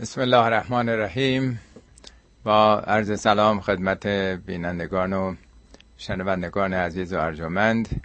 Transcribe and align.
بسم 0.00 0.20
الله 0.20 0.44
الرحمن 0.44 0.88
الرحیم. 0.88 1.60
با 2.44 2.78
عرض 2.80 3.20
سلام 3.20 3.60
خدمت 3.60 4.06
بینندگان 4.46 5.12
و 5.12 5.34
شنوندگان 5.98 6.74
عزیز 6.74 7.12
و 7.12 7.18
ارجمند. 7.20 8.02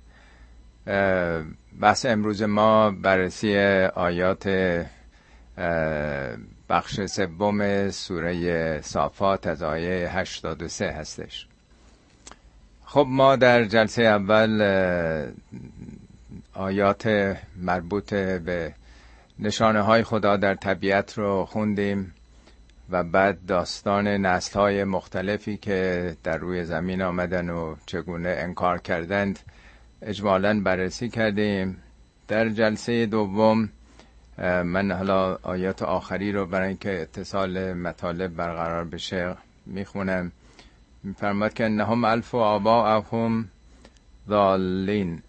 بحث 1.82 2.06
امروز 2.06 2.42
ما 2.42 2.92
بررسی 2.92 3.58
آیات 3.96 4.48
بخش 6.70 7.01
سوم 7.06 7.90
سوره 7.90 8.81
صافات 8.81 9.47
از 9.47 9.63
آیه 9.63 10.10
83 10.17 10.92
هستش. 10.92 11.47
خب 12.85 13.05
ما 13.10 13.35
در 13.35 13.63
جلسه 13.63 14.03
اول 14.03 14.62
آیات 16.53 17.35
مربوط 17.58 18.13
به 18.13 18.73
نشانه 19.41 19.81
های 19.81 20.03
خدا 20.03 20.38
در 20.38 20.55
طبیعت 20.55 21.17
رو 21.17 21.45
خوندیم 21.45 22.13
و 22.90 23.04
بعد 23.04 23.45
داستان 23.45 24.08
نسل 24.08 24.59
های 24.59 24.84
مختلفی 24.84 25.58
که 25.58 26.16
در 26.23 26.38
روی 26.38 26.63
زمین 26.63 27.02
آمدن 27.02 27.49
و 27.49 27.76
چگونه 27.85 28.30
انکار 28.30 28.77
کردند 28.77 29.40
اجمالا 30.02 30.62
بررسی 30.62 31.09
کردیم. 31.09 31.77
در 32.27 32.49
جلسه 32.49 33.05
دوم 33.05 33.70
من 34.63 34.91
حالا 34.91 35.38
آیات 35.44 35.82
آخری 35.82 36.32
رو 36.32 36.46
برای 36.46 36.68
اینکه 36.68 37.02
اتصال 37.02 37.73
مطالب 37.73 38.35
برقرار 38.35 38.85
بشه 38.85 39.35
می‌خونم. 39.66 40.32
میفرماد 41.04 41.54
که 41.54 41.68
نهم 41.68 42.04
الف 42.04 42.34
و 42.34 42.38
آبا 42.38 43.04
ضالین. 44.30 45.21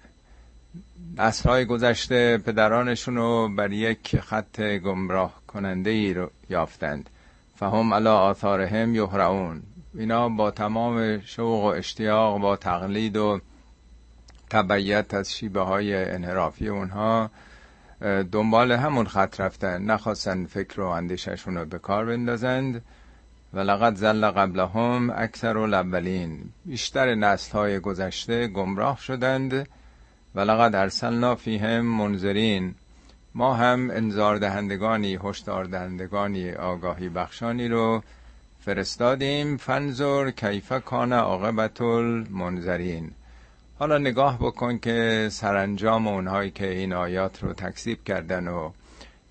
های 1.45 1.65
گذشته 1.65 2.39
پدرانشون 2.39 3.17
رو 3.17 3.49
بر 3.49 3.73
یک 3.73 4.21
خط 4.21 4.61
گمراه 4.61 5.43
کننده 5.47 5.91
ای 5.91 6.15
رو 6.15 6.31
یافتند. 6.51 7.11
فهم 7.57 7.95
علا 7.95 8.19
آثارهم 8.19 8.95
یهرعون. 8.95 9.63
اینا 9.95 10.29
با 10.29 10.51
تمام 10.51 11.21
شوق 11.21 11.65
و 11.65 11.67
اشتیاق 11.67 12.41
با 12.41 12.57
تقلید 12.57 13.17
و 13.17 13.41
تبعیت 14.51 15.15
از 15.15 15.33
شیبه 15.33 15.61
های 15.61 16.05
انحرافی 16.05 16.69
اونها 16.69 17.31
دنبال 18.33 18.73
همون 18.73 19.07
خط 19.07 19.41
رفتن. 19.41 19.83
نخواستن 19.83 20.47
فکر 20.47 20.81
و 20.81 20.87
اندیششون 20.87 21.57
رو 21.57 21.65
به 21.65 21.79
کار 21.79 22.05
بندازند. 22.05 22.83
و 23.55 23.61
لقد 23.61 23.95
زل 23.95 24.31
قبلهم 24.31 25.13
اکثر 25.17 25.59
الاولین. 25.59 26.45
بیشتر 26.65 27.15
نسل 27.15 27.53
های 27.53 27.79
گذشته 27.79 28.47
گمراه 28.47 28.99
شدند. 28.99 29.69
و 30.35 30.41
لقد 30.41 30.75
ارسلنا 30.75 31.35
فیهم 31.35 31.81
منذرین. 31.81 32.75
ما 33.35 33.55
هم 33.55 33.91
انذار 33.91 34.37
دهندگانی 34.39 35.19
هشدار 35.25 35.65
دهندگانی 35.65 36.53
آگاهی 36.53 37.09
بخشانی 37.09 37.69
رو 37.69 38.03
فرستادیم. 38.61 39.57
فنزور 39.57 40.31
کیف 40.31 40.73
کان 40.73 41.13
عاقبت 41.13 41.81
المنذرین. 41.81 43.11
حالا 43.79 43.99
نگاه 43.99 44.39
بکن 44.39 44.79
که 44.79 45.29
سرانجام 45.33 46.09
اونهایی 46.09 46.51
که 46.51 46.69
این 46.71 46.93
آیات 46.93 47.43
رو 47.43 47.53
تکذیب 47.53 48.05
کردن 48.05 48.49
و 48.49 48.71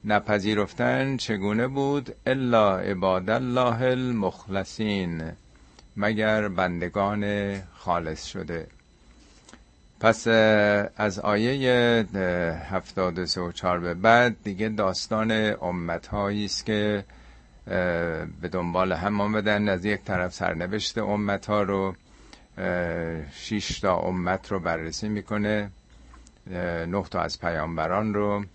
نپذیرفتن 0.05 1.17
چگونه 1.17 1.67
بود؟ 1.67 2.16
الا 2.25 2.77
عباد 2.77 3.29
الله 3.29 3.81
المخلصین 3.81 5.31
مگر 5.97 6.47
بندگان 6.47 7.53
خالص 7.73 8.25
شده. 8.25 8.67
پس 10.02 10.27
از 10.97 11.19
آیه 11.19 12.05
هفتاد 12.69 13.38
و 13.38 13.52
چار 13.52 13.80
به 13.80 13.94
بعد 13.94 14.35
دیگه 14.44 14.69
داستان 14.69 15.31
امت 15.61 16.13
است 16.13 16.66
که 16.66 17.03
به 18.41 18.47
دنبال 18.52 18.94
هم 18.94 19.22
آمدن 19.22 19.69
از 19.69 19.85
یک 19.85 20.03
طرف 20.03 20.33
سرنوشت 20.33 20.97
امت 20.97 21.45
ها 21.45 21.61
رو 21.61 21.95
شیش 23.33 23.79
تا 23.79 23.97
امت 23.97 24.51
رو 24.51 24.59
بررسی 24.59 25.09
می‌کنه 25.09 25.72
نه 26.88 27.03
تا 27.11 27.22
از 27.22 27.40
پیامبران 27.40 28.13
رو 28.13 28.45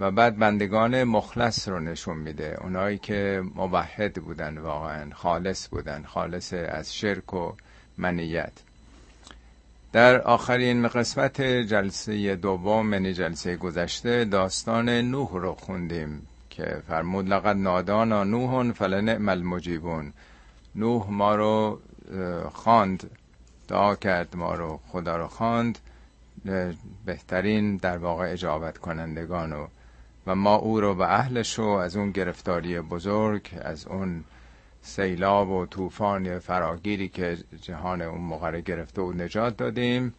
و 0.00 0.10
بعد 0.10 0.38
بندگان 0.38 1.04
مخلص 1.04 1.68
رو 1.68 1.80
نشون 1.80 2.16
میده. 2.16 2.56
اونایی 2.60 2.98
که 2.98 3.42
موحد 3.54 4.14
بودن 4.14 4.58
واقعا 4.58 5.14
خالص 5.14 5.68
بودن 5.68 6.02
خالص 6.02 6.52
از 6.52 6.94
شرک 6.96 7.34
و 7.34 7.52
منیت. 7.98 8.52
در 9.92 10.20
آخرین 10.20 10.88
قسمت 10.88 11.42
جلسه 11.42 12.36
دوم 12.36 12.92
یعنی 12.92 13.12
جلسه 13.12 13.56
گذشته 13.56 14.24
داستان 14.24 14.88
نوح 14.88 15.30
رو 15.32 15.54
خوندیم 15.54 16.26
که 16.50 16.82
فرمود 16.88 17.28
لقد 17.28 17.56
نادانا 17.56 18.24
نوح 18.24 18.72
فلنعم 18.72 19.28
المجیبون. 19.28 20.12
نوح 20.74 21.10
ما 21.10 21.34
رو 21.34 21.80
خواند 22.52 23.10
دعا 23.68 23.94
کرد 23.94 24.36
ما 24.36 24.54
رو 24.54 24.80
خدا 24.88 25.16
رو 25.16 25.26
خواند 25.28 25.78
بهترین 27.04 27.76
در 27.76 27.98
واقع 27.98 28.32
اجابت 28.32 28.78
کنندگان 28.78 29.52
و 29.52 29.66
و 30.26 30.34
ما 30.34 30.54
او 30.54 30.80
رو 30.80 30.94
به 30.94 31.12
اهلش 31.12 31.58
رو 31.58 31.66
از 31.68 31.96
اون 31.96 32.10
گرفتاری 32.10 32.80
بزرگ 32.80 33.50
از 33.60 33.86
اون 33.86 34.24
سیلاب 34.88 35.50
و 35.50 35.66
طوفان 35.66 36.38
فراگیری 36.38 37.08
که 37.08 37.36
جهان 37.62 38.02
اون 38.02 38.20
موقع 38.20 38.60
گرفته 38.60 39.02
و 39.02 39.12
نجات 39.12 39.56
دادیم 39.56 40.14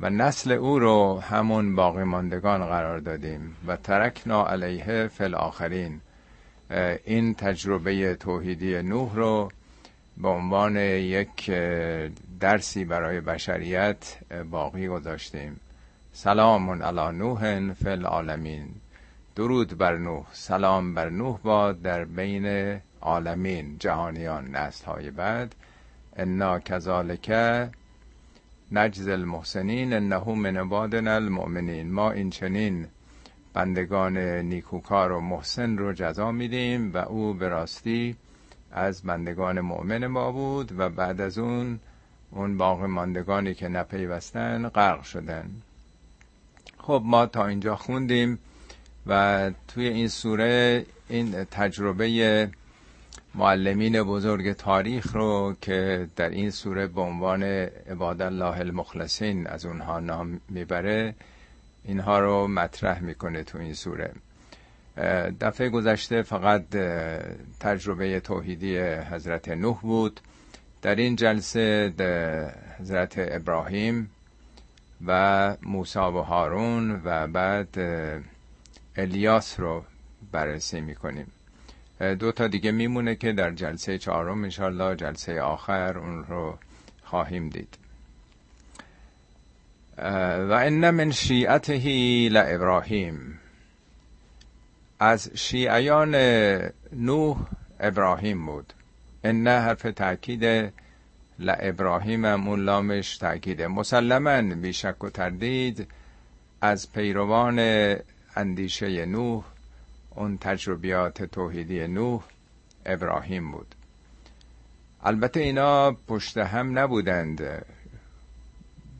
و 0.00 0.10
نسل 0.10 0.52
او 0.52 0.78
رو 0.78 1.20
همون 1.20 1.74
باقی 1.76 2.04
ماندگان 2.04 2.66
قرار 2.66 2.98
دادیم 2.98 3.56
و 3.66 3.76
ترکنا 3.76 4.46
علیه 4.46 5.08
فل 5.08 5.34
آخرین 5.34 6.00
این 7.04 7.34
تجربه 7.34 8.16
توحیدی 8.16 8.82
نوح 8.82 9.14
رو 9.14 9.50
به 10.16 10.28
عنوان 10.28 10.76
یک 10.76 11.50
درسی 12.40 12.84
برای 12.84 13.20
بشریت 13.20 14.18
باقی 14.50 14.88
گذاشتیم. 14.88 15.60
سلام 16.12 16.82
علی 16.82 17.16
نوح 17.18 17.72
فل 17.72 18.04
عالمین 18.04 18.68
درود 19.36 19.78
بر 19.78 19.96
نوح. 19.96 20.26
سلام 20.32 20.94
بر 20.94 21.08
نوح 21.08 21.38
باد 21.42 21.82
در 21.82 22.04
بین 22.04 22.78
عالمین 23.02 23.76
جهانیان 23.78 24.56
نسل 24.56 24.84
های 24.84 25.10
بعد. 25.10 25.54
انا 26.16 26.60
کذالک 26.60 27.30
نجز 28.72 29.08
المحسنین 29.08 29.92
انه 29.92 30.28
من 30.28 30.56
عبادنا 30.56 31.14
المؤمنین. 31.14 31.92
ما 31.92 32.10
این 32.10 32.30
چنین 32.30 32.86
بندگان 33.54 34.18
نیکوکار 34.18 35.12
و 35.12 35.20
محسن 35.20 35.78
رو 35.78 35.92
جزا 35.92 36.32
میدیم 36.32 36.92
و 36.94 36.96
او 36.96 37.34
به 37.34 37.48
راستی 37.48 38.16
از 38.72 39.02
بندگان 39.02 39.60
مؤمن 39.60 40.06
ما 40.06 40.32
بود 40.32 40.78
و 40.78 40.88
بعد 40.88 41.20
از 41.20 41.38
اون 41.38 41.80
اون 42.30 42.56
باقی 42.56 42.86
ماندگانی 42.86 43.54
که 43.54 43.68
نپیوستن 43.68 44.68
غرق 44.68 45.02
شدن. 45.02 45.50
خب 46.78 47.02
ما 47.04 47.26
تا 47.26 47.46
اینجا 47.46 47.76
خوندیم 47.76 48.38
و 49.06 49.50
توی 49.68 49.88
این 49.88 50.08
سوره 50.08 50.86
این 51.08 51.44
تجربه 51.44 52.50
معلمین 53.38 54.02
بزرگ 54.02 54.52
تاریخ 54.52 55.12
رو 55.16 55.56
که 55.60 56.08
در 56.16 56.28
این 56.28 56.50
سوره 56.50 56.86
به 56.86 57.00
عنوان 57.00 57.42
عباد 57.42 58.22
الله 58.22 58.58
المخلصین 58.58 59.46
از 59.46 59.66
اونها 59.66 60.00
نام 60.00 60.40
می‌بره 60.48 61.14
اینها 61.84 62.18
رو 62.20 62.48
مطرح 62.48 63.00
می‌کنه 63.02 63.42
تو 63.42 63.58
این 63.58 63.74
سوره. 63.74 64.12
دفعه 65.40 65.68
گذشته 65.68 66.22
فقط 66.22 66.62
تجربه 67.60 68.20
توحیدی 68.20 68.78
حضرت 68.78 69.48
نوح 69.48 69.80
بود. 69.80 70.20
در 70.82 70.94
این 70.94 71.16
جلسه 71.16 71.92
حضرت 72.80 73.14
ابراهیم 73.16 74.10
و 75.06 75.56
موسی 75.62 75.98
و 75.98 76.22
هارون 76.22 77.02
و 77.04 77.26
بعد 77.26 77.78
الیاس 78.96 79.60
رو 79.60 79.84
بررسی 80.32 80.80
می‌کنیم. 80.80 81.32
دو 82.00 82.32
تا 82.32 82.48
دیگه 82.48 82.72
میمونه 82.72 83.14
که 83.14 83.32
در 83.32 83.50
جلسه 83.50 83.98
چهارم 83.98 84.44
انشالله 84.44 84.96
جلسه 84.96 85.40
آخر 85.40 85.98
اون 85.98 86.24
رو 86.24 86.58
خواهیم 87.02 87.48
دید. 87.48 87.78
و 90.48 90.52
ان 90.52 90.90
من 90.90 91.10
شیعته 91.10 91.72
ابراهیم. 92.54 93.38
از 94.98 95.30
شیعیان 95.34 96.14
نوح 96.92 97.36
ابراهیم 97.80 98.46
بود. 98.46 98.72
ان 99.24 99.48
حرف 99.48 99.82
تاکید 99.82 100.72
ابراهیم 101.60 102.24
هم 102.24 102.48
اون 102.48 102.60
لامش 102.60 103.16
تاکیده 103.16 103.66
مسلما 103.68 104.54
بیشک 104.54 105.04
و 105.04 105.10
تردید 105.10 105.88
از 106.60 106.92
پیروان 106.92 107.58
اندیشه 108.36 109.06
نوح 109.06 109.44
اون 110.16 110.38
تجربیات 110.38 111.22
توحیدی 111.22 111.86
نوح 111.86 112.22
ابراهیم 112.86 113.52
بود. 113.52 113.74
البته 115.02 115.40
اینا 115.40 115.92
پشت 115.92 116.38
هم 116.38 116.78
نبودند. 116.78 117.64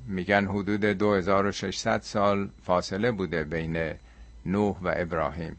میگن 0.07 0.47
حدود 0.47 0.81
2600 0.81 2.01
سال 2.01 2.51
فاصله 2.63 3.11
بوده 3.11 3.45
بین 3.45 3.93
نوح 4.47 4.77
و 4.83 4.93
ابراهیم. 4.97 5.57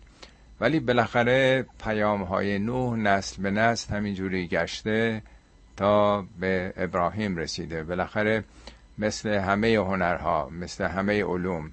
ولی 0.62 0.80
بالاخره 0.80 1.66
پیام 1.84 2.24
های 2.24 2.60
نوح 2.60 2.98
نسل 2.98 3.42
به 3.42 3.52
نسل 3.52 3.96
همینجوری 3.96 4.48
گشته 4.48 5.22
تا 5.78 6.26
به 6.40 6.74
ابراهیم 6.78 7.38
رسیده. 7.38 7.84
بالاخره 7.84 8.44
مثل 8.98 9.30
همه 9.30 9.76
هنرها 9.76 10.50
مثل 10.50 10.84
همه 10.86 11.24
علوم 11.24 11.72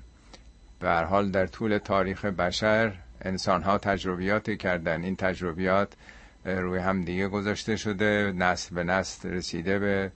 به 0.81 0.89
هر 0.89 1.05
حال 1.05 1.31
در 1.31 1.47
طول 1.47 1.79
تاریخ 1.79 2.25
بشر 2.25 2.93
انسان 3.25 3.62
ها 3.62 3.79
تجربیاتی 3.79 4.56
کردن. 4.56 5.05
این 5.05 5.17
تجربیات 5.17 5.93
روی 6.44 6.79
هم 6.79 7.00
دیگه 7.05 7.29
گذاشته 7.29 7.76
شده 7.76 8.32
نسل 8.37 8.75
به 8.75 8.85
نسل 8.85 9.31
رسیده 9.31 9.79
به 9.79 10.12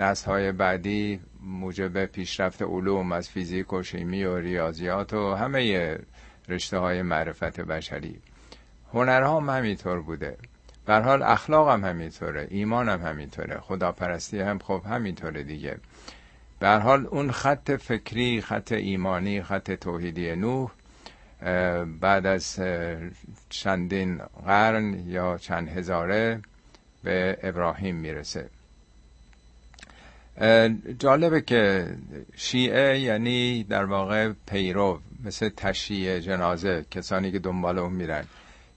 نسل 0.00 0.30
های 0.30 0.52
بعدی 0.52 1.20
موجب 1.42 2.04
پیشرفت 2.04 2.62
علوم 2.62 3.12
از 3.12 3.28
فیزیک 3.28 3.72
و 3.72 3.82
شیمی 3.82 4.24
و 4.24 4.36
ریاضیات 4.36 5.12
و 5.12 5.34
همه 5.34 5.98
رشته 6.48 6.78
های 6.78 7.02
معرفت 7.02 7.60
بشری. 7.60 8.20
هنرها 8.92 9.40
هم 9.40 9.50
همینطور 9.50 10.00
بوده. 10.00 10.36
در 10.86 11.02
حال 11.02 11.22
اخلاق 11.22 11.68
هم 11.68 11.84
همینطوره 11.84 12.46
ایمان 12.50 12.88
هم 12.88 13.02
همینطوره 13.02 13.60
خداپرستی 13.60 14.40
هم 14.40 14.58
خب 14.58 14.82
همینطوره 14.86 15.42
دیگه. 15.42 15.78
به 16.58 16.68
حال 16.68 17.06
اون 17.06 17.30
خط 17.30 17.70
فکری 17.70 18.40
خط 18.40 18.72
ایمانی 18.72 19.42
خط 19.42 19.70
توحیدی 19.70 20.36
نوح 20.36 20.70
بعد 22.00 22.26
از 22.26 22.60
چندین 23.48 24.20
قرن 24.46 25.08
یا 25.08 25.38
چند 25.38 25.68
هزاره 25.68 26.40
به 27.04 27.38
ابراهیم 27.42 27.96
می‌رسه. 27.96 28.48
جالبه 30.98 31.40
که 31.40 31.88
شیعه 32.36 33.00
یعنی 33.00 33.64
در 33.64 33.84
واقع 33.84 34.32
پیرو 34.46 35.00
مثل 35.24 35.48
تشییع 35.48 36.18
جنازه 36.18 36.84
کسانی 36.90 37.32
که 37.32 37.38
دنبال 37.38 37.78
اون 37.78 37.92
میرن. 37.92 38.24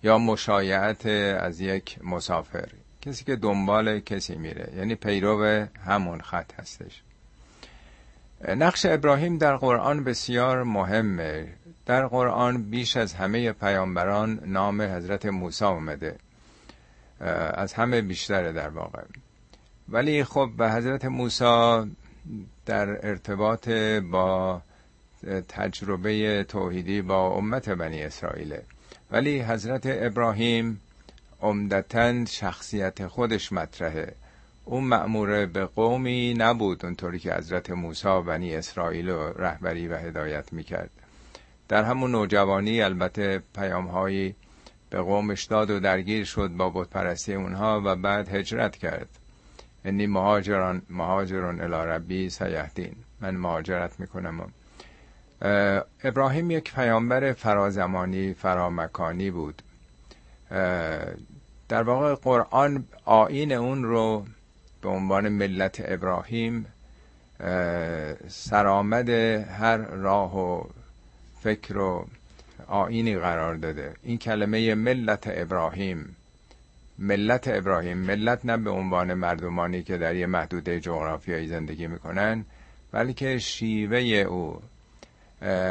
یا 0.03 0.17
مشایعت 0.17 1.05
از 1.05 1.61
یک 1.61 1.97
مسافر. 2.03 2.67
کسی 3.01 3.23
که 3.23 3.35
دنبال 3.35 3.99
کسی 3.99 4.35
میره. 4.35 4.73
یعنی 4.77 4.95
پیرو 4.95 5.65
همون 5.85 6.21
خط 6.21 6.59
هستش. 6.59 7.01
نقش 8.47 8.85
ابراهیم 8.85 9.37
در 9.37 9.55
قرآن 9.57 10.03
بسیار 10.03 10.63
مهمه. 10.63 11.47
در 11.85 12.07
قرآن 12.07 12.63
بیش 12.63 12.97
از 12.97 13.13
همه 13.13 13.51
پیامبران 13.51 14.39
نام 14.45 14.81
حضرت 14.81 15.25
موسی 15.25 15.65
اومده 15.65 16.15
از 17.53 17.73
همه 17.73 18.01
بیشتره 18.01 18.51
در 18.51 18.69
واقع. 18.69 19.01
ولی 19.89 20.23
خب 20.23 20.49
به 20.57 20.71
حضرت 20.71 21.05
موسی 21.05 21.91
در 22.65 23.07
ارتباط 23.07 23.69
با 24.11 24.61
تجربه 25.47 26.43
توحیدی 26.43 27.01
با 27.01 27.27
امت 27.29 27.69
بنی 27.69 28.01
اسرائیل 28.03 28.57
ولی 29.11 29.41
حضرت 29.41 29.83
ابراهیم 29.85 30.81
عمدتا 31.41 32.25
شخصیت 32.25 33.07
خودش 33.07 33.51
مطرحه. 33.51 34.15
اون 34.65 34.83
مأمور 34.83 35.45
به 35.45 35.65
قومی 35.65 36.33
نبود 36.33 36.85
اونطوری 36.85 37.19
که 37.19 37.33
حضرت 37.33 37.69
موسی 37.69 38.21
بنی 38.27 38.55
اسرائیل 38.55 39.09
رهبری 39.09 39.87
و 39.87 39.97
هدایت 39.97 40.53
می‌کرد. 40.53 41.02
در 41.67 41.83
همون 41.83 42.11
نوجوانی 42.11 42.81
البته 42.81 43.41
پیام 43.55 43.87
هایی 43.87 44.35
به 44.89 45.01
قومش 45.01 45.43
داد 45.43 45.69
و 45.69 45.79
درگیر 45.79 46.25
شد 46.25 46.47
با 46.47 46.69
بتپرستی 46.69 47.33
اونها 47.33 47.81
و 47.85 47.95
بعد 47.95 48.35
هجرت 48.35 48.75
کرد. 48.75 49.09
انی 49.85 50.07
مهاجران 50.07 50.81
مهاجرون 50.89 51.61
الی 51.61 51.89
ربی 51.91 52.29
سیهدین. 52.29 52.95
من 53.21 53.35
مهاجرت 53.35 53.99
می‌کنم 53.99 54.53
ابراهیم 56.03 56.51
یک 56.51 56.73
پیامبر 56.73 57.33
فرازمانی 57.33 58.33
فرامکانی 58.33 59.31
بود. 59.31 59.61
در 61.69 61.83
واقع 61.83 62.15
قرآن 62.15 62.85
آین 63.05 63.51
اون 63.51 63.83
رو 63.83 64.25
به 64.81 64.89
عنوان 64.89 65.29
ملت 65.29 65.81
ابراهیم 65.85 66.65
سرآمد 68.27 69.09
هر 69.09 69.77
راه 69.77 70.39
و 70.39 70.63
فکر 71.43 71.77
و 71.77 72.05
آینی 72.67 73.17
قرار 73.17 73.55
داده. 73.55 73.93
این 74.03 74.17
کلمه 74.17 74.75
ملت 74.75 75.23
ابراهیم. 75.27 76.15
ملت 76.99 77.47
ابراهیم. 77.47 77.97
ملت 77.97 78.45
نه 78.45 78.57
به 78.57 78.69
عنوان 78.69 79.13
مردمانی 79.13 79.83
که 79.83 79.97
در 79.97 80.15
یه 80.15 80.25
محدوده 80.25 80.79
جغرافیایی 80.79 81.47
زندگی 81.47 81.87
می‌کنن 81.87 82.45
بلکه 82.91 83.37
شیوه 83.37 83.99
او 83.99 84.61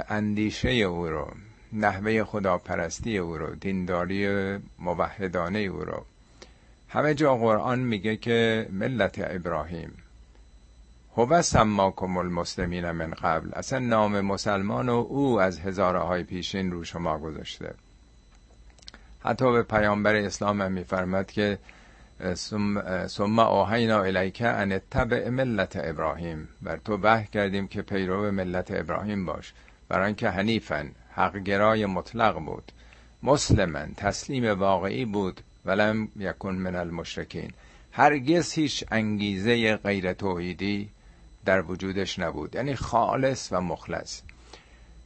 اندیشه 0.08 0.68
او 0.70 1.06
رو 1.08 1.30
نحوه 1.72 2.24
خداپرستی 2.24 3.18
او 3.18 3.38
رو 3.38 3.54
دینداری 3.54 4.28
موحدانه 4.78 5.58
او 5.58 5.84
رو. 5.84 6.04
همه 6.88 7.14
جا 7.14 7.36
قرآن 7.36 7.78
میگه 7.78 8.16
که 8.16 8.68
ملت 8.72 9.14
ابراهیم. 9.18 9.92
هو 11.16 11.42
سماکم 11.42 12.16
المسلمین 12.16 12.90
من 12.90 13.10
قبل. 13.10 13.50
اصلا 13.52 13.78
نام 13.78 14.20
مسلمان 14.20 14.88
و 14.88 15.06
او 15.08 15.40
از 15.40 15.60
هزاره 15.60 15.98
های 15.98 16.22
پیشین 16.22 16.70
رو 16.70 16.84
شما 16.84 17.18
گذاشته. 17.18 17.74
حتی 19.24 19.52
به 19.52 19.62
پیامبر 19.62 20.14
اسلام 20.14 20.62
هم 20.62 20.72
میفرمد 20.72 21.30
که 21.30 21.58
ثم 23.06 23.38
آهینا 23.38 24.02
الیک 24.02 24.42
ان 24.42 24.80
تبع 24.90 25.28
ملت 25.28 25.72
ابراهیم. 25.84 26.48
بر 26.62 26.76
تو 26.76 26.96
به 26.96 27.26
کردیم 27.32 27.68
که 27.68 27.82
پیرو 27.82 28.30
ملت 28.30 28.70
ابراهیم 28.70 29.26
باش. 29.26 29.52
برای 29.88 30.06
اینکه 30.06 30.30
حق 31.14 31.36
گرای 31.36 31.86
مطلق 31.86 32.38
بود. 32.38 32.72
مسلمن 33.22 33.90
تسلیم 33.96 34.58
واقعی 34.58 35.04
بود. 35.04 35.40
ولم 35.64 36.08
یکن 36.16 36.54
من 36.54 36.76
المشرکین. 36.76 37.50
هرگز 37.92 38.52
هیچ 38.52 38.84
انگیزه 38.90 39.76
غیر 39.76 40.12
توحیدی 40.12 40.88
در 41.44 41.62
وجودش 41.62 42.18
نبود 42.18 42.54
یعنی 42.54 42.74
خالص 42.74 43.48
و 43.52 43.60
مخلص. 43.60 44.20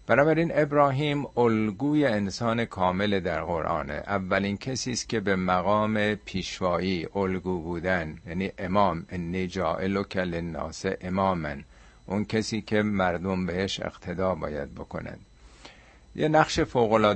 بنابراین 0.06 0.52
ابراهیم 0.54 1.26
الگوی 1.36 2.06
انسان 2.06 2.64
کامل 2.64 3.20
در 3.20 3.42
قرآنه 3.42 3.92
اولین 3.92 4.56
کسی 4.56 4.92
است 4.92 5.08
که 5.08 5.20
به 5.20 5.36
مقام 5.36 6.14
پیشوایی 6.14 7.08
الگو 7.14 7.58
بودن 7.60 8.18
یعنی 8.26 8.52
امام 8.58 9.06
انی 9.08 9.46
جائلک 9.46 10.16
للناس 10.16 10.84
امامن 11.00 11.64
اون 12.06 12.24
کسی 12.24 12.60
که 12.60 12.82
مردم 12.82 13.46
بهش 13.46 13.80
اقتدا 13.80 14.34
باید 14.34 14.74
بکنند. 14.74 15.20
یه 16.16 16.28
نقش 16.28 16.60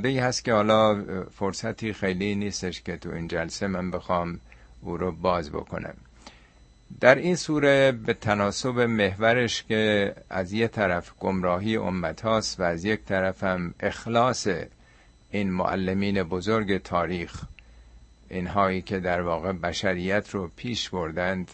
ای 0.05 0.19
هست 0.19 0.45
که 0.45 0.53
حالا 0.53 1.05
فرصتی 1.31 1.93
خیلی 1.93 2.35
نیستش 2.35 2.83
که 2.83 2.97
تو 2.97 3.11
این 3.13 3.29
جلسه 3.29 3.67
من 3.67 3.91
بخوام 3.91 4.41
او 4.83 4.97
رو 4.97 5.13
باز 5.13 5.51
بکنم. 5.51 5.95
در 7.01 7.15
این 7.15 7.37
سوره 7.37 7.93
به 7.93 8.15
تناسب 8.15 8.81
محورش 8.81 9.63
که 9.63 10.15
از 10.31 10.53
یه 10.53 10.69
طرف 10.69 11.13
گمراهی 11.21 11.77
امت 11.77 12.21
هاست 12.21 12.61
و 12.61 12.63
از 12.63 12.85
یک 12.85 13.05
طرف 13.05 13.45
هم 13.45 13.75
اخلاص 13.81 14.49
این 15.31 15.51
معلمین 15.51 16.23
بزرگ 16.23 16.83
تاریخ 16.83 17.43
اینهایی 18.29 18.83
که 18.83 19.01
در 19.01 19.21
واقع 19.21 19.53
بشریت 19.53 20.31
رو 20.31 20.51
پیش 20.57 20.91
بردند 20.91 21.51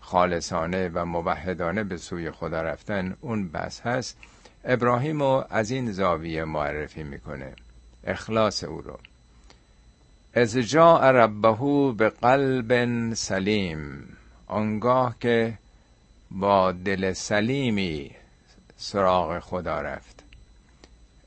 خالصانه 0.00 0.88
و 0.88 1.04
موحدانه 1.04 1.84
به 1.84 1.96
سوی 1.96 2.30
خدا 2.30 2.62
رفتن 2.62 3.16
اون 3.20 3.48
بس 3.48 3.80
هست. 3.80 4.18
ابراهیم 4.64 5.22
رو 5.22 5.44
از 5.50 5.70
این 5.70 5.92
زاویه 5.92 6.44
معرفی 6.44 7.02
می‌کنه. 7.02 7.52
اخلاص 8.04 8.64
او 8.64 8.80
رو. 8.80 8.98
از 10.34 10.56
جا 10.56 11.10
ربهو 11.10 11.92
به 11.92 12.08
قلب 12.08 13.14
سلیم 13.14 14.08
آنگاه 14.46 15.16
که 15.20 15.58
با 16.30 16.72
دل 16.72 17.12
سلیمی 17.12 18.10
سراغ 18.76 19.38
خدا 19.38 19.80
رفت. 19.80 20.22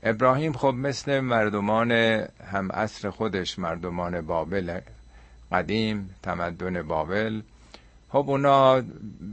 ابراهیم 0.02 0.52
خب 0.52 0.66
مثل 0.66 1.20
مردمان 1.20 1.92
هم 1.92 2.72
عصر 2.72 3.10
خودش 3.10 3.58
مردمان 3.58 4.20
بابل 4.20 4.80
قدیم 5.52 6.14
تمدن 6.22 6.82
بابل 6.82 7.42
خب 8.08 8.24
اونا 8.30 8.82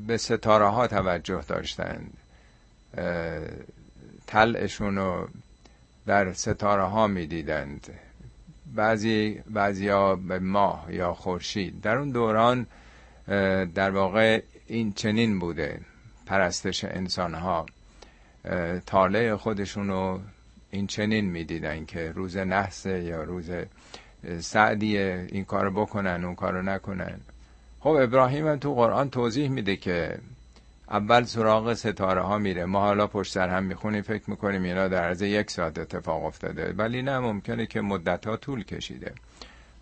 به 0.08 0.18
ستاره 0.18 0.68
ها 0.68 0.88
توجه 0.88 1.42
داشتند. 1.48 2.18
تلشون 4.28 4.96
رو 4.96 5.28
در 6.06 6.34
ستاره 6.34 6.84
ها 6.84 7.08
می‌دیدند. 7.08 7.88
بعضی 8.76 9.42
بعضی 9.50 9.88
ها 9.88 10.16
به 10.16 10.40
ماه 10.40 10.86
یا 10.90 11.14
خورشید. 11.14 11.82
در 11.82 11.98
اون 11.98 12.10
دوران 12.10 12.68
در 13.76 13.90
واقع 13.90 14.42
این 14.68 14.94
چنین 14.94 15.40
بوده. 15.40 15.80
پرستش 16.26 16.84
انسان 16.84 17.34
ها 17.34 17.66
تاله 18.86 19.36
خودشون 19.36 19.88
رو 19.88 20.20
این 20.72 20.88
چنین 20.88 21.26
می‌دیدن 21.26 21.86
که 21.86 22.12
روز 22.12 22.38
نحسه 22.38 23.04
یا 23.04 23.24
روز 23.24 23.50
سعدیه 24.40 25.28
این 25.32 25.46
کارو 25.46 25.72
بکنن 25.72 26.26
اون 26.26 26.36
کارو 26.36 26.62
نکنن. 26.62 27.20
خب 27.80 27.90
ابراهیم 27.90 28.56
تو 28.56 28.74
قرآن 28.76 29.10
توضیح 29.10 29.50
میده 29.50 29.76
که 29.76 30.18
اول 30.90 31.24
سراغ 31.24 31.74
ستاره 31.74 32.22
ها 32.22 32.38
میره. 32.38 32.66
ما 32.66 32.80
حالا 32.80 33.08
پشت 33.08 33.34
سر 33.34 33.50
هم 33.50 33.64
می‌خونیم 33.64 34.02
فکر 34.02 34.30
می‌کنیم 34.30 34.64
اینا 34.64 34.88
در 34.88 35.04
عرض 35.04 35.22
یک 35.22 35.52
ساعت 35.52 35.78
اتفاق 35.78 36.26
افتاده. 36.26 36.74
ولی 36.78 37.02
نه 37.02 37.20
ممکنه 37.20 37.66
که 37.66 37.82
مدت 37.82 38.28
ها 38.28 38.38
طول 38.38 38.64
کشیده. 38.64 39.14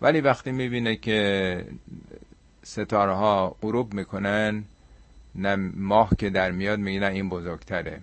ولی 0.00 0.20
وقتی 0.20 0.52
می‌بینه 0.52 0.96
که 0.96 1.64
ستاره 2.62 3.12
ها 3.12 3.56
غروب 3.62 3.94
می‌کنن 3.94 4.64
نه 5.34 5.56
ماه 5.76 6.10
که 6.18 6.30
در 6.30 6.50
میاد 6.50 6.78
میگه 6.78 7.06
این 7.06 7.28
بزرگتره. 7.28 8.00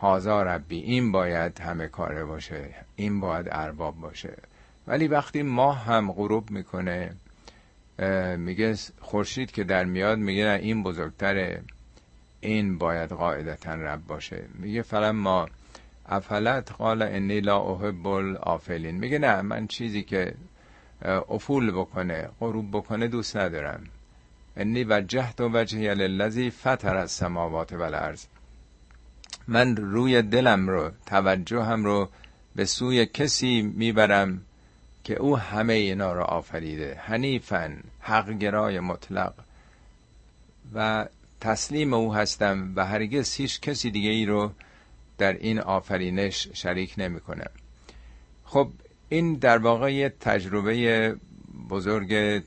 هازا 0.00 0.42
ربی 0.42 0.76
این 0.76 1.12
باید 1.12 1.60
همه 1.60 1.88
کاره 1.88 2.24
باشه 2.24 2.74
این 2.96 3.20
باید 3.20 3.46
ارباب 3.50 4.00
باشه. 4.00 4.36
ولی 4.86 5.08
وقتی 5.08 5.42
ماه 5.42 5.84
هم 5.84 6.12
غروب 6.12 6.50
می‌کنه 6.50 7.14
میگه 8.36 8.74
خورشید 9.00 9.50
که 9.52 9.64
در 9.64 9.84
میاد 9.84 10.18
میگه 10.18 10.44
نه 10.44 10.58
این 10.62 10.82
بزرگتره 10.82 11.62
این 12.40 12.78
باید 12.78 13.10
قاعدتا 13.12 13.74
رب 13.74 14.06
باشه. 14.06 14.44
میگه 14.54 14.82
فلم 14.82 15.16
ما 15.16 15.48
افلت 16.06 16.72
قال 16.72 17.02
انی 17.02 17.40
لا 17.40 17.60
احب 17.62 18.06
الافلین 18.06 18.94
میگه 18.94 19.18
نه 19.18 19.42
من 19.42 19.66
چیزی 19.66 20.02
که 20.02 20.34
افول 21.04 21.70
بکنه. 21.70 22.28
غروب 22.40 22.70
بکنه 22.70 23.08
دوست 23.08 23.36
ندارم. 23.36 23.84
انی 24.56 24.84
وجهت 24.84 25.40
و 25.40 25.50
وجهی 25.52 25.94
للذی 25.94 26.50
فطر 26.50 26.96
السماوات 26.96 27.72
والارض. 27.72 28.24
من 29.48 29.76
روی 29.76 30.22
دلم 30.22 30.68
رو 30.68 30.90
توجه 31.06 31.62
هم 31.62 31.84
رو 31.84 32.08
به 32.56 32.64
سوی 32.64 33.06
کسی 33.06 33.62
می‌برم 33.62 34.40
که 35.04 35.14
او 35.14 35.38
همه 35.38 35.72
اینا 35.72 36.12
رو 36.12 36.22
آفریده. 36.22 36.94
حنیفن 36.94 37.82
حقگرای 38.00 38.80
مطلق. 38.80 39.34
و 40.74 41.06
تسلیم 41.40 41.94
او 41.94 42.14
هستم 42.14 42.72
و 42.76 42.86
هرگز 42.86 43.34
هیچ 43.34 43.60
کسی 43.60 43.90
دیگه 43.90 44.10
ای 44.10 44.26
رو 44.26 44.52
در 45.18 45.32
این 45.32 45.58
آفرینش 45.58 46.48
شریک 46.52 46.94
نمی‌کنه. 46.98 47.44
خب 48.44 48.68
این 49.14 49.34
در 49.34 49.58
واقع 49.58 49.92
یه 49.92 50.08
تجربه 50.20 51.16
بزرگ 51.70 52.42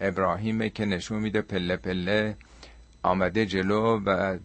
ابراهیمه 0.00 0.70
که 0.70 0.84
نشون 0.84 1.18
میده 1.18 1.42
پله 1.42 1.76
پله 1.76 2.36
آمده 3.02 3.46
جلو 3.46 4.00
و 4.06 4.38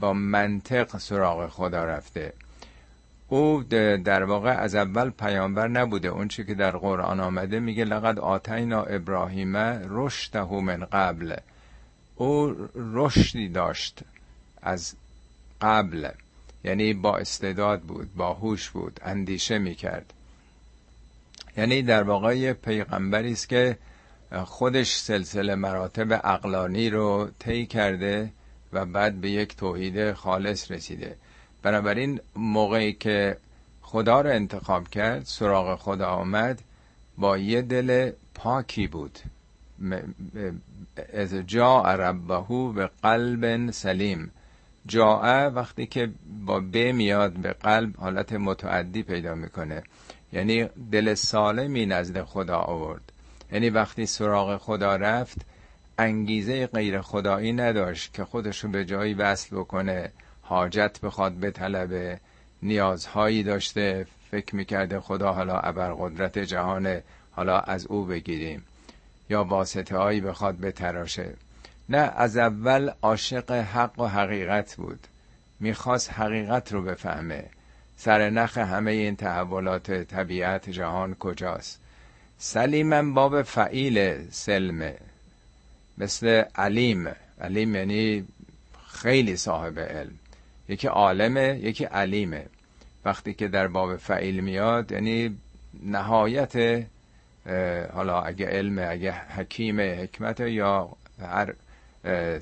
با 0.00 0.12
منطق 0.12 0.98
سراغ 0.98 1.48
خدا 1.48 1.84
رفته. 1.84 2.32
او 3.28 3.62
در 4.04 4.24
واقع 4.24 4.50
از 4.50 4.74
اول 4.74 5.10
پیامبر 5.10 5.68
نبوده. 5.68 6.08
اون 6.08 6.28
چی 6.28 6.44
که 6.44 6.54
در 6.54 6.70
قرآن 6.70 7.20
آمده 7.20 7.60
میگه 7.60 7.84
لقد 7.84 8.18
آتینا 8.18 8.82
ابراهیم 8.82 9.56
رشده 9.88 10.60
من 10.60 10.84
قبل. 10.84 11.36
او 12.16 12.54
رشدی 12.74 13.48
داشت 13.48 14.00
از 14.62 14.94
قبل 15.60 16.08
یعنی 16.64 16.94
با 16.94 17.16
استعداد 17.16 17.80
بود 17.80 18.14
با 18.14 18.34
هوش 18.34 18.70
بود 18.70 19.00
اندیشه 19.04 19.58
می‌کرد. 19.58 20.12
یعنی 21.56 21.82
در 21.82 22.02
واقع 22.02 22.52
پیغمبری 22.52 23.32
است 23.32 23.48
که 23.48 23.78
خودش 24.44 24.96
سلسله 24.96 25.54
مراتب 25.54 26.20
اقلانی 26.24 26.90
رو 26.90 27.28
طی 27.38 27.66
کرده 27.66 28.32
و 28.72 28.86
بعد 28.86 29.20
به 29.20 29.30
یک 29.30 29.56
توحید 29.56 30.12
خالص 30.12 30.70
رسیده. 30.70 31.16
بنابراین 31.62 32.20
موقعی 32.36 32.92
که 32.92 33.36
خدا 33.82 34.20
رو 34.20 34.30
انتخاب 34.30 34.88
کرد 34.88 35.24
سراغ 35.24 35.78
خدا 35.78 36.06
آمد 36.06 36.62
با 37.18 37.38
یه 37.38 37.62
دل 37.62 38.10
پاکی 38.34 38.86
بود. 38.86 39.18
از 41.12 41.34
جا 41.34 41.82
ربهو 41.82 42.72
به 42.72 42.90
قلب 43.02 43.70
سلیم. 43.70 44.30
جاء 44.86 45.50
وقتی 45.50 45.86
که 45.86 46.10
با 46.46 46.60
ب 46.60 46.76
میاد 46.76 47.32
به 47.32 47.52
قلب 47.52 47.94
حالت 47.98 48.32
متعدی 48.32 49.02
پیدا 49.02 49.34
می‌کنه. 49.34 49.82
یعنی 50.36 50.68
دل 50.92 51.14
سالمی 51.14 51.86
نزد 51.86 52.22
خدا 52.22 52.58
آورد. 52.58 53.12
یعنی 53.52 53.70
وقتی 53.70 54.06
سراغ 54.06 54.56
خدا 54.56 54.96
رفت 54.96 55.38
انگیزه 55.98 56.66
غیر 56.66 57.00
خدایی 57.00 57.52
نداشت 57.52 58.14
که 58.14 58.24
خودشو 58.24 58.68
به 58.68 58.84
جایی 58.84 59.14
وصل 59.14 59.56
بکنه 59.56 60.12
حاجت 60.42 61.00
بخواد 61.00 61.32
به 61.32 61.50
طلب 61.50 62.20
نیازهایی 62.62 63.42
داشته 63.42 64.06
فکر 64.30 64.56
می‌کرده 64.56 65.00
خدا 65.00 65.32
حالا 65.32 65.58
ابرقدرت 65.58 66.38
جهان 66.38 67.00
حالا 67.30 67.58
از 67.58 67.86
او 67.86 68.04
بگیریم. 68.04 68.62
یا 69.30 69.44
واسطه 69.44 69.96
هایی 69.96 70.20
بخواد 70.20 70.54
به 70.54 70.72
تراشه 70.72 71.34
نه 71.88 72.12
از 72.16 72.36
اول 72.36 72.90
عاشق 73.02 73.50
حق 73.50 74.00
و 74.00 74.06
حقیقت 74.06 74.76
بود. 74.76 75.06
می‌خواست 75.60 76.12
حقیقت 76.12 76.72
رو 76.72 76.82
بفهمه. 76.82 77.44
سر 77.96 78.30
نخ 78.30 78.58
همه 78.58 78.90
این 78.90 79.16
تحولات 79.16 79.92
طبیعت 79.92 80.70
جهان 80.70 81.14
کجاست؟ 81.14 81.80
سلیمم 82.38 83.14
باب 83.14 83.42
فعیل 83.42 84.28
سلمه 84.30 84.96
مثل 85.98 86.42
علیم. 86.54 87.08
علیم 87.40 87.74
یعنی 87.74 88.24
خیلی 88.88 89.36
صاحب 89.36 89.78
علم. 89.78 90.18
یکی 90.68 90.88
عالمه 90.88 91.60
یکی 91.62 91.84
علیمه. 91.84 92.46
وقتی 93.04 93.34
که 93.34 93.48
در 93.48 93.68
باب 93.68 93.96
فعیل 93.96 94.40
میاد 94.40 94.92
یعنی 94.92 95.38
نهایت 95.82 96.84
حالا 97.92 98.22
اگه 98.22 98.46
علم 98.46 98.78
اگه 98.90 99.12
حکیم 99.12 99.80
حکمت 99.80 100.40
یا 100.40 100.88
هر 101.20 101.54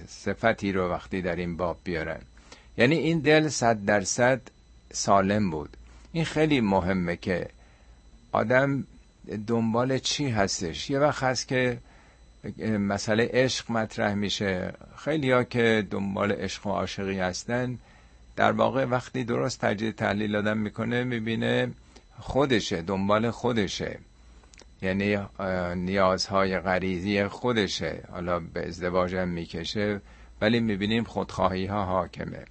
صفتی 0.07 0.73
رو 0.73 0.91
وقتی 0.91 1.23
در 1.23 1.37
این 1.37 1.57
باب 1.57 1.79
بیارن. 1.85 2.21
یعنی 2.79 2.95
این 2.95 3.19
دل 3.19 3.49
صد 3.49 3.85
درصد 3.85 4.41
سالم 4.95 5.51
بود. 5.51 5.77
این 6.13 6.25
خیلی 6.25 6.61
مهمه 6.61 7.17
که 7.17 7.49
آدم 8.33 8.87
دنبال 9.47 9.99
چی 9.99 10.29
هستش؟ 10.29 10.91
یه 10.91 10.99
وقت 10.99 11.23
هست 11.23 11.49
که 11.49 11.79
مسئله 12.79 13.31
عشق 13.33 13.71
مطرح 13.71 14.15
میشه. 14.15 14.73
خیلی 14.97 15.31
ها 15.31 15.45
که 15.45 15.87
دنبال 15.91 16.33
عشق 16.33 16.67
و 16.67 16.71
عاشقی 16.71 17.19
هستن 17.19 17.79
در 18.37 18.53
واقع 18.53 18.85
وقتی 18.85 19.25
درست 19.25 19.61
تجدید 19.61 19.95
تحلیل 19.95 20.37
آدم 20.37 20.59
می‌کنه 20.59 21.05
می‌بینه 21.05 21.73
خودشه 22.19 22.83
دنبال 22.83 23.31
خودشه. 23.31 23.99
یعنی 24.83 25.19
نیازهای 25.75 26.59
غریزی 26.59 27.25
خودشه. 27.25 28.03
حالا 28.13 28.41
به 28.41 28.69
ازدواج 28.69 29.15
هم 29.15 29.29
می‌کشه 29.29 30.01
ولی 30.41 30.61
می‌بینیم 30.61 31.05
خودخواهی 31.05 31.67
ها 31.67 31.85
حاکمه. 31.85 32.45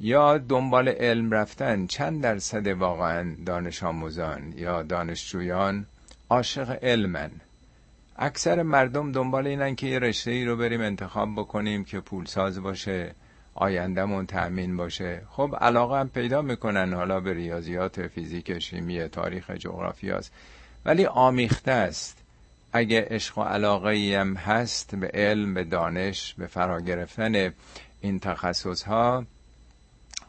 یا 0.00 0.38
دنبال 0.38 0.88
علم 0.88 1.30
رفتن 1.30 1.86
چند 1.86 2.22
درصد 2.22 2.66
واقعا 2.66 3.36
دانش 3.46 3.82
آموزان 3.82 4.54
یا 4.56 4.82
دانشجویان 4.82 5.86
عاشق 6.30 6.84
علمن؟ 6.84 7.30
اکثر 8.16 8.62
مردم 8.62 9.12
دنبال 9.12 9.46
اینن 9.46 9.74
که 9.74 9.86
یه 9.86 9.98
رشته 9.98 10.30
ای 10.30 10.44
رو 10.44 10.56
بریم 10.56 10.80
انتخاب 10.80 11.28
بکنیم 11.36 11.84
که 11.84 12.00
پولساز 12.00 12.62
باشه 12.62 13.14
آیندهمون 13.54 14.26
تأمین 14.26 14.76
باشه. 14.76 15.22
خب 15.30 15.56
علاقه 15.60 16.00
هم 16.00 16.08
پیدا 16.08 16.42
می‌کنن 16.42 16.94
حالا 16.94 17.20
به 17.20 17.34
ریاضیات 17.34 18.06
فیزیک 18.06 18.58
شیمی 18.58 19.08
تاریخ 19.08 19.50
جغرافیاست 19.50 20.32
ولی 20.84 21.06
آمیخته 21.06 21.72
است. 21.72 22.18
اگه 22.72 23.06
عشق 23.10 23.38
و 23.38 23.42
علاقه 23.42 24.18
هم 24.20 24.34
هست 24.34 24.96
به 24.96 25.10
علم 25.14 25.54
به 25.54 25.64
دانش 25.64 26.34
به 26.38 26.46
فرا 26.46 26.80
گرفتن 26.80 27.52
این 28.00 28.18
تخصص 28.20 28.82
ها 28.82 29.24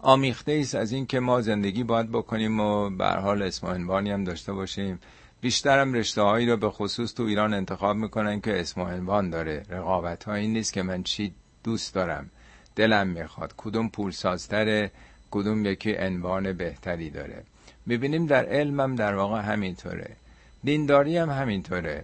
آمیخته 0.02 0.60
است 0.62 0.76
از 0.76 0.92
اینکه 0.92 1.20
ما 1.20 1.42
زندگی 1.42 1.84
باید 1.84 2.12
بکنیم 2.12 2.60
و 2.60 2.90
به 2.90 3.08
حال 3.08 3.42
اسم 3.42 3.68
عنوانی 3.68 4.12
هم 4.12 4.24
داشته 4.24 4.54
باشیم. 4.54 5.00
بیشترم 5.42 5.94
رشته 5.94 6.22
هایی 6.22 6.48
رو 6.48 6.58
به 6.58 6.70
خصوص 6.70 7.14
تو 7.14 7.24
ایران 7.24 7.54
انتخاب 7.54 7.98
می‌کنن 7.98 8.42
که 8.42 8.60
اسم 8.60 8.82
عنوان 8.82 9.30
داره. 9.30 9.66
رقابت 9.70 10.24
ها 10.24 10.34
این 10.34 10.54
نیست 10.54 10.74
که 10.74 10.84
من 10.84 11.04
چی 11.04 11.34
دوست 11.64 11.94
دارم. 11.94 12.30
دلم 12.76 13.08
می‌خواد. 13.08 13.54
کدوم 13.58 13.90
پول 13.90 14.12
سازتره 14.12 14.92
کدوم 15.32 15.66
یکی 15.66 15.96
عنوان 15.96 16.54
بهتری 16.54 17.10
داره. 17.10 17.44
می‌بینیم 17.86 18.26
در 18.26 18.46
علمم 18.46 18.96
در 18.96 19.16
واقع 19.16 19.42
همینطوره. 19.42 20.16
دینداری 20.64 21.18
هم 21.18 21.30
همینطوره. 21.30 22.04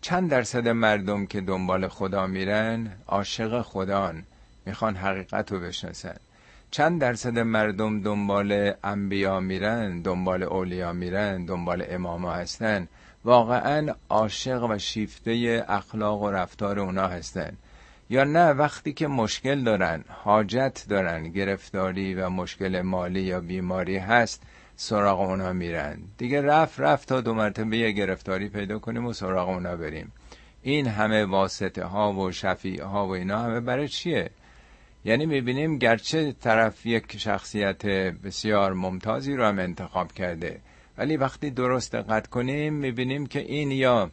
چند 0.00 0.30
درصد 0.30 0.68
مردم 0.68 1.26
که 1.26 1.40
دنبال 1.40 1.88
خدا 1.88 2.26
میرن 2.26 2.92
عاشق 3.06 3.62
خدان 3.62 4.22
می‌خوان 4.66 4.96
حقیقت 4.96 5.52
رو 5.52 5.60
بشناسن. 5.60 6.16
چند 6.76 7.00
درصد 7.00 7.38
مردم 7.38 8.00
دنبال 8.00 8.72
انبیا 8.84 9.40
میرن 9.40 10.00
دنبال 10.00 10.42
اولیا 10.42 10.92
میرن 10.92 11.44
دنبال 11.44 11.84
اماما 11.88 12.32
هستن. 12.32 12.88
واقعا 13.24 13.94
عاشق 14.08 14.70
و 14.70 14.78
شیفته 14.78 15.64
اخلاق 15.68 16.22
و 16.22 16.30
رفتار 16.30 16.80
اونا 16.80 17.06
هستن. 17.08 17.56
یا 18.10 18.24
نه 18.24 18.50
وقتی 18.50 18.92
که 18.92 19.06
مشکل 19.06 19.64
دارن 19.64 20.04
حاجت 20.08 20.84
دارن 20.88 21.28
گرفتاری 21.28 22.14
و 22.14 22.28
مشکل 22.28 22.80
مالی 22.80 23.22
یا 23.22 23.40
بیماری 23.40 23.96
هست 23.96 24.42
سراغ 24.76 25.20
اونا 25.20 25.52
میرن. 25.52 25.98
دیگه 26.18 26.42
رفت 26.42 26.80
رفت 26.80 27.08
تا 27.08 27.20
دو 27.20 27.34
مرتبه 27.34 27.76
یه 27.76 27.90
گرفتاری 27.90 28.48
پیدا 28.48 28.78
کنیم 28.78 29.06
و 29.06 29.12
سراغ 29.12 29.48
اونا 29.48 29.76
بریم. 29.76 30.12
این 30.62 30.86
همه 30.86 31.24
واسطه 31.24 31.84
ها 31.84 32.12
و 32.12 32.32
شفیع 32.32 32.82
ها 32.82 33.06
و 33.06 33.10
اینا 33.10 33.38
همه 33.38 33.60
برای 33.60 33.88
چیه؟ 33.88 34.30
یعنی 35.06 35.26
می‌بینیم 35.26 35.78
گرچه 35.78 36.32
طرف 36.32 36.86
یک 36.86 37.16
شخصیت 37.16 37.86
بسیار 37.86 38.72
ممتازی 38.72 39.34
رو 39.36 39.44
هم 39.44 39.58
انتخاب 39.58 40.12
کرده 40.12 40.60
ولی 40.98 41.16
وقتی 41.16 41.50
درست 41.50 41.92
دقت 41.92 42.26
کنیم 42.26 42.74
می‌بینیم 42.74 43.26
که 43.26 43.40
این 43.40 43.70
یا 43.70 44.10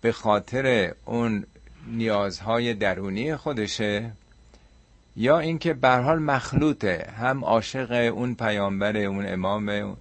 به 0.00 0.12
خاطر 0.12 0.94
اون 1.04 1.44
نیازهای 1.86 2.74
درونی 2.74 3.36
خودشه 3.36 4.12
یا 5.16 5.38
اینکه 5.38 5.74
به 5.74 5.88
حال 5.88 6.18
مخلوطه 6.18 7.08
هم 7.18 7.44
عاشق 7.44 8.12
اون 8.14 8.34
پیامبر 8.34 8.96
اون 8.96 9.26
امام 9.26 9.96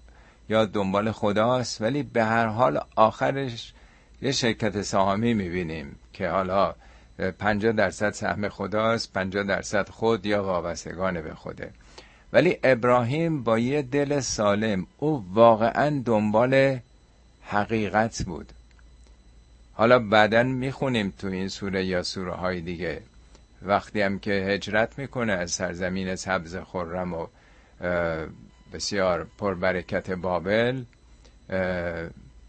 یا 0.50 0.66
دنبال 0.66 1.12
خداست 1.12 1.82
ولی 1.82 2.04
به 2.04 2.24
هر 2.24 2.46
حال 2.46 2.80
آخرش 2.96 3.74
یه 4.22 4.32
شرکت 4.32 4.82
سهامی 4.82 5.34
می‌بینیم 5.34 5.96
که 6.14 6.30
حالا 6.30 6.76
50 7.20 7.72
درصد 7.72 8.10
سهم 8.10 8.50
خداست 8.50 9.14
50 9.14 9.44
درصد 9.44 9.90
خود 9.90 10.26
یا 10.26 10.44
وابستگان 10.44 11.22
به 11.22 11.34
خوده. 11.34 11.72
ولی 12.34 12.58
ابراهیم 12.64 13.44
با 13.44 13.60
یه 13.60 13.82
دل 13.82 14.20
سالم 14.20 14.88
او 14.98 15.26
واقعا 15.34 16.02
دنبال 16.06 16.80
حقیقت 17.42 18.24
بود. 18.24 18.52
حالا 19.74 20.00
بعدا 20.00 20.44
می‌خونیم 20.44 21.14
تو 21.18 21.28
این 21.28 21.48
سوره 21.48 21.86
یا 21.86 22.04
سوره 22.04 22.32
های 22.32 22.62
دیگه. 22.62 23.02
وقتی 23.62 24.02
هم 24.02 24.20
که 24.20 24.32
هجرت 24.32 25.00
می‌کنه 25.00 25.34
از 25.34 25.52
سرزمین 25.52 26.16
سبز 26.16 26.58
خرم 26.58 27.14
و 27.14 27.28
بسیار 28.74 29.28
پربرکت 29.38 30.12
بابل 30.12 30.84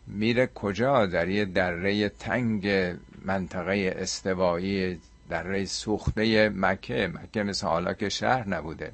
میره 0.06 0.46
کجا؟ 0.54 1.06
در 1.06 1.28
یه 1.28 1.44
دره 1.44 2.08
تنگ 2.08 2.94
منطقه 3.24 3.94
استوایی 3.96 5.00
دره 5.28 5.64
سوخته 5.64 6.48
مکه. 6.48 7.12
مکه 7.14 7.42
مثل 7.42 7.66
حالا 7.66 7.92
که 7.92 8.08
شهر 8.08 8.48
نبوده. 8.48 8.92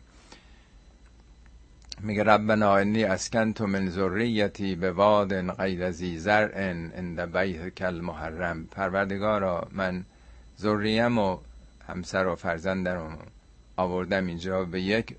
میگه 2.01 2.23
ربنا 2.23 2.77
انی 2.77 3.05
اسکنت 3.05 3.61
من 3.61 3.91
ذریتی 3.91 4.75
به 4.75 4.93
واد 4.93 5.51
غیر 5.51 5.91
ذی 5.91 6.19
زرع 6.19 6.71
عند 6.71 7.21
بیتک 7.21 7.83
المحرم. 7.83 8.67
پروردگارا 8.67 9.69
من 9.73 10.05
ذریم 10.61 11.19
و 11.19 11.39
همسر 11.89 12.27
و 12.27 12.35
فرزندم 12.35 13.19
آوردم 13.77 14.27
اینجا 14.27 14.65
به 14.65 14.81
یک 14.81 15.17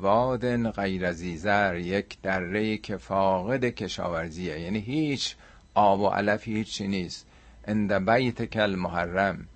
واد 0.00 0.70
غیر 0.70 1.12
زیزر 1.12 1.76
یک 1.76 2.16
دره 2.22 2.76
که 2.76 2.96
فاقد 2.96 3.64
کشاورزیه. 3.64 4.60
یعنی 4.60 4.78
هیچ 4.78 5.36
آب 5.74 6.00
و 6.00 6.08
علفی 6.08 6.54
هیچی 6.54 6.88
نیست. 6.88 7.26
اند 7.70 8.44
کل 8.44 8.74
محرم 8.78 9.46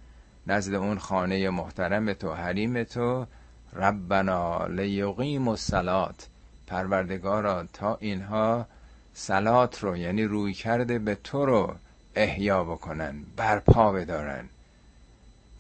نزد 0.47 0.75
اون 0.75 0.99
خانه 0.99 1.51
محترم 1.51 2.13
تو 2.13 2.33
حریم 2.33 2.85
تو 2.85 3.27
ربنا 3.73 4.67
لیقیم 4.67 5.49
و 5.49 5.57
سلات 5.57 6.29
پروردگارا 6.67 7.65
تا 7.73 7.97
اینها 8.01 8.67
سلات 9.15 9.79
رو 9.83 9.97
یعنی 9.97 10.25
روی 10.25 10.53
کرده 10.53 10.99
به 10.99 11.15
تو 11.15 11.47
رو 11.47 11.75
احیا 12.15 12.65
بکنن 12.65 13.15
برپا 13.37 13.93
بدارن. 13.93 14.49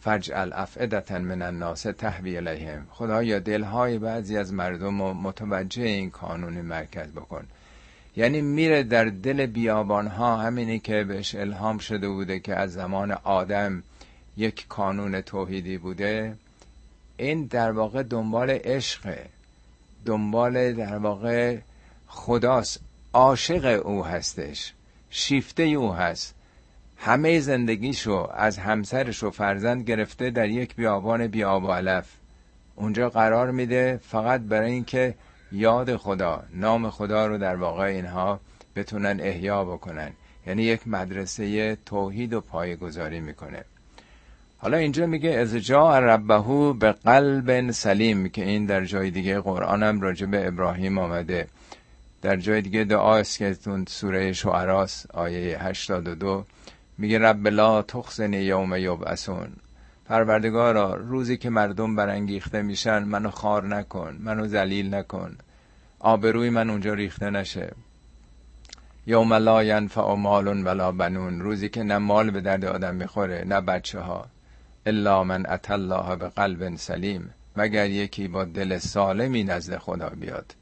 فجعل 0.00 0.52
افعدتا 0.52 1.18
من 1.18 1.42
الناس 1.42 1.82
تهوی 1.82 2.36
الیهم. 2.36 2.86
خدایا 2.90 3.38
دلهای 3.38 3.98
بعضی 3.98 4.36
از 4.36 4.52
مردم 4.52 5.02
رو 5.02 5.14
متوجه 5.14 5.82
این 5.82 6.10
کانون 6.10 6.60
مرکز 6.60 7.10
بکن. 7.10 7.46
یعنی 8.16 8.40
میره 8.40 8.82
در 8.82 9.04
دل 9.04 9.46
بیابان 9.46 10.06
ها 10.06 10.36
همینی 10.36 10.78
که 10.78 11.04
بهش 11.04 11.34
الهام 11.34 11.78
شده 11.78 12.08
بوده 12.08 12.40
که 12.40 12.54
از 12.54 12.72
زمان 12.72 13.12
آدم 13.12 13.82
یک 14.36 14.66
کانون 14.68 15.20
توحیدی 15.20 15.78
بوده. 15.78 16.36
این 17.16 17.44
در 17.44 17.72
واقع 17.72 18.02
دنبال 18.02 18.50
عشق 18.50 19.18
دنبال 20.04 20.72
در 20.72 20.98
واقع 20.98 21.58
خداست. 22.06 22.80
عاشق 23.12 23.86
او 23.86 24.04
هستش 24.04 24.72
شیفته 25.10 25.62
او 25.62 25.92
هست. 25.92 26.34
همه 26.96 27.40
زندگیشو 27.40 28.30
از 28.34 28.58
همسرش 28.58 29.22
و 29.22 29.30
فرزند 29.30 29.88
گرفته 29.88 30.30
در 30.30 30.48
یک 30.48 30.76
بیابان 30.76 31.26
بیاب 31.26 31.64
و 31.64 31.72
علف 31.72 32.06
اونجا 32.76 33.08
قرار 33.08 33.50
میده 33.50 34.00
فقط 34.02 34.40
برای 34.40 34.70
اینکه 34.70 35.14
یاد 35.52 35.96
خدا 35.96 36.42
نام 36.54 36.90
خدا 36.90 37.26
رو 37.26 37.38
در 37.38 37.56
واقع 37.56 37.84
اینها 37.84 38.40
بتونن 38.76 39.20
احیا 39.20 39.64
بکنن. 39.64 40.10
یعنی 40.46 40.62
یک 40.62 40.88
مدرسه 40.88 41.76
توحید 41.86 42.32
و 42.32 42.40
پایگذاری 42.40 43.20
می‌کنه. 43.20 43.64
حالا 44.58 44.76
اینجا 44.76 45.06
میگه 45.06 45.30
از 45.30 45.54
جا 45.54 45.98
ربهو 45.98 46.72
به 46.72 46.92
قلب 46.92 47.70
سلیم 47.70 48.28
که 48.28 48.44
این 48.44 48.66
در 48.66 48.84
جای 48.84 49.10
دیگه 49.10 49.40
قرآن 49.40 49.82
هم 49.82 50.00
راجع 50.00 50.26
به 50.26 50.46
ابراهیم 50.46 50.98
آمده. 50.98 51.48
در 52.22 52.36
جای 52.36 52.62
دیگه 52.62 52.84
دعا 52.84 53.16
است 53.16 53.38
که 53.38 53.56
سوره 53.88 54.32
شعراس 54.32 55.06
آیه 55.14 55.64
82 55.64 56.44
میگه 56.98 57.18
رب 57.18 57.48
لا 57.48 57.82
تخزنی 57.82 58.36
یوم 58.36 58.76
یبعثون 58.76 59.52
پروردگارا 60.04 60.94
روزی 60.94 61.36
که 61.36 61.50
مردم 61.50 61.96
برانگیخته 61.96 62.62
میشن 62.62 62.98
منو 62.98 63.30
خار 63.30 63.66
نکن 63.66 64.16
منو 64.20 64.46
ذلیل 64.46 64.94
نکن. 64.94 65.36
آبروی 65.98 66.50
من 66.50 66.70
اونجا 66.70 66.94
ریخته 66.94 67.30
نشه. 67.30 67.72
یوم 69.06 69.32
لا 69.32 69.64
ینفع 69.64 70.14
مال 70.14 70.66
ولا 70.66 70.92
بنون 70.92 71.40
روزی 71.40 71.68
که 71.68 71.82
نه 71.82 71.98
مال 71.98 72.30
به 72.30 72.40
درد 72.40 72.64
آدم 72.64 72.94
می‌خوره 72.94 73.44
نه 73.46 73.60
بچه 73.60 74.00
ها 74.00 74.26
الا 74.86 75.24
من 75.24 75.46
ات 75.46 75.70
الله 75.70 76.16
به 76.16 76.28
قلب 76.28 76.76
سلیم. 76.76 77.30
مگر 77.56 77.90
یکی 77.90 78.28
با 78.28 78.44
دل 78.44 78.78
سالمی 78.78 79.44
نزد 79.44 79.76
خدا 79.76 80.08
بیاد؟ 80.08 80.54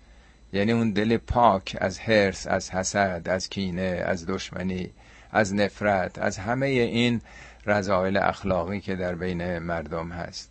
یعنی 0.53 0.73
اون 0.73 0.91
دل 0.91 1.17
پاک 1.17 1.77
از 1.81 1.99
هرس 1.99 2.47
از 2.47 2.71
حسد 2.71 3.29
از 3.29 3.49
کینه 3.49 4.03
از 4.07 4.27
دشمنی 4.27 4.91
از 5.31 5.55
نفرت 5.55 6.19
از 6.19 6.39
همه 6.39 6.67
این 6.67 7.21
رضایل 7.67 8.17
اخلاقی 8.17 8.81
که 8.81 8.97
در 8.97 9.15
بین 9.15 9.59
مردم 9.59 10.09
هست. 10.09 10.51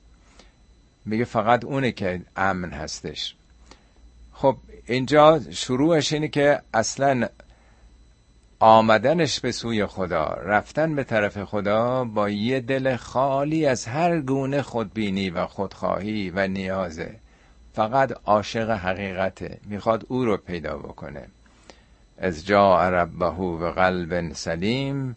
میگه 1.05 1.25
فقط 1.25 1.65
اونه 1.65 1.91
که 1.91 2.21
امن 2.35 2.69
هستش. 2.69 3.35
خب 4.33 4.57
اینجا 4.85 5.41
شروعش 5.51 6.13
اینه 6.13 6.27
که 6.27 6.61
اصلا 6.73 7.27
آمدنش 8.59 9.39
به 9.39 9.51
سوی 9.51 9.85
خدا 9.85 10.25
رفتن 10.25 10.95
به 10.95 11.03
طرف 11.03 11.43
خدا 11.43 12.03
با 12.03 12.29
یه 12.29 12.59
دل 12.59 12.95
خالی 12.95 13.65
از 13.65 13.85
هر 13.85 14.19
گونه 14.19 14.61
خودبینی 14.61 15.29
و 15.29 15.45
خودخواهی 15.45 16.29
و 16.29 16.47
نیازه. 16.47 17.15
فقط 17.73 18.13
عاشق 18.25 18.69
حقیقته 18.69 19.59
می‌خواد 19.65 20.05
او 20.07 20.25
رو 20.25 20.37
پیدا 20.37 20.77
بکنه. 20.77 21.27
از 22.17 22.45
جا 22.45 22.89
ربه 22.89 23.57
به 23.59 23.71
قلب 23.71 24.33
سلیم 24.33 25.15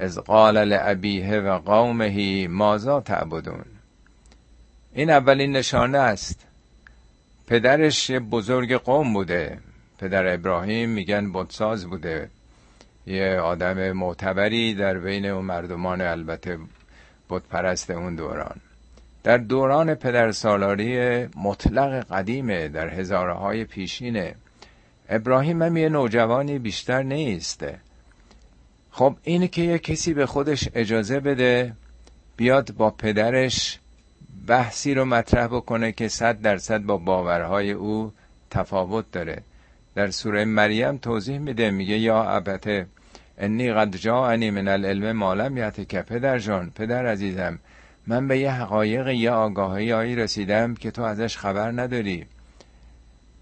از 0.00 0.18
قال 0.18 0.64
لعبیه 0.64 1.40
و 1.40 1.58
قومه 1.58 2.48
مازا 2.48 3.00
تعبدون؟ 3.00 3.64
این 4.92 5.10
اولین 5.10 5.52
نشانه 5.52 5.98
است. 5.98 6.46
پدرش 7.46 8.10
یه 8.10 8.20
بزرگ 8.20 8.74
قوم 8.74 9.12
بوده. 9.12 9.58
پدر 9.98 10.34
ابراهیم 10.34 10.90
میگن 10.90 11.32
بودساز 11.32 11.86
بوده. 11.86 12.30
یه 13.06 13.40
آدم 13.40 13.92
معتبری 13.92 14.74
در 14.74 14.98
بین 14.98 15.26
اون 15.26 15.44
مردمان 15.44 16.00
البته 16.00 16.58
پرست 17.50 17.90
اون 17.90 18.14
دوران. 18.16 18.56
در 19.24 19.38
دوران 19.38 19.94
پدر 19.94 20.32
سالاری 20.32 21.26
مطلق 21.36 22.06
قدیمه 22.10 22.68
در 22.68 22.88
هزاره 22.88 23.34
های 23.34 23.64
پیشینه. 23.64 24.34
ابراهیم 25.08 25.62
هم 25.62 25.76
یه 25.76 25.88
نوجوانی 25.88 26.58
بیشتر 26.58 27.02
نیسته 27.02 27.78
خب 28.90 29.16
اینه 29.22 29.48
که 29.48 29.62
یه 29.62 29.78
کسی 29.78 30.14
به 30.14 30.26
خودش 30.26 30.68
اجازه 30.74 31.20
بده 31.20 31.72
بیاد 32.36 32.74
با 32.74 32.90
پدرش 32.90 33.78
بحثی 34.46 34.94
رو 34.94 35.04
مطرح 35.04 35.46
بکنه 35.46 35.92
که 35.92 36.08
صد 36.08 36.40
درصد 36.40 36.82
با 36.82 36.96
باورهای 36.96 37.70
او 37.70 38.12
تفاوت 38.50 39.04
داره. 39.12 39.42
در 39.94 40.10
سوره 40.10 40.44
مریم 40.44 40.96
توضیح 40.96 41.38
میده 41.38 41.70
میگه 41.70 41.98
یا 41.98 42.22
ابته 42.22 42.86
انی 43.38 43.72
قد 43.72 43.96
جاءنی 43.96 44.50
من 44.50 44.68
العلم 44.68 45.12
مالم 45.12 45.70
که 45.70 46.02
پدر 46.02 46.38
جان 46.38 46.70
پدر 46.74 47.06
عزیزم 47.06 47.58
من 48.06 48.28
به 48.28 48.38
یه 48.38 48.52
حقایق 48.52 49.08
یه 49.08 49.30
آگاهی 49.30 50.16
رسیدم 50.16 50.74
که 50.74 50.90
تو 50.90 51.02
ازش 51.02 51.36
خبر 51.36 51.70
نداری. 51.70 52.26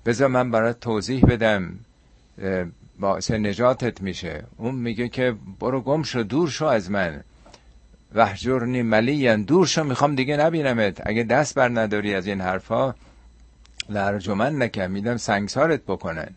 بذار 0.07 0.29
من 0.29 0.51
برات 0.51 0.81
توضیح 0.81 1.25
بدم. 1.25 1.79
باعث 3.01 3.31
نجاتت 3.31 4.01
میشه. 4.01 4.45
اون 4.57 4.75
میگه 4.75 5.09
که 5.09 5.35
برو 5.61 5.81
گم 5.81 6.03
شو 6.03 6.23
دور 6.23 6.49
شو 6.49 6.65
از 6.65 6.91
من. 6.91 7.25
وحجرنی 8.15 8.83
ملیان 8.83 9.43
دور 9.43 9.67
شو 9.67 9.85
می‌خوام 9.85 10.15
دیگه 10.15 10.37
نبینمت. 10.37 11.07
اگه 11.07 11.23
دست 11.23 11.55
بر 11.55 11.69
نداری 11.69 12.15
از 12.15 12.27
این 12.27 12.41
حرفا 12.41 12.95
لرجمن 13.89 14.63
نکن 14.63 14.87
میدم 14.87 15.17
سنگسارت 15.17 15.83
بکنن. 15.83 16.29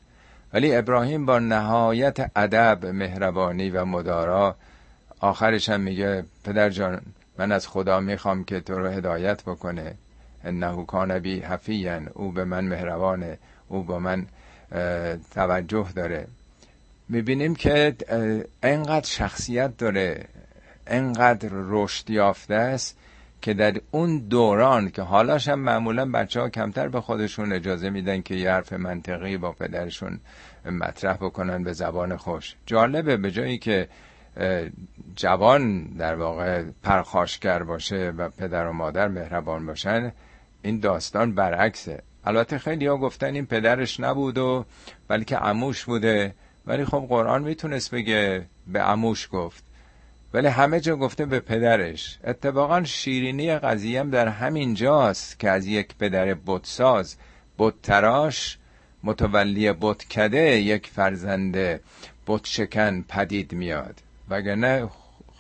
ولی 0.54 0.76
ابراهیم 0.76 1.26
با 1.26 1.39
نهایت 1.39 2.32
ادب 2.36 2.86
مهربانی 2.86 3.69
و 3.69 3.86
مدارا 3.86 4.56
آخرش 5.19 5.69
هم 5.69 5.82
میگه 5.82 6.26
پدر 6.43 6.69
جان 6.69 7.02
من 7.38 7.52
از 7.52 7.67
خدا 7.67 8.00
می‌خوام 8.00 8.43
که 8.43 8.60
تو 8.60 8.74
رو 8.74 8.88
هدایت 8.88 9.43
بکنه. 9.43 9.95
انه 10.43 10.86
کان 10.86 11.19
بی 11.19 11.43
او 12.13 12.32
به 12.32 12.43
من 12.43 12.65
مهربانه 12.65 13.38
او 13.67 13.84
با 13.84 14.00
من 14.00 14.26
توجه 15.32 15.88
داره. 15.95 16.28
می‌بینیم 17.10 17.56
که 17.56 17.95
انقدر 18.63 19.08
شخصیت 19.08 19.78
داره 19.78 20.26
انقدر 20.88 21.50
رشد 21.52 22.10
یافته 22.10 22.56
است 22.56 22.98
که 23.41 23.54
در 23.54 23.82
اون 23.91 24.17
دوران 24.17 24.89
که 24.89 25.02
حالاش 25.02 25.48
هم 25.48 25.60
معمولا 25.60 26.12
بچه 26.12 26.41
ها 26.41 26.50
کمتر 26.50 26.88
به 26.88 27.02
خودشون 27.02 27.54
اجازه 27.54 27.89
میدن 27.89 28.22
که 28.22 28.36
یه 28.36 28.52
حرف 28.52 28.74
منطقی 28.74 29.38
با 29.38 29.52
پدرشون 29.52 30.19
مطرح 30.65 31.13
بکنن 31.13 31.63
به 31.63 31.74
زبان 31.74 32.17
خوش. 32.17 32.56
جالبه 32.65 33.17
به 33.17 33.32
جایی 33.32 33.58
که 33.58 33.88
جوان 35.15 35.84
در 35.84 36.15
واقع 36.15 36.63
پرخاشگر 36.84 37.63
باشه 37.63 38.13
و 38.17 38.30
پدر 38.30 38.67
و 38.67 38.74
مادر 38.74 39.08
مهربان 39.08 39.65
باشن 39.65 40.12
این 40.62 40.80
داستان 40.80 41.36
برعکسه. 41.36 42.02
البته 42.26 42.58
خیلی 42.58 42.86
ها 42.88 42.98
گفتن 42.98 43.34
این 43.34 43.45
پدرش 43.45 44.00
نبود 44.00 44.38
و 44.38 44.65
بلکه 45.08 45.38
عموش 45.38 45.86
بوده. 45.86 46.34
ولی 46.70 46.86
خب 46.86 47.06
قرآن 47.10 47.44
می‌تونست 47.44 47.92
بگه 47.92 48.46
به 48.68 48.80
عموش 48.82 49.30
گفت. 49.32 49.64
ولی 50.34 50.48
همه 50.48 50.80
جا 50.80 50.96
گفته 50.96 51.26
به 51.26 51.40
پدرش. 51.40 52.20
اتفاقا 52.24 52.84
شیرینی 52.84 53.56
قضیه 53.56 54.04
در 54.04 54.28
همین 54.28 54.74
جاست 54.74 55.40
که 55.40 55.50
از 55.50 55.66
یک 55.68 55.96
پدر 56.00 56.38
بتساز 56.48 57.16
بتتراش 57.58 58.58
متولی 59.04 59.72
بتکده 59.72 60.60
یک 60.60 60.88
فرزند 60.88 61.82
بتشکن 62.28 63.02
پدید 63.02 63.54
میاد. 63.54 63.96
وگرنه 64.30 64.90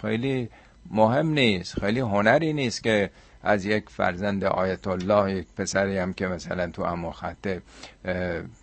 خیلی 0.01 0.49
مهم 0.91 1.29
نیست 1.29 1.79
خیلی 1.79 1.99
هنری 1.99 2.53
نیست 2.53 2.83
که 2.83 3.09
از 3.43 3.65
یک 3.65 3.89
فرزند 3.89 4.43
آیت 4.43 4.87
الله 4.87 5.35
یک 5.35 5.47
پسری 5.57 5.97
هم 5.97 6.13
که 6.13 6.27
مثلا 6.27 6.67
تو 6.67 6.81
امو 6.81 7.11
خطه 7.11 7.61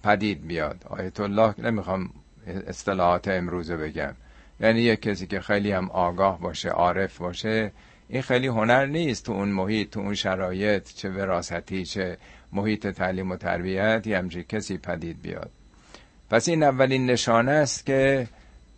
پدید 0.05 0.47
بیاد 0.47 0.87
آیت 0.91 1.21
الله 1.21 1.55
نمی‌خوام 1.59 2.11
اصطلاحات 2.47 3.29
امروزه 3.29 3.77
بگم. 3.77 4.15
یعنی 4.61 4.81
یک 4.81 5.03
کسی 5.03 5.27
که 5.27 5.41
خیلی 5.41 5.73
هم 5.73 5.91
آگاه 5.91 6.41
باشه 6.41 6.69
عارف 6.69 7.19
باشه 7.19 7.73
این 8.09 8.23
خیلی 8.23 8.47
هنر 8.47 8.87
نیست 8.87 9.27
تو 9.27 9.33
اون 9.33 9.49
محیط 9.49 9.91
تو 9.91 10.01
اون 10.01 10.15
شرایط 10.15 10.89
چه 10.95 11.11
وراثتی 11.11 11.85
چه 11.85 12.17
محیط 12.53 12.87
تعلیم 12.87 13.31
و 13.31 13.37
تربیت 13.37 14.07
یه 14.07 14.19
همچین 14.19 14.43
کسی 14.43 14.79
پدید 14.79 15.23
بیاد. 15.23 15.51
پس 16.31 16.49
این 16.49 16.63
اولین 16.63 17.07
نشانه 17.07 17.53
است 17.53 17.87
که 17.87 18.29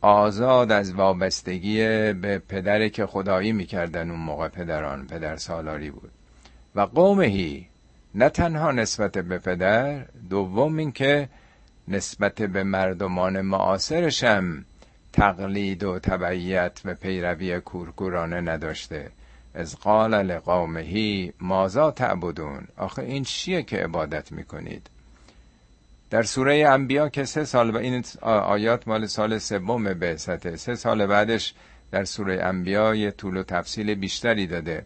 آزاد 0.00 0.72
از 0.72 0.94
وابستگی 0.94 1.78
به 2.12 2.38
پدری 2.48 2.90
که 2.90 3.06
خدایی 3.06 3.52
می‌کردن 3.52 4.10
اون 4.10 4.20
موقع 4.20 4.48
پدران 4.48 5.06
پدر 5.06 5.36
سالاری 5.36 5.90
بود. 5.90 6.10
و 6.74 6.80
قومهی 6.80 7.66
نه 8.14 8.28
تنها 8.28 8.72
نسبت 8.72 9.18
به 9.18 9.38
پدر 9.38 10.04
دوم 10.30 10.76
اینکه 10.76 11.28
نسبت 11.88 12.42
به 12.42 12.62
مردمان 12.62 13.40
معاصرشم 13.40 14.64
تقلید 15.12 15.84
و 15.84 15.98
تبعیت 15.98 16.80
و 16.84 16.94
پیروی 16.94 17.60
کورکورانه 17.60 18.40
نداشته. 18.40 19.10
از 19.54 19.76
قال 19.76 20.22
لقومهی 20.22 21.32
مازا 21.40 21.90
تعبدون. 21.90 22.68
آخه 22.76 23.02
این 23.02 23.24
چیه 23.24 23.62
که 23.62 23.76
عبادت 23.76 24.32
می‌کنید؟ 24.32 24.90
در 26.10 26.22
سوره 26.22 26.68
انبیا 26.68 27.08
که 27.08 27.24
سه 27.24 27.44
سال 27.44 27.70
و 27.70 27.76
این 27.76 28.04
آیات 28.22 28.88
مال 28.88 29.06
سال 29.06 29.38
سوم 29.38 29.94
بعثته 29.94 30.56
سه 30.56 30.74
سال 30.74 31.06
بعدش 31.06 31.54
در 31.90 32.04
سوره 32.04 32.44
انبیا 32.44 32.94
یه 32.94 33.10
طول 33.10 33.36
و 33.36 33.42
تفصیل 33.42 33.94
بیشتری 33.94 34.46
داده. 34.46 34.84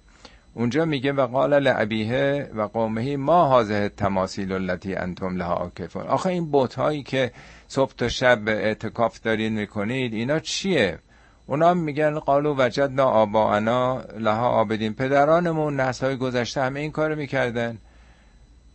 اونجا 0.54 0.84
میگه 0.84 1.12
و 1.12 1.26
قال 1.26 1.58
لعبیه 1.58 2.50
و 2.54 2.62
قومهی 2.62 3.16
ما 3.16 3.46
حاضه 3.46 3.88
تماثیل 3.88 4.52
التي 4.52 4.96
انتم 4.96 5.36
لها 5.36 5.54
آکفون 5.54 6.06
آخه 6.06 6.26
این 6.26 6.50
بوت 6.50 6.74
هایی 6.74 7.02
که 7.02 7.32
صبح 7.68 7.92
تا 7.92 8.08
شب 8.08 8.48
اعتکاف 8.48 9.20
دارین 9.20 9.52
می‌کنید 9.52 10.14
اینا 10.14 10.38
چیه؟ 10.38 10.98
اونا 11.46 11.74
میگن 11.74 12.18
قالو 12.18 12.54
وجدنا 12.58 13.04
آباءنا 13.04 14.02
لها 14.18 14.48
آبدین 14.48 14.94
پدرانمون 14.94 15.80
نسل 15.80 16.06
های 16.06 16.16
گذشته 16.16 16.62
همه 16.62 16.80
این 16.80 16.90
کار 16.90 17.14
می‌کردن 17.14 17.78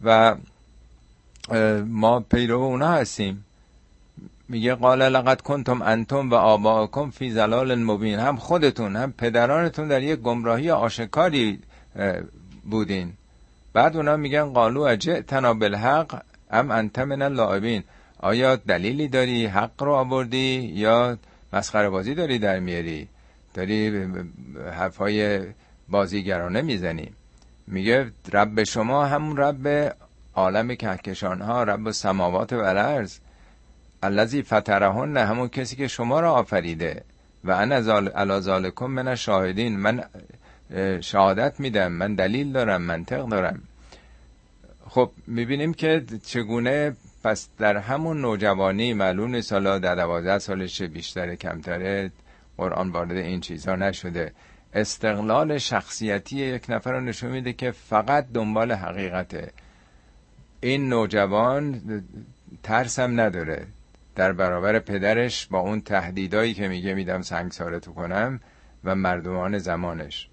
و 0.04 0.36
ما 1.86 2.20
پیرو 2.20 2.62
اونا 2.62 2.88
هستیم. 2.88 3.46
میگه 4.50 4.76
قال 4.76 5.10
لقد 5.10 5.42
کنتم 5.42 5.82
انتم 5.82 6.30
و 6.30 6.34
آباءکم 6.34 7.10
فی 7.10 7.30
زلال 7.32 7.76
مبین. 7.76 8.20
هم 8.20 8.36
خودتون 8.36 8.96
هم 8.96 9.12
پدرانتون 9.12 9.88
در 9.88 10.04
یک 10.04 10.20
گمراهی 10.20 10.72
آشکاری 10.72 11.60
بودین. 12.70 13.14
بعد 13.74 13.98
اونا 13.98 14.18
میگن 14.18 14.44
قالو 14.44 14.82
اجئتنا 14.82 15.54
بالحق 15.54 16.22
ام 16.52 16.72
انت 16.72 17.00
من 17.00 17.22
اللاعبین 17.22 17.84
آیا 18.20 18.56
دلیلی 18.56 19.08
داری؟ 19.08 19.46
حق 19.46 19.84
رو 19.84 19.94
آوردی 19.94 20.72
یا 20.76 21.18
مسخره 21.54 21.90
بازی 21.90 22.16
داری 22.16 22.40
در 22.40 22.60
میاری؟ 22.60 23.08
داری 23.54 24.06
حرفای 24.72 25.42
بازیگرانه 25.90 26.62
می‌زنی 26.62 27.12
میگه 27.68 28.12
رب 28.34 28.64
شما 28.64 29.06
همون 29.06 29.38
رب 29.38 29.96
عالم 30.36 30.76
کهکشان 30.76 31.42
ها 31.42 31.64
رب 31.64 31.92
سماوات 31.92 32.54
و 32.54 32.56
الارض. 32.56 33.18
الذی 34.04 34.42
فطرهن 34.42 35.18
همون 35.18 35.48
کسی 35.48 35.76
که 35.76 35.88
شما 35.88 36.20
را 36.20 36.34
آفریده 36.34 37.04
و 37.44 37.52
انا 37.52 37.76
علی 37.98 38.40
ذالکم 38.40 38.86
من 38.86 39.16
شاهدین 39.16 39.78
من 39.78 40.04
شهادت 41.02 41.60
میدم 41.60 41.92
من 41.92 42.16
دلیل 42.16 42.52
دارم 42.52 42.82
منطق 42.82 43.28
دارم. 43.28 43.62
خب 44.90 45.12
می‌بینیم 45.28 45.74
که 45.74 46.04
چگونه 46.26 46.96
پس 47.24 47.50
در 47.58 47.78
همون 47.78 48.22
نوجوانی 48.22 48.94
معلوم 48.94 49.36
نیست 49.36 49.54
حالا 49.54 49.80
در 49.80 49.96
دوازده 49.96 50.40
سالش 50.40 50.82
بیشتر 50.82 51.36
کمتره 51.36 52.12
قرآن 52.58 52.90
وارد 52.90 53.12
این 53.12 53.40
چیزها 53.40 53.76
نشده. 53.76 54.32
استقلال 54.74 55.58
شخصیتی 55.58 56.36
یک 56.36 56.66
نفر 56.70 56.92
رو 56.92 57.02
نشون 57.02 57.32
میده 57.32 57.54
که 57.54 57.72
فقط 57.72 58.26
دنبال 58.34 58.72
حقیقته. 58.72 59.52
این 60.62 60.90
نوجوان 60.90 61.82
ترسم 62.64 63.20
نداره. 63.20 63.68
در 64.18 64.32
برابر 64.32 64.80
پدرش 64.80 65.48
با 65.48 65.60
اون 65.60 65.82
تهدیدایی 65.82 66.54
که 66.54 66.68
میگه 66.68 66.94
میدم 66.94 67.22
سنگسارتو 67.22 67.94
کنم 67.94 68.40
و 68.84 68.96
مردمان 68.96 69.58
زمانش. 69.58 70.30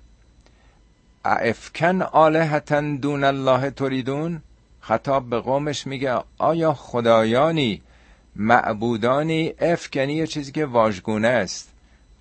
افکن 1.25 2.03
آلهتن 2.03 2.97
دون 2.97 3.25
الله 3.25 3.71
تریدون؟ 3.71 4.43
خطاب 4.81 5.31
به 5.31 5.41
قومش 5.41 5.87
میگه 5.87 6.19
آیا 6.39 6.75
خدایانی 6.75 7.83
معبودانی 8.37 9.55
افکنی 9.59 10.15
یه 10.15 10.27
چیزی 10.27 10.53
که 10.53 10.67
واژگونه 10.67 11.29
است؟ 11.29 11.73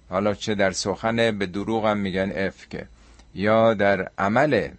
حالا 0.09 0.33
چه 0.33 0.55
در 0.55 0.71
سخن 0.71 1.15
به 1.15 1.45
دروغ 1.45 1.85
هم 1.85 1.97
میگن 1.97 2.31
افکه. 2.35 2.87
یا 3.35 3.73
در 3.73 4.09
عمله. 4.17 4.73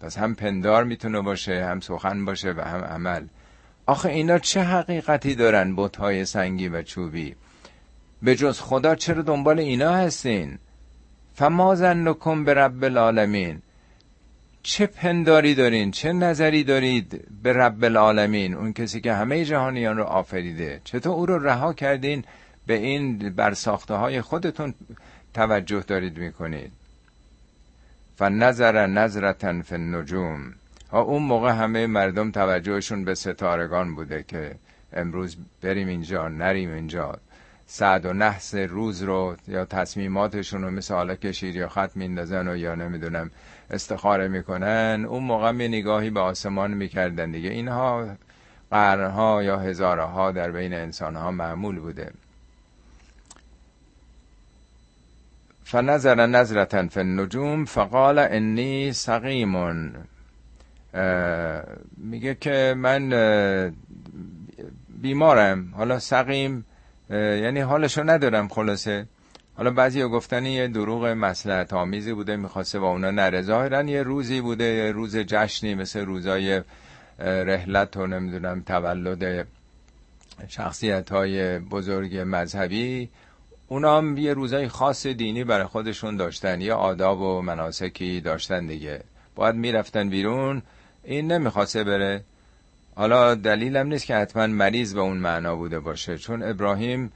پس 0.00 0.18
هم 0.18 0.34
پندار 0.34 0.84
می‌تونه 0.84 1.20
باشه 1.20 1.64
هم 1.64 1.80
سخن 1.80 2.24
باشه 2.24 2.52
و 2.52 2.60
هم 2.60 2.84
عمل. 2.84 3.24
آخه 3.90 4.08
اینا 4.08 4.38
چه 4.38 4.62
حقیقتی 4.62 5.34
دارن 5.34 5.76
بتهای 5.76 6.24
سنگی 6.24 6.68
و 6.68 6.82
چوبی؟ 6.82 7.34
به 8.22 8.36
جز 8.36 8.60
خدا 8.60 8.94
چرا 8.94 9.22
دنبال 9.22 9.58
اینا 9.58 9.92
هستین؟ 9.92 10.58
فما 11.34 11.74
زنکم 11.74 12.44
به 12.44 12.54
رب 12.54 12.84
العالمین. 12.84 13.62
چه 14.62 14.86
پنداری 14.86 15.54
دارین؟ 15.54 15.90
چه 15.90 16.12
نظری 16.12 16.64
دارید 16.64 17.24
به 17.42 17.52
رب 17.52 17.84
العالمین؟ 17.84 18.54
اون 18.54 18.72
کسی 18.72 19.00
که 19.00 19.12
همه 19.12 19.44
جهانیان 19.44 19.96
رو 19.96 20.04
آفریده. 20.04 20.80
چطور 20.84 21.12
او 21.12 21.26
رو 21.26 21.38
رها 21.38 21.72
کردین؟ 21.72 22.24
به 22.66 22.74
این 22.74 23.30
برساخته 23.30 23.94
های 23.94 24.20
خودتون 24.20 24.74
توجه 25.34 25.80
دارید 25.80 26.18
می‌کنید. 26.18 26.72
فنظر 28.16 28.86
نظرتن 28.86 29.62
فی 29.62 29.76
ها 30.92 31.00
اون 31.00 31.22
موقع 31.22 31.50
همه 31.50 31.86
مردم 31.86 32.30
توجهشون 32.30 33.04
به 33.04 33.14
ستارگان 33.14 33.94
بوده 33.94 34.24
که 34.28 34.54
امروز 34.92 35.36
بریم 35.62 35.88
اینجا 35.88 36.28
نریم 36.28 36.72
اینجا. 36.72 37.18
سعد 37.66 38.06
و 38.06 38.12
نحس 38.12 38.54
روز 38.54 39.02
رو 39.02 39.36
یا 39.48 39.64
تصمیماتشون 39.64 40.62
رو 40.62 40.70
مثل 40.70 40.94
حالا 40.94 41.14
کشیر 41.14 41.56
یا 41.56 41.68
خط 41.68 41.96
میندازن 41.96 42.48
و 42.48 42.56
یا 42.56 42.74
نمی‌دونم 42.74 43.30
استخاره 43.70 44.28
می‌کنن 44.28 45.06
اون 45.08 45.22
موقع 45.22 45.50
می 45.50 45.68
نگاهی 45.68 46.10
به 46.10 46.20
آسمان 46.20 46.70
می‌کردن 46.70 47.30
دیگه. 47.30 47.50
اینها 47.50 48.08
قرنها 48.70 49.42
یا 49.42 49.58
هزارها 49.58 50.32
در 50.32 50.50
بین 50.50 50.74
انسانها 50.74 51.30
معمول 51.30 51.78
بوده. 51.78 52.12
فنظر 55.64 56.26
نظرتا 56.26 56.88
فی 56.88 57.00
النجوم 57.00 57.64
فقال 57.64 58.18
انی 58.18 58.92
سقیمون 58.92 59.92
میگه 61.96 62.34
که 62.40 62.74
من 62.76 63.10
بیمارم 64.88 65.72
حالا 65.76 65.98
سقیم 65.98 66.64
یعنی 67.10 67.60
حالشو 67.60 68.10
ندارم 68.10 68.48
خلاصه. 68.48 69.06
حالا 69.56 69.70
بعضی 69.70 70.02
گفتن 70.02 70.46
یه 70.46 70.68
دروغ 70.68 71.06
مسلحت 71.06 71.72
آمیزی 71.72 72.12
بوده 72.12 72.36
می‌خواسته 72.36 72.78
با 72.78 72.90
اونا 72.90 73.10
نره 73.10 73.88
یه 73.88 74.02
روزی 74.02 74.40
بوده 74.40 74.64
یه 74.64 74.92
روز 74.92 75.16
جشنی 75.16 75.74
مثل 75.74 76.00
روزای 76.00 76.62
رحلت 77.18 77.96
و 77.96 78.06
نمی‌دونم 78.06 78.60
تولد 78.60 79.46
شخصیت 80.48 81.12
های 81.12 81.58
بزرگ 81.58 82.22
مذهبی. 82.26 83.08
اونا 83.68 83.98
هم 83.98 84.16
یه 84.16 84.34
روزای 84.34 84.68
خاص 84.68 85.06
دینی 85.06 85.44
برای 85.44 85.66
خودشون 85.66 86.16
داشتن 86.16 86.60
یه 86.60 86.74
آداب 86.74 87.20
و 87.20 87.42
مناسکی 87.42 88.20
داشتن 88.20 88.66
دیگه. 88.66 89.00
باید 89.34 89.54
می‌رفتن 89.54 90.08
بیرون. 90.08 90.62
این 91.04 91.32
نمی‌خواسته 91.32 91.84
بره. 91.84 92.24
حالا 92.94 93.34
دلیلم 93.34 93.86
نیست 93.86 94.06
که 94.06 94.16
حتما 94.16 94.46
مریض 94.46 94.94
به 94.94 95.00
اون 95.00 95.16
معنا 95.16 95.56
بوده 95.56 95.80
باشه 95.80 96.18
چون 96.18 96.42
ابراهیم 96.42 97.12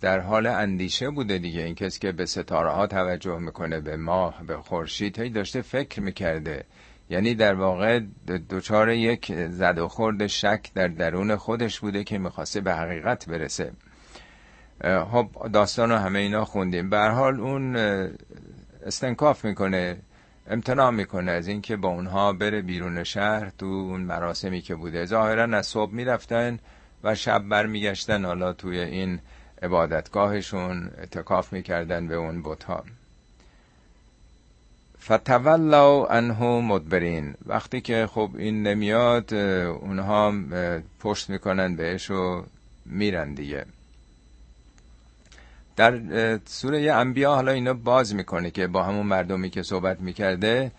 در 0.00 0.20
حال 0.20 0.46
اندیشه 0.46 1.10
بوده 1.10 1.38
دیگه. 1.38 1.62
این 1.62 1.74
کسی 1.74 2.00
که 2.00 2.12
به 2.12 2.26
ستاره 2.26 2.70
ها 2.70 2.86
توجه 2.86 3.38
می‌کنه 3.38 3.80
به 3.80 3.96
ماه 3.96 4.42
به 4.46 4.56
خورشید 4.56 5.18
هی 5.18 5.30
داشته 5.30 5.62
فکر 5.62 6.00
می‌کرده. 6.00 6.64
یعنی 7.10 7.34
در 7.34 7.54
واقع 7.54 8.00
دچار 8.50 8.90
یک 8.90 9.32
زد 9.48 9.78
و 9.78 9.88
خورد 9.88 10.26
شک 10.26 10.70
در 10.74 10.88
درون 10.88 11.36
خودش 11.36 11.80
بوده 11.80 12.04
که 12.04 12.18
می‌خواسته 12.18 12.60
به 12.60 12.74
حقیقت 12.74 13.26
برسه. 13.28 13.72
خب 15.12 15.28
داستان 15.52 15.92
و 15.92 15.96
همه 15.96 16.18
اینا 16.18 16.44
خوندیم. 16.44 16.90
به 16.90 16.98
حال 16.98 17.40
اون 17.40 17.76
استنکاف 18.86 19.44
می‌کنه. 19.44 19.96
امتناع 20.52 20.90
می‌کنه 20.90 21.30
از 21.30 21.48
اینکه 21.48 21.76
با 21.76 21.88
اونها 21.88 22.32
بره 22.32 22.62
بیرون 22.62 23.04
شهر 23.04 23.52
تو 23.58 23.66
اون 23.66 24.00
مراسمی 24.00 24.60
که 24.60 24.74
بوده. 24.74 25.06
ظاهرا 25.06 25.58
از 25.58 25.66
صبح 25.66 25.92
می‌رفتن 25.92 26.58
و 27.04 27.14
شب 27.14 27.42
برمیگشتن 27.48 28.24
حالا 28.24 28.52
توی 28.52 28.78
این 28.78 29.20
عبادتگاهشون 29.62 30.90
اتکاف 31.02 31.52
می‌کردن 31.52 32.08
به 32.08 32.14
اون 32.14 32.42
بتها. 32.42 32.84
فتولوا 35.02 36.06
انه 36.06 36.44
مدبرین. 36.44 37.34
وقتی 37.46 37.80
که 37.80 38.06
خب 38.06 38.30
این 38.38 38.62
نمیاد 38.62 39.34
اونها 39.34 40.34
پشت 41.00 41.30
می‌کنن 41.30 41.76
بهش 41.76 42.10
و 42.10 42.44
میرن 42.86 43.34
دیگه. 43.34 43.66
در 45.76 46.00
سوره 46.44 46.92
انبیا 46.92 47.34
حالا 47.34 47.52
اینا 47.52 47.74
باز 47.74 48.14
می‌کنه 48.14 48.50
که 48.50 48.66
با 48.66 48.82
همون 48.82 49.06
مردمی 49.06 49.50
که 49.50 49.62
صحبت 49.62 50.00
می‌کرده 50.00 50.72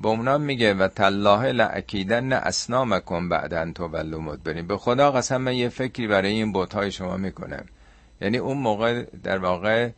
با 0.00 0.10
اونا 0.10 0.38
میگه 0.38 0.74
و 0.74 0.88
تالله 0.88 1.52
لعکیدن 1.52 2.32
اسنامکم 2.32 3.28
بعدن 3.28 3.72
تولوا 3.72 4.20
مدبرین. 4.20 4.66
به 4.66 4.76
خدا 4.76 5.12
قسم 5.12 5.36
من 5.36 5.54
یه 5.54 5.68
فکری 5.68 6.06
برای 6.06 6.32
این 6.32 6.52
بوتهای 6.52 6.92
شما 6.92 7.16
می‌کنم. 7.16 7.64
یعنی 8.20 8.38
اون 8.38 8.58
موقع 8.58 9.02
در 9.22 9.38
واقع 9.38 9.90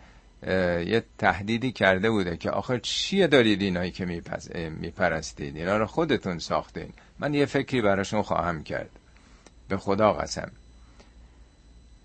یه 0.87 1.05
تهدیدی 1.19 1.73
کرده 1.73 2.11
بوده 2.11 2.37
که 2.37 2.51
آخر 2.51 2.79
چیه 2.79 3.27
دارید 3.27 3.63
اینایی 3.63 3.91
که 3.91 4.23
میپرستید؟ 4.81 5.57
اینا 5.57 5.77
رو 5.77 5.87
خودتون 5.87 6.39
ساختین. 6.39 6.93
من 7.19 7.35
یه 7.35 7.47
فکری 7.47 7.83
براشون 7.83 8.23
خواهم 8.23 8.63
کرد. 8.63 8.91
به 9.69 9.77
خدا 9.77 10.13
قسم. 10.13 10.51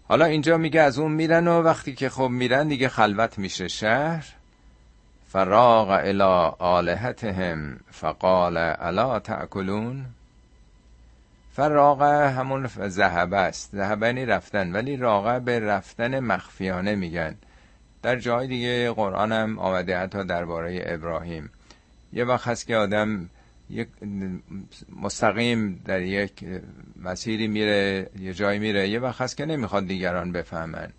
حالا 0.08 0.26
اینجا 0.26 0.58
میگه 0.58 0.82
از 0.82 1.00
اون 1.00 1.12
میرن 1.12 1.48
و 1.48 1.62
وقتی 1.62 1.94
که 1.94 2.10
خب 2.10 2.28
میرن 2.28 2.68
دیگه 2.68 2.90
خلوت 2.90 3.38
میشه 3.38 3.68
شهر. 3.68 4.26
فراغ 5.28 5.90
الى 5.90 6.52
آلهتهم 6.60 7.80
فقال 7.92 8.58
الا 8.58 9.20
تأکلون. 9.20 10.06
فراغه 11.54 12.30
همون 12.30 12.68
ذهب 12.68 13.34
است. 13.34 13.76
ذهبنی 13.76 14.20
یعنی 14.20 14.26
رفتن 14.26 14.72
ولی 14.72 14.98
راغه 14.98 15.40
به 15.40 15.60
رفتن 15.60 16.20
مخفیانه 16.20 16.96
میگن. 16.96 17.36
در 18.02 18.16
جای 18.16 18.48
دیگه 18.48 18.92
قرآن 18.92 19.32
هم 19.32 19.60
آمده 19.60 19.98
حتی 19.98 20.24
درباره 20.24 20.84
ابراهیم. 20.86 21.50
یه 22.14 22.26
وقت 22.26 22.48
هست 22.48 22.68
که 22.68 22.76
آدم 22.76 23.30
یک 23.74 23.88
مستقیم 25.02 25.82
در 25.86 26.02
یک 26.02 26.46
مسیری 27.02 27.48
میره 27.48 28.10
یه 28.20 28.34
جایی 28.34 28.60
میره 28.60 28.90
یه 28.90 29.00
وقت 29.00 29.22
هست 29.22 29.38
که 29.38 29.46
نمی‌خواد 29.46 29.88
دیگران 29.88 30.32
بفهمن. 30.32 30.90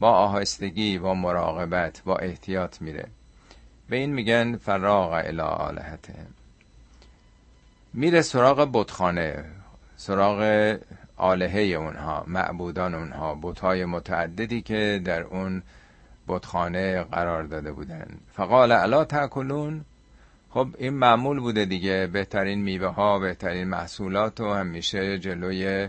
با 0.00 0.10
آهستگی 0.10 0.98
با 0.98 1.14
مراقبت 1.14 2.02
با 2.04 2.16
احتیاط 2.16 2.82
میره. 2.82 3.06
به 3.88 3.96
این 3.96 4.12
میگن 4.12 4.56
فراغ 4.56 5.12
الی 5.12 5.40
آلهته. 5.40 6.14
میره 7.92 8.22
سراغ 8.22 8.70
بتخانه 8.72 9.44
سراغ 9.96 10.40
آلهه 11.16 11.60
اونها 11.60 12.24
معبودان 12.26 12.94
اونها 12.94 13.38
بتهای 13.42 13.84
متعددی 13.84 14.62
که 14.62 15.00
در 15.04 15.22
اون 15.22 15.62
بتخانه 16.28 17.02
قرار 17.02 17.42
داده 17.42 17.72
بودن. 17.72 18.06
فقال 18.32 18.72
الا 18.72 19.04
تاکلون 19.04 19.84
خب 20.54 20.68
این 20.78 20.94
معمول 20.94 21.40
بوده 21.40 21.64
دیگه. 21.64 22.06
بهترین 22.06 22.62
میوه 22.62 22.88
ها 22.88 23.18
بهترین 23.18 23.68
محصولات 23.68 24.40
رو 24.40 24.52
همیشه 24.52 25.18
جلوی 25.18 25.88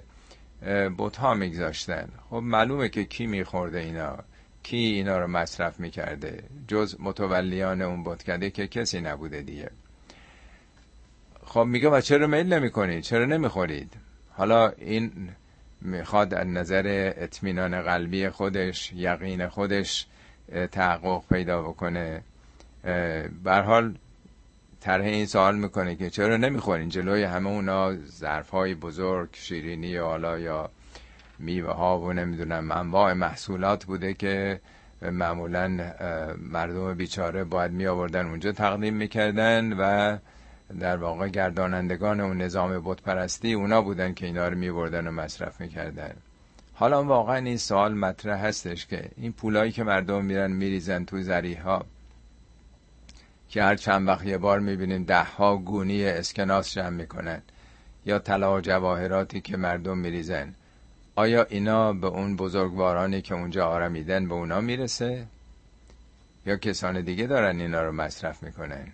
بت 0.97 1.17
ها 1.17 1.33
میگذاشتن. 1.33 2.09
خب 2.29 2.35
معلومه 2.35 2.89
که 2.89 3.03
کی 3.03 3.27
میخورده 3.27 3.79
اینا؟ 3.79 4.17
کی 4.63 4.77
اینا 4.77 5.19
رو 5.19 5.27
مصرف 5.27 5.79
می‌کرده؟ 5.79 6.43
جز 6.67 6.95
متولیان 6.99 7.81
اون 7.81 8.03
بتکده 8.03 8.49
که 8.49 8.67
کسی 8.67 9.01
نبوده 9.01 9.41
دیگه. 9.41 9.69
خب 11.43 11.59
میگه 11.59 11.89
و 11.89 12.01
چرا 12.01 12.27
میل 12.27 12.53
نمی 12.53 13.01
چرا 13.01 13.25
نمی‌خورید؟ 13.25 13.93
حالا 14.31 14.69
این 14.69 15.29
می‌خواد 15.81 16.33
از 16.33 16.47
نظر 16.47 17.13
اطمینان 17.17 17.81
قلبی 17.81 18.29
خودش 18.29 18.93
یقین 18.93 19.47
خودش 19.47 20.07
تحقق 20.71 21.23
پیدا 21.29 21.61
بکنه. 21.61 22.21
بر 23.43 23.61
حال 23.61 23.95
طرح 24.85 25.05
این 25.05 25.25
سوال 25.25 25.55
می‌کنه 25.55 25.95
که 25.95 26.09
چرا 26.09 26.37
نمی‌خورین 26.37 26.89
جلوی 26.89 27.23
همه 27.23 27.49
اونا 27.49 27.95
ظرف 27.95 28.49
های 28.49 28.75
بزرگ 28.75 29.29
شیرینی 29.31 29.97
حالا 29.97 30.39
یا 30.39 30.69
میوه 31.39 31.71
ها 31.73 31.99
و 31.99 32.13
نمی‌دونم 32.13 32.71
انواع 32.71 33.13
محصولات 33.13 33.85
بوده 33.85 34.13
که 34.13 34.59
معمولا 35.01 35.93
مردم 36.37 36.93
بیچاره 36.93 37.43
باید 37.43 37.71
می 37.71 37.87
آوردن 37.87 38.25
اونجا 38.25 38.51
تقدیم 38.51 38.93
می‌کردن 38.93 39.73
و 39.73 40.17
در 40.79 40.97
واقع 40.97 41.29
گردانندگان 41.29 42.19
اون 42.19 42.41
نظام 42.41 42.81
بتپرستی 42.85 43.53
اونا 43.53 43.81
بودن 43.81 44.13
که 44.13 44.25
اینا 44.25 44.47
رو 44.47 44.57
میبردن 44.57 45.07
و 45.07 45.11
مصرف 45.11 45.61
می‌کردن. 45.61 46.13
حالا 46.73 47.03
واقعا 47.03 47.37
این 47.37 47.57
سوال 47.57 47.93
مطرح 47.93 48.45
هستش 48.45 48.87
که 48.87 49.09
این 49.17 49.31
پولایی 49.31 49.71
که 49.71 49.83
مردم 49.83 50.25
میرن 50.25 50.51
میریزن 50.51 51.05
تو 51.05 51.21
زریح 51.21 51.61
ها 51.61 51.85
که 53.55 53.63
هر 53.63 53.75
چند 53.75 54.07
وقت 54.07 54.25
یه 54.25 54.37
بار 54.37 54.59
می‌بینین 54.59 55.03
ده 55.03 55.23
ها 55.23 55.57
گونی 55.57 56.05
اسکناس 56.05 56.73
جمع 56.73 56.89
می‌کنن 56.89 57.41
یا 58.05 58.19
طلا 58.19 58.55
و 58.55 58.61
جواهراتی 58.61 59.41
که 59.41 59.57
مردم 59.57 59.97
میریزن. 59.97 60.53
آیا 61.15 61.43
اینا 61.49 61.93
به 61.93 62.07
اون 62.07 62.35
بزرگوارانی 62.35 63.21
که 63.21 63.35
اونجا 63.35 63.67
آرمیدن 63.67 64.27
به 64.27 64.33
اونا 64.33 64.61
می‌رسه؟ 64.61 65.25
یا 66.45 66.55
کسان 66.55 67.01
دیگه 67.01 67.27
دارن 67.27 67.59
اینا 67.59 67.83
رو 67.83 67.91
مصرف 67.91 68.43
می‌کنن؟ 68.43 68.87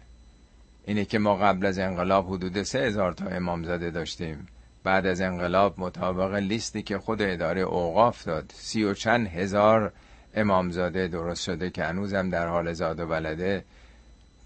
اینه 0.85 1.05
که 1.05 1.19
ما 1.19 1.35
قبل 1.35 1.65
از 1.65 1.79
انقلاب 1.79 2.33
حدود 2.33 2.63
سه 2.63 2.79
هزار 2.79 3.13
تا 3.13 3.25
امامزاده 3.25 3.91
داشتیم. 3.91 4.47
بعد 4.83 5.05
از 5.05 5.21
انقلاب 5.21 5.79
مطابق 5.79 6.33
لیستی 6.33 6.81
که 6.81 6.97
خود 6.97 7.21
اداره 7.21 7.61
اوقاف 7.61 8.25
داد 8.25 8.53
سی 8.55 8.83
و 8.83 8.93
چند 8.93 9.27
هزار 9.27 9.93
امامزاده 10.33 11.07
درست 11.07 11.43
شده 11.43 11.69
که 11.69 11.83
هنوزم 11.83 12.29
در 12.29 12.47
حال 12.47 12.73
زاد 12.73 12.99
و 12.99 13.07
بلده. 13.07 13.63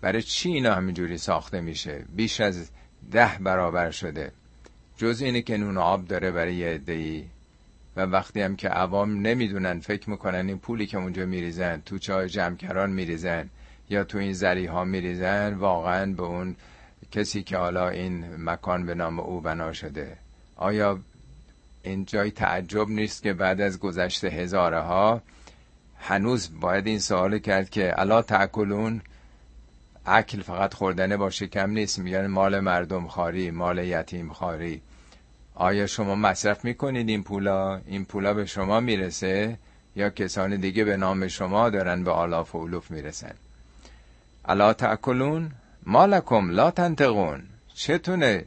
برای 0.01 0.21
چی 0.21 0.49
اینا 0.49 0.75
همینجوری 0.75 1.17
ساخته 1.17 1.62
میشه؟ 1.62 2.05
بیش 2.15 2.41
از 2.41 2.69
ده 3.12 3.31
برابر 3.39 3.91
شده. 3.91 4.31
جز 4.97 5.21
اینه 5.21 5.41
که 5.41 5.58
نون 5.58 5.77
آب 5.77 6.08
داره 6.08 6.31
برای 6.31 6.55
یه 6.55 6.67
عده‌ای. 6.67 7.23
و 7.95 8.01
وقتی 8.01 8.41
هم 8.41 8.55
که 8.55 8.69
عوام 8.69 9.21
نمی‌دونن 9.21 9.79
فکر 9.79 10.10
می‌کنن 10.10 10.47
این 10.47 10.58
پولی 10.58 10.86
که 10.86 10.97
اونجا 10.97 11.25
میریزن 11.25 11.81
تو 11.86 11.97
چای 11.97 12.29
جمکران 12.29 12.91
میریزن 12.91 13.49
یا 13.89 14.03
تو 14.03 14.17
این 14.17 14.34
زری 14.34 14.65
ها 14.65 14.84
میریزن 14.84 15.53
واقعا 15.53 16.05
به 16.05 16.23
اون 16.23 16.55
کسی 17.12 17.43
که 17.43 17.58
حالا 17.58 17.89
این 17.89 18.25
مکان 18.38 18.86
به 18.86 18.95
نام 18.95 19.19
او 19.19 19.41
بنا 19.41 19.73
شده. 19.73 20.17
آیا 20.55 20.99
این 21.84 22.05
جای 22.05 22.31
تعجب 22.31 22.89
نیست 22.89 23.23
که 23.23 23.34
بعد 23.34 23.62
از 23.62 23.79
گذشته 23.79 24.27
هزاره 24.27 24.79
ها 24.79 25.21
هنوز 25.99 26.49
باید 26.60 26.88
این 26.88 26.99
سوال 26.99 27.39
کرد 27.39 27.69
که 27.69 27.99
الا 27.99 28.21
تاکلون 28.21 29.01
اکل 30.05 30.41
فقط 30.41 30.73
خوردنه 30.73 31.17
باشه 31.17 31.47
کم 31.47 31.69
نیست. 31.69 31.99
میگن 31.99 32.27
مال 32.27 32.59
مردم 32.59 33.07
خاری 33.07 33.51
مال 33.51 33.77
یتیم 33.77 34.33
خاری. 34.33 34.81
آیا 35.55 35.87
شما 35.87 36.15
مصرف 36.15 36.65
می‌کنید 36.65 37.09
این 37.09 37.23
پولا؟ 37.23 37.81
این 37.85 38.05
پولا 38.05 38.33
به 38.33 38.45
شما 38.45 38.79
می‌رسه؟ 38.79 39.57
یا 39.95 40.09
کسان 40.09 40.55
دیگه 40.55 40.83
به 40.83 40.97
نام 40.97 41.27
شما 41.27 41.69
دارن 41.69 42.03
به 42.03 42.11
آلاف 42.11 42.55
و 42.55 42.67
علوف 42.67 42.91
می‌رسن؟ 42.91 43.33
الا 44.45 44.73
تاکلون 44.73 45.51
مالکم 45.85 46.49
لا 46.49 46.71
تنتقون 46.71 47.43
چتونه؟ 47.73 48.45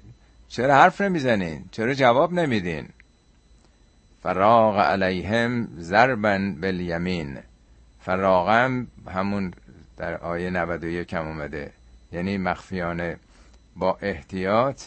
چرا 0.49 0.75
حرف 0.75 1.01
نمی‌زنین؟ 1.01 1.65
چرا 1.73 1.95
جواب 1.95 2.33
نمیدین؟ 2.33 2.89
فراغ 4.23 4.79
علیهم 4.79 5.69
ضربا 5.79 6.39
بالیمین. 6.63 7.39
فراغم 8.01 8.87
همون 9.07 9.53
در 9.99 10.17
آیه 10.17 10.51
91 10.51 11.15
هم 11.15 11.27
اومده. 11.27 11.71
یعنی 12.13 12.39
مخفیانه 12.39 13.17
با 13.77 13.99
احتیاط 14.03 14.83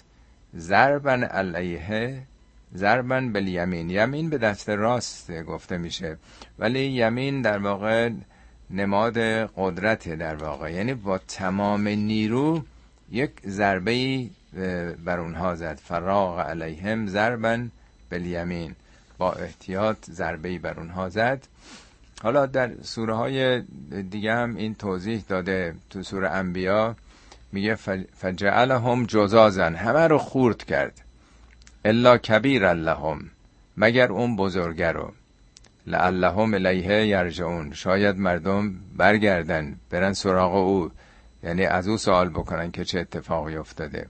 ضربن 0.58 1.24
علیه 1.24 2.22
ضربن 2.76 3.34
بالیمین 3.34 3.90
یمین. 3.90 4.30
به 4.30 4.38
دست 4.38 4.70
راست 4.70 5.32
گفته 5.32 5.78
میشه. 5.78 6.18
ولی 6.60 6.80
یمین 6.80 7.42
در 7.42 7.58
واقع 7.58 8.10
نماد 8.70 9.18
قدرت 9.58 10.10
در 10.10 10.36
واقع. 10.36 10.72
یعنی 10.72 10.94
با 10.94 11.18
تمام 11.18 11.88
نیرو 11.88 12.64
یک 13.12 13.32
ضربه 13.48 14.26
بر 15.06 15.20
اونها 15.20 15.56
زد. 15.56 15.80
فراغ 15.84 16.40
علیهم 16.40 17.08
ضربن 17.08 17.72
بالیمین 18.12 18.76
با 19.18 19.32
احتیاط 19.34 19.98
ضربه 20.12 20.60
بر 20.60 20.80
اونها 20.80 21.10
زد. 21.10 21.48
حالا 22.24 22.46
در 22.46 22.72
سوره 22.82 23.16
های 23.16 23.62
دیگه 24.10 24.34
هم 24.34 24.56
این 24.56 24.76
توضیح 24.76 25.24
داده 25.28 25.76
تو 25.90 26.04
سوره 26.04 26.30
انبیا 26.30 26.96
میگه 27.52 27.76
فجعلهم 28.16 29.06
جزازن 29.06 29.76
همه 29.76 30.08
رو 30.08 30.18
خورد 30.18 30.64
کرد. 30.64 31.02
الا 31.86 32.18
کبیر 32.18 32.74
لهم 32.74 33.30
مگر 33.78 34.12
اون 34.12 34.36
بزرگه 34.36 34.92
رو. 34.92 35.12
لعلهم 35.88 36.54
الیه 36.54 37.08
یرجعون 37.08 37.74
شاید 37.74 38.18
مردم 38.18 38.74
برگردن 38.98 39.76
برن 39.90 40.14
سراغ 40.14 40.56
او. 40.56 40.92
یعنی 41.44 41.66
از 41.66 41.88
او 41.88 41.98
سوال 41.98 42.30
بکنن 42.30 42.72
که 42.72 42.86
چه 42.86 43.00
اتفاقی 43.00 43.56
افتاده. 43.58 44.08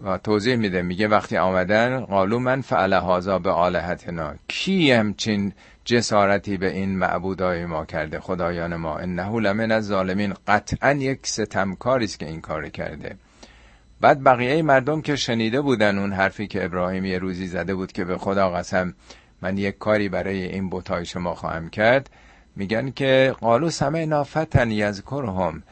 و 0.00 0.18
توضیح 0.18 0.56
میده 0.56 0.82
میگه 0.82 1.08
وقتی 1.08 1.36
آمدن 1.36 2.00
قالو 2.00 2.38
من 2.38 2.60
فعل 2.60 2.92
هازا 2.92 3.38
به 3.38 3.50
آلهتنا 3.50 4.34
کی 4.48 4.92
همچین 4.92 5.52
جسارتی 5.84 6.56
به 6.56 6.72
این 6.72 6.98
معبودای 6.98 7.66
ما 7.66 7.84
کرده. 7.84 8.20
خدایان 8.20 8.76
ما 8.76 8.98
انه 8.98 9.40
لمن 9.40 9.72
از 9.72 9.84
ظالمین 9.86 10.34
قطعا 10.48 10.92
یک 10.92 11.26
ستمکاری 11.26 12.04
است 12.04 12.18
که 12.18 12.26
این 12.26 12.40
کار 12.40 12.68
کرده. 12.68 13.16
بعد 14.00 14.24
بقیه 14.24 14.62
مردم 14.62 15.00
که 15.00 15.16
شنیده 15.16 15.60
بودن 15.60 15.98
اون 15.98 16.12
حرفی 16.12 16.46
که 16.46 16.64
ابراهیم 16.64 17.04
یه 17.04 17.18
روزی 17.18 17.46
زده 17.46 17.74
بود 17.74 17.92
که 17.92 18.04
به 18.04 18.18
خدا 18.18 18.50
قسم 18.50 18.94
من 19.42 19.58
یک 19.58 19.78
کاری 19.78 20.08
برای 20.08 20.44
این 20.44 20.68
بوتای 20.70 21.04
شما 21.04 21.34
خواهم 21.34 21.68
کرد 21.68 22.10
میگن 22.56 22.90
که 22.90 23.34
قالو 23.40 23.70
سمعنا 23.70 24.24
فتن 24.24 24.70
یذکرهم. 24.70 25.62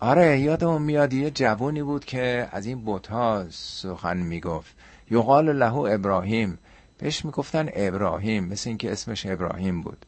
آره 0.00 0.40
یادمون 0.40 0.82
میاد 0.82 1.12
یه 1.12 1.30
جوونی 1.30 1.82
بود 1.82 2.04
که 2.04 2.48
از 2.52 2.66
این 2.66 2.84
بوتا 2.84 3.46
سخن 3.50 4.16
می‌گفت. 4.16 4.76
یقال 5.10 5.52
له 5.52 5.74
ابراهیم. 5.74 6.58
بهش 7.02 7.24
می‌گفتن 7.24 7.68
ابراهیم 7.74 8.44
مثل 8.44 8.70
اینکه 8.70 8.92
اسمش 8.92 9.26
ابراهیم 9.26 9.80
بود. 9.80 10.06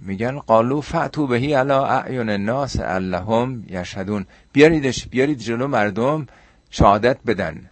میگن 0.00 0.38
قالو 0.38 0.80
فعتو 0.80 1.26
بهی 1.26 1.54
علا 1.54 1.86
اعین 1.86 2.28
الناس 2.28 2.76
اللهم 2.80 3.64
یشهدون. 3.68 4.26
بیاریدش 4.52 5.06
بیارید 5.06 5.38
جلو 5.38 5.66
مردم 5.66 6.26
شهادت 6.70 7.18
بدن. 7.26 7.68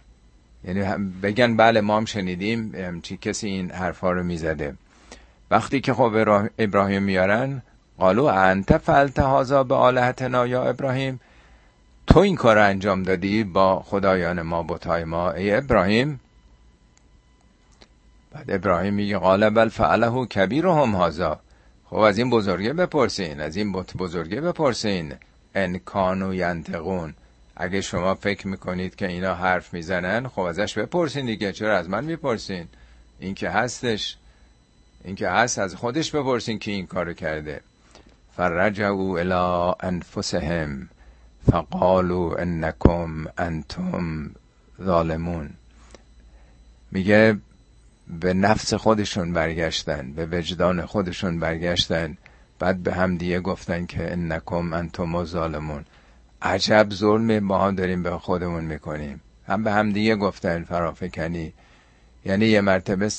یعنی 0.63 1.11
بگن 1.23 1.57
بله 1.57 1.81
ما 1.81 1.97
هم 1.97 2.05
شنیدیم 2.05 3.01
چی 3.01 3.17
کسی 3.17 3.47
این 3.47 3.71
حرفا 3.71 4.11
رو 4.11 4.23
می‌زده. 4.23 4.73
وقتی 5.51 5.81
که 5.81 5.93
خب 5.93 6.49
ابراهیم 6.59 7.03
میارن 7.03 7.61
قالو 7.97 8.23
انت 8.23 8.77
فلت 8.77 9.19
هازا 9.19 9.63
به 9.63 9.75
آلهتنا 9.75 10.47
یا 10.47 10.63
ابراهیم؟ 10.63 11.19
تو 12.07 12.19
این 12.19 12.35
کار 12.35 12.57
انجام 12.57 13.03
دادی 13.03 13.43
با 13.43 13.79
خدایان 13.79 14.41
ما 14.41 14.63
بتای 14.63 15.03
ما. 15.03 15.31
ای 15.31 15.55
ابراهیم 15.55 16.19
بعد 18.31 18.51
ابراهیم 18.51 18.93
میگه 18.93 19.17
قال 19.17 19.49
بل 19.49 19.69
فعله 19.69 20.25
کبیرهم 20.25 20.95
هازا 20.95 21.39
خب 21.85 21.97
از 21.97 22.17
این 22.17 22.29
بزرگه 22.29 22.73
بپرسین 22.73 23.41
از 23.41 23.55
این 23.55 23.71
بت 23.71 23.97
بزرگه 23.97 24.41
بپرسین. 24.41 25.13
ان 25.55 25.77
کانو 25.77 26.33
ینتقون 26.33 27.13
اگه 27.55 27.81
شما 27.81 28.15
فکر 28.15 28.47
می‌کنید 28.47 28.95
که 28.95 29.07
اینا 29.07 29.35
حرف 29.35 29.73
می‌زنن 29.73 30.27
خب 30.27 30.41
ازش 30.41 30.77
بپرسین 30.77 31.25
دیگه. 31.25 31.51
چرا 31.51 31.77
از 31.77 31.89
من 31.89 32.03
می‌پرسین؟ 32.03 32.67
این 33.19 33.35
که 33.35 33.49
هستش. 33.49 34.17
این 35.03 35.15
که 35.15 35.29
هست 35.29 35.59
از 35.59 35.75
خودش 35.75 36.11
بپرسین 36.11 36.59
که 36.59 36.71
این 36.71 36.87
کارو 36.87 37.13
کرده. 37.13 37.61
فرجعوا 38.37 39.17
الى 39.19 39.73
انفسهم 39.79 40.89
فقالوا 41.51 42.35
انکم 42.35 43.25
انتم 43.37 44.31
ظالمون. 44.83 45.49
میگه 46.91 47.37
به 48.19 48.33
نفس 48.33 48.73
خودشون 48.73 49.33
برگشتن 49.33 50.13
به 50.13 50.25
وجدان 50.25 50.85
خودشون 50.85 51.39
برگشتن. 51.39 52.17
بعد 52.59 52.83
به 52.83 52.93
هم 52.93 53.17
دیگه 53.17 53.39
گفتن 53.39 53.85
که 53.85 54.11
انکم 54.11 54.73
انتم 54.73 55.23
ظالمون. 55.25 55.85
عجب 56.41 56.87
ظلم 56.93 57.39
ما 57.39 57.71
داریم 57.71 58.03
به 58.03 58.17
خودمون 58.17 58.63
می‌کنیم. 58.63 59.21
هم 59.47 59.63
به 59.63 59.71
هم 59.71 59.91
دیگه 59.91 60.15
گفتن 60.15 60.63
فرافکنی. 60.63 61.53
یعنی 62.25 62.45
یه 62.45 62.61
مرتبه 62.61 63.09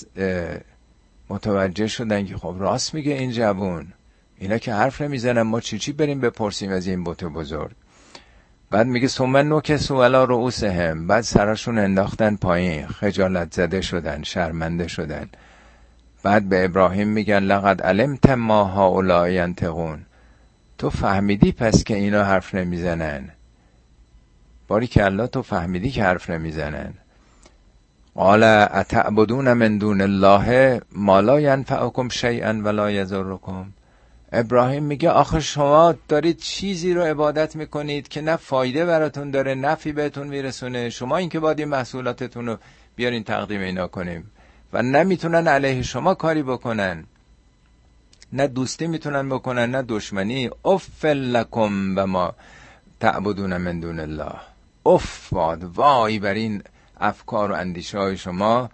متوجه 1.29 1.87
شدن 1.87 2.27
که 2.27 2.37
خب 2.37 2.57
راست 2.59 2.95
میگه 2.95 3.13
این 3.13 3.31
جوون. 3.31 3.93
اینا 4.39 4.59
که 4.59 4.73
حرف 4.73 5.01
نمی‌زنن 5.01 5.43
ما 5.43 5.61
چی 5.61 5.79
چی 5.79 5.93
بریم 5.93 6.21
بپرسیم 6.21 6.71
از 6.71 6.87
این 6.87 7.05
بوت 7.05 7.25
بزرگ؟ 7.25 7.73
بعد 8.73 8.87
میگه 8.87 9.09
سومن 9.09 9.49
نوک 9.49 9.77
سوالا 9.77 10.51
هم. 10.63 11.07
بعد 11.07 11.21
سراشون 11.21 11.79
انداختن 11.79 12.37
پایین. 12.37 12.87
خجالت 12.87 13.55
زده 13.55 13.81
شدن 13.81 14.23
شرمنده 14.23 14.89
شدن. 14.89 15.29
بعد 16.23 16.49
به 16.49 16.65
ابراهیم 16.65 17.09
میگن 17.09 17.39
لقد 17.39 17.83
علمت 17.83 18.31
ما 18.31 18.65
ها 18.65 19.29
ینتقون 19.29 19.99
تو 20.79 20.91
فهمیدی 20.91 21.53
پس 21.53 21.85
که 21.85 21.95
اینا 21.97 22.25
حرف 22.25 22.55
نمی‌زنن. 22.55 23.29
باری 24.69 24.87
که 24.87 25.05
الله 25.05 25.27
تو 25.27 25.43
فهمیدی 25.43 25.91
که 25.91 26.03
حرف 26.03 26.31
نمی‌زنن. 26.31 26.93
قال 28.15 28.43
اتعبدون 28.43 29.53
من 29.53 29.79
دون 29.79 30.01
الله 30.01 30.81
ما 30.93 31.21
لا 31.21 31.41
ینفعکم 31.41 32.09
شیئا 32.09 32.61
ولا 32.65 32.91
یضرکم. 32.91 33.67
ابراهیم 34.33 34.83
میگه 34.83 35.11
آخه 35.11 35.41
شما 35.41 35.95
دارید 36.09 36.39
چیزی 36.39 36.95
رو 36.95 37.03
عبادت 37.03 37.57
می‌کنید 37.57 38.09
که 38.09 38.21
نه 38.21 38.37
فایده 38.37 38.87
براتون 38.87 39.31
داره 39.31 39.55
نفی 39.55 39.93
بهتون 39.93 40.27
میرسونه. 40.27 40.91
شما 40.91 41.17
این 41.17 41.29
که 41.29 41.41
باید 41.41 41.59
این 41.59 41.69
محصولاتتون 41.69 42.47
رو 42.47 42.59
بیارین 42.97 43.25
تقدیم 43.25 43.61
اینا 43.61 43.87
کنیم. 43.87 44.31
و 44.73 44.83
نمی‌تونن 44.83 45.49
علیه 45.49 45.83
شما 45.83 46.15
کاری 46.15 46.43
بکنن. 46.43 47.05
نه 48.33 48.47
دوستی 48.47 48.87
می‌تونن 48.87 49.29
بکنن 49.29 49.71
نه 49.71 49.83
دشمنی. 49.83 50.51
اف 50.65 51.05
لکم 51.05 51.99
و 51.99 52.07
ما 52.07 52.35
تعبدون 53.01 53.57
من 53.57 53.81
دون 53.81 54.01
الله. 54.01 54.35
اف 54.87 55.33
وای 55.75 56.19
بر 56.19 56.35
این 56.35 56.63
افکار 57.01 57.53
و 57.53 57.55
اندیشه 57.55 57.99
های 57.99 58.17
شما. 58.17 58.71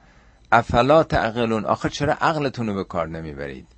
افلا 0.53 1.03
تعقلون؟ 1.03 1.65
آخه 1.65 1.89
چرا 1.89 2.13
عقلتون 2.13 2.67
رو 2.67 2.75
به 2.75 2.85
کار 2.85 3.09
نمی‌برید؟ 3.09 3.78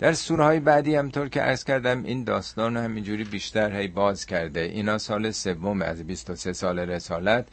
در 0.00 0.12
سوره 0.12 0.44
های 0.44 0.60
بعدی 0.60 0.94
همطور 0.94 1.28
که 1.28 1.40
عرض 1.40 1.64
کردم 1.64 2.04
این 2.04 2.24
داستان 2.24 2.76
همینجوری 2.76 3.24
بیشتر 3.24 3.76
هی 3.76 3.88
باز 3.88 4.26
کرده. 4.26 4.60
اینا 4.60 4.98
سال 4.98 5.30
سوم 5.30 5.82
از 5.82 6.02
23 6.02 6.52
سال 6.52 6.78
رسالت. 6.78 7.46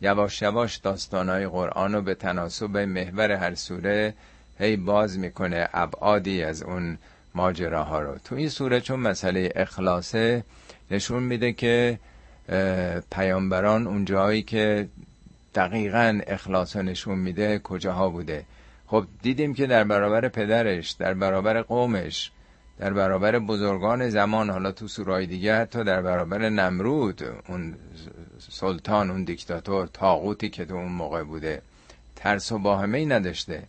یواش 0.00 0.42
یواش 0.42 0.76
داستان 0.76 1.28
های 1.28 1.46
قرآن 1.46 1.94
رو 1.94 2.02
به 2.02 2.14
تناسب 2.14 2.76
محور 2.76 3.32
هر 3.32 3.54
سوره 3.54 4.14
هی 4.58 4.76
باز 4.76 5.18
می‌کنه 5.18 5.68
ابعادی 5.72 6.42
از 6.42 6.62
اون 6.62 6.98
ماجراها 7.34 8.00
رو. 8.00 8.18
تو 8.24 8.34
این 8.34 8.48
سوره 8.48 8.80
چون 8.80 9.00
مسئله 9.00 9.52
اخلاصه 9.56 10.44
نشون 10.90 11.22
میده 11.22 11.52
که 11.52 11.98
پیامبران 13.10 13.86
اون 13.86 14.04
جایی 14.04 14.42
که 14.42 14.88
دقیقا 15.54 16.20
اخلاص 16.26 16.76
نشون 16.76 17.18
میده 17.18 17.58
کجاها 17.58 18.08
بوده؟ 18.08 18.44
خب 18.92 19.04
دیدیم 19.22 19.54
که 19.54 19.66
در 19.66 19.84
برابر 19.84 20.28
پدرش 20.28 20.90
در 20.90 21.14
برابر 21.14 21.62
قومش 21.62 22.30
در 22.78 22.92
برابر 22.92 23.38
بزرگان 23.38 24.08
زمان 24.08 24.50
حالا 24.50 24.72
تو 24.72 24.88
سورای 24.88 25.26
دیگه 25.26 25.56
حتی 25.56 25.84
در 25.84 26.02
برابر 26.02 26.48
نمرود 26.48 27.22
اون 27.48 27.74
سلطان 28.38 29.10
اون 29.10 29.24
دیکتاتور 29.24 29.86
تاغوتی 29.86 30.50
که 30.50 30.64
تو 30.64 30.74
اون 30.74 30.92
موقع 30.92 31.22
بوده 31.22 31.62
ترس 32.16 32.52
و 32.52 32.58
باهمه 32.58 32.98
ای 32.98 33.06
نداشته. 33.06 33.62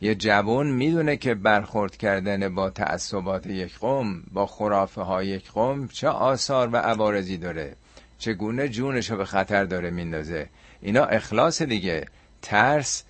یه 0.00 0.14
جوان 0.14 0.66
می‌دونه 0.66 1.16
که 1.16 1.34
برخورد 1.34 1.96
کردن 1.96 2.54
با 2.54 2.70
تعصبات 2.70 3.46
یک 3.46 3.78
قوم 3.78 4.22
با 4.32 4.46
خرافه 4.46 5.02
های 5.02 5.26
یک 5.26 5.50
قوم 5.50 5.88
چه 5.88 6.08
آثار 6.08 6.68
و 6.72 6.76
عوارضی 6.76 7.36
داره. 7.36 7.76
چگونه 8.18 8.68
جونش 8.68 9.10
رو 9.10 9.16
به 9.16 9.24
خطر 9.24 9.64
داره 9.64 9.90
میندازه. 9.90 10.48
اینا 10.80 11.04
اخلاص 11.04 11.62
دیگه. 11.62 12.06
ترس 12.42 13.04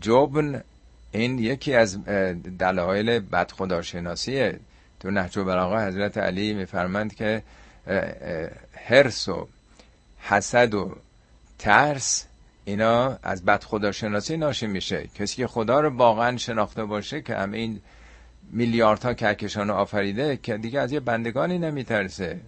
جبن 0.00 0.62
این 1.12 1.38
یکی 1.38 1.74
از 1.74 2.04
دلایل 2.58 3.18
بدخداشناسیه 3.18 4.60
تو 5.00 5.10
نهج 5.10 5.38
البلاغه 5.38 5.86
حضرت 5.86 6.18
علی 6.18 6.54
میفرمند 6.54 7.14
که 7.14 7.42
حرس 8.72 9.28
و 9.28 9.48
حسد 10.20 10.74
و 10.74 10.96
ترس 11.58 12.26
اینا 12.64 13.18
از 13.22 13.44
بد 13.44 13.64
خدا 13.64 13.92
شناسی 13.92 14.36
ناشی 14.36 14.66
میشه. 14.66 15.08
کسی 15.14 15.36
که 15.36 15.46
خدا 15.46 15.80
رو 15.80 15.96
واقعا 15.96 16.36
شناخته 16.36 16.84
باشه 16.84 17.22
که 17.22 17.36
همه 17.36 17.58
این 17.58 17.80
میلیاردها 18.52 19.14
کهکشان 19.14 19.70
آفریده 19.70 20.36
که 20.36 20.56
دیگه 20.56 20.80
از 20.80 20.92
یه 20.92 21.00
بندگانی 21.00 21.58
نمیترسه. 21.58 22.40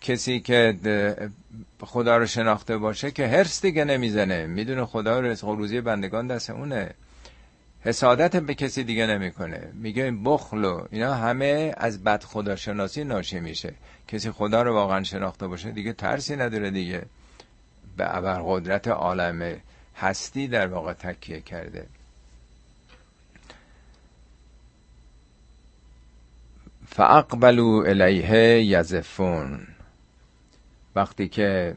کسی 0.00 0.40
که 0.40 0.76
خدا 1.80 2.16
رو 2.16 2.26
شناخته 2.26 2.76
باشه 2.76 3.10
که 3.10 3.28
هرس 3.28 3.62
دیگه 3.62 3.84
نمی‌زنه. 3.84 4.46
می‌دونه 4.46 4.86
خدا 4.86 5.20
رزق 5.20 5.48
و 5.48 5.56
روزی 5.56 5.80
بندگان 5.80 6.26
دست 6.26 6.50
اونه. 6.50 6.90
حسادت 7.80 8.36
به 8.36 8.54
کسی 8.54 8.84
دیگه 8.84 9.06
نمی‌کنه. 9.06 9.72
میگه 9.74 10.04
این 10.04 10.24
بخل 10.24 10.64
و 10.64 10.86
اینا 10.90 11.14
همه 11.14 11.74
از 11.76 12.04
بد 12.04 12.22
خداشناسی 12.22 13.04
ناشی 13.04 13.40
میشه. 13.40 13.74
کسی 14.08 14.30
خدا 14.30 14.62
رو 14.62 14.74
واقعا 14.74 15.02
شناخته 15.02 15.46
باشه 15.46 15.70
دیگه 15.70 15.92
ترسی 15.92 16.36
نداره 16.36 16.70
دیگه. 16.70 17.02
به 17.96 18.04
قدرت 18.46 18.88
عالم 18.88 19.56
هستی 19.96 20.48
در 20.48 20.66
واقع 20.66 20.92
تکیه 20.92 21.40
کرده. 21.40 21.86
فاقبلوا 26.86 27.84
الیه 27.84 28.64
یزفون. 28.64 29.66
وقتی 30.96 31.28
که 31.28 31.76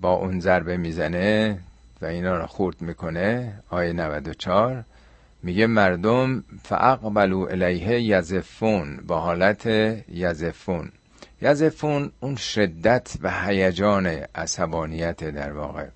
با 0.00 0.12
اون 0.12 0.40
ضربه 0.40 0.76
می‌زنه 0.76 1.58
و 2.02 2.06
اینا 2.06 2.38
رو 2.38 2.46
خورد 2.46 2.80
می‌کنه 2.80 3.54
آیه 3.70 3.92
94 3.92 4.84
میگه 5.42 5.66
مردم 5.66 6.44
فاقبلوا 6.62 7.46
الیه 7.46 8.00
یزفون 8.00 8.96
با 9.06 9.20
حالت 9.20 9.66
یزفون. 10.08 10.92
یزفون 11.42 12.12
اون 12.20 12.36
شدت 12.36 13.16
و 13.22 13.30
هیجان 13.46 14.06
عصبانیت 14.34 15.24
در 15.24 15.52
واقع. 15.52 15.86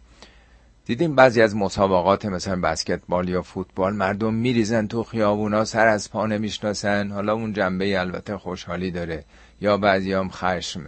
دیدیم 0.87 1.15
بعضی 1.15 1.43
از 1.43 1.57
مسابقات 1.57 2.27
مثلا 2.27 2.61
بسکتبال 2.61 3.29
یا 3.29 3.43
فوتبال 3.43 3.95
مردم 3.95 4.35
میریزن 4.35 4.87
تو 4.87 5.03
خیابونا 5.03 5.65
سر 5.65 5.87
از 5.87 6.11
پا 6.11 6.27
نمی‌شناسن. 6.27 7.11
حالا 7.11 7.33
اون 7.33 7.53
جنبه 7.53 8.01
البته 8.01 8.39
خوشحالی 8.39 8.91
داره. 8.91 9.25
یا 9.61 9.77
بعضی 9.77 10.13
هم 10.13 10.29
خشم. 10.31 10.87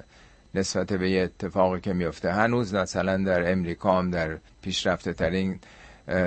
نسبت 0.55 0.93
به 0.93 1.11
یه 1.11 1.23
اتفاقی 1.23 1.81
که 1.81 1.93
میفته 1.93 2.33
هنوز 2.33 2.75
مثلا 2.75 3.17
در 3.17 3.53
امریکا 3.53 3.99
هم 3.99 4.11
در 4.11 4.39
پیشرفته 4.63 5.13
ترین 5.13 5.59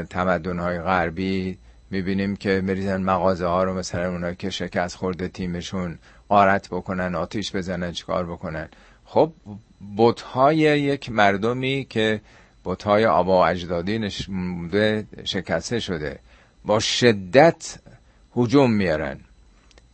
تمدن 0.10 0.60
های 0.60 0.80
غربی 0.80 1.58
می‌بینیم 1.92 2.36
که 2.36 2.62
میریزن 2.62 3.02
مغازه 3.02 3.46
ها 3.46 3.64
رو 3.64 3.74
مثلا 3.74 4.10
اونا 4.10 4.34
که 4.34 4.50
شکست 4.50 4.96
خورده 4.96 5.28
تیمشون 5.28 6.00
قارت 6.30 6.68
بکنن 6.68 7.16
آتیش 7.16 7.56
بزنن 7.56 7.92
چیکار 7.92 8.26
بکنن. 8.26 8.70
خب 9.06 9.34
بوت 9.96 10.24
یک 10.56 11.12
مردمی 11.12 11.86
که 11.90 12.22
بوتهای 12.64 13.06
آبا 13.06 13.48
اجدادی 13.48 14.00
نشموده 14.00 15.06
شکسته 15.24 15.80
شده 15.80 16.20
با 16.66 16.80
شدت 16.80 17.80
هجوم 18.36 18.72
میارن. 18.72 19.20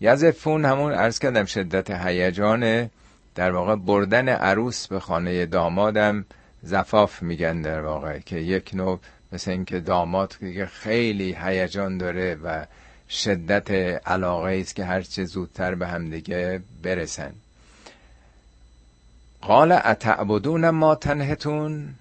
یزفون 0.01 0.65
همون 0.65 0.91
ارز 0.91 1.19
کردم 1.19 1.45
شدت 1.45 1.91
هیجان 1.91 2.89
در 3.36 3.51
واقع 3.51 3.75
بردن 3.75 4.30
عروس 4.30 4.88
به 4.88 4.99
خانه 4.99 5.45
دامادم 5.45 6.25
زفاف 6.63 7.21
میگن 7.21 7.61
در 7.61 7.82
واقع 7.82 8.19
که 8.19 8.36
یک 8.38 8.71
نوع 8.73 8.99
مثل 9.32 9.51
اینکه 9.51 9.80
داماد 9.80 10.36
دیگه 10.39 10.65
خیلی 10.65 11.38
هیجان 11.39 11.97
داره 11.97 12.36
و 12.36 12.65
شدت 13.09 13.71
علاقه 14.07 14.57
است 14.61 14.75
که 14.75 14.86
هرچه 14.86 15.25
زودتر 15.25 15.75
به 15.75 15.88
هم 15.88 16.09
دیگه 16.09 16.61
برسن. 16.84 17.34
قال 19.41 19.71
اتعبدون 19.71 20.69
ما 20.69 20.95
تنهتون؟ 20.95 21.95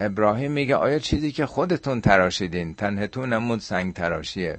ابراهیم 0.00 0.52
میگه 0.52 0.76
آیا 0.76 0.98
چیزی 0.98 1.32
که 1.32 1.46
خودتون 1.46 2.00
تراشیدین؟ 2.00 2.74
تنهتون 2.74 3.32
همون 3.32 3.58
سنگ 3.58 3.94
تراشیه. 3.94 4.58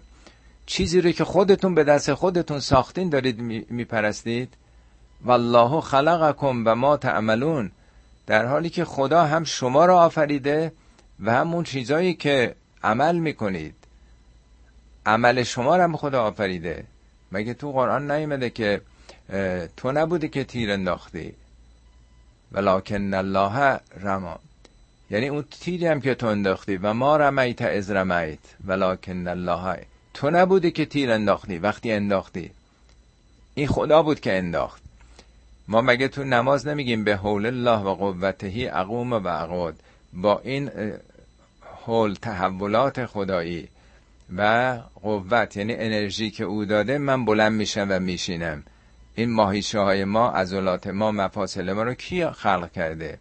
چیزی 0.66 1.02
رو 1.02 1.12
که 1.12 1.24
خودتون 1.24 1.76
به 1.76 1.84
دست 1.84 2.14
خودتون 2.14 2.60
ساختین 2.60 3.10
دارید 3.10 3.40
میپرستید؟ 3.70 4.54
والله 5.26 5.82
خلقکم 5.82 6.64
و 6.66 6.76
ما 6.76 6.98
تعملون. 6.98 7.72
در 8.28 8.46
حالی 8.46 8.70
که 8.70 8.86
خدا 8.86 9.26
هم 9.26 9.44
شما 9.44 9.86
را 9.86 10.00
آفریده 10.00 10.72
و 11.20 11.34
همون 11.34 11.64
چیزایی 11.64 12.14
که 12.14 12.56
عمل 12.84 13.18
می‌کنید. 13.18 13.76
عمل 15.06 15.44
شما 15.44 15.76
را 15.76 15.84
هم 15.84 15.98
خدا 15.98 16.24
آفریده. 16.24 16.84
مگه 17.32 17.54
تو 17.54 17.72
قرآن 17.72 18.12
نیمده 18.12 18.50
که 18.50 18.82
تو 19.78 19.92
نبودی 19.92 20.30
که 20.30 20.44
تیر 20.44 20.72
انداختی؟ 20.72 21.34
ولکن 22.52 23.14
الله 23.14 23.80
رما. 24.02 24.40
یعنی 25.10 25.28
اون 25.28 25.46
تیری 25.60 25.88
هم 25.88 26.02
که 26.02 26.16
تو 26.16 26.28
انداختی. 26.28 26.78
و 26.78 26.94
ما 26.94 27.18
رمیت 27.18 27.62
از 27.62 27.92
رمیت. 27.92 28.40
ولکن 28.66 29.28
الله. 29.28 29.86
تو 30.14 30.30
نبودی 30.30 30.72
که 30.72 30.86
تیر 30.86 31.12
انداختی 31.12 31.58
وقتی 31.58 31.92
انداختی. 31.92 32.52
این 33.56 33.68
خدا 33.68 34.04
بود 34.04 34.20
که 34.20 34.38
انداخت. 34.38 34.87
ما 35.68 35.82
مگه 35.82 36.08
تو 36.08 36.24
نماز 36.24 36.68
نمیگیم 36.68 37.04
به 37.04 37.16
حول 37.16 37.46
الله 37.46 37.80
و 37.80 37.94
قوتهی 37.94 38.68
اقوم 38.68 39.14
و 39.14 39.28
اقواد 39.28 39.76
با 40.14 40.40
این 40.44 40.72
حول 41.86 42.14
تحولات 42.14 43.06
خدایی 43.06 43.68
و 44.38 44.78
قوت 45.02 45.58
یعنی 45.58 45.74
انرژی 45.74 46.32
که 46.32 46.44
او 46.44 46.66
داده 46.66 46.98
من 46.98 47.26
بلند 47.26 47.52
میشم 47.52 47.88
و 47.90 48.00
میشینم. 48.00 48.64
این 49.16 49.32
ماهیشه 49.32 49.80
های 49.80 50.06
ما 50.06 50.30
عضلات 50.30 50.88
ما 50.88 51.12
مفاصل 51.12 51.74
ما 51.74 51.84
رو 51.84 51.94
کی 51.94 52.26
خلق 52.26 52.72
کرده؟ 52.72 53.20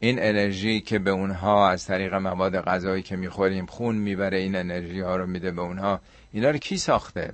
این 0.00 0.18
انرژی 0.22 0.80
که 0.80 0.98
به 0.98 1.10
اونها 1.10 1.68
از 1.70 1.86
طریق 1.86 2.14
مواد 2.14 2.60
غذایی 2.60 3.02
که 3.02 3.16
می‌خوریم 3.16 3.66
خون 3.66 3.96
می‌بره 3.96 4.38
این 4.38 4.56
انرژی 4.56 5.00
ها 5.00 5.16
رو 5.16 5.26
میده 5.26 5.50
به 5.50 5.60
اونها. 5.60 6.00
اینا 6.32 6.50
رو 6.50 6.58
کی 6.58 6.78
ساخته؟ 6.78 7.32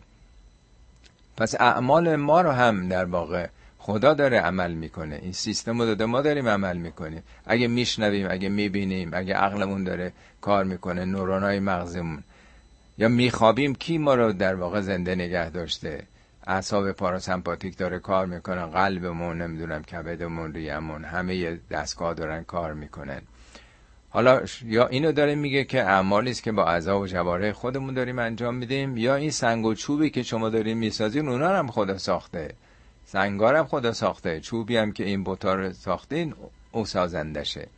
پس 1.37 1.55
اعمال 1.61 2.17
ما 2.17 2.41
رو 2.41 2.51
هم 2.51 2.89
در 2.89 3.05
واقع 3.05 3.47
خدا 3.87 4.15
داره 4.15 4.41
عمل 4.41 4.73
می‌کنه. 4.73 5.19
این 5.23 5.33
سیستم 5.33 5.79
رو 5.79 5.87
داده 5.87 6.07
ما 6.07 6.21
داریم 6.23 6.49
عمل 6.49 6.77
می‌کنیم. 6.77 7.23
اگه 7.47 7.69
میشنویم 7.69 8.27
اگه 8.31 8.49
می‌بینیم 8.49 9.11
اگه 9.13 9.35
عقلمون 9.35 9.85
داره 9.85 10.13
کار 10.41 10.65
می‌کنه 10.65 11.05
نورانای 11.05 11.61
مغزمون. 11.61 12.23
یا 12.99 13.09
میخوابیم 13.09 13.75
کی 13.75 13.99
ما 13.99 14.15
رو 14.15 14.33
در 14.33 14.55
واقع 14.55 14.81
زنده 14.81 15.15
نگه 15.15 15.51
داشته؟ 15.51 16.03
اعصاب 16.47 16.93
پاراسمپاتیک 16.93 17.79
داره 17.79 17.99
کار 17.99 18.27
می‌کنن 18.27 18.67
قلبمون 18.67 19.43
نمی‌دونم 19.43 19.83
کبدمون 19.83 20.55
ریمون 20.55 21.05
همه 21.05 21.59
دستگاه 21.71 22.15
دارن 22.15 22.45
کار 22.45 22.75
می‌کنن. 22.75 23.21
حالا 24.09 24.41
یا 24.65 24.87
اینو 24.87 25.13
داره 25.13 25.35
میگه 25.35 25.65
که 25.65 25.85
اعمالی 25.85 26.31
است 26.31 26.43
که 26.43 26.53
با 26.53 26.65
اعضا 26.65 27.01
و 27.01 27.07
جواره 27.07 27.53
خودمون 27.53 27.95
داریم 27.95 28.19
انجام 28.19 28.55
میدیم 28.55 28.97
یا 28.97 29.15
این 29.15 29.31
سنگ 29.31 29.65
و 29.67 29.75
چوبی 29.75 30.11
که 30.11 30.23
شما 30.23 30.49
داریم 30.49 30.79
می‌سازین 30.79 31.29
اونا 31.29 31.49
هم 31.49 31.69
خدا 31.69 31.99
ساخته. 31.99 32.55
سنگارم 33.07 33.67
خدا 33.67 33.93
ساخته. 33.93 34.41
چوبی 34.41 34.77
هم 34.77 34.93
که 34.93 35.05
این 35.05 35.25
بوتا 35.25 35.55
رو 35.55 35.73
ساختین 35.73 36.35
او 36.73 36.85
سازندشه 36.85 37.69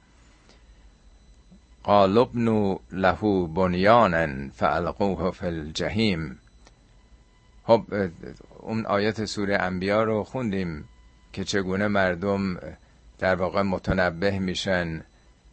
قالبنو 1.83 2.79
لهو 2.93 3.47
بنیانن 3.47 4.51
فالقوه 4.55 5.31
فی 5.31 5.47
الجحیم. 5.47 6.39
خب 7.65 7.85
اون 8.61 8.87
آیت 8.87 9.25
سوره 9.25 9.57
انبیا 9.63 10.03
رو 10.03 10.25
خوندیم 10.25 10.85
که 11.33 11.45
چگونه 11.45 11.89
مردم 11.89 12.59
در 13.19 13.35
واقع 13.35 13.63
متنبه 13.63 14.39
میشن 14.39 15.05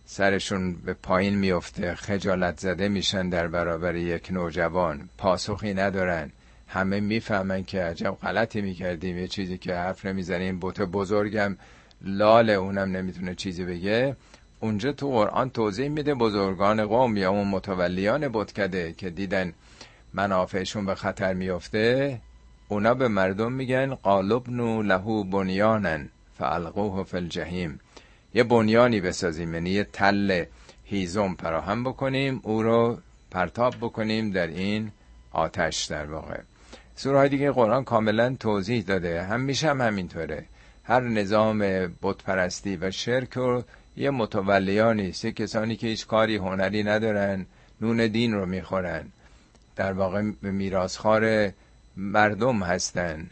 سرشون 0.06 0.74
به 0.74 0.94
پایین 0.94 1.36
میفته 1.36 1.96
خجالت 1.96 2.60
زده 2.60 2.88
میشن 2.88 3.30
در 3.30 3.48
برابر 3.48 3.96
یک 3.96 4.32
نوجوان. 4.32 5.10
پاسخی 5.18 5.74
ندارن. 5.74 6.32
همه 6.68 7.00
می‌فهمن 7.00 7.64
که 7.64 7.82
عجب 7.82 8.18
غلطی 8.22 8.62
می‌کردیم. 8.62 9.18
یه 9.18 9.28
چیزی 9.28 9.58
که 9.58 9.76
حرف 9.76 10.06
نمی‌زنیم. 10.06 10.60
بوت 10.60 10.82
بزرگم. 10.82 11.58
لاله 12.02 12.54
اونم 12.54 12.98
نمی‌تونه 12.98 13.36
چیزی 13.36 13.66
بگه. 13.66 14.16
اونجا 14.60 14.92
تو 14.92 15.12
قرآن 15.12 15.50
توضیح 15.50 15.90
میده 15.90 16.14
بزرگان 16.14 16.86
قوم 16.86 17.18
یا 17.18 17.30
اون 17.30 17.48
متولیان 17.48 18.28
بتکده 18.34 18.94
که 18.94 19.10
دیدن 19.10 19.54
منافعشون 20.14 20.86
به 20.86 20.96
خطر 20.96 21.34
میفته 21.34 22.20
اونا 22.68 22.94
به 22.94 23.08
مردم 23.08 23.52
میگن 23.52 23.96
قالبنو 23.96 24.82
لهو 24.82 25.24
بنیانن 25.24 26.10
فالقوه 26.38 27.04
فی 27.04 27.18
الجحیم. 27.18 27.80
یه 28.34 28.44
بنیانی 28.44 29.02
بسازیم 29.02 29.54
یعنی 29.54 29.70
یه 29.70 29.84
تل 29.84 30.44
هیزم 30.84 31.36
فراهم 31.40 31.84
بکنیم 31.84 32.40
او 32.44 32.64
رو 32.64 32.98
پرتاب 33.32 33.76
بکنیم 33.82 34.32
در 34.32 34.48
این 34.48 34.92
آتش 35.32 35.86
در 35.86 36.06
واقع. 36.06 36.40
سوره 36.96 37.18
های 37.18 37.30
دیگه 37.30 37.52
قرآن 37.52 37.84
کاملا 37.84 38.36
توضیح 38.40 38.84
داده. 38.84 39.24
همیشه 39.24 39.70
هم 39.70 39.82
همینطوره. 39.82 40.46
هر 40.84 41.00
نظام 41.00 41.60
بتپرستی 42.02 42.78
و 42.78 42.92
شرک 42.92 43.34
رو 43.34 43.64
یه 43.98 44.10
متولیانی 44.10 45.12
سه 45.12 45.32
کسانی 45.32 45.76
که 45.76 45.88
هیچ 45.88 46.08
کاری 46.08 46.36
هنری 46.36 46.84
ندارن 46.84 47.46
نون 47.82 48.08
دین 48.08 48.34
رو 48.34 48.46
می‌خورن. 48.46 49.06
در 49.76 49.94
واقع 49.94 50.22
میراسخار 50.42 51.52
مردم 51.98 52.64
هستن. 52.64 53.30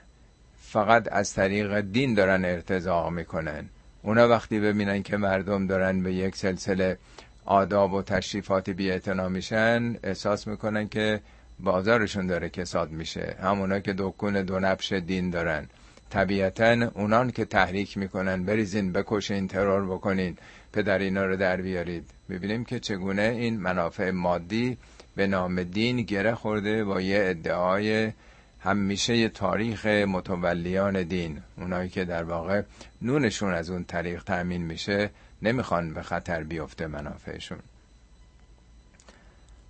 فقط 0.61 1.07
از 1.11 1.33
طریق 1.33 1.79
دین 1.79 2.13
دارن 2.13 2.45
ارتزاق 2.45 3.09
می‌کنن. 3.11 3.65
اونا 4.01 4.27
وقتی 4.27 4.59
ببینن 4.59 5.03
که 5.03 5.17
مردم 5.17 5.67
دارن 5.67 6.03
به 6.03 6.13
یک 6.13 6.35
سلسله 6.35 6.97
آداب 7.45 7.93
و 7.93 8.01
تشریفات 8.01 8.69
بی 8.69 8.99
میشن 9.29 9.95
احساس 10.03 10.47
می‌کنن 10.47 10.87
که 10.87 11.21
بازارشون 11.59 12.27
داره 12.27 12.49
کساد 12.49 12.91
میشه. 12.91 13.35
همونا 13.41 13.79
که 13.79 13.93
دکون 13.97 14.41
دو 14.41 14.59
نبش 14.59 14.93
دین 14.93 15.29
دارن. 15.29 15.67
طبیعتا 16.09 16.91
اونان 16.93 17.31
که 17.31 17.45
تحریک 17.45 17.97
می‌کنن 17.97 18.43
بریزین 18.43 18.91
بکشین 18.91 19.47
ترور 19.47 19.85
بکنین 19.85 20.37
پدر 20.73 20.99
اینا 20.99 21.25
رو 21.25 21.35
در 21.35 21.61
بیارید. 21.61 22.09
می‌بینیم 22.29 22.65
که 22.65 22.79
چگونه 22.79 23.21
این 23.21 23.59
منافع 23.59 24.11
مادی 24.11 24.77
به 25.15 25.27
نام 25.27 25.63
دین 25.63 26.01
گره 26.01 26.35
خورده 26.35 26.83
با 26.83 27.01
یه 27.01 27.19
ادعای 27.23 28.11
همیشه 28.59 29.29
تاریخ 29.29 29.85
متولیان 29.85 31.03
دین. 31.03 31.41
اونایی 31.57 31.89
که 31.89 32.05
در 32.05 32.23
واقع 32.23 32.61
نونشون 33.01 33.53
از 33.53 33.69
اون 33.69 33.83
طریق 33.83 34.23
تأمین 34.23 34.61
میشه 34.61 35.09
نمی‌خوان 35.41 35.93
به 35.93 36.01
خطر 36.01 36.43
بیفته 36.43 36.87
منافعشون. 36.87 37.59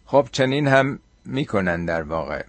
خب 0.05 0.27
چنین 0.31 0.67
هم 0.67 0.99
می‌کنن 1.25 1.85
در 1.85 2.01
واقع. 2.01 2.43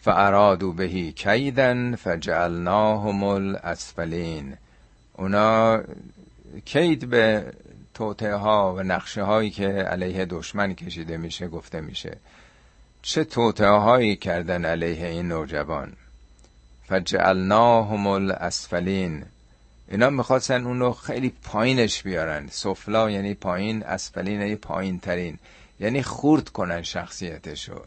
فارادو 0.00 0.72
بهی 0.72 1.12
کیدن 1.12 1.96
فجعلناهم 1.96 3.24
الاسفلین 3.24 4.56
اونا 5.12 5.82
کید 6.64 7.08
به 7.08 7.52
توته 7.94 8.34
ها 8.34 8.74
و 8.74 8.82
نقشه 8.82 9.22
هایی 9.22 9.50
که 9.50 9.68
علیه 9.68 10.24
دشمن 10.24 10.74
کشیده 10.74 11.16
میشه 11.16 11.48
گفته 11.48 11.80
میشه. 11.80 12.16
چه 13.02 13.24
توته 13.24 13.68
هایی 13.68 14.16
کردن 14.16 14.64
علیه 14.64 15.06
این 15.06 15.28
نوجوان؟ 15.28 15.92
فجعلناهم 16.86 18.06
الاسفلین 18.06 19.24
اینا 19.88 20.10
می‌خواستن 20.10 20.66
اون 20.66 20.80
رو 20.80 20.92
خیلی 20.92 21.32
پایینش 21.44 22.02
بیارن. 22.02 22.48
سفلا 22.50 23.10
یعنی 23.10 23.34
پایین 23.34 23.82
اسفلین 23.82 24.40
یعنی 24.40 24.56
پایین 24.56 25.00
ترین 25.00 25.38
یعنی 25.80 26.02
خورد 26.02 26.48
کنن 26.48 26.82
شخصیتشو 26.82 27.84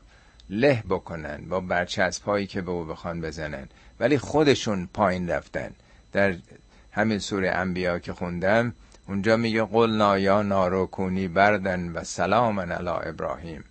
له 0.50 0.84
بکنن 0.90 1.46
با 1.50 1.60
برچسب 1.60 2.24
هایی 2.24 2.48
که 2.48 2.62
به 2.62 2.72
او 2.72 2.86
بخوان 2.86 3.22
بزنن. 3.22 3.68
ولی 4.00 4.18
خودشون 4.18 4.90
پایین 4.94 5.30
رفتن. 5.30 5.72
در 6.12 6.36
همین 6.92 7.20
سوره 7.20 7.52
انبیا 7.52 8.00
که 8.00 8.14
خوندم 8.14 8.74
اونجا 9.08 9.38
میگه 9.38 9.64
قلنا 9.64 10.20
یا 10.20 10.42
نارو 10.42 10.86
کونی 10.86 11.28
بردن 11.28 11.90
و 11.90 12.04
سلام 12.04 12.60
علی 12.60 12.90
ابراهیم. 12.90 13.64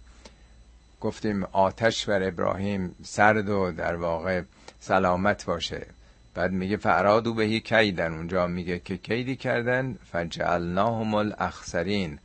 گفتیم 1.01 1.45
آتش 1.45 2.07
بر 2.07 2.23
ابراهیم 2.23 2.95
سرد 3.03 3.49
و 3.49 3.73
در 3.73 3.97
واقع 3.97 4.43
سلامت 4.81 5.45
باشه. 5.45 5.87
بعد 6.35 6.53
میگه 6.53 6.77
فرادو 6.77 7.35
بهی 7.35 7.61
کیدن. 7.61 8.15
اونجا 8.15 8.47
میگه 8.47 8.79
که 8.79 8.97
کیدی 8.97 9.37
کردن؟ 9.37 9.99
فجعلناهم 10.13 11.15
الاخسرین. 11.15 12.19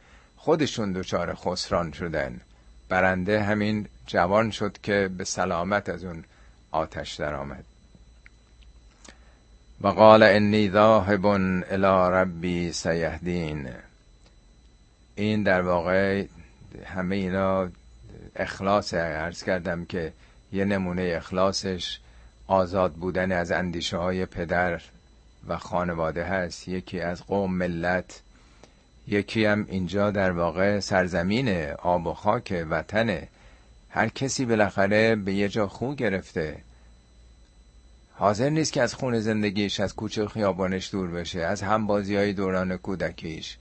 خودشون 0.48 0.94
دچار 0.94 1.34
خسران 1.36 1.92
شدن. 1.92 2.42
برنده 2.90 3.44
همین 3.44 3.88
جوان 4.06 4.52
شد 4.52 4.78
که 4.84 5.10
به 5.18 5.24
سلامت 5.24 5.90
از 5.90 6.04
اون 6.04 6.24
آتش 6.72 7.14
در 7.14 7.34
آمد 7.34 7.64
و 9.82 9.88
قال 9.88 10.24
انی 10.24 10.70
ذاهب 10.70 11.26
الى 11.26 12.12
ربی 12.12 12.72
سیهدین. 12.72 13.70
این 15.16 15.44
در 15.44 15.62
واقع 15.62 16.26
همه 16.86 17.16
اینا 17.16 17.70
اخلاص 18.36 18.94
عرض 18.94 19.44
کردم 19.44 19.86
که 19.86 20.14
یه 20.52 20.66
نمونه 20.66 21.14
اخلاصش 21.16 22.00
آزاد 22.48 22.94
بودن 22.94 23.32
از 23.32 23.52
اندیشه 23.52 23.98
های 23.98 24.26
پدر 24.26 24.82
و 25.48 25.58
خانواده 25.58 26.24
هست. 26.24 26.68
یکی 26.68 27.00
از 27.00 27.24
قوم 27.24 27.54
ملت 27.54 28.22
یکی 29.08 29.46
هم 29.46 29.66
اینجا 29.70 30.12
در 30.12 30.32
واقع 30.32 30.80
سرزمین 30.80 31.72
آب 31.72 32.08
و 32.08 32.14
خاک 32.14 32.66
وطنه. 32.70 33.28
هر 33.90 34.08
کسی 34.08 34.46
بالاخره 34.46 35.16
به 35.16 35.34
یه 35.34 35.50
جا 35.50 35.68
خو 35.68 35.96
گرفته. 35.96 36.58
حاضر 38.14 38.50
نیست 38.50 38.74
که 38.74 38.82
از 38.82 38.94
خون 38.94 39.20
زندگیش 39.20 39.80
از 39.80 39.96
کوچه 39.96 40.28
خیابانش 40.28 40.92
دور 40.92 41.08
بشه 41.12 41.40
از 41.40 41.62
همبازی 41.62 42.16
های 42.16 42.34
دوران 42.34 42.78
کودکیش 42.78 43.58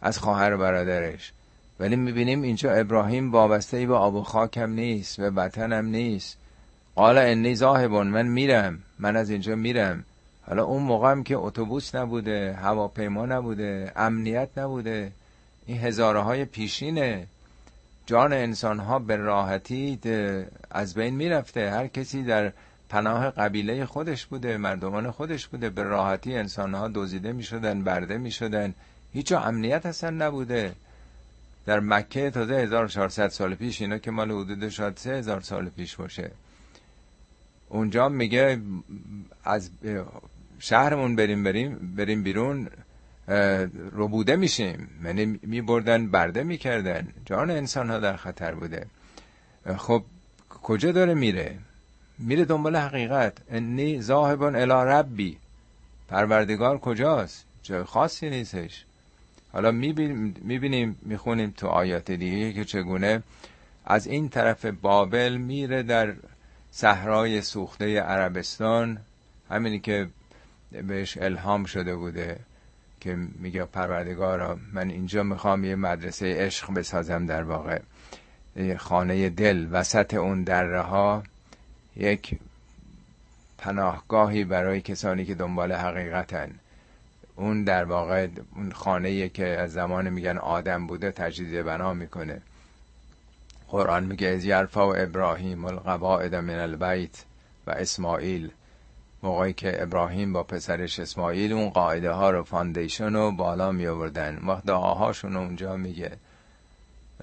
از 0.00 0.18
خواهر 0.18 0.56
برادرش. 0.56 1.32
ولی 1.80 1.96
می‌بینیم 1.96 2.42
اینجا 2.42 2.72
ابراهیم 2.72 3.32
وابسته 3.32 3.86
به 3.86 3.94
آب 3.94 4.14
و 4.14 4.22
خاکم 4.22 4.70
نیست 4.70 5.18
و 5.18 5.22
وطنم 5.22 5.86
نیست. 5.86 6.36
قال 6.94 7.18
انی 7.18 7.54
زاهبون 7.54 8.06
من 8.06 8.26
میرم. 8.26 8.78
من 8.98 9.16
از 9.16 9.30
اینجا 9.30 9.56
میرم. 9.56 10.04
حالا 10.46 10.64
اون 10.64 10.82
موقع 10.82 11.10
هم 11.10 11.24
که 11.24 11.36
اتوبوس 11.36 11.94
نبوده 11.94 12.52
هواپیما 12.52 13.26
نبوده 13.26 13.92
امنیت 13.96 14.48
نبوده 14.56 15.12
این 15.66 15.78
هزاره 15.78 16.20
های 16.20 16.44
پیشینه. 16.44 17.26
جان 18.06 18.32
انسان 18.32 18.78
ها 18.78 18.98
به 18.98 19.16
راحتی 19.16 19.98
از 20.70 20.94
بین 20.94 21.14
می‌رفته. 21.14 21.70
هر 21.70 21.86
کسی 21.86 22.22
در 22.22 22.52
پناه 22.88 23.30
قبیله 23.30 23.86
خودش 23.86 24.26
بوده 24.26 24.56
مردمان 24.56 25.10
خودش 25.10 25.46
بوده. 25.46 25.70
به 25.70 25.82
راحتی 25.82 26.36
انسان 26.36 26.74
ها 26.74 26.90
دزدیده 26.94 27.32
می 27.32 27.42
شدن 27.42 27.84
برده 27.84 28.18
می 28.18 28.30
شدن 28.30 28.74
هیچ 29.12 29.32
امنیت 29.32 29.86
اصلا 29.86 30.10
نبوده. 30.10 30.72
در 31.66 31.80
مکه 31.80 32.30
تازه 32.30 32.54
1400 32.54 33.28
سال 33.28 33.54
پیش 33.54 33.80
اینا 33.82 33.98
که 33.98 34.10
مال 34.10 34.30
حدود 34.30 34.68
شاید 34.68 34.96
3000 34.96 35.40
سال 35.40 35.68
پیش 35.68 35.96
باشه. 35.96 36.30
اونجا 37.72 38.08
میگه 38.08 38.58
از 39.44 39.70
شهرمون 40.58 41.16
بریم 41.16 41.42
بریم 41.42 41.94
بریم 41.96 42.22
بیرون 42.22 42.68
ربوده 43.92 44.36
میشیم. 44.36 44.88
یعنی 45.04 45.40
میبردن 45.42 46.06
برده 46.06 46.42
می‌کردن. 46.42 47.08
جان 47.24 47.50
انسان 47.50 47.90
ها 47.90 47.98
در 47.98 48.16
خطر 48.16 48.54
بوده. 48.54 48.86
خب 49.76 50.02
کجا 50.62 50.92
داره 50.92 51.14
میره؟ 51.14 51.58
میره 52.18 52.44
دنبال 52.44 52.76
حقیقت. 52.76 53.32
انی 53.50 54.02
زاهبان 54.02 54.56
الی 54.56 54.90
ربی. 54.90 55.38
پروردگار 56.08 56.78
کجاست؟ 56.78 57.44
جای 57.62 57.82
خاصی 57.82 58.30
نیستش. 58.30 58.84
حالا 59.52 59.70
می‌بینیم 59.70 60.96
می‌خونیم 61.02 61.54
تو 61.56 61.66
آیات 61.66 62.10
دیگه 62.10 62.52
که 62.52 62.64
چگونه 62.64 63.22
از 63.84 64.06
این 64.06 64.28
طرف 64.28 64.64
بابل 64.64 65.36
میره 65.36 65.82
در 65.82 66.14
صحرای 66.74 67.42
سوخته 67.42 68.00
عربستان 68.00 68.98
همینی 69.50 69.80
که 69.80 70.08
بهش 70.70 71.18
الهام 71.18 71.64
شده 71.64 71.96
بوده 71.96 72.38
که 73.00 73.16
میگه 73.38 73.64
پروردگارا 73.64 74.58
من 74.72 74.90
اینجا 74.90 75.22
می‌خوام 75.22 75.64
یه 75.64 75.74
مدرسه 75.74 76.34
عشق 76.38 76.74
بسازم 76.74 77.26
در 77.26 77.42
واقع. 77.42 77.80
خانه 78.78 79.28
دل 79.28 79.66
وسط 79.70 80.14
اون 80.14 80.42
دره 80.42 80.80
ها 80.80 81.22
یک 81.96 82.38
پناهگاهی 83.58 84.44
برای 84.44 84.80
کسانی 84.80 85.24
که 85.24 85.34
دنبال 85.34 85.72
حقیقتن. 85.72 86.50
اون 87.36 87.64
در 87.64 87.84
واقع 87.84 88.28
اون 88.56 88.72
خانه 88.72 89.28
که 89.28 89.46
از 89.46 89.72
زمان 89.72 90.10
میگن 90.10 90.38
آدم 90.38 90.86
بوده 90.86 91.10
تجدید 91.10 91.64
بنا 91.64 91.94
می‌کنه. 91.94 92.42
قرآن 93.72 94.04
میگه 94.04 94.28
از 94.28 94.44
یرفا 94.44 94.88
و 94.88 94.96
ابراهیم 94.96 95.64
القواعد 95.64 96.34
من 96.34 96.58
البیت 96.58 97.24
و 97.66 97.70
اسماعیل. 97.70 98.50
موقعی 99.22 99.52
که 99.52 99.82
ابراهیم 99.82 100.32
با 100.32 100.42
پسرش 100.42 101.00
اسماعیل 101.00 101.52
اون 101.52 101.70
قاعده 101.70 102.10
ها 102.10 102.30
رو 102.30 102.42
foundation 102.42 103.12
رو 103.12 103.32
بالا 103.32 103.72
می 103.72 103.86
آوردن 103.86 104.38
وقت 104.46 104.64
دعاهاشون 104.64 105.36
اونجا 105.36 105.76
میگه 105.76 106.12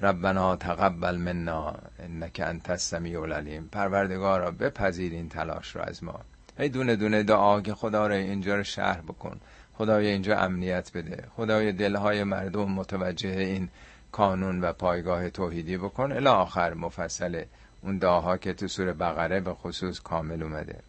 ربنا 0.02 0.56
تقبل 0.56 1.18
منا 1.18 1.76
إنك 2.00 2.42
أنت 2.46 2.70
السميع 2.70 3.22
العليم. 3.22 3.70
پروردگارا 3.72 4.52
بپذیر 4.52 5.12
این 5.12 5.30
تلاش 5.30 5.76
رو 5.76 5.82
از 5.82 6.04
ما. 6.04 6.20
هی 6.58 6.70
دونه 6.70 6.96
دونه 6.96 7.24
دعا 7.24 7.62
که 7.62 7.74
خدا 7.74 8.08
رو 8.08 8.14
اینجا 8.14 8.56
رو 8.56 8.64
شهر 8.64 9.02
بکن. 9.02 9.40
خدایا 9.74 10.08
اینجا 10.08 10.38
امنیت 10.38 10.92
بده. 10.94 11.24
خدایا 11.36 11.72
دلهای 11.72 12.24
مردم 12.24 12.72
متوجه 12.72 13.30
این 13.30 13.70
کانون 14.12 14.62
و 14.62 14.74
پایگاه 14.74 15.30
توحیدی 15.30 15.78
بکن. 15.78 16.12
الی 16.12 16.28
آخر 16.28 16.74
مفصل 16.74 17.44
اون 17.82 17.98
دعاها 17.98 18.38
که 18.38 18.54
تو 18.54 18.68
سور 18.68 18.94
بقره 18.94 19.40
به 19.40 19.54
خصوص 19.54 20.00
کامل 20.00 20.44
اومده. 20.44 20.80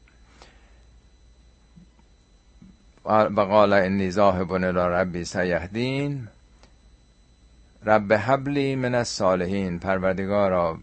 و 3.05 3.41
قال 3.41 3.73
انی 3.73 4.11
ذاهب 4.11 4.53
الی 4.53 4.67
ربی 4.67 5.25
سیهدین. 5.25 6.29
رب 7.85 8.13
حبلی 8.13 8.77
من 8.77 8.95
از 8.95 9.09
صالحین 9.09 9.79
پروردگارا 9.79 10.79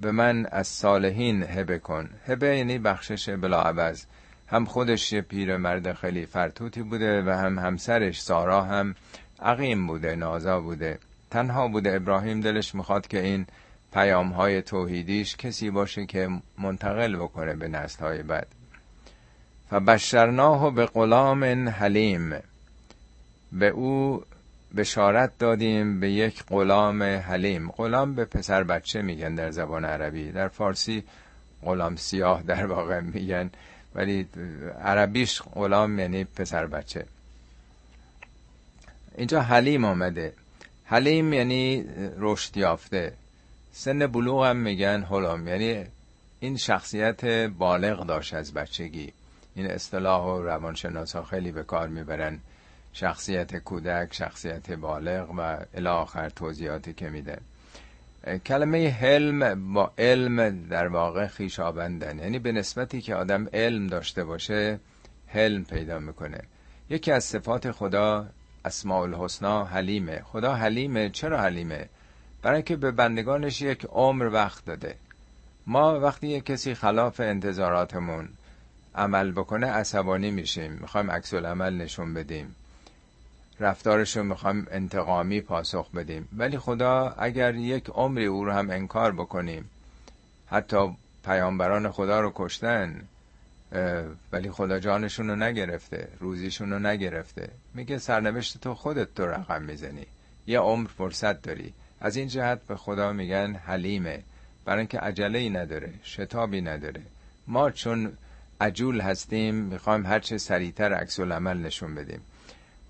به 0.00 0.12
من 0.12 0.46
از 0.46 0.66
صالحین 0.66 1.42
هبه 1.42 1.78
کن. 1.78 2.10
هبه 2.26 2.56
یعنی 2.56 2.78
بخشش 2.78 3.28
بلا 3.28 3.62
عوض. 3.62 4.04
هم 4.48 4.64
خودش 4.64 5.12
یه 5.12 5.20
پیر 5.20 5.56
مرد 5.56 5.92
خیلی 5.92 6.26
فرتوتی 6.26 6.82
بوده 6.82 7.22
و 7.22 7.30
هم 7.30 7.58
همسرش 7.58 8.20
سارا 8.20 8.62
هم 8.62 8.94
عقیم 9.40 9.86
بوده 9.86 10.14
نازا 10.14 10.60
بوده. 10.60 10.98
تنها 11.30 11.68
بوده 11.68 11.96
ابراهیم 11.96 12.40
دلش 12.40 12.74
می‌خواد 12.74 13.06
که 13.06 13.20
این 13.20 13.46
پیام 13.92 14.28
های 14.28 14.62
توحیدیش 14.62 15.36
کسی 15.36 15.70
باشه 15.70 16.06
که 16.06 16.28
منتقل 16.58 17.16
بکنه 17.16 17.54
به 17.54 17.68
نسل 17.68 18.04
های 18.04 18.22
بعد. 18.22 18.46
فبشرناه 19.70 20.74
به 20.74 20.86
غلام 20.86 21.68
حلیم. 21.68 22.34
به 23.52 23.68
او 23.68 24.22
بشارت 24.76 25.38
دادیم 25.38 26.00
به 26.00 26.10
یک 26.10 26.44
غلام 26.48 27.02
حلیم. 27.02 27.70
غلام 27.70 28.14
به 28.14 28.24
پسر 28.24 28.62
بچه 28.62 29.02
میگن 29.02 29.34
در 29.34 29.50
زبان 29.50 29.84
عربی. 29.84 30.32
در 30.32 30.48
فارسی 30.48 31.04
غلام 31.62 31.96
سیاه 31.96 32.42
در 32.42 32.66
واقع 32.66 33.00
میگن 33.00 33.50
ولی 33.94 34.28
عربیش 34.82 35.42
غلام 35.42 35.98
یعنی 35.98 36.24
پسر 36.24 36.66
بچه. 36.66 37.04
اینجا 39.16 39.40
حلیم 39.40 39.84
آمده. 39.84 40.32
حلیم 40.90 41.32
یعنی 41.32 41.84
رشد 42.18 42.56
یافته. 42.56 43.12
سن 43.72 44.06
بلوغ 44.06 44.44
هم 44.44 44.56
میگن 44.56 45.02
حلام 45.02 45.48
یعنی 45.48 45.84
این 46.40 46.56
شخصیت 46.56 47.24
بالغ 47.46 48.06
داشت 48.06 48.34
از 48.34 48.54
بچگی. 48.54 49.12
این 49.54 49.66
اصطلاح 49.66 50.24
و 50.24 50.42
روانشناس 50.42 51.16
ها 51.16 51.22
خیلی 51.22 51.52
به 51.52 51.62
کار 51.62 51.88
می‌برن. 51.88 52.38
شخصیت 52.92 53.56
کودک 53.56 54.14
شخصیت 54.14 54.70
بالغ 54.70 55.30
و 55.38 55.56
الاخر 55.74 56.28
توضیحاتی 56.28 56.92
که 56.92 57.08
میده. 57.08 57.38
کلمه 58.46 58.88
حلم 58.88 59.72
با 59.72 59.92
علم 59.98 60.68
در 60.68 60.86
واقع 60.86 61.26
خیشابندن. 61.26 62.18
یعنی 62.18 62.38
به 62.38 62.52
نسبتی 62.52 63.00
که 63.00 63.14
آدم 63.14 63.48
علم 63.52 63.86
داشته 63.86 64.24
باشه 64.24 64.78
حلم 65.26 65.64
پیدا 65.64 65.98
می‌کنه. 65.98 66.40
یکی 66.90 67.12
از 67.12 67.24
صفات 67.24 67.70
خدا 67.70 68.26
اسماء 68.64 69.02
الحسنا 69.02 69.64
حلیمه. 69.64 70.22
خدا 70.24 70.54
حلیمه؟ 70.54 71.10
چرا 71.10 71.40
حلیمه؟ 71.40 71.88
برای 72.42 72.56
اینکه 72.56 72.76
به 72.76 72.90
بندگانش 72.90 73.62
یک 73.62 73.84
عمر 73.84 74.24
وقت 74.26 74.64
داده. 74.64 74.94
ما 75.66 76.00
وقتی 76.00 76.26
یک 76.28 76.44
کسی 76.44 76.74
خلاف 76.74 77.20
انتظاراتمون 77.20 78.28
عمل 78.94 79.32
بکنه 79.32 79.66
عصبانی 79.66 80.30
میشیم. 80.30 80.72
می‌خوایم 80.72 81.10
عکس 81.10 81.34
عمل 81.34 81.74
نشون 81.74 82.14
بدیم. 82.14 82.54
رفتارش 83.60 84.16
رو 84.16 84.24
می‌خوایم 84.24 84.66
انتقامی 84.70 85.40
پاسخ 85.40 85.90
بدیم. 85.90 86.28
ولی 86.36 86.58
خدا 86.58 87.14
اگر 87.18 87.54
یک 87.54 87.90
عمری 87.90 88.26
او 88.26 88.44
رو 88.44 88.52
هم 88.52 88.70
انکار 88.70 89.12
بکنیم 89.12 89.70
حتی 90.46 90.96
پیامبران 91.24 91.90
خدا 91.90 92.20
رو 92.20 92.32
کشتن 92.34 93.02
ولی 94.32 94.50
خدا 94.50 94.78
جانشون 94.78 95.28
رو 95.28 95.36
نگرفته 95.36 96.08
روزیشون 96.20 96.72
رو 96.72 96.78
نگرفته. 96.78 97.48
میگه 97.74 97.98
سرنوشت 97.98 98.60
تو 98.60 98.74
خودت 98.74 99.14
تو 99.14 99.26
رقم 99.26 99.62
می‌زنی. 99.62 100.06
یه 100.46 100.58
عمر 100.58 100.88
فرصت 100.88 101.42
داری. 101.42 101.74
از 102.00 102.16
این 102.16 102.28
جهت 102.28 102.60
به 102.68 102.76
خدا 102.76 103.12
میگن 103.12 103.54
حلیمه. 103.54 104.22
برای 104.64 104.78
اینکه 104.78 104.98
عجله 104.98 105.38
ای 105.38 105.50
نداره 105.50 105.90
شتابی 106.04 106.60
نداره. 106.60 107.00
ما 107.46 107.70
چون 107.70 108.12
عجول 108.60 109.00
هستیم 109.00 109.54
می‌خوایم 109.54 110.06
هرچه 110.06 110.38
سریعتر 110.38 110.94
عکس 110.94 111.20
العمل 111.20 111.58
نشون 111.58 111.94
بدیم. 111.94 112.20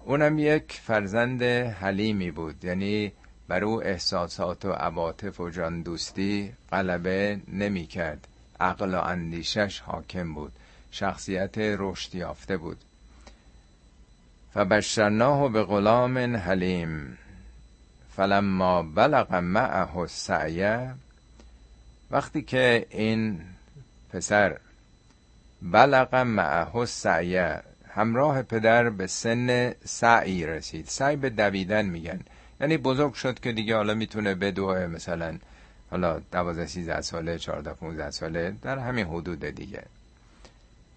اونم 0.05 0.39
یک 0.39 0.73
فرزند 0.73 1.43
حلیمی 1.43 2.31
بود. 2.31 2.65
یعنی 2.65 3.13
بر 3.49 3.65
او 3.65 3.83
احساسات 3.83 4.65
و 4.65 4.73
عواطف 4.73 5.41
و 5.41 5.51
جان 5.51 5.83
دوستی 5.83 6.53
غلبه 6.73 7.41
نمی 7.49 7.87
کرد 7.87 8.29
عقل 8.61 8.95
و 8.95 9.01
اندیشش 9.01 9.81
حاکم 9.81 10.35
بود. 10.35 10.53
شخصیت 10.91 11.55
رشد 11.59 12.15
یافته 12.15 12.57
بود. 12.57 12.79
فبشرناه 14.55 15.53
به 15.53 15.63
غلام 15.63 16.19
حلیم 16.19 17.19
فلما 18.17 18.83
بلغ 18.83 19.35
معه 19.35 19.97
السعی 19.97 20.89
وقتی 22.11 22.43
که 22.43 22.87
این 22.91 23.41
پسر 24.13 24.59
بلغ 25.63 26.15
معه 26.15 26.77
السعی 26.77 27.37
همراه 27.89 28.43
پدر 28.43 28.91
به 28.91 29.07
سن 29.07 29.75
سعی 29.85 30.47
رسید. 30.47 30.87
سعی 30.89 31.17
به 31.17 31.31
دویدن 31.31 31.87
میگن. 31.87 32.21
یعنی 32.61 32.77
بزرگ 32.77 33.15
شد 33.15 33.41
که 33.41 33.53
دیگه 33.53 33.77
حالا 33.77 33.95
می‌تونه 33.95 34.35
بدوه 34.35 34.87
مثلا 34.87 35.39
حالا 35.91 36.21
دوازده 36.33 36.67
سیزده 36.67 37.01
ساله 37.01 37.39
چهارده 37.39 37.71
پونزده 37.71 38.11
ساله 38.11 38.55
در 38.63 38.79
همین 38.79 39.07
حدود 39.07 39.45
دیگه. 39.45 39.83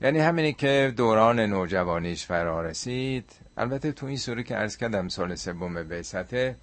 یعنی 0.01 0.19
همینی 0.19 0.53
که 0.53 0.93
دوران 0.97 1.39
نوجوانیش 1.39 2.25
فرا 2.25 2.61
رسید. 2.61 3.31
البته 3.57 3.91
تو 3.91 4.05
این 4.05 4.17
سوره 4.17 4.43
که 4.43 4.57
ارز 4.57 4.77
کردم 4.77 5.07
سال 5.07 5.35
سوم 5.35 5.83
بیسته 5.83 6.55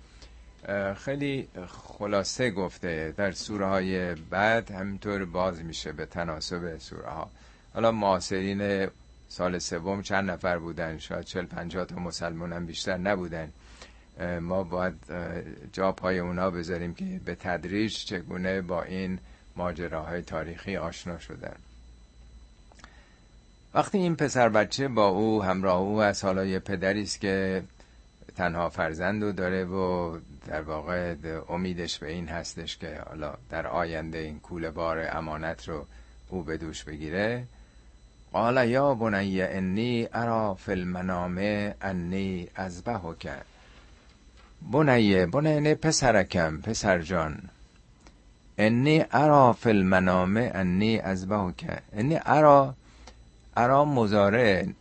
خیلی 0.96 1.48
خلاصه 1.68 2.50
گفته 2.50 3.14
در 3.16 3.32
سوره 3.32 3.66
های 3.66 4.14
بعد 4.14 4.70
همینطور 4.70 5.24
باز 5.24 5.64
میشه 5.64 5.92
به 5.92 6.06
تناسب 6.06 6.78
سوره 6.78 7.08
ها 7.08 7.30
حالا 7.74 7.92
معاصرین 7.92 8.88
سال 9.28 9.58
سوم 9.58 10.02
چند 10.02 10.30
نفر 10.30 10.58
بودن؟ 10.58 10.98
شاید 10.98 11.24
چل 11.24 11.44
پنجاه 11.44 11.84
تا 11.84 11.96
مسلمان 11.96 12.52
هم 12.52 12.66
بیشتر 12.66 12.96
نبودن. 12.96 13.52
ما 14.40 14.62
باید 14.62 14.94
جا 15.72 15.92
پای 15.92 16.18
اونا 16.18 16.50
بذاریم 16.50 16.94
که 16.94 17.20
به 17.24 17.34
تدریج 17.34 18.04
چگونه 18.04 18.60
با 18.60 18.82
این 18.82 19.18
ماجراهای 19.56 20.22
تاریخی 20.22 20.76
آشنا 20.76 21.18
شدن. 21.18 21.56
وقتی 23.74 23.98
این 23.98 24.16
پسر 24.16 24.48
بچه 24.48 24.88
با 24.88 25.08
او 25.08 25.42
همراه 25.42 25.80
او 25.80 26.02
از 26.02 26.24
حالا 26.24 26.44
یه 26.44 26.58
پدری 26.58 27.02
است 27.02 27.20
که 27.20 27.62
تنها 28.36 28.68
فرزند 28.68 29.22
رو 29.22 29.32
داره 29.32 29.64
و 29.64 30.18
در 30.46 30.60
واقع 30.60 31.14
امیدش 31.48 31.98
به 31.98 32.10
این 32.10 32.28
هستش 32.28 32.78
که 32.78 33.00
حالا 33.08 33.34
در 33.50 33.66
آینده 33.66 34.18
این 34.18 34.40
کوله 34.40 34.70
بار 34.70 35.16
امانت 35.16 35.68
رو 35.68 35.86
او 36.28 36.42
به 36.42 36.56
دوش 36.56 36.84
بگیره. 36.84 37.44
قال 38.32 38.68
یا 38.68 38.94
بنی 38.94 39.42
انی 39.42 40.08
ارا 40.12 40.54
فی 40.54 40.72
المنام 40.72 41.38
انی 41.82 42.48
کرد 43.20 43.46
بنیه 44.72 45.26
بنیه 45.26 45.74
پسرکم 45.74 46.60
پسر 46.60 46.98
جان. 46.98 47.42
انی 48.58 49.04
ارا 49.12 49.52
فی 49.52 49.70
المنام 49.70 50.36
انی 50.54 51.00
کرد 51.56 51.82
انی 51.92 52.18
ارا 52.26 52.74
ارا 53.58 53.84
مزاره 53.84 54.74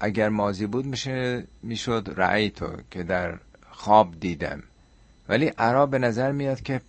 اگر 0.00 0.28
مازی 0.28 0.66
بود 0.66 0.86
میشه 0.86 1.44
می‌شد 1.62 2.14
رعی 2.16 2.50
تو 2.50 2.68
که 2.90 3.02
در 3.02 3.38
خواب 3.70 4.20
دیدم. 4.20 4.62
ولی 5.28 5.52
ارا 5.58 5.86
به 5.86 5.98
نظر 5.98 6.32
میاد 6.32 6.62
که 6.62 6.80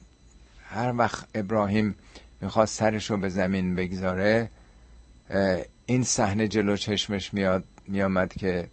هر 0.69 0.93
وقت 0.97 1.27
ابراهیم 1.35 1.95
می‌خواست 2.41 2.79
سرش 2.79 3.11
رو 3.11 3.17
به 3.17 3.29
زمین 3.29 3.75
بگذاره 3.75 4.49
این 5.85 6.03
صحنه 6.03 6.47
جلو 6.47 6.77
چشمش 6.77 7.33
میاد 7.33 7.63
میامد 7.87 8.33
که 8.33 8.67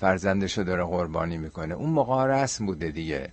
فرزندشو 0.00 0.62
داره 0.62 0.84
قربانی 0.84 1.38
می‌کنه. 1.38 1.74
اون 1.74 1.90
موقع 1.90 2.26
رسم 2.26 2.66
بوده 2.66 2.90
دیگه. 2.90 3.28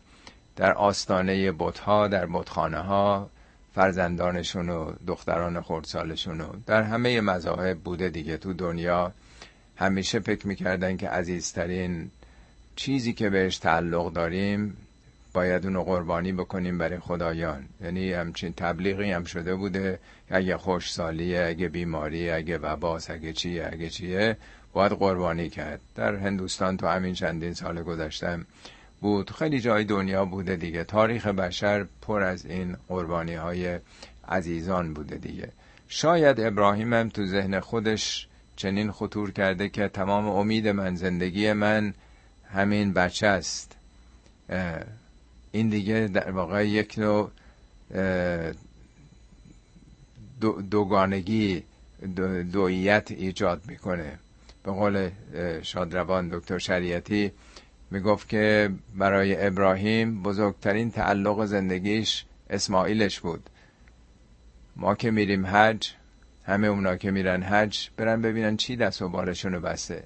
در 0.55 0.73
آستانه 0.73 1.51
بتها 1.51 2.07
در 2.07 2.25
بتخانه 2.25 2.79
ها 2.79 3.29
فرزندانشون 3.75 4.69
و 4.69 4.93
دختران 5.07 5.61
خردسالشون 5.61 6.41
و 6.41 6.47
در 6.65 6.83
همه 6.83 7.21
مذاهب 7.21 7.77
بوده 7.77 8.09
دیگه 8.09 8.37
تو 8.37 8.53
دنیا. 8.53 9.13
همیشه 9.75 10.19
فکر 10.19 10.47
می‌کردن 10.47 10.97
که 10.97 11.09
عزیزترین 11.09 12.11
چیزی 12.75 13.13
که 13.13 13.29
بهش 13.29 13.57
تعلق 13.57 14.13
داریم 14.13 14.77
باید 15.33 15.65
اونو 15.65 15.83
قربانی 15.83 16.31
بکنیم 16.31 16.77
برای 16.77 16.99
خدایان. 16.99 17.65
یعنی 17.83 18.13
همچین 18.13 18.53
تبلیغی 18.53 19.11
هم 19.11 19.23
شده 19.23 19.55
بوده 19.55 19.99
اگه 20.29 20.57
خوشسالیه 20.57 21.45
اگه 21.47 21.69
بیماری 21.69 22.29
اگه 22.29 22.57
وباس 22.57 23.09
اگه 23.09 23.33
چیه 23.33 23.69
اگه 23.71 23.89
چیه 23.89 24.37
باید 24.73 24.91
قربانی 24.91 25.49
کرد. 25.49 25.81
در 25.95 26.15
هندوستان 26.15 26.77
تو 26.77 26.87
همین 26.87 27.13
چندین 27.13 27.53
سال 27.53 27.83
گذشتم 27.83 28.45
بود. 29.01 29.31
خیلی 29.31 29.59
جای 29.59 29.83
دنیا 29.83 30.25
بوده 30.25 30.55
دیگه. 30.55 30.83
تاریخ 30.83 31.27
بشر 31.27 31.85
پر 32.01 32.21
از 32.23 32.45
این 32.45 32.77
قربانی 32.87 33.35
های 33.35 33.79
عزیزان 34.27 34.93
بوده 34.93 35.15
دیگه. 35.15 35.49
شاید 35.87 36.39
ابراهیم 36.39 36.93
هم 36.93 37.09
تو 37.09 37.25
ذهن 37.25 37.59
خودش 37.59 38.27
چنین 38.55 38.91
خطور 38.91 39.31
کرده 39.31 39.69
که 39.69 39.87
تمام 39.87 40.27
امید 40.27 40.67
من 40.67 40.95
زندگی 40.95 41.53
من 41.53 41.93
همین 42.53 42.93
بچه 42.93 43.27
است. 43.27 43.75
این 45.51 45.69
دیگه 45.69 46.09
در 46.13 46.31
واقع 46.31 46.67
یک 46.67 46.97
نوع 46.97 47.31
دوگانگی 50.71 51.63
دویت 52.51 53.11
ایجاد 53.11 53.61
می‌کنه. 53.67 54.19
به 54.63 54.71
قول 54.71 55.09
شادروان 55.61 56.29
دکتر 56.29 56.57
شریعتی 56.57 57.31
می‌گفت 57.91 58.29
که 58.29 58.69
برای 58.95 59.45
ابراهیم 59.47 60.23
بزرگترین 60.23 60.91
تعلق 60.91 61.45
زندگیش 61.45 62.25
اسماعیلش 62.49 63.19
بود. 63.19 63.49
ما 64.75 64.95
که 64.95 65.11
میریم 65.11 65.45
حج 65.45 65.91
همه 66.43 66.67
اونا 66.67 66.95
که 66.95 67.11
میرن 67.11 67.43
حج 67.43 67.89
برن 67.97 68.21
ببینن 68.21 68.57
چی 68.57 68.75
دست 68.75 69.01
و 69.01 69.09
بالشون 69.09 69.59
بسته. 69.59 70.03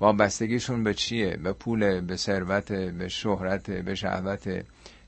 وابستگیشون 0.00 0.84
به 0.84 0.94
چیه؟ 0.94 1.36
به 1.36 1.52
پول 1.52 2.00
به 2.00 2.16
ثروت 2.16 2.72
به 2.72 3.08
شهرت 3.08 3.70
به 3.70 3.94
شهوت. 3.94 4.64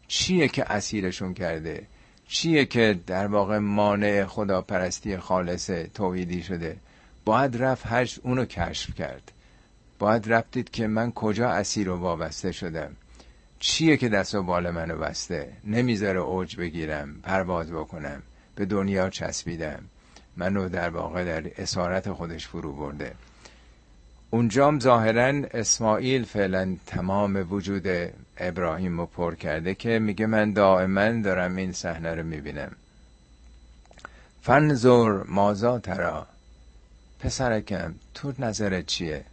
چیه 0.08 0.48
که 0.48 0.72
اسیرشون 0.72 1.34
کرده؟ 1.34 1.86
چیه 2.28 2.64
که 2.64 2.98
در 3.06 3.26
واقع 3.26 3.58
مانع 3.58 4.24
خداپرستی 4.24 5.16
خالص 5.16 5.70
توحیدی 5.94 6.42
شده؟ 6.42 6.76
باید 7.24 7.62
رفت 7.62 7.86
حج 7.86 8.18
اونو 8.22 8.44
کشف 8.44 8.94
کرد. 8.94 9.31
باید 10.02 10.32
رفتید 10.32 10.70
که 10.70 10.86
من 10.86 11.12
کجا 11.12 11.50
اسیر 11.50 11.90
و 11.90 11.96
وابسته 11.96 12.52
شدم. 12.52 12.96
چیه 13.58 13.96
که 13.96 14.08
دست 14.08 14.34
و 14.34 14.42
بال 14.42 14.70
منو 14.70 14.98
بسته؟ 14.98 15.52
نمی‌ذاره 15.64 16.18
اوج 16.18 16.56
بگیرم 16.56 17.20
پرواز 17.22 17.72
بکنم 17.72 18.22
به 18.54 18.64
دنیا 18.64 19.10
چسبیدم. 19.10 19.84
منو 20.36 20.68
در 20.68 20.88
واقع 20.88 21.24
در 21.24 21.50
اسارت 21.56 22.12
خودش 22.12 22.48
فرو 22.48 22.72
برده. 22.72 23.14
اونجام 24.30 24.80
ظاهرا 24.80 25.46
اسماعیل 25.54 26.24
فعلا 26.24 26.76
تمام 26.86 27.46
وجود 27.50 27.86
ابراهیم 28.38 29.00
رو 29.00 29.06
پر 29.06 29.34
کرده 29.34 29.74
که 29.74 29.98
میگه 29.98 30.26
من 30.26 30.52
دائما 30.52 31.22
دارم 31.22 31.56
این 31.56 31.72
صحنه 31.72 32.14
رو 32.14 32.22
می‌بینم. 32.22 32.72
فنزور 34.42 35.24
مازا 35.28 35.78
ترا 35.78 36.26
پسرکم 37.20 37.94
تو 38.14 38.32
نظرت 38.38 38.86
چیه؟ 38.86 39.24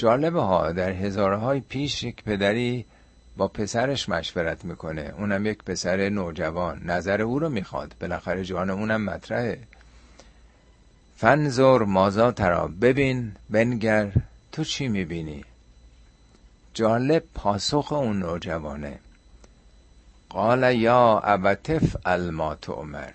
جالبه 0.00 0.40
ها 0.40 0.72
در 0.72 0.90
هزارهای 0.90 1.60
پیش 1.60 2.02
یک 2.02 2.24
پدری 2.24 2.84
با 3.36 3.48
پسرش 3.48 4.08
مشورت 4.08 4.64
می‌کنه. 4.64 5.14
اونم 5.18 5.46
یک 5.46 5.64
پسر 5.64 6.08
نوجوان. 6.08 6.82
نظر 6.84 7.22
او 7.22 7.38
رو 7.38 7.48
می‌خواد. 7.48 7.94
بالاخره 8.00 8.44
جان 8.44 8.70
اونم 8.70 9.04
مطرحه. 9.04 9.58
فنزور 11.16 11.84
مازا 11.84 12.32
ترا. 12.32 12.68
ببین 12.68 13.32
بنگر 13.50 14.12
تو 14.52 14.64
چی 14.64 14.88
می‌بینی؟ 14.88 15.44
جالب 16.74 17.24
پاسخ 17.34 17.92
اون 17.92 18.18
نوجوانه. 18.18 18.98
قال 20.28 20.74
یا 20.74 21.18
ابتف 21.18 21.96
الما 22.04 22.56
عمر 22.68 23.12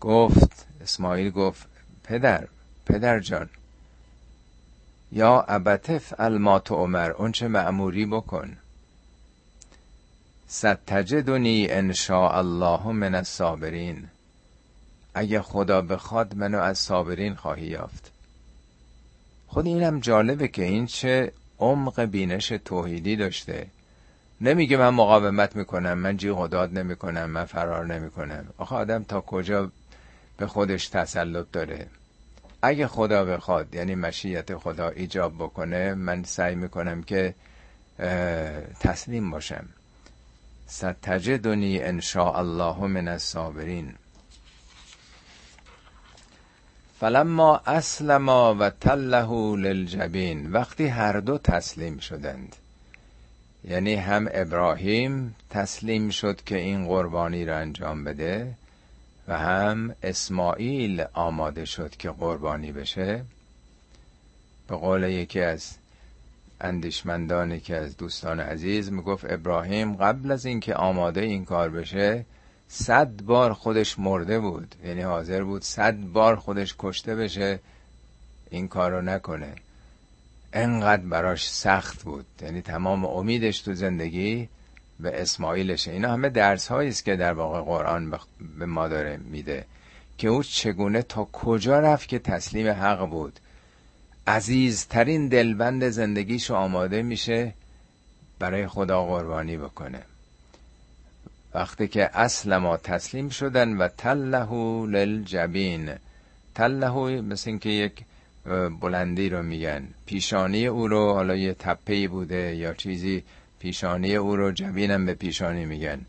گفت 0.00 0.66
اسماعیل 0.82 1.30
گفت 1.30 1.66
پدر 2.04 2.48
پدر 2.86 3.20
جان 3.20 3.48
یا 5.12 5.40
ابتف 5.48 6.14
الما 6.18 6.58
عمر 6.74 7.10
اون 7.10 7.32
چه 7.32 7.48
معموری 7.48 8.06
بکن. 8.06 8.56
ستجدنی 10.48 11.68
ان 11.70 11.94
الله 12.10 12.86
من 12.86 13.14
الصابرین. 13.14 14.08
اگه 15.14 15.42
خدا 15.42 15.82
بخواد 15.82 16.34
منو 16.36 16.58
از 16.58 16.78
صابرین 16.78 17.34
خواهی 17.34 17.66
یافت. 17.66 18.12
خود 19.46 19.66
اینم 19.66 20.00
جالبه 20.00 20.48
که 20.48 20.64
این 20.64 20.86
چه 20.86 21.32
عمق 21.58 22.00
بینش 22.00 22.48
توحیدی 22.48 23.16
داشته. 23.16 23.66
نمیگه 24.40 24.76
من 24.76 24.88
مقاومت 24.88 25.56
می‌کنم 25.56 25.98
من 25.98 26.16
جیغ 26.16 26.38
و 26.38 26.66
نمی‌کنم 26.66 27.30
من 27.30 27.44
فرار 27.44 27.86
نمی‌کنم. 27.86 28.44
آخه 28.58 28.74
آدم 28.74 29.02
تا 29.02 29.20
کجا 29.20 29.70
به 30.36 30.46
خودش 30.46 30.88
تسلط 30.88 31.46
داره؟ 31.52 31.86
اگه 32.62 32.86
خدا 32.86 33.24
بخواد 33.24 33.74
یعنی 33.74 33.94
مشیت 33.94 34.56
خدا 34.56 34.88
ایجاب 34.88 35.34
بکنه 35.34 35.94
من 35.94 36.22
سعی 36.24 36.54
می‌کنم 36.54 37.02
که 37.02 37.34
تسلیم 38.80 39.30
باشم. 39.30 39.64
ستجدنی 40.66 41.82
ان 41.82 42.00
الله 42.16 42.86
من 42.86 43.08
الصابرین. 43.08 43.94
فلما 47.00 47.60
اسلما 47.66 48.54
و 48.54 48.70
تله 48.70 49.56
للجبین 49.56 50.52
وقتی 50.52 50.86
هر 50.86 51.20
دو 51.20 51.38
تسلیم 51.38 51.98
شدند 51.98 52.56
یعنی 53.64 53.94
هم 53.94 54.28
ابراهیم 54.32 55.34
تسلیم 55.50 56.10
شد 56.10 56.44
که 56.44 56.56
این 56.56 56.86
قربانی 56.86 57.44
را 57.44 57.56
انجام 57.56 58.04
بده 58.04 58.54
و 59.28 59.38
هم 59.38 59.94
اسماعیل 60.02 61.04
آماده 61.12 61.64
شد 61.64 61.96
که 61.96 62.10
قربانی 62.10 62.72
بشه. 62.72 63.24
به 64.68 64.76
قول 64.76 65.02
یکی 65.02 65.40
از 65.40 65.74
اندیشمندانی 66.60 67.60
که 67.60 67.76
از 67.76 67.96
دوستان 67.96 68.40
عزیز 68.40 68.92
می‌گفت 68.92 69.24
ابراهیم 69.28 69.96
قبل 69.96 70.30
از 70.30 70.46
اینکه 70.46 70.74
آماده 70.74 71.20
این 71.20 71.44
کار 71.44 71.70
بشه 71.70 72.24
صد 72.68 73.22
بار 73.22 73.52
خودش 73.52 73.98
مرده 73.98 74.38
بود. 74.38 74.74
یعنی 74.84 75.02
حاضر 75.02 75.44
بود 75.44 75.62
صد 75.62 75.96
بار 75.96 76.36
خودش 76.36 76.74
کشته 76.78 77.14
بشه. 77.14 77.60
این 78.50 78.68
کار 78.68 78.90
رو 78.90 79.02
نکنه. 79.02 79.54
انقدر 80.52 81.02
براش 81.02 81.50
سخت 81.50 82.02
بود. 82.02 82.26
یعنی 82.42 82.62
تمام 82.62 83.04
امیدش 83.04 83.60
تو 83.60 83.74
زندگی 83.74 84.48
به 85.02 85.22
اسماعیلشه. 85.22 85.92
اینا 85.92 86.12
همه 86.12 86.28
درس 86.28 86.70
است 86.70 87.04
که 87.04 87.16
در 87.16 87.32
واقع 87.32 87.60
قرآن 87.60 88.12
به 88.58 88.66
ما 88.66 88.88
داره 88.88 89.16
میده. 89.16 89.64
که 90.18 90.28
او 90.28 90.42
چگونه 90.42 91.02
تا 91.02 91.28
کجا 91.32 91.80
رفت 91.80 92.08
که 92.08 92.18
تسلیم 92.18 92.68
حق 92.68 93.06
بود. 93.10 93.40
عزیزترین 94.26 95.28
دلبند 95.28 95.88
زندگیش 95.88 96.50
آماده 96.50 97.02
میشه 97.02 97.54
برای 98.38 98.66
خدا 98.66 99.06
قربانی 99.06 99.56
بکنه. 99.56 100.02
وقتی 101.54 101.88
که 101.88 102.10
اصل 102.18 102.56
ما 102.56 102.76
تسلیم 102.76 103.28
شدن 103.28 103.76
و 103.76 103.88
تله 103.88 104.52
للجبین. 104.86 105.92
تله 106.54 107.20
مثل 107.20 107.50
اینکه 107.50 107.68
یک 107.68 107.92
بلندی 108.80 109.28
رو 109.28 109.42
میگن. 109.42 109.88
پیشانی 110.06 110.66
او 110.66 110.88
رو 110.88 111.12
حالا 111.12 111.36
یه 111.36 111.54
تپهی 111.54 112.08
بوده 112.08 112.56
یا 112.56 112.74
چیزی 112.74 113.22
پیشانی 113.62 114.16
او 114.16 114.36
رو 114.36 114.52
جبینم 114.52 115.06
به 115.06 115.14
پیشانی 115.14 115.64
میگن. 115.64 116.00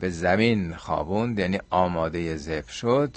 به 0.00 0.10
زمین 0.10 0.74
خوابوند 0.74 1.38
یعنی 1.38 1.60
آماده 1.70 2.36
زف 2.36 2.70
شد. 2.70 3.16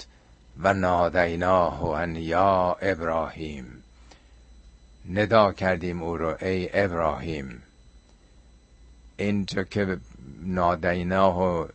و 0.58 0.74
نادیناه 0.74 1.84
ان 1.84 2.16
یا 2.16 2.76
ابراهیم. 2.82 3.82
ندا 5.10 5.52
کردیم 5.52 6.02
او 6.02 6.16
رو 6.16 6.36
ای 6.40 6.70
ابراهیم. 6.72 7.62
اینجا 9.16 9.62
که 9.62 9.96
نادیناه 10.42 11.68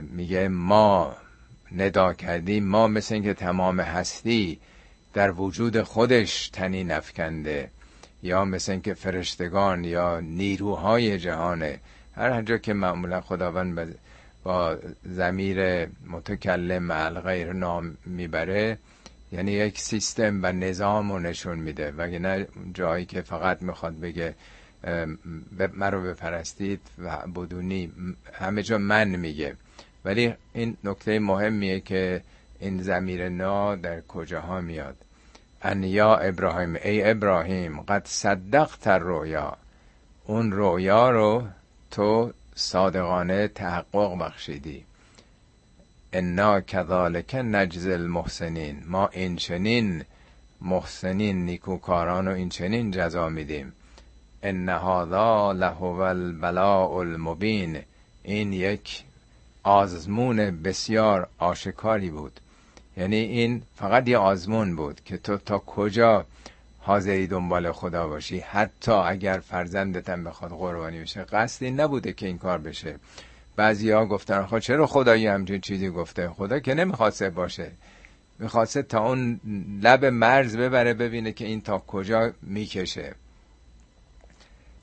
میگه 0.00 0.48
ما 0.48 1.16
ندا 1.72 2.12
کردیم. 2.14 2.64
ما 2.64 2.86
مثل 2.86 3.14
اینکه 3.14 3.34
تمام 3.34 3.80
هستی 3.80 4.60
در 5.14 5.30
وجود 5.30 5.82
خودش 5.82 6.48
تنی 6.48 6.84
نفکنده 6.84 7.70
یا 8.22 8.44
مثل 8.44 8.72
اینکه 8.72 8.94
فرشتگان 8.94 9.84
یا 9.84 10.20
نیروهای 10.20 11.18
جهانه 11.18 11.80
هر 12.16 12.42
جا 12.42 12.58
که 12.58 12.72
معمولا 12.72 13.20
خداوند 13.20 13.96
با 14.42 14.78
زمیر 15.04 15.86
متکلم 16.06 16.82
مع 16.82 17.10
غیر 17.10 17.52
نام 17.52 17.96
می‌بره 18.06 18.78
یعنی 19.32 19.52
یک 19.52 19.78
سیستم 19.78 20.40
و 20.42 20.52
نظام 20.52 21.12
رو 21.12 21.18
نشون 21.18 21.58
میده. 21.58 21.90
نه 22.18 22.46
جایی 22.74 23.04
که 23.06 23.22
فقط 23.22 23.62
می‌خواد 23.62 24.00
بگه 24.00 24.34
مرا 25.74 26.00
بپرستید 26.00 26.80
و 26.98 27.16
بدونی 27.26 27.92
همه 28.32 28.62
جا 28.62 28.78
من 28.78 29.08
میگه. 29.08 29.56
ولی 30.04 30.34
این 30.52 30.76
نکته 30.84 31.18
مهمیه 31.18 31.80
که 31.80 32.22
این 32.60 32.82
زمیر 32.82 33.28
نا 33.28 33.76
در 33.76 34.00
کجاها 34.00 34.60
میاد. 34.60 34.96
ان 35.62 35.82
یا 35.82 36.16
ابراهیم 36.16 36.74
ای 36.74 37.10
ابراهیم 37.10 37.80
قد 37.80 38.06
صدقت 38.06 38.86
رویا 38.86 39.56
اون 40.26 40.52
رویا 40.52 41.10
رو 41.10 41.42
تو 41.90 42.32
صادقانه 42.54 43.48
تحقق 43.48 44.18
بخشیدی. 44.18 44.84
انا 46.12 46.60
کذالک 46.60 47.34
نجز 47.34 47.86
المحسنین. 47.86 48.82
ما 48.86 49.06
این 49.06 49.36
چنین 49.36 50.04
محسنین 50.60 51.44
نیکوکاران 51.44 52.28
و 52.28 52.30
این 52.30 52.48
چنین 52.48 52.90
جزا 52.90 53.28
میدیم. 53.28 53.72
ان 54.42 54.68
هذا 54.68 55.52
لهو 55.52 56.00
البلاء 56.00 56.98
المبین. 56.98 57.82
این 58.22 58.52
یک 58.52 59.04
آزمون 59.62 60.62
بسیار 60.62 61.28
آشکاری 61.38 62.10
بود. 62.10 62.40
یعنی 62.96 63.16
این 63.16 63.62
فقط 63.76 64.08
یه 64.08 64.18
آزمون 64.18 64.76
بود 64.76 65.00
که 65.04 65.16
تو 65.16 65.36
تا 65.36 65.58
کجا 65.58 66.24
حاضری 66.78 67.26
دنبال 67.26 67.72
خدا 67.72 68.08
باشی؟ 68.08 68.38
حتی 68.38 68.92
اگر 68.92 69.38
فرزندتم 69.38 70.24
بخواد 70.24 70.50
قربانی 70.50 71.00
بشه 71.00 71.22
قصدی 71.22 71.70
نبوده 71.70 72.12
که 72.12 72.26
این 72.26 72.38
کار 72.38 72.58
بشه. 72.58 72.96
بعضی 73.56 73.90
ها 73.90 74.06
گفتن 74.06 74.46
خب 74.46 74.58
چرا 74.58 74.86
خدایی 74.86 75.26
همچین 75.26 75.60
چیزی 75.60 75.90
گفته؟ 75.90 76.28
خدا 76.28 76.58
که 76.58 76.74
نمی‌خواسته 76.74 77.30
باشه. 77.30 77.70
می‌خواسته 78.38 78.82
تا 78.82 79.08
اون 79.08 79.40
لب 79.82 80.04
مرز 80.04 80.56
ببره 80.56 80.94
ببینه 80.94 81.32
که 81.32 81.44
این 81.44 81.60
تا 81.60 81.78
کجا 81.78 82.32
می‌کشه. 82.42 83.14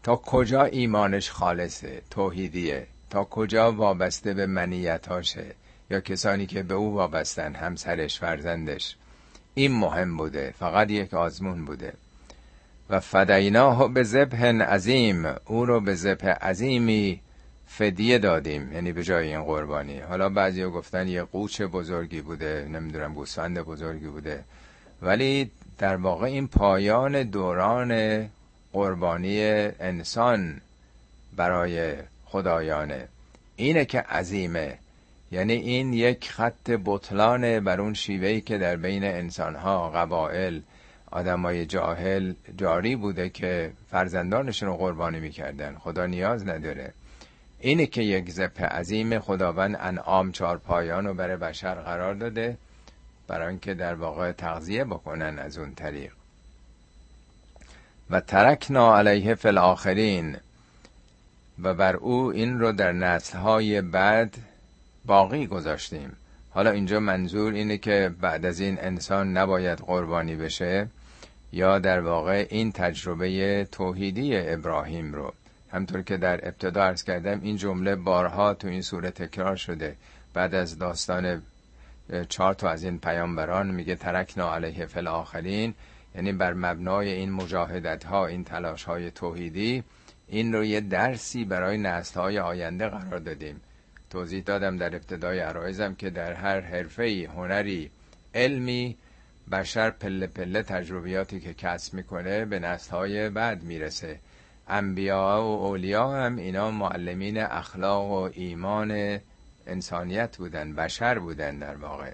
تا 0.03 0.15
کجا 0.15 0.63
ایمانش 0.63 1.31
خالصه 1.31 2.01
توحیدیه. 2.09 2.87
تا 3.09 3.23
کجا 3.23 3.71
وابسته 3.71 4.33
به 4.33 4.45
منیتاشه 4.45 5.45
یا 5.89 5.99
کسانی 5.99 6.45
که 6.45 6.63
به 6.63 6.73
او 6.73 6.93
وابستن 6.93 7.55
همسرش 7.55 8.19
فرزندش. 8.19 8.95
این 9.53 9.71
مهم 9.71 10.17
بوده 10.17 10.53
فقط 10.59 10.89
یک 10.91 11.13
آزمون 11.13 11.65
بوده. 11.65 11.93
و 12.89 12.99
فدیناه 12.99 13.93
به 13.93 14.03
زبه 14.03 14.37
عظیم 14.63 15.25
او 15.45 15.65
رو 15.65 15.79
به 15.81 15.95
زبه 15.95 16.33
عظیمی 16.33 17.19
فدیه 17.67 18.17
دادیم 18.17 18.73
یعنی 18.73 18.91
به 18.91 19.03
جای 19.03 19.27
این 19.27 19.43
قربانی. 19.43 19.99
حالا 19.99 20.29
بعضی 20.29 20.65
گفتن 20.65 21.07
یه 21.07 21.23
قوچ 21.23 21.61
بزرگی 21.61 22.21
بوده 22.21 22.67
نمی‌دونم 22.71 23.13
گوسفند 23.13 23.59
بزرگی 23.59 24.07
بوده. 24.07 24.43
ولی 25.01 25.51
در 25.77 25.95
واقع 25.95 26.25
این 26.25 26.47
پایان 26.47 27.23
دوران 27.23 28.25
قربانی 28.73 29.41
انسان 29.79 30.61
برای 31.35 31.93
خدایانه. 32.25 33.07
اینه 33.55 33.85
که 33.85 33.99
عظیمه. 33.99 34.77
یعنی 35.31 35.53
این 35.53 35.93
یک 35.93 36.31
خط 36.31 36.71
بطلانه 36.85 37.59
بر 37.59 37.81
اون 37.81 37.93
شیوهی 37.93 38.41
که 38.41 38.57
در 38.57 38.75
بین 38.75 39.03
انسانها 39.03 39.89
قبائل 39.89 40.59
آدمای 41.11 41.65
جاهل 41.65 42.33
جاری 42.57 42.95
بوده 42.95 43.29
که 43.29 43.71
فرزندانشون 43.91 44.69
رو 44.69 44.77
قربانی 44.77 45.19
می‌کردن. 45.19 45.75
خدا 45.75 46.05
نیاز 46.05 46.47
نداره. 46.47 46.93
اینه 47.59 47.85
که 47.85 48.01
یک 48.01 48.31
زپ 48.31 48.61
عظیم 48.61 49.19
خداوند 49.19 49.77
انعام 49.79 50.31
چار 50.31 50.57
پایان 50.57 51.07
رو 51.07 51.13
برای 51.13 51.35
بشر 51.35 51.75
قرار 51.75 52.13
داده 52.13 52.57
برای 53.27 53.47
اینکه 53.47 53.73
در 53.73 53.93
واقع 53.93 54.31
تغذیه 54.31 54.83
بکنن 54.83 55.39
از 55.39 55.57
اون 55.57 55.75
طریق. 55.75 56.11
و 58.09 58.19
ترکنا 58.19 58.97
علیه 58.97 59.35
فی 59.35 60.35
و 61.63 61.73
بر 61.73 61.95
او 61.95 62.31
این 62.31 62.59
رو 62.59 62.71
در 62.71 62.91
نسلهای 62.91 63.81
بعد 63.81 64.37
باقی 65.05 65.47
گذاشتیم. 65.47 66.17
حالا 66.49 66.71
اینجا 66.71 66.99
منظور 66.99 67.53
اینه 67.53 67.77
که 67.77 68.11
بعد 68.21 68.45
از 68.45 68.59
این 68.59 68.77
انسان 68.81 69.37
نباید 69.37 69.77
قربانی 69.77 70.35
بشه 70.35 70.87
یا 71.51 71.79
در 71.79 71.99
واقع 71.99 72.47
این 72.49 72.71
تجربه 72.71 73.67
توحیدی 73.71 74.37
ابراهیم 74.37 75.13
رو. 75.13 75.33
همطور 75.71 76.01
که 76.01 76.17
در 76.17 76.47
ابتدا 76.47 76.83
ارز 76.83 77.03
کردم 77.03 77.39
این 77.43 77.57
جمله 77.57 77.95
بارها 77.95 78.53
تو 78.53 78.67
این 78.67 78.81
صورت 78.81 79.21
تکرار 79.21 79.55
شده. 79.55 79.95
بعد 80.33 80.55
از 80.55 80.77
داستان 80.77 81.41
چهار 82.29 82.53
تا 82.53 82.69
از 82.69 82.83
این 82.83 82.99
پیامبران 82.99 83.71
میگه 83.71 83.95
ترکنا 83.95 84.55
علیه 84.55 84.85
فل 84.85 85.07
آخرین 85.07 85.73
یعنی 86.15 86.31
بر 86.31 86.53
مبنای 86.53 87.09
این 87.11 87.31
مجاهدت 87.31 88.03
ها 88.03 88.27
این 88.27 88.43
تلاش 88.43 88.83
های 88.83 89.11
توحیدی 89.11 89.83
این 90.27 90.53
رو 90.53 90.65
یه 90.65 90.81
درسی 90.81 91.45
برای 91.45 91.77
نسل 91.77 92.19
های 92.19 92.39
آینده 92.39 92.87
قرار 92.87 93.19
دادیم. 93.19 93.61
توضیح 94.09 94.43
دادم 94.43 94.77
در 94.77 94.95
ابتدای 94.95 95.39
عرایزم 95.39 95.95
که 95.95 96.09
در 96.09 96.33
هر 96.33 96.59
حرفه 96.61 97.29
هنری 97.35 97.91
علمی 98.35 98.97
بشر 99.51 99.89
پله 99.89 100.27
پله 100.27 100.63
تجربیاتی 100.63 101.39
که 101.39 101.53
کسب 101.53 101.93
می‌کنه 101.93 102.45
به 102.45 102.59
نسل 102.59 102.91
های 102.91 103.29
بعد 103.29 103.63
می‌رسه. 103.63 104.19
انبیا 104.67 105.41
و 105.41 105.65
اولیا 105.65 106.09
هم 106.09 106.35
اینا 106.35 106.71
معلمین 106.71 107.37
اخلاق 107.37 108.11
و 108.11 108.29
ایمان 108.33 109.19
انسانیت 109.67 110.37
بودن 110.37 110.73
بشر 110.73 111.19
بودن 111.19 111.59
در 111.59 111.75
واقع. 111.75 112.11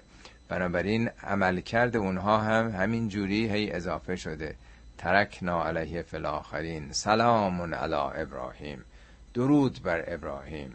بنابراین 0.48 1.10
عملکرد 1.22 1.96
اونها 1.96 2.38
هم 2.38 2.70
همین 2.70 3.08
جوری 3.08 3.48
هی 3.48 3.70
اضافه 3.70 4.16
شده. 4.16 4.54
ترکنا 4.98 5.64
علیه 5.64 6.02
فی 6.02 6.16
الاخرین. 6.16 6.92
سلام 6.92 7.74
علی 7.74 7.94
ابراهیم. 7.94 8.84
درود 9.34 9.82
بر 9.82 10.04
ابراهیم. 10.06 10.74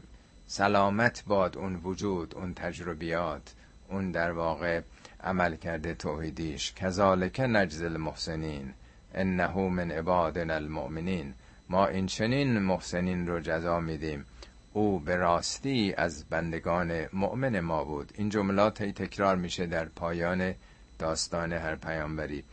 سلامت 0.51 1.23
باد 1.27 1.57
اون 1.57 1.75
وجود 1.75 2.35
اون 2.35 2.53
تجربیات 2.53 3.53
اون 3.89 4.11
در 4.11 4.31
واقع 4.31 4.81
عمل 5.23 5.55
کرده 5.55 5.93
توحیدیش. 5.93 6.73
کذالک 6.73 7.39
نجز 7.39 7.81
المحسنین 7.81 8.73
انه 9.13 9.57
من 9.57 9.91
عبادنا 9.91 10.53
المؤمنین. 10.53 11.33
ما 11.69 11.87
این 11.87 12.05
چنین 12.05 12.59
محسنین 12.59 13.27
رو 13.27 13.39
جزا 13.39 13.79
میدیم. 13.79 14.25
او 14.73 14.99
به 14.99 15.15
راستی 15.15 15.93
از 15.97 16.25
بندگان 16.29 17.05
مؤمن 17.13 17.59
ما 17.59 17.83
بود. 17.83 18.11
این 18.15 18.29
جملات 18.29 18.81
هی 18.81 18.91
تکرار 18.91 19.35
میشه 19.35 19.65
در 19.65 19.85
پایان 19.85 20.53
داستان 20.99 21.53
هر 21.53 21.75
پیامبری. 21.75 22.43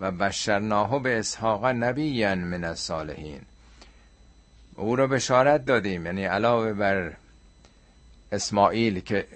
و 0.00 0.10
بشرناه 0.10 1.02
به 1.02 1.18
اسحاق 1.18 1.66
نبی 1.66 2.26
من 2.34 2.64
الصالحین. 2.64 3.40
او 4.74 4.96
رو 4.96 5.08
بشارت 5.08 5.64
دادیم 5.64 6.06
یعنی 6.06 6.24
علاوه 6.24 6.72
بر 6.72 7.12
اسماعیل 8.32 9.00
که 9.00 9.26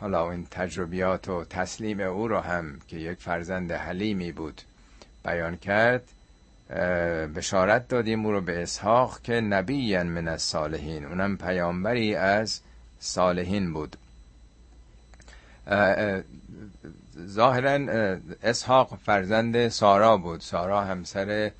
حالا 0.00 0.30
این 0.30 0.46
تجربیات 0.50 1.28
و 1.28 1.44
تسلیم 1.44 2.00
او 2.00 2.28
رو 2.28 2.40
هم 2.40 2.80
که 2.88 2.96
یک 2.96 3.18
فرزند 3.18 3.72
حلیمی 3.72 4.32
بود 4.32 4.62
بیان 5.24 5.56
کرد 5.56 6.02
بشارت 7.36 7.88
دادیم 7.88 8.26
او 8.26 8.32
رو 8.32 8.40
به 8.40 8.62
اسحاق 8.62 9.22
که 9.22 9.40
نبی 9.40 9.96
من 9.96 10.28
از 10.28 10.42
صالحین 10.42 11.04
اونم 11.04 11.36
پیامبری 11.36 12.14
از 12.14 12.60
صالحین 13.00 13.72
بود. 13.72 13.96
ظاهرا 17.26 18.18
اسحاق 18.42 18.98
فرزند 19.06 19.68
سارا 19.68 20.16
بود. 20.16 20.40
سارا 20.40 20.84
همسر 20.84 21.50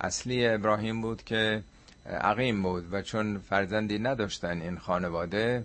اصلی 0.00 0.46
ابراهیم 0.46 1.00
بود 1.00 1.24
که 1.24 1.62
عقیم 2.06 2.62
بود 2.62 2.92
و 2.92 3.02
چون 3.02 3.38
فرزندی 3.38 3.98
نداشتن 3.98 4.62
این 4.62 4.78
خانواده 4.78 5.64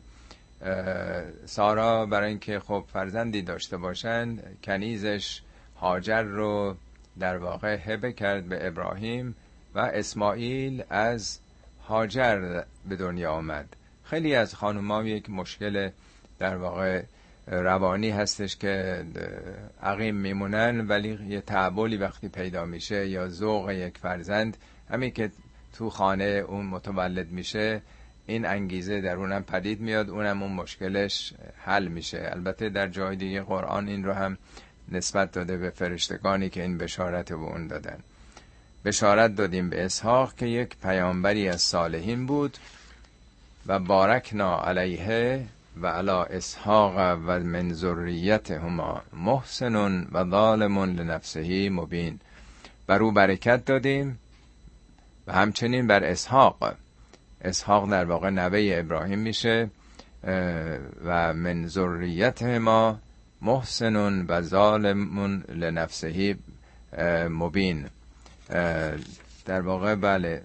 سارا 1.46 2.06
برای 2.06 2.30
اینکه 2.30 2.60
خب 2.60 2.86
فرزندی 2.94 3.42
داشته 3.42 3.78
باشن 3.78 4.38
کنیزش 4.64 5.42
هاجر 5.80 6.22
رو 6.22 6.76
در 7.20 7.38
واقع 7.38 7.78
هبه 7.86 8.14
کرد 8.14 8.50
به 8.50 8.68
ابراهیم 8.68 9.36
و 9.76 9.80
اسماعیل 9.80 10.84
از 10.90 11.40
هاجر 11.88 12.64
به 12.90 12.96
دنیا 12.96 13.32
آمد. 13.32 13.76
خیلی 14.04 14.36
از 14.36 14.56
خانوما 14.56 15.04
یک 15.04 15.30
مشکل 15.30 15.90
در 16.40 16.56
واقع 16.58 17.04
روانی 17.48 18.10
هستش 18.10 18.58
که 18.58 19.04
عقیم 19.84 20.16
میمونن 20.16 20.88
ولی 20.88 21.20
یه 21.28 21.42
تعبولی 21.42 21.98
وقتی 21.98 22.30
پیدا 22.30 22.66
میشه 22.66 23.08
یا 23.08 23.30
ذوق 23.30 23.70
یک 23.70 23.98
فرزند 23.98 24.58
همین 24.90 25.12
که 25.12 25.32
تو 25.78 25.90
خانه 25.90 26.24
اون 26.48 26.66
متولد 26.66 27.32
میشه 27.32 27.82
این 28.26 28.46
انگیزه 28.46 29.02
در 29.02 29.16
اونم 29.16 29.44
پدید 29.44 29.82
میاد 29.82 30.10
اونم 30.10 30.44
اون 30.44 30.52
مشکلش 30.52 31.34
حل 31.66 31.88
میشه. 31.88 32.30
البته 32.32 32.70
در 32.70 32.88
جای 32.88 33.16
دیگه 33.16 33.42
قرآن 33.42 33.88
این 33.88 34.04
رو 34.04 34.14
هم 34.14 34.38
نسبت 34.92 35.32
داده 35.32 35.58
به 35.58 35.70
فرشتگانی 35.70 36.50
که 36.50 36.62
این 36.62 36.78
بشارت 36.78 37.30
به 37.30 37.36
اون 37.36 37.68
دادن. 37.68 37.98
بشارت 38.86 39.36
دادیم 39.36 39.70
به 39.70 39.86
اسحاق 39.86 40.36
که 40.36 40.46
یک 40.46 40.78
پیامبری 40.84 41.50
از 41.50 41.62
صالحین 41.62 42.26
بود 42.26 42.58
و 43.68 43.80
بارکنا 43.80 44.64
علیه 44.64 45.46
و 45.82 45.88
علا 45.88 46.24
اسحاق 46.24 46.94
و 46.98 47.40
من 47.40 47.72
هما 48.50 49.02
محسن 49.14 50.08
و 50.12 50.30
ظالم 50.30 50.78
لنفسه 50.80 51.70
مبین. 51.70 52.20
بر 52.88 53.04
او 53.04 53.12
برکت 53.12 53.66
دادیم 53.66 54.20
و 55.28 55.34
همچنین 55.34 55.88
بر 55.88 56.04
اسحاق. 56.04 56.76
اسحاق 57.44 57.92
در 57.92 58.06
واقع 58.06 58.30
نوه 58.30 58.70
ابراهیم 58.74 59.20
میشه 59.20 59.70
و 61.06 61.34
من 61.34 61.68
ما 62.58 63.00
محسن 63.42 64.26
و 64.26 64.42
ظالم 64.42 65.44
لنفسهی 65.50 66.36
مبین. 67.30 67.86
در 69.46 69.62
واقع 69.62 69.96
بله 69.96 70.42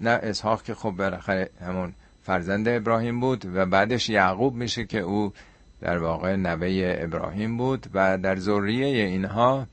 نه 0.00 0.10
اسحاق 0.10 0.62
که 0.62 0.74
خب 0.74 0.90
بالاخره 0.90 1.50
همون 1.66 1.92
فرزند 2.22 2.68
ابراهیم 2.68 3.20
بود 3.20 3.44
و 3.54 3.66
بعدش 3.66 4.08
یعقوب 4.08 4.54
میشه 4.54 4.84
که 4.84 5.00
او 5.00 5.32
در 5.80 5.98
واقع 5.98 6.36
نوه 6.36 6.96
ابراهیم 6.98 7.56
بود 7.56 7.86
و 7.94 8.18
در 8.18 8.36
ذریه 8.36 8.86
اینها 8.86 9.66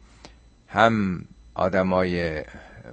هم 0.68 1.26
آدمای 1.56 2.44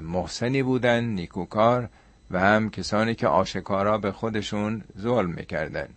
محسنی 0.00 0.62
بودن 0.62 1.04
نیکوکار 1.04 1.88
و 2.30 2.40
هم 2.40 2.70
کسانی 2.70 3.14
که 3.14 3.26
آشکارا 3.26 3.98
به 3.98 4.12
خودشون 4.12 4.82
ظلم 5.00 5.30
می‌کردن 5.30 5.88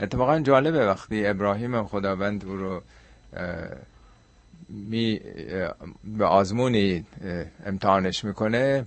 اتفاقا 0.00 0.40
جالبه 0.40 0.86
وقتی 0.86 1.26
ابراهیم 1.26 1.84
خداوند 1.84 2.44
او 2.44 2.56
رو 2.56 2.82
می 4.68 5.20
به 6.04 6.24
آزمونی 6.24 7.04
امتحانش 7.66 8.24
می‌کنه 8.24 8.84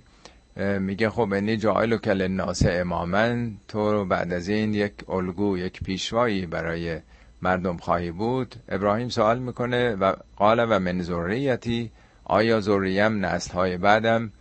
میگه 0.78 1.10
خب 1.10 1.32
انی 1.32 1.56
جایل 1.56 1.92
و 1.92 1.96
کل 1.96 2.22
ناس 2.22 2.62
امامن 2.66 3.52
تو 3.68 4.04
بعد 4.04 4.32
از 4.32 4.48
این 4.48 4.74
یک 4.74 4.92
الگو 5.08 5.58
یک 5.58 5.82
پیشوایی 5.82 6.46
برای 6.46 7.00
مردم 7.42 7.76
خواهی 7.76 8.10
بود. 8.10 8.54
ابراهیم 8.68 9.08
سوال 9.08 9.38
می‌کنه 9.38 9.94
و 9.94 10.12
قال 10.36 10.66
و 10.70 10.78
من 10.78 11.02
ذریتی 11.02 11.90
آیا 12.24 12.60
ذریم 12.60 13.26
نسل 13.26 13.52
های 13.52 13.76
بعدم 13.76 14.32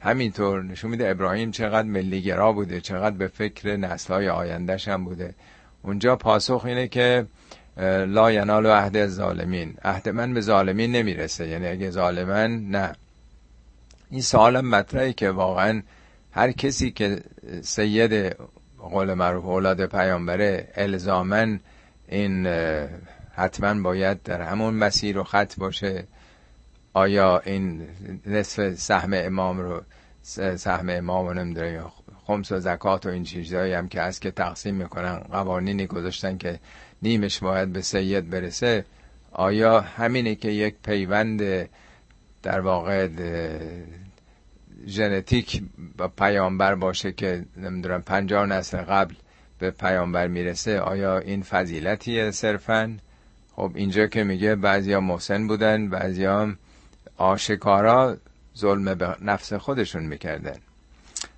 همینطور 0.00 0.62
نشون 0.62 0.90
میده 0.90 1.10
ابراهیم 1.10 1.50
چقدر 1.50 1.88
ملیگرا 1.88 2.52
بوده 2.52 2.80
چقدر 2.80 3.16
به 3.16 3.26
فکر 3.26 3.76
نسل 3.76 4.14
های 4.14 4.28
آیندهش 4.28 4.88
هم 4.88 5.04
بوده. 5.04 5.34
اونجا 5.82 6.16
پاسخ 6.16 6.64
اینه 6.64 6.88
که 6.88 7.26
لا 8.06 8.32
ینال 8.32 8.66
و 8.66 8.70
عهد 8.70 9.06
ظالمین 9.06 9.74
عهد 9.84 10.08
من 10.08 10.34
به 10.34 10.40
ظالمین 10.40 10.92
نمی‌رسه 10.92 11.48
یعنی 11.48 11.66
اگه 11.66 11.90
ظالمن 11.90 12.70
نه. 12.70 12.92
این 14.10 14.22
سوالم 14.22 14.68
مطرحه 14.68 15.12
که 15.12 15.30
واقعا 15.30 15.82
هر 16.32 16.52
کسی 16.52 16.90
که 16.90 17.20
سید 17.62 18.36
قول 18.78 19.14
معروف 19.14 19.44
اولاد 19.44 19.86
پیامبره 19.86 20.68
الزامن 20.74 21.60
این 22.08 22.46
حتما 23.32 23.82
باید 23.82 24.22
در 24.22 24.42
همون 24.42 24.74
مسیر 24.74 25.18
و 25.18 25.24
خط 25.24 25.56
باشه. 25.56 26.04
آیا 27.00 27.38
این 27.38 27.88
نصف 28.26 28.74
سهم 28.74 29.10
امام 29.14 29.58
رو 29.58 29.82
سهم 30.56 30.88
امام 30.88 31.26
رو 31.26 31.34
نمیداره 31.34 31.82
خمس 32.26 32.52
و 32.52 32.60
زکات 32.60 33.06
و 33.06 33.08
این 33.08 33.24
چیزهایی 33.24 33.72
هم 33.72 33.88
که 33.88 34.00
از 34.00 34.20
که 34.20 34.30
تقسیم 34.30 34.74
می‌کنن 34.74 35.16
قوانینی 35.18 35.86
گذاشتن 35.86 36.38
که 36.38 36.60
نیمش 37.02 37.38
باید 37.38 37.72
به 37.72 37.80
سید 37.80 38.30
برسه 38.30 38.84
آیا 39.32 39.80
همینه 39.80 40.34
که 40.34 40.48
یک 40.50 40.74
پیوند 40.84 41.68
در 42.42 42.60
واقع 42.60 43.08
ژنتیک 44.86 45.62
با 45.96 46.08
پیامبر 46.08 46.74
باشه 46.74 47.12
که 47.12 47.44
نمی‌دونم 47.56 48.02
پنجاه 48.02 48.46
نسل 48.46 48.78
قبل 48.78 49.14
به 49.58 49.70
پیامبر 49.70 50.26
می‌رسه 50.26 50.80
آیا 50.80 51.18
این 51.18 51.42
فضیلتیه 51.42 52.30
صرفا؟ 52.30 52.96
خب 53.56 53.72
اینجا 53.74 54.06
که 54.06 54.24
میگه 54.24 54.54
بعضیا 54.54 55.00
محسن 55.00 55.46
بودن 55.46 55.88
بعضیا 55.88 56.54
آشکارا 57.20 58.16
ظلم 58.56 58.94
به 58.94 59.16
نفس 59.22 59.52
خودشون 59.52 60.02
می‌کردن. 60.02 60.56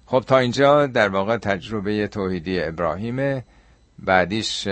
خب 0.06 0.24
تا 0.26 0.38
اینجا 0.38 0.86
در 0.86 1.08
واقع 1.08 1.36
تجربه 1.36 2.08
توحیدی 2.08 2.62
ابراهیم 2.62 3.44
بعدیش 3.98 4.64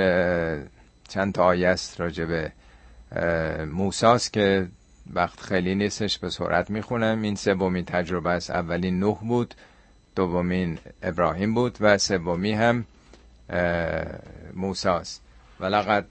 چند 1.08 1.32
تا 1.34 1.44
آیه 1.44 1.68
است 1.68 2.00
راجبه 2.00 2.52
موساست 3.72 4.32
که 4.32 4.68
وقت 5.14 5.40
خیلی 5.40 5.74
نیستش 5.74 6.18
به 6.18 6.30
سرعت 6.30 6.70
می‌خونم. 6.70 7.22
این 7.22 7.34
سومین 7.34 7.84
تجربه 7.84 8.30
است. 8.30 8.50
اولین 8.50 8.98
نوح 8.98 9.18
بود 9.18 9.54
دومین 10.16 10.78
ابراهیم 11.02 11.54
بود 11.54 11.78
و 11.80 11.98
سومی 11.98 12.52
هم 12.52 12.84
موساست. 14.54 15.22
ولقد 15.60 16.06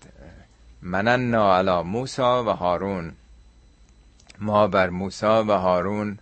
مننا 0.82 1.58
علی 1.58 1.82
موسا 1.82 2.44
و 2.44 2.50
هارون. 2.50 3.14
ما 4.42 4.68
بر 4.68 4.90
موسا 4.90 5.44
و 5.44 5.52
هارون 5.52 6.20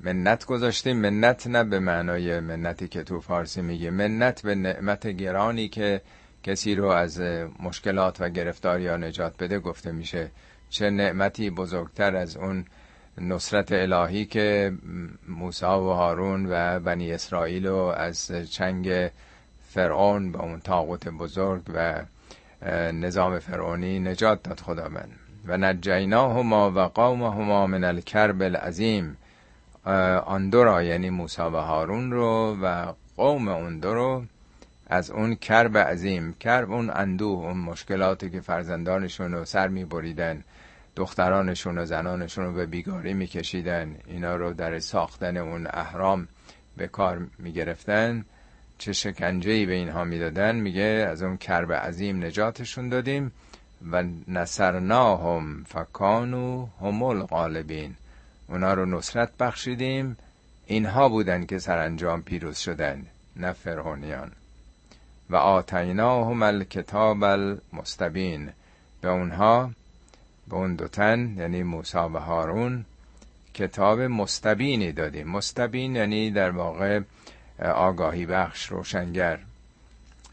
منت 0.00 0.44
گذاشتیم. 0.44 0.96
منت 0.96 1.46
نه 1.46 1.64
به 1.64 1.78
معنای 1.78 2.40
منتی 2.40 2.88
که 2.88 3.02
تو 3.02 3.20
فارسی 3.20 3.62
میگه 3.62 3.90
منت 3.90 4.42
به 4.42 4.54
نعمت 4.54 5.06
گرانی 5.06 5.68
که 5.68 6.00
کسی 6.42 6.74
رو 6.74 6.86
از 6.86 7.20
مشکلات 7.62 8.20
و 8.20 8.28
گرفتاری 8.28 8.82
یا 8.82 8.96
نجات 8.96 9.36
بده 9.38 9.58
گفته 9.58 9.92
میشه. 9.92 10.30
چه 10.70 10.90
نعمتی 10.90 11.50
بزرگتر 11.50 12.16
از 12.16 12.36
اون 12.36 12.64
نصرت 13.18 13.72
الهی 13.72 14.24
که 14.24 14.72
موسی 15.28 15.64
و 15.64 15.92
هارون 15.92 16.46
و 16.50 16.80
بنی 16.80 17.12
اسرائیل 17.12 17.66
رو 17.66 17.76
از 17.76 18.32
چنگ 18.50 19.10
فرعون 19.68 20.32
با 20.32 20.40
اون 20.40 20.60
تاغوت 20.60 21.08
بزرگ 21.08 21.62
و 21.74 22.02
نظام 22.92 23.38
فرعونی 23.38 24.00
نجات 24.00 24.42
داد. 24.42 24.60
خداوند. 24.60 25.23
و 25.46 25.56
نجیناهما 25.56 26.70
و 26.70 26.80
قومهما 26.80 27.66
من 27.66 27.84
الکرب 27.84 28.42
العظیم. 28.42 29.16
آن 30.26 30.50
دو 30.50 30.64
را 30.64 30.82
یعنی 30.82 31.10
موسی 31.10 31.42
و 31.42 31.56
هارون 31.56 32.10
رو 32.10 32.56
و 32.62 32.92
قوم 33.16 33.48
اون 33.48 33.78
دو 33.78 33.94
رو 33.94 34.24
از 34.86 35.10
اون 35.10 35.34
کرب 35.34 35.78
عظیم. 35.78 36.32
کرب 36.40 36.72
اون 36.72 36.90
اندوه 36.90 37.44
اون 37.44 37.56
مشکلاتی 37.56 38.30
که 38.30 38.40
فرزندانشون 38.40 39.32
رو 39.32 39.44
سر 39.44 39.68
می 39.68 39.84
بریدن 39.84 40.44
دخترانشون 40.96 41.78
و 41.78 41.84
زنانشون 41.84 42.44
رو 42.44 42.52
به 42.52 42.66
بیگاری 42.66 43.14
میکشیدن 43.14 43.96
اینا 44.06 44.36
رو 44.36 44.52
در 44.52 44.78
ساختن 44.78 45.36
اون 45.36 45.66
اهرام 45.70 46.28
به 46.76 46.86
کار 46.86 47.26
می‌گرفتن. 47.38 48.24
چه 48.78 48.92
شکنجه 48.92 49.66
به 49.66 49.72
اینها 49.72 50.04
می‌دادن؟ 50.04 50.56
میگه 50.56 51.06
از 51.10 51.22
اون 51.22 51.36
کرب 51.36 51.72
عظیم 51.72 52.24
نجاتشون 52.24 52.88
دادیم. 52.88 53.32
و 53.92 54.04
نصرناهم 54.28 55.64
فکانو 55.64 56.66
هم 56.80 57.02
الغالبین. 57.02 57.94
اونا 58.48 58.74
رو 58.74 58.86
نصرت 58.86 59.36
بخشیدیم. 59.36 60.16
اینها 60.66 61.08
بودن 61.08 61.46
که 61.46 61.58
سرانجام 61.58 62.22
پیروز 62.22 62.58
شدن 62.58 63.06
نه 63.36 63.52
فرعونیان. 63.52 64.32
و 65.30 65.36
آتیناهم 65.36 66.42
الکتاب 66.42 67.24
المستبین. 67.24 68.50
به 69.00 69.08
اونها 69.08 69.70
به 70.48 70.54
اون 70.56 70.74
دوتن 70.74 71.34
یعنی 71.38 71.62
موسا 71.62 72.08
و 72.08 72.16
هارون 72.16 72.84
کتاب 73.54 74.00
مستبینی 74.00 74.92
دادیم. 74.92 75.28
مستبین 75.28 75.96
یعنی 75.96 76.30
در 76.30 76.50
واقع 76.50 77.00
آگاهی 77.62 78.26
بخش 78.26 78.66
روشنگر. 78.66 79.38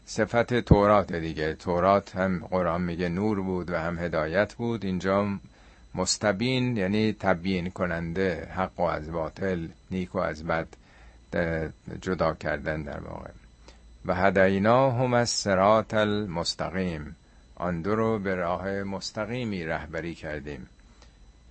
صفت 0.06 0.54
تورات 0.60 1.12
دیگه. 1.12 1.54
تورات 1.54 2.16
هم 2.16 2.46
قرآن 2.50 2.82
میگه 2.82 3.08
نور 3.08 3.40
بود 3.40 3.70
و 3.70 3.76
هم 3.78 3.98
هدایت 3.98 4.54
بود. 4.54 4.84
اینجا 4.84 5.38
مستبین 5.94 6.76
یعنی 6.76 7.12
تبیین 7.12 7.70
کننده 7.70 8.48
حق 8.54 8.80
و 8.80 8.82
از 8.82 9.12
باطل 9.12 9.68
نیک 9.90 10.14
و 10.14 10.18
از 10.18 10.44
بد 10.44 10.66
جدا 12.00 12.34
کردن 12.34 12.82
در 12.82 13.00
واقع. 13.00 13.30
و 14.06 14.14
هدینا 14.14 14.90
هم 14.90 15.14
از 15.14 15.30
سرات 15.30 15.94
المستقیم. 15.94 17.16
آن 17.56 17.82
دو 17.82 17.94
رو 17.94 18.18
به 18.18 18.34
راه 18.34 18.82
مستقیمی 18.82 19.64
رهبری 19.64 20.14
کردیم. 20.14 20.66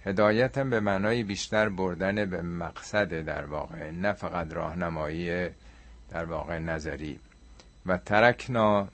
هدایت 0.06 0.58
هم 0.58 0.70
به 0.70 0.80
معنای 0.80 1.24
بیشتر 1.24 1.70
بردن 1.70 2.26
به 2.26 2.42
مقصد 2.42 3.22
در 3.22 3.46
واقع 3.46 3.92
نه 3.92 4.14
فقط 4.14 4.54
راهنمایی 4.54 5.50
در 6.10 6.26
واقع 6.26 6.60
نظری. 6.60 7.20
و 7.86 7.98
ترکنا 7.98 8.88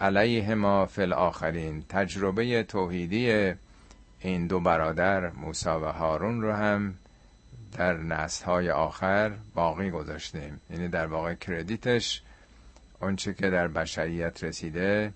علیه 0.00 0.54
ما 0.54 0.86
فی 0.86 1.02
الاخرین 1.02 1.84
تجربه 1.88 2.62
توحیدی 2.62 3.54
این 4.20 4.46
دو 4.46 4.60
برادر 4.60 5.30
موسا 5.30 5.80
و 5.80 5.84
هارون 5.84 6.42
رو 6.42 6.52
هم 6.52 6.94
در 7.76 7.96
نسل 7.96 8.44
های 8.44 8.70
آخر 8.70 9.32
باقی 9.54 9.90
گذاشتیم. 9.90 10.60
یعنی 10.70 10.88
در 10.88 11.06
واقع 11.06 11.34
کردیتش 11.34 12.22
اونچه 13.00 13.34
که 13.34 13.50
در 13.50 13.68
بشریت 13.68 14.44
رسیده 14.44 15.12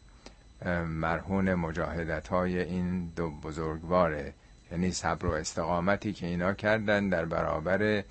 مرهون 0.86 1.54
مجاهدت 1.54 2.28
های 2.28 2.60
این 2.60 3.12
دو 3.16 3.30
بزرگواره. 3.30 4.32
یعنی 4.70 4.92
صبر 4.92 5.26
و 5.26 5.32
استقامتی 5.32 6.12
که 6.12 6.26
اینا 6.26 6.52
کردن 6.52 7.08
در 7.08 7.24
برابر 7.24 8.04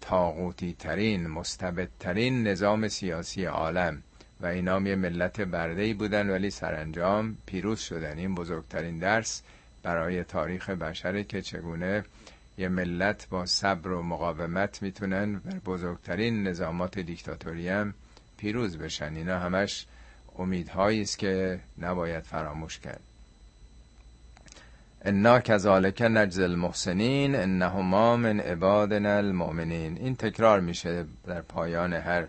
تاغوتی 0.00 0.76
ترین 0.78 1.26
مستبد 1.26 1.88
ترین 2.00 2.46
نظام 2.46 2.88
سیاسی 2.88 3.44
عالم. 3.44 4.02
و 4.40 4.46
اینا 4.46 4.80
یه 4.80 4.96
ملت 4.96 5.40
برده 5.40 5.94
بودن 5.94 6.30
ولی 6.30 6.50
سرانجام 6.50 7.36
پیروز 7.46 7.80
شدن. 7.80 8.18
این 8.18 8.34
بزرگترین 8.34 8.98
درس 8.98 9.42
برای 9.82 10.24
تاریخ 10.24 10.70
بشره 10.70 11.24
که 11.24 11.42
چگونه 11.42 12.04
یه 12.58 12.68
ملت 12.68 13.28
با 13.30 13.46
صبر 13.46 13.90
و 13.90 14.02
مقاومت 14.02 14.82
می‌تونن 14.82 15.38
بر 15.38 15.58
بزرگترین 15.58 16.42
نظامات 16.42 16.98
دیکتاتوری 16.98 17.68
هم 17.68 17.94
پیروز 18.36 18.78
بشن. 18.78 19.16
اینا 19.16 19.38
همش 19.38 19.86
امیدهایی 20.38 21.02
است 21.02 21.18
که 21.18 21.60
نباید 21.78 22.24
فراموش 22.24 22.78
کرد. 22.78 23.00
انا 25.04 25.40
کذالک 25.40 26.02
نجز 26.02 26.40
المحسنین 26.40 27.34
انهما 27.34 28.16
من 28.16 28.40
عبادنا 28.40 29.16
المؤمنین. 29.16 29.96
این 29.98 30.16
تکرار 30.16 30.60
میشه 30.60 31.04
در 31.26 31.40
پایان 31.40 31.92
هر 31.92 32.26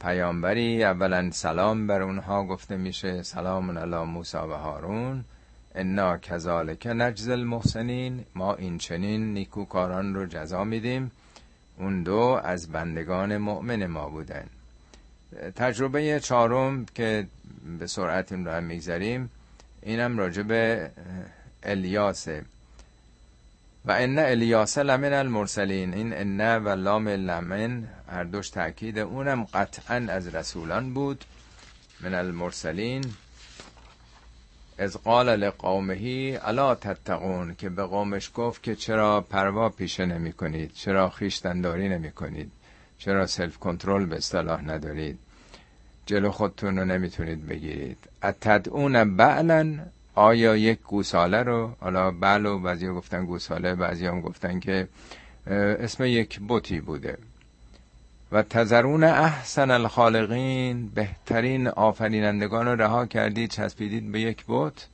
پیامبری. 0.00 0.84
اولا 0.84 1.30
سلام 1.30 1.86
بر 1.86 2.02
اونها 2.02 2.44
گفته 2.44 2.76
میشه. 2.76 3.22
سلام 3.22 3.78
علی 3.78 4.04
موسی 4.04 4.36
و 4.36 4.52
هارون. 4.52 5.24
انا 5.74 6.18
کذالک 6.18 6.86
نجز 6.86 7.28
المحسنین. 7.28 8.24
ما 8.34 8.54
این 8.54 8.78
چنین 8.78 9.34
نیکوکاران 9.34 10.14
رو 10.14 10.26
جزا 10.26 10.64
میدیم. 10.64 11.10
اون 11.78 12.02
دو 12.02 12.40
از 12.44 12.72
بندگان 12.72 13.36
مؤمن 13.36 13.86
ما 13.86 14.08
بودن. 14.08 14.46
تجربه 15.56 16.20
چهارم 16.20 16.86
که 16.94 17.26
به 17.78 17.86
سرعت 17.86 18.32
این 18.32 18.44
رو 18.44 18.50
هم 18.50 18.64
میگذریم 18.64 19.30
اینم 19.82 20.18
راجع 20.18 20.42
به 20.42 20.90
الیاسه 21.64 22.44
و 23.84 23.92
ان 23.92 24.18
الیاس 24.18 24.78
لمن 24.78 25.12
المرسلین 25.12 25.94
این 25.94 26.12
ان 26.12 26.64
و 26.64 26.68
لام 26.68 27.08
لمن 27.08 27.88
هر 28.08 28.24
دوش 28.24 28.50
تاکید 28.50 28.98
اونم 28.98 29.44
قطعا 29.44 30.06
از 30.08 30.34
رسولان 30.34 30.94
بود. 30.94 31.24
من 32.00 32.14
المرسلین 32.14 33.04
از 34.78 34.96
قال 34.96 35.36
لقومهی 35.36 36.36
الا 36.36 36.74
تتقون؟ 36.74 37.54
که 37.54 37.68
به 37.68 37.82
قومش 37.82 38.30
گفت 38.34 38.62
که 38.62 38.76
چرا 38.76 39.20
پروا 39.20 39.68
پیشه 39.68 40.06
نمی 40.06 40.32
کنید 40.32 40.72
چرا 40.74 41.08
خیشتنداری 41.08 41.88
نمی 41.88 42.12
کنید 42.12 42.52
چرا 42.98 43.26
سلف 43.26 43.58
کنترل 43.58 44.06
به 44.06 44.16
اصطلاح 44.16 44.62
ندارید 44.62 45.18
جلو 46.06 46.30
خودتون 46.30 46.78
رو 46.78 46.84
نمی‌تونید 46.84 47.46
بگیرید. 47.46 47.98
اتدعون 48.22 49.16
بعلا 49.16 49.78
آیا 50.14 50.56
یک 50.56 50.80
گوساله 50.80 51.42
رو 51.42 51.70
حالا 51.80 52.10
بل 52.10 52.46
و 52.46 52.58
بعضی 52.58 52.88
گفتن 52.88 53.24
گوساله 53.24 53.74
بعضی 53.74 54.06
هم 54.06 54.20
گفتن 54.20 54.60
که 54.60 54.88
اسم 55.46 56.04
یک 56.04 56.40
بوتی 56.40 56.80
بوده. 56.80 57.18
و 58.32 58.42
تذرون 58.42 59.04
احسن 59.04 59.70
الخالقین 59.70 60.88
بهترین 60.88 61.68
آفرینندگان 61.68 62.66
رو 62.66 62.82
رها 62.82 63.06
کردید 63.06 63.50
چسبیدید 63.50 64.12
به 64.12 64.20
یک 64.20 64.44
بوت 64.44 64.86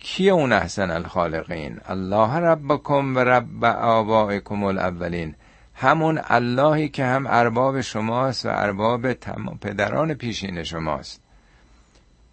کی 0.00 0.30
اون 0.30 0.52
احسن 0.52 0.90
الخالقین؟ 0.90 1.80
الله 1.88 2.36
ربکم 2.36 3.16
و 3.16 3.18
رب 3.18 3.64
آبائکم 3.64 4.64
الاولین. 4.64 5.34
همون 5.74 6.20
اللهی 6.24 6.88
که 6.88 7.04
هم 7.04 7.26
ارباب 7.28 7.80
شماست 7.80 8.46
و 8.46 8.48
ارباب 8.48 9.12
تمام 9.12 9.58
پدران 9.58 10.14
پیشین 10.14 10.62
شماست. 10.62 11.19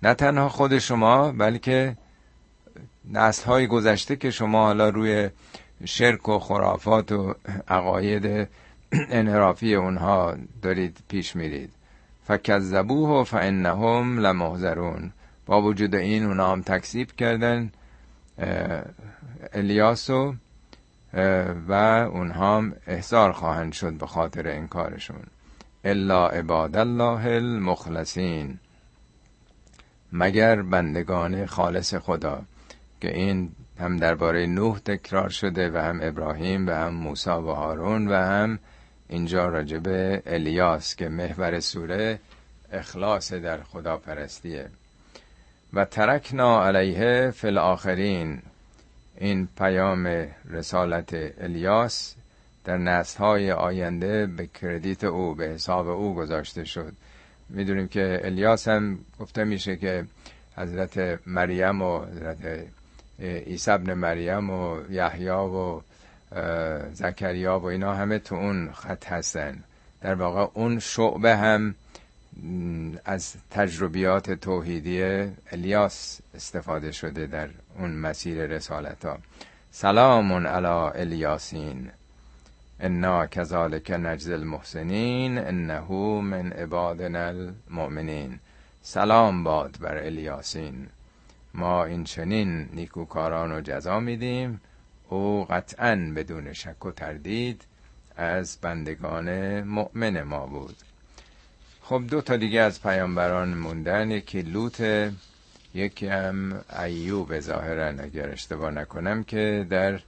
نه 0.04 0.14
تنها 0.14 0.50
خود 0.50 0.80
شما 0.80 1.32
بلکه 1.32 1.98
نسل 3.12 3.45
های 3.45 3.68
گذشته 3.68 4.16
که 4.16 4.32
شما 4.32 4.66
حالا 4.66 4.89
روی 4.89 5.30
شرک 5.86 6.30
و 6.30 6.39
خرافات 6.39 7.12
و 7.12 7.36
عقاید 7.68 8.48
انحرافی 8.91 9.76
اونها 9.76 10.36
دارید 10.62 10.98
پیش 11.08 11.36
میرید. 11.36 11.70
فکذبوه 12.28 13.24
فانهم 13.24 14.20
لمحضرون. 14.20 15.12
با 15.45 15.62
وجود 15.62 15.95
این 15.95 16.26
اونها 16.26 16.52
هم 16.52 16.62
تکذیب 16.62 17.12
کردن 17.12 17.72
الیاسو 19.54 20.34
و 21.68 21.74
اونها 22.14 22.58
هم 22.58 22.74
احضار 22.88 23.32
خواهند 23.32 23.74
شد 23.74 23.93
به 23.93 24.08
خاطر 24.08 24.48
انکارشون. 24.48 25.24
الا 25.84 26.28
عباد 26.28 26.78
الله 26.78 27.26
المخلصین. 27.26 28.60
مگر 30.12 30.62
بندگان 30.62 31.45
خالص 31.45 31.93
خدا 31.93 32.41
که 33.01 33.16
این 33.16 33.51
هم 33.80 33.97
درباره 33.97 34.45
نوح 34.45 34.80
تکرار 34.80 35.30
شده 35.30 35.70
و 35.70 35.78
هم 35.78 35.99
ابراهیم 36.01 36.68
و 36.68 36.72
هم 36.72 36.93
موسی 36.93 37.30
و 37.30 37.53
هارون 37.53 38.08
و 38.08 38.14
هم 38.14 38.60
اینجا 39.10 39.45
راجب 39.45 39.84
الیاس 40.26 40.95
که 40.95 41.10
محور 41.10 41.60
سوره 41.60 42.20
اخلاص 42.72 43.34
در 43.34 43.64
خدا 43.64 43.97
پرستیه 43.97 44.70
و 45.74 45.86
ترکنا 45.86 46.66
علیه 46.66 47.32
فی 47.32 47.47
الاخرین. 47.47 48.41
این 49.18 49.47
پیام 49.58 50.28
رسالت 50.49 51.14
الیاس 51.41 52.16
در 52.66 52.78
نسلهای 52.78 53.51
آینده 53.51 54.26
به 54.26 54.47
کردیت 54.47 55.03
او 55.03 55.36
به 55.36 55.45
حساب 55.45 55.88
او 55.88 56.16
گذاشته 56.16 56.64
شد. 56.64 56.93
می‌دونیم 57.50 57.88
که 57.88 58.20
الیاس 58.24 58.68
هم 58.68 59.00
گفته 59.20 59.43
میشه 59.43 59.76
که 59.76 60.06
حضرت 60.58 61.20
مریم 61.28 61.82
و 61.82 62.06
حضرت 62.06 62.68
عیسی 63.20 63.72
ابن 63.72 63.93
مریم 63.93 64.50
و 64.50 64.80
یحیی 64.89 65.30
و 65.30 65.82
زکریا 66.93 67.60
و 67.60 67.66
اینا 67.66 67.93
همه 67.93 68.20
تو 68.20 68.36
اون 68.36 68.72
خط 68.72 69.06
هستن. 69.06 69.64
در 70.02 70.14
واقع 70.16 70.48
اون 70.54 70.80
شعبه 70.80 71.36
هم 71.36 71.76
از 73.06 73.36
تجربیات 73.52 74.32
توحیدی 74.32 75.02
الیاس 75.52 76.20
استفاده 76.36 76.91
شده 76.91 77.28
در 77.28 77.50
اون 77.80 77.91
مسیر 77.91 78.45
رسالت 78.45 79.06
ها 79.06 79.18
سلام 79.72 80.48
علی 80.48 80.68
الیاسین. 81.02 81.89
انا 82.80 83.28
کذالک 83.28 83.91
نجز 83.91 84.30
المحسنین 84.30 85.38
انه 85.38 85.91
من 86.21 86.51
عبادنا 86.51 87.28
المؤمنین 87.28 88.39
سلام 88.82 89.43
باد 89.43 89.78
بر 89.80 89.97
الیاسین. 89.97 90.88
ما 91.53 91.86
این 91.86 92.03
چنین 92.03 92.69
نیکوکاران 92.73 93.51
رو 93.51 93.61
جزا 93.61 93.99
میدیم. 93.99 94.61
او 95.09 95.45
قطعا 95.49 96.13
بدون 96.15 96.53
شک 96.53 96.86
و 96.86 96.91
تردید 96.91 97.61
از 98.17 98.57
بندگان 98.61 99.61
مؤمن 99.61 100.21
ما 100.21 100.45
بود. 100.45 100.75
خب 101.82 102.03
دو 102.09 102.21
تا 102.21 102.38
دیگه 102.38 102.59
از 102.61 102.82
پیامبران 102.82 103.53
موندن. 103.53 104.11
یکی 104.11 104.41
لوط 104.41 104.82
یکی 105.73 106.07
هم 106.07 106.61
ایوب. 106.80 107.39
ظاهرا 107.39 107.88
اگر 107.88 108.30
اشتباه 108.30 108.71
نکنم 108.71 109.23
که 109.23 109.67
در 109.69 109.99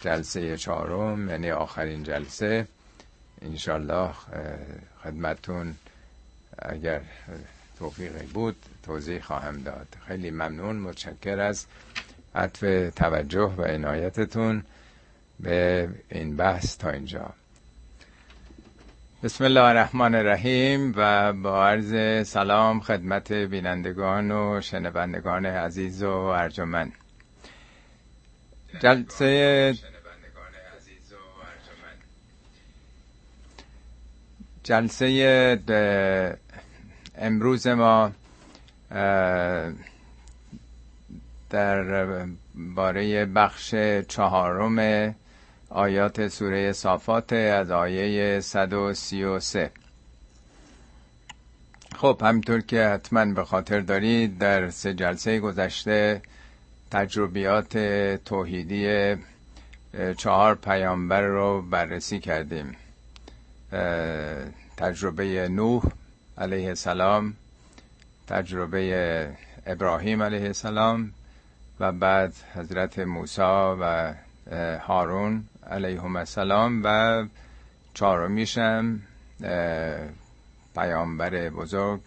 جلسه 0.00 0.56
چهارم 0.56 1.30
یعنی 1.30 1.50
آخرین 1.50 2.02
جلسه. 2.02 2.66
انشالله 3.42 4.10
خدمتون 5.04 5.74
اگر 6.58 7.00
توفیقی 7.78 8.26
بود 8.26 8.56
توضیح 8.82 9.20
خواهم 9.20 9.62
داد. 9.62 9.86
خیلی 10.06 10.30
ممنون 10.30 10.76
متشکر 10.76 11.40
از 11.40 11.66
عطف 12.34 12.90
توجه 12.96 13.54
و 13.56 13.62
عنایتتون 13.62 14.62
به 15.40 15.88
این 16.08 16.36
بحث 16.36 16.78
تا 16.78 16.90
اینجا. 16.90 17.30
بسم 19.22 19.44
الله 19.44 19.60
الرحمن 19.62 20.14
الرحیم 20.14 20.94
و 20.96 21.32
با 21.32 21.66
عرض 21.68 22.28
سلام 22.28 22.80
خدمت 22.80 23.32
بینندگان 23.32 24.30
و 24.30 24.60
شنوندگان 24.60 25.46
عزیز 25.46 26.02
و 26.02 26.10
ارجمند. 26.10 26.92
جلسه 28.80 29.74
جلسه 34.62 35.58
امروز 37.18 37.66
ما 37.66 38.12
در 41.50 42.26
باره 42.54 43.24
بخش 43.24 43.74
چهارم 44.08 45.14
آیات 45.70 46.28
سوره 46.28 46.72
صافات 46.72 47.32
از 47.32 47.70
آیه 47.70 48.40
133 48.40 49.70
خب 51.96 52.22
همینطور 52.24 52.60
که 52.60 52.84
حتما 52.84 53.24
به 53.24 53.44
خاطر 53.44 53.80
دارید 53.80 54.38
در 54.38 54.70
سه 54.70 54.94
جلسه 54.94 55.40
گذشته 55.40 56.22
تجربیات 56.90 57.78
توحیدی 58.24 59.16
چهار 60.16 60.54
پیامبر 60.54 61.20
رو 61.22 61.62
بررسی 61.62 62.20
کردیم. 62.20 62.76
تجربه 64.76 65.48
نوح 65.48 65.82
علیه 66.38 66.68
السلام 66.68 67.34
تجربه 68.26 69.36
ابراهیم 69.66 70.22
علیه 70.22 70.46
السلام 70.46 71.12
و 71.80 71.92
بعد 71.92 72.34
حضرت 72.54 72.98
موسی 72.98 73.42
و 73.80 74.14
هارون 74.80 75.44
علیهم 75.70 76.16
السلام 76.16 76.80
و 76.84 77.24
چهارمیشم 77.94 79.00
پیامبر 80.74 81.50
بزرگ 81.50 82.00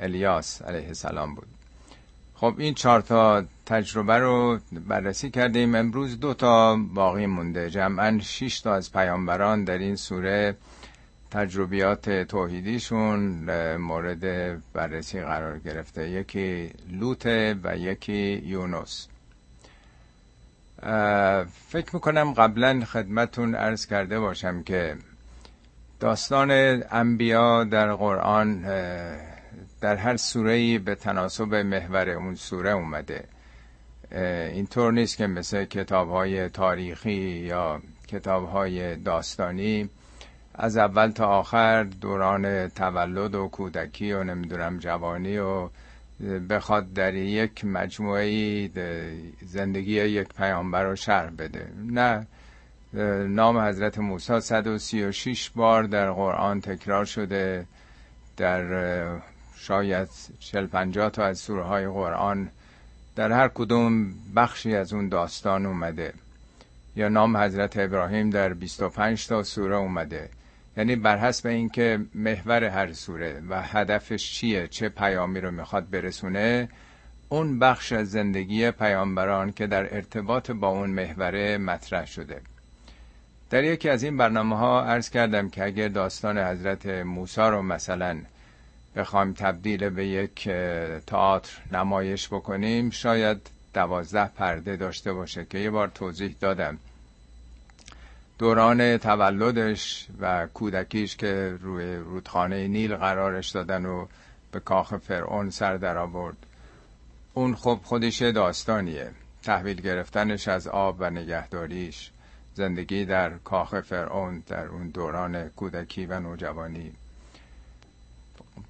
الیاس 0.00 0.62
علیه 0.62 0.86
السلام 0.86 1.34
بود. 1.34 1.51
خب 2.42 2.54
این 2.58 2.74
چهار 2.74 3.00
تا 3.00 3.44
تجربه 3.66 4.18
رو 4.18 4.58
بررسی 4.72 5.30
کردیم. 5.30 5.74
امروز 5.74 6.20
دو 6.20 6.34
تا 6.34 6.76
باقی 6.76 7.26
مونده. 7.26 7.70
جمعا 7.70 8.18
شش 8.22 8.60
تا 8.60 8.74
از 8.74 8.92
پیامبران 8.92 9.64
در 9.64 9.78
این 9.78 9.96
سوره 9.96 10.56
تجربیات 11.30 12.10
توحیدیشون 12.10 13.20
مورد 13.76 14.22
بررسی 14.72 15.20
قرار 15.20 15.58
گرفته. 15.58 16.08
یکی 16.10 16.70
لوته 16.90 17.56
و 17.64 17.76
یکی 17.76 18.42
یونس. 18.46 19.08
فکر 21.68 21.94
می‌کنم 21.94 22.32
قبلا 22.32 22.84
خدمتون 22.84 23.54
عرض 23.54 23.86
کرده 23.86 24.20
باشم 24.20 24.62
که 24.62 24.96
داستان 26.00 26.50
انبیا 26.90 27.64
در 27.64 27.94
قرآن 27.94 28.64
در 29.82 29.96
هر 29.96 30.16
سوره 30.16 30.78
به 30.78 30.94
تناسب 30.94 31.54
محور 31.54 32.10
اون 32.10 32.34
سوره 32.34 32.70
اومده. 32.70 33.24
اینطور 34.52 34.92
نیست 34.92 35.16
که 35.16 35.26
مثل 35.26 35.64
کتاب 35.64 36.10
های 36.10 36.48
تاریخی 36.48 37.12
یا 37.46 37.80
کتاب 38.08 38.48
های 38.48 38.96
داستانی 38.96 39.88
از 40.54 40.76
اول 40.76 41.10
تا 41.10 41.26
آخر 41.26 41.84
دوران 41.84 42.68
تولد 42.68 43.34
و 43.34 43.48
کودکی 43.48 44.12
و 44.12 44.24
نمی‌دونم 44.24 44.78
جوانی 44.78 45.38
و 45.38 45.68
بخواد 46.50 46.92
در 46.92 47.14
یک 47.14 47.64
مجموعه 47.64 48.70
زندگی 49.40 49.92
یک 49.94 50.28
پیامبر 50.28 50.84
رو 50.84 50.96
شرح 50.96 51.30
بده. 51.30 51.66
نه 51.90 52.26
نام 53.28 53.58
حضرت 53.58 53.98
موسی 53.98 54.40
136 54.40 55.50
بار 55.50 55.82
در 55.82 56.10
قرآن 56.10 56.60
تکرار 56.60 57.04
شده 57.04 57.66
در 58.36 58.62
شاید 59.62 60.08
40 60.40 60.66
50 60.66 61.10
تا 61.10 61.24
از 61.24 61.38
سوره 61.38 61.62
های 61.62 61.86
قرآن 61.86 62.48
در 63.16 63.32
هر 63.32 63.48
کدوم 63.48 64.14
بخشی 64.36 64.76
از 64.76 64.92
اون 64.92 65.08
داستان 65.08 65.66
اومده. 65.66 66.14
یا 66.96 67.08
نام 67.08 67.36
حضرت 67.36 67.76
ابراهیم 67.76 68.30
در 68.30 68.54
25 68.54 69.26
تا 69.26 69.42
سوره 69.42 69.76
اومده. 69.76 70.28
یعنی 70.76 70.96
بر 70.96 71.18
حسب 71.18 71.46
اینکه 71.46 72.00
محور 72.14 72.64
هر 72.64 72.92
سوره 72.92 73.42
و 73.48 73.62
هدفش 73.62 74.32
چیه 74.32 74.68
چه 74.68 74.88
پیامی 74.88 75.40
رو 75.40 75.50
می‌خواد 75.50 75.90
برسونه 75.90 76.68
اون 77.28 77.58
بخش 77.58 77.92
از 77.92 78.10
زندگی 78.10 78.70
پیامبران 78.70 79.52
که 79.52 79.66
در 79.66 79.94
ارتباط 79.94 80.50
با 80.50 80.68
اون 80.68 80.90
محوره 80.90 81.58
مطرح 81.58 82.06
شده. 82.06 82.40
در 83.50 83.64
یکی 83.64 83.88
از 83.88 84.02
این 84.02 84.16
برنامه 84.16 84.56
ها 84.56 84.84
عرض 84.84 85.10
کردم 85.10 85.48
که 85.48 85.64
اگر 85.64 85.88
داستان 85.88 86.38
حضرت 86.38 86.86
موسی 86.86 87.40
رو 87.40 87.62
مثلا 87.62 88.18
بخوایم 88.96 89.32
تبدیل 89.32 89.88
به 89.88 90.06
یک 90.06 90.48
تئاتر 91.06 91.50
نمایش 91.72 92.28
بکنیم 92.28 92.90
شاید 92.90 93.50
دوازده 93.74 94.28
پرده 94.28 94.76
داشته 94.76 95.12
باشه 95.12 95.44
که 95.44 95.58
یه 95.58 95.70
بار 95.70 95.88
توضیح 95.88 96.36
دادم. 96.40 96.78
دوران 98.38 98.96
تولدش 98.98 100.06
و 100.20 100.46
کودکیش 100.46 101.16
که 101.16 101.58
روی 101.60 101.96
رودخانه 101.96 102.68
نیل 102.68 102.96
قرارش 102.96 103.50
دادن 103.50 103.86
و 103.86 104.06
به 104.52 104.60
کاخ 104.60 104.96
فرعون 104.96 105.50
سر 105.50 105.76
در 105.76 105.98
آورد. 105.98 106.36
اون 107.34 107.54
خب 107.54 107.80
خودش 107.84 108.22
داستانیه. 108.22 109.10
تحویل 109.42 109.80
گرفتنش 109.80 110.48
از 110.48 110.68
آب 110.68 110.96
و 110.98 111.10
نگهداریش. 111.10 112.10
زندگی 112.54 113.04
در 113.04 113.30
کاخ 113.30 113.80
فرعون 113.80 114.42
در 114.46 114.66
اون 114.66 114.88
دوران 114.88 115.48
کودکی 115.48 116.06
و 116.06 116.20
نوجوانی. 116.20 116.92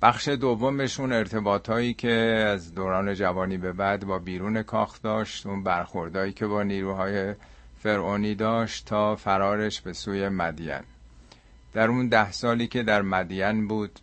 بخش 0.02 0.28
دومشون 0.28 1.12
ارتباط 1.12 1.68
هایی 1.68 1.94
که 1.94 2.12
از 2.52 2.74
دوران 2.74 3.14
جوانی 3.14 3.58
به 3.58 3.72
بعد 3.72 4.04
با 4.04 4.18
بیرون 4.18 4.62
کاخ 4.62 5.02
داشت 5.02 5.46
اون 5.46 5.62
برخوردهایی 5.62 6.32
که 6.32 6.46
با 6.46 6.62
نیروهای 6.62 7.34
فرعونی 7.78 8.34
داشت 8.34 8.86
تا 8.86 9.16
فرارش 9.16 9.80
به 9.80 9.92
سوی 9.92 10.28
مدین. 10.28 10.80
در 11.72 11.88
اون 11.88 12.08
ده 12.08 12.32
سالی 12.32 12.66
که 12.66 12.82
در 12.82 13.02
مدین 13.02 13.68
بود 13.68 14.00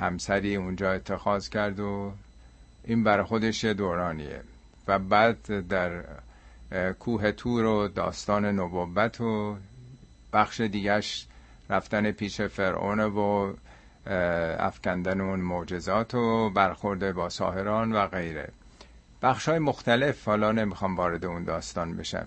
همسری 0.00 0.56
اونجا 0.56 0.92
اتخاذ 0.92 1.48
کرد 1.48 1.80
و 1.80 2.12
این 2.84 3.04
برای 3.04 3.24
خودش 3.24 3.64
یه 3.64 3.74
دورانیه. 3.74 4.40
و 4.88 4.98
بعد 4.98 5.68
در 5.68 6.04
کوه 6.92 7.32
تور 7.32 7.64
و 7.64 7.88
داستان 7.88 8.44
نبوت 8.44 9.20
و 9.20 9.56
بخش 10.32 10.60
دیگش 10.60 11.26
رفتن 11.70 12.10
پیش 12.10 12.40
فرعون 12.40 13.00
و 13.00 13.52
افکندن 14.58 15.20
اون 15.20 15.40
معجزات 15.40 16.14
و 16.14 16.50
برخورده 16.50 17.12
با 17.12 17.28
ساهران 17.28 17.92
و 17.92 18.06
غیره. 18.06 18.48
بخش 19.22 19.48
های 19.48 19.58
مختلف 19.58 20.24
حالا 20.24 20.52
نمی‌خوام 20.52 20.96
وارد 20.96 21.24
اون 21.24 21.44
داستان 21.44 21.96
بشم. 21.96 22.26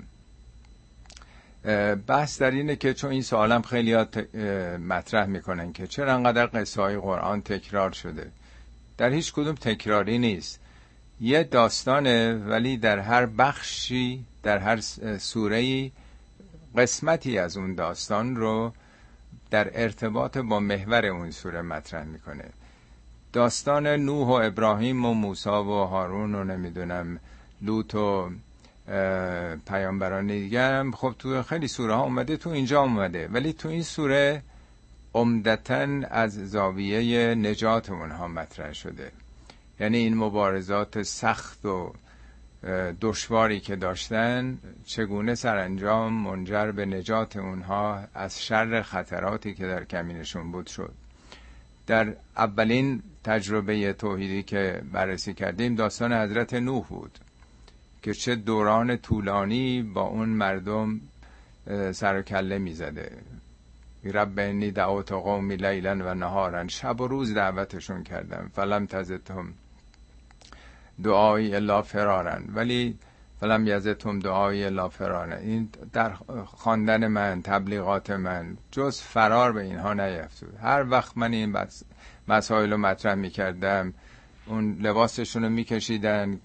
بحث 2.08 2.42
در 2.42 2.52
اینه 2.52 2.76
که 2.76 2.94
چون 2.94 3.12
این 3.12 3.22
سوالم 3.22 3.62
خیلی 3.62 3.96
مطرح 4.78 5.26
می‌کنن 5.26 5.74
که 5.74 5.88
چرا 5.88 6.14
انقدر 6.14 6.46
قصه 6.46 6.82
های 6.82 6.98
قرآن 6.98 7.42
تکرار 7.42 7.92
شده. 7.92 8.32
در 8.98 9.10
هیچ 9.10 9.34
کدوم 9.34 9.56
تکراری 9.56 10.18
نیست. 10.18 10.60
یه 11.22 11.44
داستانه 11.44 12.34
ولی 12.34 12.78
در 12.78 13.00
هر 13.00 13.26
بخشی 13.26 14.26
در 14.44 14.58
هر 14.58 14.80
سوره 15.18 15.92
قسمتی 16.78 17.38
از 17.38 17.58
اون 17.58 17.76
داستان 17.76 18.36
رو 18.36 18.74
در 19.52 19.82
ارتباط 19.84 20.38
با 20.38 20.60
محور 20.60 21.06
اون 21.06 21.32
سوره 21.32 21.62
مطرح 21.62 22.04
می‌کنه. 22.04 22.46
داستان 23.34 23.88
نوح 23.88 24.28
و 24.28 24.32
ابراهیم 24.32 25.06
و 25.06 25.14
موسی 25.14 25.50
و 25.50 25.86
هارون 25.86 26.36
و 26.36 26.44
نمی‌دونم 26.44 27.20
لوط 27.62 27.96
و 27.96 28.30
پیامبران 29.68 30.28
دیگه 30.28 30.62
هم 30.62 30.92
خب 30.92 31.16
تو 31.20 31.44
خیلی 31.44 31.68
سوره 31.68 31.96
ها 31.96 32.04
اومده 32.04 32.38
تو 32.38 32.50
اینجا 32.50 32.82
اومده. 32.82 33.28
ولی 33.28 33.54
تو 33.54 33.70
این 33.70 33.84
سوره 33.84 34.44
عمدتا 35.14 35.88
از 36.10 36.50
زاویه 36.50 37.36
نجات 37.36 37.90
اونها 37.90 38.28
مطرح 38.28 38.74
شده. 38.74 39.12
یعنی 39.80 39.98
این 39.98 40.18
مبارزات 40.18 41.02
سخت 41.02 41.66
و 41.66 41.94
دشواری 43.02 43.60
که 43.60 43.76
داشتن 43.76 44.58
چگونه 44.86 45.36
سرانجام 45.36 46.14
منجر 46.14 46.72
به 46.72 46.86
نجات 46.86 47.38
اونها 47.38 48.04
از 48.14 48.44
شر 48.44 48.82
خطراتی 48.82 49.54
که 49.54 49.68
در 49.68 49.84
کمینشون 49.84 50.52
بود 50.52 50.68
شد. 50.68 50.94
در 51.88 52.14
اولین 52.38 53.04
تجربه 53.24 53.94
توحیدی 53.94 54.44
که 54.44 54.82
بررسی 54.92 55.34
کردیم 55.34 55.76
داستان 55.76 56.14
حضرت 56.14 56.54
نوح 56.54 56.86
بود 56.88 57.20
که 58.02 58.14
چه 58.14 58.36
دوران 58.36 58.98
طولانی 58.98 59.82
با 59.84 60.02
اون 60.02 60.30
مردم 60.30 61.02
سر 61.92 62.20
و 62.20 62.22
کله 62.22 62.58
می‌زده. 62.58 63.12
رب 64.04 64.40
انی 64.40 64.72
دعوت 64.72 65.12
قومی 65.12 65.56
لیلا 65.56 65.92
و 65.92 66.14
نهارن 66.14 66.68
شب 66.68 67.02
و 67.02 67.08
روز 67.08 67.34
دعوتشون 67.34 68.04
کردم 68.04 68.52
فلم 68.56 68.86
تزتهم 68.86 69.54
دعایی 71.04 71.56
الا 71.56 71.82
فرارن. 71.82 72.44
ولی 72.56 72.98
فلم 73.40 73.68
یزتهم 73.68 74.20
دعایی 74.20 74.64
الا 74.64 74.90
فرارن. 74.90 75.38
این 75.38 75.70
در 75.94 76.12
خواندن 76.46 77.08
من 77.08 77.42
تبلیغات 77.42 78.10
من 78.10 78.58
جز 78.72 79.02
فرار 79.02 79.52
به 79.52 79.62
اینها 79.62 79.94
نیفتود. 79.94 80.56
هر 80.62 80.86
وقت 80.90 81.18
من 81.18 81.34
این 81.34 81.58
مسائل 82.28 82.72
رو 82.72 82.78
مطرح 82.78 83.16
می‌کردم 83.16 83.94
اون 84.46 84.78
لباسشون 84.82 85.44
رو 85.44 85.50
میکشیدن 85.50 86.40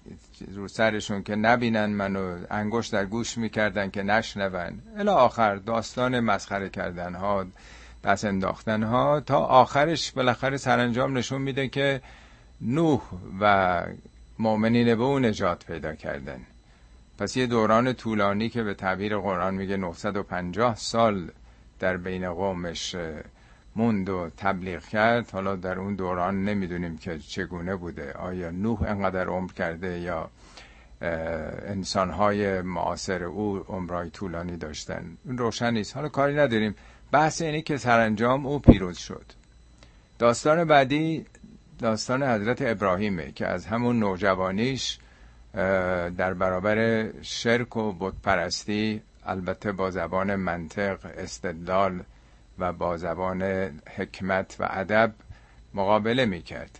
رو 0.55 0.67
سرشون 0.67 1.23
که 1.23 1.35
نبینن 1.35 1.85
منو 1.85 2.37
انگشت 2.51 2.91
در 2.91 3.05
گوش 3.05 3.37
می‌کردن 3.37 3.89
که 3.89 4.03
نشنون. 4.03 4.81
الا 4.97 5.15
آخر 5.15 5.55
داستان 5.55 6.19
مسخره 6.19 6.69
کردن 6.69 7.15
ها 7.15 7.45
دست 8.03 8.25
انداختن 8.25 8.83
ها 8.83 9.19
تا 9.19 9.39
آخرش 9.39 10.11
بالاخره 10.11 10.57
سرانجام 10.57 11.17
نشون 11.17 11.41
میده 11.41 11.67
که 11.67 12.01
نوح 12.61 13.01
و 13.39 13.83
مؤمنین 14.39 14.95
به 14.95 15.03
اون 15.03 15.25
نجات 15.25 15.65
پیدا 15.65 15.95
کردن. 15.95 16.39
پس 17.19 17.37
یه 17.37 17.47
دوران 17.47 17.93
طولانی 17.93 18.49
که 18.49 18.63
به 18.63 18.73
تعبیر 18.73 19.17
قرآن 19.17 19.53
میگه 19.53 19.77
950 19.77 20.75
سال 20.75 21.31
در 21.79 21.97
بین 21.97 22.33
قومش 22.33 22.95
موند 23.75 24.09
و 24.09 24.29
تبلیغ 24.37 24.83
کرد. 24.83 25.31
حالا 25.31 25.55
در 25.55 25.79
اون 25.79 25.95
دوران 25.95 26.43
نمی‌دونیم 26.43 26.97
که 26.97 27.19
چگونه 27.19 27.75
بوده. 27.75 28.13
آیا 28.13 28.51
نوح 28.51 28.81
انقدر 28.81 29.27
عمر 29.27 29.51
کرده 29.51 29.99
یا 29.99 30.29
انسانهای 31.67 32.61
معاصر 32.61 33.23
او 33.23 33.57
عمرهای 33.67 34.09
طولانی 34.09 34.57
داشتن؟ 34.57 35.17
روشن 35.25 35.73
نیست. 35.73 35.95
حالا 35.95 36.09
کاری 36.09 36.35
نداریم. 36.35 36.75
بحث 37.11 37.41
اینه 37.41 37.61
که 37.61 37.77
سرانجام 37.77 38.45
او 38.45 38.59
پیروز 38.59 38.97
شد. 38.97 39.25
داستان 40.19 40.63
بعدی 40.65 41.25
داستان 41.79 42.23
حضرت 42.23 42.61
ابراهیمه 42.61 43.31
که 43.31 43.47
از 43.47 43.65
همون 43.65 43.99
نوجوانیش 43.99 44.99
در 46.17 46.33
برابر 46.33 47.09
شرک 47.21 47.77
و 47.77 47.91
بتپرستی 47.93 49.01
البته 49.25 49.71
با 49.71 49.91
زبان 49.91 50.35
منطق 50.35 50.99
استدلال 51.17 52.03
و 52.59 52.73
با 52.73 52.97
زبان 52.97 53.41
حکمت 53.95 54.55
و 54.59 54.67
ادب 54.69 55.13
مقابله 55.73 56.25
می‌کرد. 56.25 56.79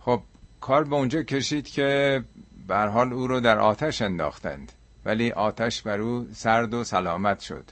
خب 0.00 0.22
کار 0.60 0.84
به 0.84 0.96
اونجا 0.96 1.22
کشید 1.22 1.68
که 1.68 2.22
به 2.68 2.76
حال 2.78 3.12
او 3.12 3.26
رو 3.26 3.40
در 3.40 3.58
آتش 3.58 4.02
انداختند. 4.02 4.72
ولی 5.04 5.30
آتش 5.30 5.82
بر 5.82 6.00
او 6.00 6.26
سرد 6.32 6.74
و 6.74 6.84
سلامت 6.84 7.40
شد. 7.40 7.64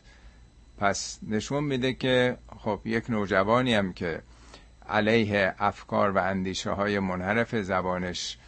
پس 0.78 1.18
نشون 1.28 1.64
میده 1.64 1.92
که 1.92 2.36
خب 2.58 2.80
یک 2.84 3.10
نوجوانی 3.10 3.74
هم 3.74 3.92
که 3.92 4.22
علیه 4.88 5.54
افکار 5.58 6.10
و 6.10 6.18
اندیشه 6.18 6.70
های 6.70 6.98
منحرف 6.98 7.56
زبانش 7.56 8.38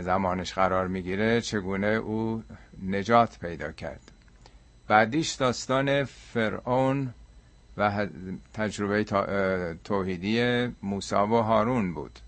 زمانش 0.00 0.52
قرار 0.52 0.88
می‌گیره 0.88 1.40
چگونه 1.40 1.86
او 1.86 2.42
نجات 2.82 3.38
پیدا 3.38 3.72
کرد. 3.72 4.10
بعدیش 4.88 5.32
داستان 5.32 6.04
فرعون 6.04 7.14
و 7.76 8.06
تجربه 8.54 9.04
توحیدی 9.84 10.66
موسا 10.82 11.26
و 11.26 11.30
هارون 11.30 11.94
بود. 11.94 12.18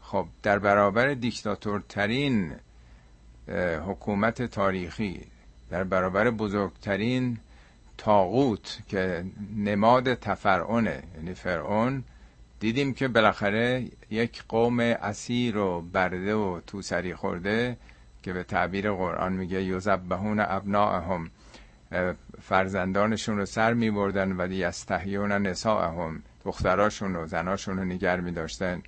خب 0.00 0.26
در 0.42 0.58
برابر 0.58 1.14
دیکتاتورترین 1.14 2.52
حکومت 3.86 4.42
تاریخی 4.42 5.20
در 5.70 5.84
برابر 5.84 6.30
بزرگترین 6.30 7.38
تاغوت 7.98 8.78
که 8.88 9.24
نماد 9.56 10.14
تفرعونه 10.14 11.02
یعنی 11.16 11.34
فرعون 11.34 12.04
دیدیم 12.64 12.94
که 12.94 13.08
بالاخره 13.08 13.84
یک 14.10 14.42
قوم 14.48 14.80
اسیر 14.80 15.56
و 15.56 15.80
برده 15.80 16.34
و 16.34 16.60
تو 16.66 16.82
سری 16.82 17.14
خورده 17.14 17.76
که 18.22 18.32
به 18.32 18.42
تعبیر 18.42 18.92
قرآن 18.92 19.32
میگه 19.32 19.62
یوزبهون 19.62 20.40
ابناءهم. 20.40 21.30
فرزندانشون 22.42 23.38
رو 23.38 23.46
سر 23.46 23.74
می 23.74 23.90
بردن 23.90 24.40
و 24.40 24.52
یستحیون 24.52 25.32
نساءهم. 25.32 26.22
دختراشون 26.44 27.16
و 27.16 27.26
زناشون 27.26 27.78
رو 27.78 27.84
نگر 27.84 28.20
می 28.20 28.32
داشتن 28.32 28.82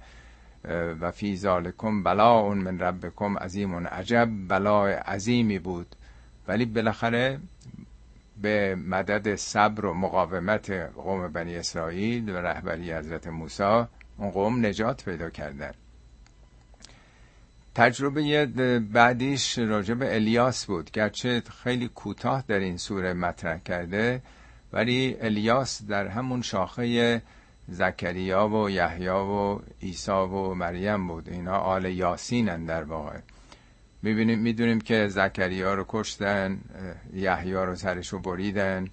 و 1.01 1.11
فی 1.11 1.36
ذالکم 1.36 2.03
بلا 2.03 2.39
اون 2.39 2.59
من 2.59 2.78
ربکم 2.78 3.39
عظیم. 3.39 3.86
عجب 3.86 4.28
بلا 4.48 4.86
عظیمی 4.86 5.59
بود. 5.59 5.97
ولی 6.48 6.65
بالاخره 6.65 7.39
به 8.43 8.75
مدد 8.75 9.35
صبر 9.35 9.87
و 9.87 9.95
مقاومت 9.95 10.71
قوم 10.71 11.29
بنی 11.33 11.57
اسرائیل 11.57 12.31
و 12.31 12.37
رهبری 12.37 12.93
حضرت 12.93 13.27
موسی 13.27 13.85
اون 14.19 14.31
قوم 14.31 14.67
نجات 14.67 15.05
پیدا 15.05 15.31
کردن. 15.31 15.73
تجربه 17.75 18.47
بعدیش 18.93 19.59
راجع 19.59 19.95
به 19.95 20.15
الیاس 20.15 20.67
بود 20.67 20.91
گرچه 20.91 21.43
خیلی 21.63 21.89
کوتاه 21.89 22.45
در 22.49 22.59
این 22.59 22.77
سوره 22.77 23.13
مطرح 23.13 23.59
کرده 23.59 24.23
ولی 24.73 25.17
الیاس 25.21 25.87
در 25.87 26.07
همون 26.07 26.43
شاخه 26.43 27.23
زکریا 27.69 28.49
و 28.49 28.71
یحیی 28.71 29.09
و 29.09 29.59
عیسی 29.83 30.11
و 30.11 30.55
مریم 30.55 31.09
بود. 31.09 31.29
اینا 31.29 31.57
آل 31.57 31.85
یاسینن 31.85 32.65
در 32.65 32.85
واقع. 32.85 33.19
می‌بینیم 34.07 34.39
می‌دونیم 34.39 34.81
که 34.81 35.09
زکریا 35.09 35.74
رو 35.74 35.85
کشتن 35.89 36.59
یحیی 37.15 37.53
رو 37.53 37.77
سرش 37.77 38.09
رو 38.09 38.19
بریدن 38.19 38.89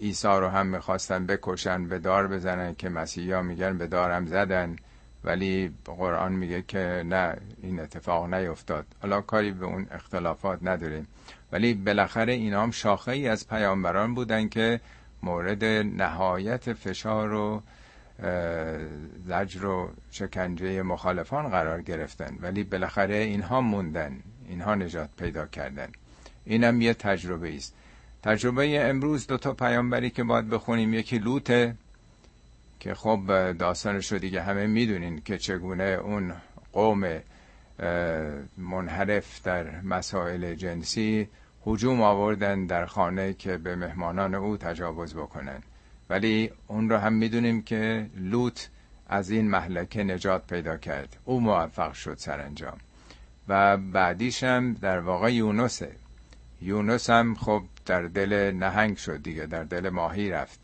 عیسی 0.00 0.28
رو 0.28 0.48
هم 0.48 0.66
می‌خواستن 0.66 1.26
بکشن 1.26 1.88
به 1.88 1.98
دار 1.98 2.28
بزنن 2.28 2.74
که 2.74 2.88
مسیحا 2.88 3.42
میگن 3.42 3.78
به 3.78 3.86
دارم 3.86 4.26
زدن. 4.26 4.76
ولی 5.24 5.72
قرآن 5.84 6.32
میگه 6.32 6.62
که 6.62 7.02
نه 7.06 7.36
این 7.62 7.80
اتفاق 7.80 8.34
نیفتاد. 8.34 8.86
حالا 9.02 9.20
کاری 9.20 9.50
به 9.52 9.66
اون 9.66 9.86
اختلافات 9.90 10.58
نداریم. 10.62 11.06
ولی 11.52 11.74
بالاخره 11.74 12.32
اینا 12.32 12.62
هم 12.62 12.70
شاخه 12.70 13.12
ای 13.12 13.28
از 13.28 13.48
پیامبران 13.48 14.14
بودن 14.14 14.48
که 14.48 14.80
مورد 15.22 15.64
نهایت 15.64 16.72
فشار 16.72 17.32
و 17.32 17.62
زجر 19.26 19.66
و 19.66 19.90
شکنجه 20.10 20.82
مخالفان 20.82 21.48
قرار 21.48 21.82
گرفتن. 21.82 22.38
ولی 22.40 22.64
بالاخره 22.64 23.16
اینها 23.16 23.60
موندن. 23.60 24.12
اینها 24.48 24.74
نجات 24.74 25.08
پیدا 25.16 25.46
کردن. 25.46 25.88
اینم 26.44 26.80
یه 26.80 26.94
تجربه 26.94 27.56
است. 27.56 27.74
تجربه 28.22 28.88
امروز 28.88 29.26
دو 29.26 29.36
تا 29.36 29.52
پیامبری 29.52 30.10
که 30.10 30.24
باید 30.24 30.48
بخونیم. 30.48 30.94
یکی 30.94 31.18
لوته 31.18 31.74
که 32.80 32.94
خب 32.94 33.52
داستانش 33.52 34.12
رو 34.12 34.18
دیگه 34.18 34.42
همه 34.42 34.66
می‌دونین 34.66 35.20
که 35.20 35.38
چگونه 35.38 35.84
اون 35.84 36.32
قوم 36.72 37.20
منحرف 38.58 39.42
در 39.42 39.80
مسائل 39.80 40.54
جنسی 40.54 41.28
حجوم 41.62 42.02
آوردن 42.02 42.66
در 42.66 42.86
خانه 42.86 43.32
که 43.32 43.56
به 43.56 43.76
مهمانان 43.76 44.34
او 44.34 44.56
تجاوز 44.56 45.14
بکنن. 45.14 45.62
ولی 46.10 46.50
اون 46.66 46.90
رو 46.90 46.96
هم 46.96 47.12
می‌دونیم 47.12 47.62
که 47.62 48.10
لوط 48.16 48.60
از 49.08 49.30
این 49.30 49.50
محلکه 49.50 50.04
نجات 50.04 50.46
پیدا 50.46 50.76
کرد. 50.76 51.16
او 51.24 51.40
موفق 51.40 51.92
شد 51.92 52.18
سرانجام. 52.18 52.78
و 53.48 53.76
بعدیش 53.76 54.42
هم 54.44 54.74
در 54.74 54.98
واقع 54.98 55.32
یونسه. 55.32 55.90
یونس 56.62 57.10
هم 57.10 57.34
خب 57.34 57.62
در 57.86 58.02
دل 58.02 58.52
نهنگ 58.56 58.96
شد 58.96 59.22
دیگه 59.22 59.46
در 59.46 59.64
دل 59.64 59.88
ماهی 59.88 60.30
رفت. 60.30 60.60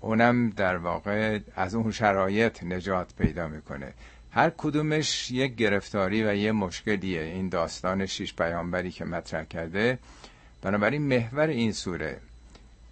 اونم 0.00 0.50
در 0.50 0.76
واقع 0.76 1.38
از 1.56 1.74
اون 1.74 1.90
شرایط 1.90 2.64
نجات 2.64 3.14
پیدا 3.18 3.48
می‌کنه. 3.48 3.94
هر 4.30 4.50
کدومش 4.58 5.30
یک 5.30 5.54
گرفتاری 5.54 6.24
و 6.24 6.34
یه 6.34 6.52
مشکلیه. 6.52 7.22
این 7.22 7.48
داستان 7.48 8.06
شیش 8.06 8.34
پیامبری 8.34 8.90
که 8.90 9.04
مطرح 9.04 9.44
کرده 9.44 9.98
بنابراین 10.62 11.02
محور 11.02 11.46
این 11.46 11.72
سوره 11.72 12.20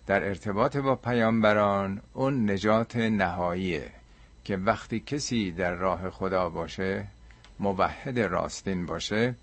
در 0.06 0.24
ارتباط 0.24 0.76
با 0.76 0.96
پیامبران 0.96 2.02
اون 2.12 2.50
نجات 2.50 2.96
نهاییه 2.96 3.90
که 4.44 4.56
وقتی 4.56 5.00
کسی 5.00 5.52
در 5.52 5.74
راه 5.74 6.10
خدا 6.10 6.48
باشه 6.50 7.06
موحد 7.60 8.18
راستین 8.18 8.86
باشه 8.86 9.34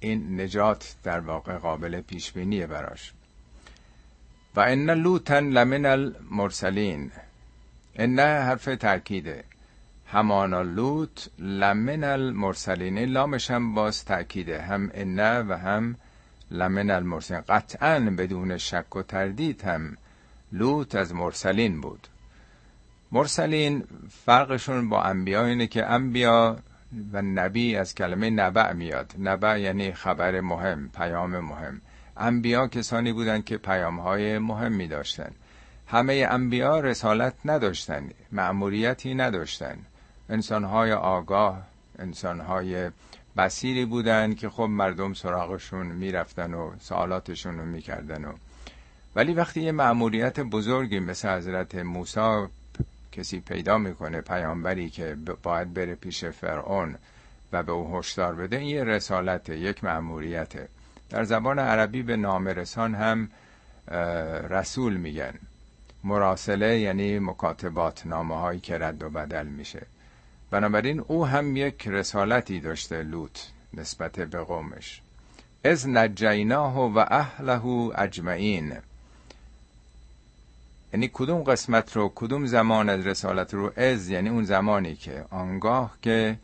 این 0.00 0.40
نجات 0.40 0.94
در 1.02 1.20
واقع 1.20 1.56
قابل 1.56 2.00
پیش 2.00 2.32
بینیه 2.32 2.66
براش. 2.66 3.12
و 4.56 4.60
ان 4.60 4.90
لوتن 4.90 5.44
لمن 5.44 5.86
المرسلین 5.86 7.10
ان 7.96 8.18
حرف 8.18 8.64
تاکیده 8.64 9.44
همانا 10.06 10.62
لوت 10.62 11.30
لمن 11.38 12.04
المرسلین 12.04 12.98
لامش 12.98 13.50
هم 13.50 13.74
باز 13.74 14.04
تاکیده 14.04 14.62
هم 14.62 14.90
ان 14.94 15.20
و 15.48 15.56
هم 15.56 15.96
لمن 16.50 16.90
المرسلین. 16.90 17.40
قطعا 17.40 18.00
بدون 18.00 18.58
شک 18.58 18.96
و 18.96 19.02
تردید 19.02 19.62
هم 19.62 19.96
لوط 20.52 20.94
از 20.94 21.14
مرسلین 21.14 21.80
بود. 21.80 22.08
مرسلین 23.12 23.84
فرقشون 24.24 24.88
با 24.88 25.02
انبیا 25.02 25.44
اینه 25.44 25.66
که 25.66 25.86
انبیا 25.86 26.56
و 27.12 27.22
نبی 27.22 27.76
از 27.76 27.94
کلمه 27.94 28.30
نبع 28.30 28.72
میاد. 28.72 29.14
نبع 29.18 29.60
یعنی 29.60 29.92
خبر 29.92 30.40
مهم 30.40 30.88
پیام 30.88 31.38
مهم. 31.38 31.80
انبیا 32.16 32.66
کسانی 32.66 33.12
بودند 33.12 33.44
که 33.44 33.56
پیام 33.56 34.00
های 34.00 34.38
مهمی 34.38 34.88
داشتند 34.88 35.34
همه 35.86 36.26
انبیا 36.30 36.80
رسالت 36.80 37.34
نداشتند 37.44 38.14
مأموریتی 38.32 39.14
نداشتند 39.14 39.86
انسانهای 40.28 40.92
آگاه 40.92 41.62
انسانهای 41.98 42.90
بسیری 43.36 43.84
بودند 43.84 44.36
که 44.36 44.48
خب 44.48 44.62
مردم 44.62 45.14
سراغشون 45.14 45.86
می‌رفتن 45.86 46.54
و 46.54 46.72
سوالاتشون 46.80 47.58
رو 47.58 47.64
می‌کردن 47.64 48.34
ولی 49.16 49.34
وقتی 49.34 49.62
یه 49.62 49.72
مأموریت 49.72 50.40
بزرگی 50.40 50.98
مثل 50.98 51.28
حضرت 51.28 51.74
موسی 51.74 52.46
کسی 53.12 53.40
پیدا 53.40 53.78
می‌کنه 53.78 54.20
پیامبری 54.20 54.90
که 54.90 55.16
باید 55.42 55.74
بره 55.74 55.94
پیش 55.94 56.24
فرعون 56.24 56.96
و 57.52 57.62
به 57.62 57.72
او 57.72 57.98
هشدار 57.98 58.34
بده 58.34 58.56
این 58.56 58.68
یه 58.68 58.84
رسالت 58.84 59.48
یک 59.48 59.84
مأموریته. 59.84 60.68
در 61.10 61.24
زبان 61.24 61.58
عربی 61.58 62.02
به 62.02 62.16
نامرسان 62.16 62.94
هم 62.94 63.30
رسول 64.50 64.96
میگن. 64.96 65.34
مراسله 66.04 66.78
یعنی 66.78 67.18
مکاتبات 67.18 68.06
نامه 68.06 68.36
هایی 68.36 68.60
که 68.60 68.78
رد 68.78 69.02
و 69.02 69.10
بدل 69.10 69.46
میشه. 69.46 69.86
بنابراین 70.50 71.00
او 71.00 71.26
هم 71.26 71.56
یک 71.56 71.88
رسالتی 71.88 72.60
داشته 72.60 73.02
لوط 73.02 73.38
نسبت 73.74 74.20
به 74.20 74.38
قومش. 74.38 75.02
از 75.64 75.88
نجیناه 75.88 76.78
و 76.78 77.04
اهله 77.08 77.66
اجمعین. 77.98 78.72
یعنی 80.92 81.10
کدوم 81.12 81.42
قسمت 81.42 81.96
رو 81.96 82.12
کدوم 82.14 82.46
زمان 82.46 82.88
از 82.88 83.06
رسالت 83.06 83.54
رو 83.54 83.72
از 83.76 84.08
یعنی 84.08 84.28
اون 84.28 84.44
زمانی 84.44 84.94
که 84.94 85.24
آنگاه 85.30 85.96
که 86.02 86.36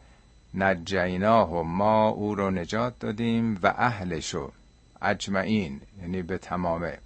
نجیناه 0.54 1.52
و 1.52 1.62
ما 1.62 2.08
او 2.08 2.34
رو 2.34 2.50
نجات 2.50 2.98
دادیم 2.98 3.58
و 3.62 3.74
اهلشو 3.76 4.52
اجمعین 5.02 5.80
یعنی 6.02 6.22
به 6.22 6.38
تمامه 6.38 6.98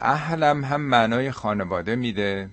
اهلم 0.00 0.64
هم 0.64 0.80
معنای 0.80 1.30
خانواده 1.30 1.96
میده 1.96 2.50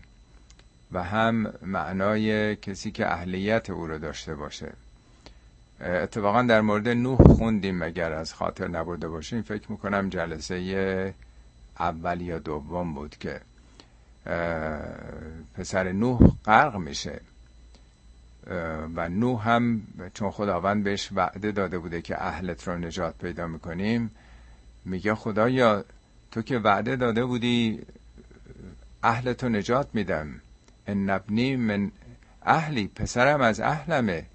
و 0.92 1.04
هم 1.04 1.54
معنای 1.62 2.56
کسی 2.56 2.92
که 2.92 3.12
اهلیت 3.12 3.70
او 3.70 3.88
رو 3.88 3.98
داشته 3.98 4.36
باشه. 4.36 4.74
اتفاقا 5.82 6.42
در 6.42 6.62
مورد 6.62 6.88
نوح 6.90 7.18
خوندیم 7.24 7.78
مگر 7.78 8.14
از 8.14 8.34
خاطر 8.34 8.68
نبرده 8.68 9.08
باشیم 9.08 9.42
فکر 9.42 9.72
می‌کنم 9.72 10.10
جلسه 10.10 11.14
اول 11.80 12.22
یا 12.22 12.40
دوم 12.40 12.94
بود 12.94 13.18
که 13.18 13.42
پسر 15.54 15.92
نوح 15.92 16.20
غرق 16.46 16.76
میشه. 16.76 17.22
و 18.96 19.10
نوح 19.10 19.50
هم 19.50 19.82
چون 20.14 20.32
خداوند 20.32 20.84
بهش 20.84 21.10
وعده 21.12 21.52
داده 21.52 21.80
بوده 21.80 22.02
که 22.02 22.24
اهلت 22.24 22.68
رو 22.68 22.78
نجات 22.78 23.18
پیدا 23.18 23.48
می‌کنیم 23.48 24.12
میگه 24.86 25.16
خدایا 25.16 25.86
تو 26.32 26.42
که 26.42 26.60
وعده 26.60 26.96
داده 26.96 27.26
بودی 27.26 27.82
اهلتو 29.04 29.50
نجات 29.50 29.88
میدم. 29.94 30.42
ان 30.88 31.10
نبنی 31.10 31.56
من 31.56 31.92
اهلی 32.42 32.88
پسرم 32.88 33.42
از 33.42 33.60
اهلمه. 33.60 34.26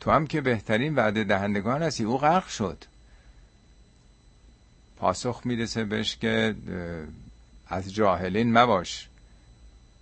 تو 0.00 0.10
هم 0.10 0.26
که 0.26 0.40
بهترین 0.40 0.94
وعده 0.94 1.24
دهندگان 1.24 1.82
هستی. 1.82 2.04
او 2.04 2.18
غرق 2.18 2.46
شد. 2.46 2.84
پاسخ 4.96 5.40
می‌رسه 5.44 5.84
بهش 5.84 6.16
که 6.16 6.54
از 7.68 7.94
جاهلین 7.94 8.58
مباش. 8.58 9.08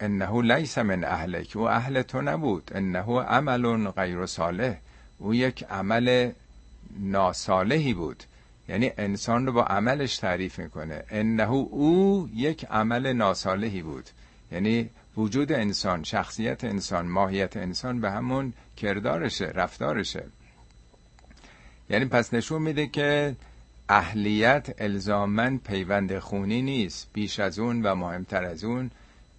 انه 0.01 0.43
لیس 0.43 0.79
من 0.79 1.05
اهلک. 1.05 1.57
او 1.57 1.69
اهل 1.69 2.03
تو 2.03 2.23
نبود. 2.23 2.71
انه 2.75 3.21
عمل 3.21 3.91
غیر 3.91 4.27
صالح. 4.27 4.77
او 5.19 5.35
یک 5.35 5.65
عمل 5.65 6.31
ناصالحی 6.99 7.95
بود. 7.95 8.23
یعنی 8.69 8.91
انسان 8.99 9.47
رو 9.47 9.53
با 9.53 9.65
عملش 9.65 10.17
تعریف 10.17 10.59
می‌کنه. 10.59 11.03
انه 11.11 11.51
او 11.51 12.29
یک 12.35 12.65
عمل 12.65 13.13
ناصالحی 13.13 13.83
بود. 13.83 14.11
یعنی 14.53 14.91
وجود 15.17 15.53
انسان 15.53 16.05
شخصیت 16.05 16.65
انسان 16.65 17.07
ماهیت 17.07 17.57
انسان 17.57 18.01
به 18.01 18.11
همون 18.11 18.53
کردارشه 18.77 19.45
رفتارشه. 19.45 20.25
یعنی 21.91 22.05
پس 22.05 22.35
نشون 22.35 22.63
میده 22.63 22.87
که 22.87 23.37
اهلیت 23.89 24.75
الزامن 24.79 25.59
پیوند 25.59 26.19
خونی 26.19 26.63
نیست. 26.63 27.09
بیش 27.13 27.41
از 27.41 27.59
اون 27.59 27.83
و 27.83 27.95
مهمتر 27.95 28.45
از 28.45 28.65
اون 28.65 28.91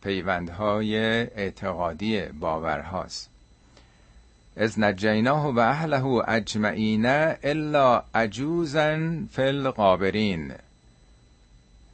پیوندهای 0.03 0.97
اعتقادی 0.97 2.22
باورهاست. 2.22 3.30
از 4.57 4.80
نجیناه 4.80 5.53
و 5.53 5.59
اهله 5.59 6.05
اجمعین 6.05 7.05
الا 7.43 8.03
عجوزا 8.15 8.97
فی 9.31 9.41
القابرین. 9.41 10.53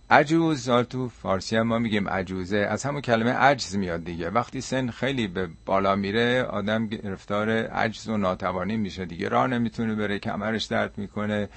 عجوز 0.09 0.69
تو 0.69 1.09
فارسی 1.09 1.55
هم 1.55 1.67
ما 1.67 1.79
میگیم 1.79 2.09
عجوزه. 2.09 2.57
از 2.57 2.83
همون 2.83 3.01
کلمه 3.01 3.31
عجز 3.31 3.75
میاد 3.75 4.03
دیگه. 4.03 4.29
وقتی 4.29 4.61
سن 4.61 4.89
خیلی 4.89 5.27
به 5.27 5.49
بالا 5.65 5.95
میره 5.95 6.43
آدم 6.43 6.87
گرفتار 6.87 7.49
عجز 7.49 8.07
و 8.07 8.17
ناتوانی 8.17 8.77
میشه 8.77 9.05
دیگه. 9.05 9.29
راه 9.29 9.47
نمی‌تونه 9.47 9.95
بره 9.95 10.19
کمرش 10.19 10.65
درد 10.65 10.97
می‌کنه. 10.97 11.49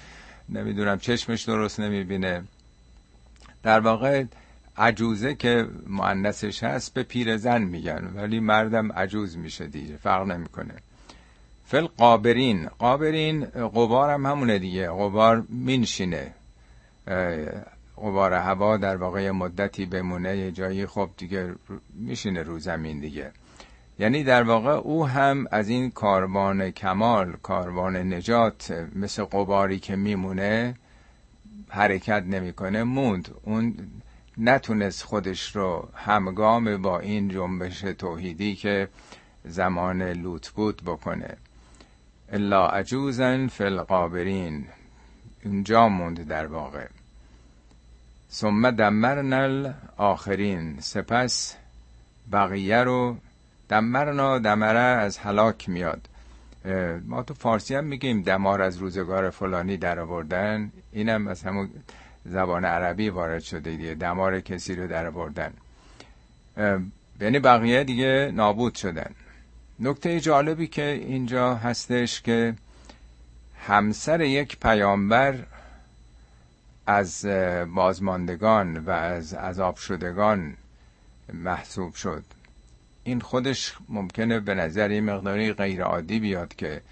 نمی‌دونم 0.48 0.98
چشمش 0.98 1.42
درست 1.42 1.80
نمی‌بینه. 1.80 2.44
در 3.62 3.80
واقع 3.80 4.24
عجوزه 4.76 5.34
که 5.34 5.68
معنسش 5.86 6.62
هست 6.62 6.94
به 6.94 7.02
پیر 7.02 7.36
زن 7.36 7.62
میگن 7.62 8.12
ولی 8.14 8.40
مردم 8.40 8.92
عجوز 8.92 9.36
میشه 9.36 9.66
دیگه 9.66 9.96
فرق 9.96 10.26
نمی‌کنه. 10.26 10.74
فل 11.66 11.86
قابرین 11.86 12.66
قابرین 12.66 13.44
قبار 13.44 14.10
هم 14.10 14.26
همونه 14.26 14.58
دیگه 14.58 14.88
قبار 14.88 15.44
مینشینه. 15.48 16.32
قبار 17.96 18.32
هوا 18.32 18.76
در 18.76 18.96
واقع 18.96 19.30
مدتی 19.30 19.86
بمونه 19.86 20.36
یه 20.36 20.52
جایی 20.52 20.86
خب 20.86 21.10
دیگه 21.16 21.54
میشینه 21.94 22.42
رو 22.42 22.58
زمین 22.58 23.00
دیگه. 23.00 23.32
یعنی 23.98 24.24
در 24.24 24.42
واقع 24.42 24.70
او 24.70 25.06
هم 25.06 25.46
از 25.50 25.68
این 25.68 25.90
کاروان 25.90 26.70
کمال 26.70 27.32
کاروان 27.42 27.96
نجات 27.96 28.88
مثل 28.94 29.24
قباری 29.24 29.78
که 29.78 29.96
میمونه 29.96 30.74
حرکت 31.68 32.22
نمی‌کنه 32.26 32.82
موند. 32.82 33.34
اون 33.42 33.76
نتونست 34.38 35.02
خودش 35.02 35.56
رو 35.56 35.88
همگام 35.94 36.82
با 36.82 37.00
این 37.00 37.28
جنبش 37.28 37.80
توحیدی 37.80 38.54
که 38.54 38.88
زمان 39.44 40.02
لوت 40.02 40.48
بود 40.50 40.82
بکنه. 40.86 41.36
الا 42.32 42.68
عجوزن 42.68 43.46
فی 43.46 43.64
القابرین. 43.64 44.66
اونجا 45.44 45.88
موند 45.88 46.28
در 46.28 46.46
واقع. 46.46 46.86
ثم 48.30 48.70
دمرنا 48.70 49.74
آخرین 49.96 50.80
سپس 50.80 51.56
بقیه 52.32 52.76
رو 52.76 53.16
دمرنا 53.68 54.38
دمره 54.38 54.78
از 54.78 55.18
هلاک 55.18 55.68
میاد. 55.68 56.08
ما 57.04 57.22
تو 57.22 57.34
فارسی 57.34 57.74
هم 57.74 57.84
میگیم 57.84 58.22
دمار 58.22 58.62
از 58.62 58.76
روزگار 58.76 59.30
فلانی 59.30 59.76
در 59.76 59.98
آوردن. 59.98 60.72
اینم 60.92 61.28
از 61.28 61.42
همون 61.42 61.70
زبان 62.24 62.64
عربی 62.64 63.08
وارد 63.08 63.42
شده 63.42 63.76
دیگه 63.76 63.94
دمار 63.94 64.40
کسی 64.40 64.74
رو 64.74 64.86
در 64.86 65.06
آوردن. 65.06 65.52
یعنی 67.20 67.38
بقیه 67.38 67.84
دیگه 67.84 68.32
نابود 68.34 68.74
شدن. 68.74 69.10
نکته 69.80 70.20
جالبی 70.20 70.66
که 70.66 70.84
اینجا 70.84 71.54
هستش 71.54 72.22
که 72.22 72.54
همسر 73.66 74.20
یک 74.20 74.58
پیامبر 74.60 75.38
از 76.86 77.26
بازماندگان 77.74 78.76
و 78.76 78.90
از 78.90 79.34
عذاب 79.34 79.76
شدگان 79.76 80.56
محسوب 81.32 81.94
شد. 81.94 82.24
این 83.04 83.20
خودش 83.20 83.74
ممکنه 83.88 84.40
به 84.40 84.54
نظر 84.54 84.88
این 84.88 85.04
مقداری 85.04 85.52
غیر 85.52 85.82
عادی 85.82 86.20
بیاد 86.20 86.54
که 86.54 86.82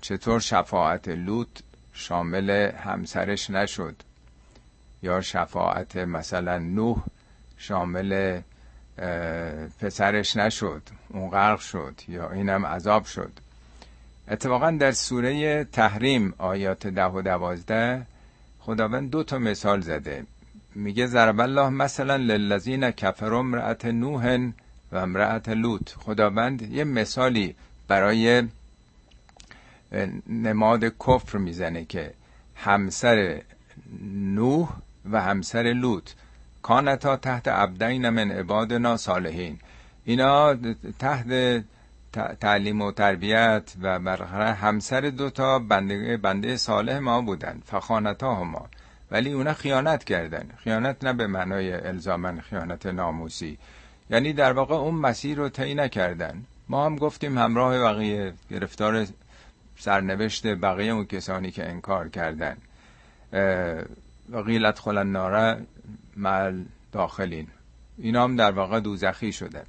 چطور 0.00 0.40
شفاعت 0.40 1.08
لوط 1.08 1.48
شامل 1.92 2.50
همسرش 2.76 3.50
نشد 3.50 3.96
یا 5.02 5.20
شفاعت 5.20 5.96
مثلا 5.96 6.58
نوح 6.58 7.04
شامل 7.56 8.40
پسرش 9.80 10.36
نشد 10.36 10.82
اون 11.08 11.30
غرق 11.30 11.60
شد 11.60 12.00
یا 12.08 12.30
اینم 12.30 12.66
عذاب 12.66 13.04
شد. 13.04 13.32
اتفاقا 14.28 14.70
در 14.70 14.92
سوره 14.92 15.64
تحریم 15.64 16.34
آیات 16.38 16.86
ده 16.86 17.04
و 17.04 17.22
دوازده 17.22 18.06
خداوند 18.60 19.10
دو 19.10 19.22
تا 19.22 19.38
مثال 19.38 19.80
زده. 19.80 20.24
میگه 20.74 21.06
ضرب 21.06 21.40
الله 21.40 21.68
مثلا 21.68 22.16
للذین 22.16 22.90
کفروا 22.90 23.38
امرأت 23.38 23.84
نوح 23.84 24.50
و 24.92 24.96
امرأت 24.96 25.48
لوط. 25.48 25.90
خداوند 25.90 26.62
یه 26.62 26.84
مثالی 26.84 27.54
برای 27.88 28.48
نماد 30.28 30.84
کفر 30.84 31.38
می‌زنه 31.38 31.84
که 31.84 32.14
همسر 32.56 33.42
نوح 34.12 34.68
و 35.10 35.22
همسر 35.22 35.62
لوط. 35.62 36.10
کانتا 36.62 37.16
تحت 37.16 37.48
عبدین 37.48 38.08
من 38.08 38.30
عبادنا 38.30 38.96
صالحین. 38.96 39.58
اینا 40.04 40.56
تحت 40.98 41.64
تعلیم 42.40 42.82
و 42.82 42.92
تربیت 42.92 43.72
و 43.82 43.98
برخره 43.98 44.52
همسر 44.52 45.00
دوتا 45.00 45.58
بنده, 45.58 46.16
بنده 46.16 46.56
صالح 46.56 46.98
ما 46.98 47.20
بودن. 47.20 47.62
فخانتا 47.66 48.44
ما 48.44 48.68
ولی 49.10 49.32
اونا 49.32 49.52
خیانت 49.52 50.04
کردن. 50.04 50.50
خیانت 50.56 51.04
نه 51.04 51.12
به 51.12 51.26
معنای 51.26 51.72
الزامن 51.72 52.40
خیانت 52.40 52.86
ناموسی. 52.86 53.58
یعنی 54.10 54.32
در 54.32 54.52
واقع 54.52 54.74
اون 54.74 54.94
مسیر 54.94 55.38
رو 55.38 55.48
طی 55.48 55.74
نکردن. 55.74 56.44
ما 56.68 56.86
هم 56.86 56.96
گفتیم 56.96 57.38
همراه 57.38 57.78
بقیه 57.78 58.32
گرفتار 58.50 59.06
سرنوشت 59.78 60.46
بقیه 60.46 60.92
اون 60.92 61.04
کسانی 61.04 61.50
که 61.50 61.68
انکار 61.68 62.08
کردن. 62.08 62.56
و 64.30 64.42
غیلت 64.42 64.78
خلن 64.78 65.12
ناره 65.12 65.66
مل 66.16 66.64
داخلین. 66.92 67.46
اینا 67.98 68.24
هم 68.24 68.36
در 68.36 68.50
واقع 68.50 68.80
دوزخی 68.80 69.32
شدن. 69.32 69.64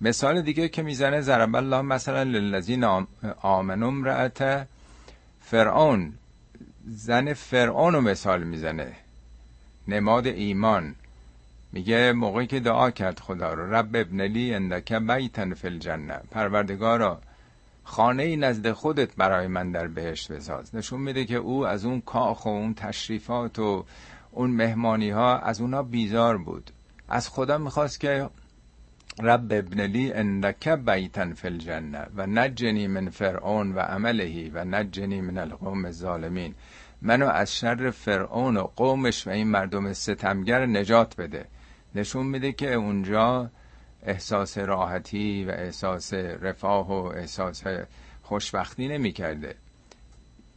مثال 0.00 0.42
دیگه 0.42 0.68
که 0.68 0.82
می‌زنه 0.82 1.20
ضرب 1.20 1.56
الله 1.56 1.82
مثلا 1.82 2.22
للذین 2.22 2.84
آمنوا 3.42 3.88
امرأت 3.88 4.66
فرعون. 5.40 6.12
زن 6.86 7.32
فرعون 7.32 7.94
رو 7.94 8.00
مثال 8.00 8.42
می‌زنه. 8.42 8.92
نماد 9.88 10.26
ایمان. 10.26 10.94
میگه 11.72 12.12
موقعی 12.12 12.46
که 12.46 12.60
دعا 12.60 12.90
کرد 12.90 13.20
خدا 13.20 13.54
رو 13.54 13.74
رب 13.74 13.96
ابنلی 13.96 14.54
اندک 14.54 14.92
بیتن 14.92 15.54
فی 15.54 15.68
الجنه 15.68 16.20
پروردگارا 16.30 17.20
خانه 17.84 18.22
ای 18.22 18.36
نزد 18.36 18.72
خودت 18.72 19.16
برای 19.16 19.46
من 19.46 19.72
در 19.72 19.86
بهشت 19.86 20.32
بساز. 20.32 20.74
نشون 20.74 21.00
میده 21.00 21.24
که 21.24 21.36
او 21.36 21.66
از 21.66 21.84
اون 21.84 22.00
کاخ 22.00 22.46
و 22.46 22.48
اون 22.48 22.74
تشریفات 22.74 23.58
و 23.58 23.84
اون 24.30 24.50
مهمانی 24.50 25.10
ها 25.10 25.38
از 25.38 25.60
اونا 25.60 25.82
بیزار 25.82 26.38
بود. 26.38 26.70
از 27.08 27.28
خدا 27.28 27.58
می‌خواست 27.58 28.00
که 28.00 28.30
رب 29.22 29.52
ابنلی 29.52 30.12
اندک 30.12 30.68
بیتن 30.68 31.32
فی 31.32 31.48
الجنه 31.48 32.06
و 32.16 32.26
نجنی 32.26 32.86
من 32.86 33.10
فرعون 33.10 33.72
و 33.72 33.78
عملهی 33.78 34.50
و 34.50 34.64
نجنی 34.64 35.20
من 35.20 35.38
القوم 35.38 35.84
الظالمین. 35.84 36.54
منو 37.02 37.28
از 37.28 37.56
شر 37.56 37.90
فرعون 37.90 38.56
و 38.56 38.62
قومش 38.76 39.26
و 39.26 39.30
این 39.30 39.48
مردم 39.48 39.92
ستمگر 39.92 40.66
نجات 40.66 41.16
بده. 41.16 41.46
نشون 41.94 42.26
میده 42.26 42.52
که 42.52 42.74
اونجا 42.74 43.50
احساس 44.02 44.58
راحتی 44.58 45.44
و 45.44 45.50
احساس 45.50 46.14
رفاه 46.14 46.88
و 46.88 47.06
احساس 47.06 47.62
خوشبختی 48.22 48.88
نمی‌کرده. 48.88 49.54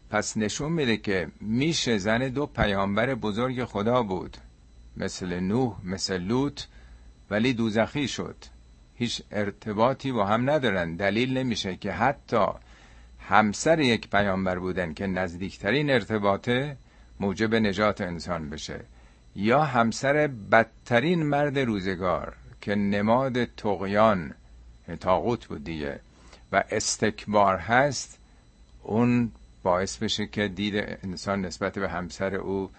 پس 0.09 0.37
نشون 0.37 0.71
میده 0.71 0.97
که 0.97 1.27
میشه 1.41 1.97
زن 1.97 2.29
دو 2.29 2.45
پیامبر 2.45 3.15
بزرگ 3.15 3.63
خدا 3.63 4.03
بود. 4.03 4.37
مثل 4.97 5.39
نوح 5.39 5.75
مثل 5.83 6.17
لوط 6.17 6.61
ولی 7.29 7.53
دوزخی 7.53 8.07
شد. 8.07 8.35
هیچ 8.95 9.21
ارتباطی 9.31 10.11
با 10.11 10.25
هم 10.25 10.49
ندارن. 10.49 10.95
دلیل 10.95 11.37
نمیشه 11.37 11.75
که 11.75 11.91
حتی 11.91 12.45
همسر 13.19 13.79
یک 13.79 14.09
پیامبر 14.09 14.59
بودن 14.59 14.93
که 14.93 15.07
نزدیکترین 15.07 15.89
ارتباطه 15.89 16.77
موجب 17.19 17.55
نجات 17.55 18.01
انسان 18.01 18.49
بشه. 18.49 18.79
یا 19.35 19.63
همسر 19.63 20.27
بدترین 20.27 21.23
مرد 21.23 21.59
روزگار 21.59 22.35
که 22.61 22.75
نماد 22.75 23.45
تقیان 23.45 24.33
تاغوت 24.99 25.45
بود 25.45 25.63
دیگه 25.63 25.99
و 26.51 26.63
استکبار 26.69 27.57
هست 27.57 28.19
اون 28.83 29.31
باعث 29.63 29.97
بشه 29.97 30.27
که 30.27 30.47
دید 30.47 30.75
انسان 31.03 31.45
نسبت 31.45 31.79
به 31.79 31.89
همسر 31.89 32.35
او 32.35 32.69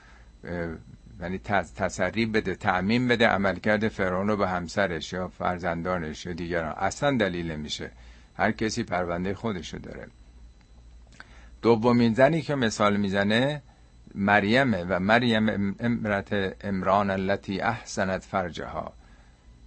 یعنی 1.20 1.38
تسری 1.76 2.26
بده 2.26 2.54
تعمین 2.54 3.08
بده 3.08 3.26
عملکرد 3.26 3.88
فرعون 3.88 4.28
رو 4.28 4.36
به 4.36 4.48
همسرش 4.48 5.12
یا 5.12 5.28
فرزندانش 5.28 6.26
یا 6.26 6.32
دیگران. 6.32 6.74
اصلا 6.78 7.16
دلیل 7.16 7.56
میشه 7.56 7.90
هر 8.36 8.52
کسی 8.52 8.82
پرونده 8.82 9.34
خودشو 9.34 9.78
داره. 9.78 10.06
دومین 11.62 12.14
زنی 12.14 12.42
که 12.42 12.54
مثال 12.54 12.96
می‌زنه 12.96 13.62
مریمه 14.14 14.84
و 14.88 14.98
مریم 15.00 15.76
امرت 15.80 16.56
امران 16.64 17.10
التي 17.10 17.60
احسنت 17.60 18.22
فرجها. 18.24 18.92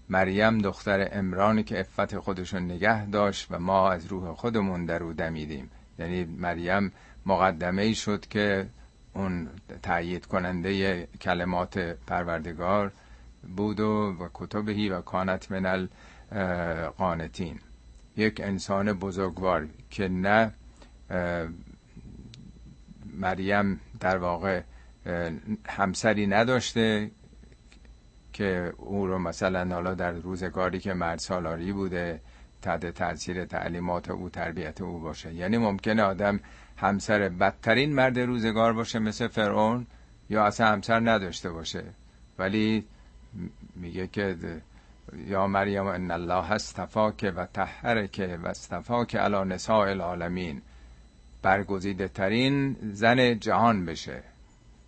مریم 0.09 0.57
دختر 0.57 1.09
امرانی 1.11 1.63
که 1.63 1.79
افت 1.79 2.17
خودشون 2.17 2.63
نگه 2.63 3.05
داشت 3.05 3.47
و 3.51 3.59
ما 3.59 3.91
از 3.91 4.05
روح 4.05 4.33
خودمون 4.33 4.85
در 4.85 5.03
او 5.03 5.13
دمیدیم. 5.13 5.71
یعنی 5.99 6.23
مریم 6.25 6.91
مقدمه 7.25 7.81
ای 7.81 7.95
شد 7.95 8.27
که 8.27 8.67
اون 9.13 9.49
تأیید 9.83 10.25
کننده 10.25 11.03
کلمات 11.21 11.77
پروردگار 11.77 12.91
بود 13.57 13.79
و, 13.79 14.15
و 14.19 14.27
کتبهی 14.33 14.89
و 14.89 15.01
کانت 15.01 15.51
من 15.51 15.87
القانتین 16.31 17.59
یک 18.17 18.41
انسان 18.43 18.93
بزرگوار 18.93 19.67
که 19.89 20.07
نه 20.07 20.51
مریم 23.17 23.79
در 23.99 24.17
واقع 24.17 24.61
همسری 25.67 26.27
نداشته 26.27 27.11
که 28.33 28.73
او 28.77 29.07
رو 29.07 29.19
مثلا 29.19 29.75
حالا 29.75 29.93
در 29.93 30.11
روزگاری 30.11 30.79
که 30.79 30.93
مرد 30.93 31.19
سالاری 31.19 31.73
بوده 31.73 32.21
تحت 32.61 32.85
تاثیر 32.85 33.45
تعلیمات 33.45 34.09
او 34.09 34.29
تربیت 34.29 34.81
او 34.81 34.99
باشه. 34.99 35.33
یعنی 35.33 35.57
ممکنه 35.57 36.03
آدم 36.03 36.39
همسر 36.77 37.29
بدترین 37.29 37.93
مرد 37.93 38.19
روزگار 38.19 38.73
باشه 38.73 38.99
مثل 38.99 39.27
فرعون 39.27 39.87
یا 40.29 40.45
اصلا 40.45 40.67
همسر 40.67 40.99
نداشته 40.99 41.49
باشه. 41.49 41.83
ولی 42.39 42.85
میگه 43.75 44.07
که 44.07 44.37
یا 45.27 45.47
مریم 45.47 45.87
ان 45.87 46.11
الله 46.11 46.51
استفاک 46.51 47.33
و 47.35 47.47
که 48.07 48.39
و 48.43 48.47
استفاک 48.47 49.15
علی 49.15 49.53
نساء 49.53 49.89
العالمین. 49.89 50.61
برگزیده 51.47 52.07
ترین 52.07 52.75
زن 52.93 53.39
جهان 53.39 53.85
بشه. 53.85 54.23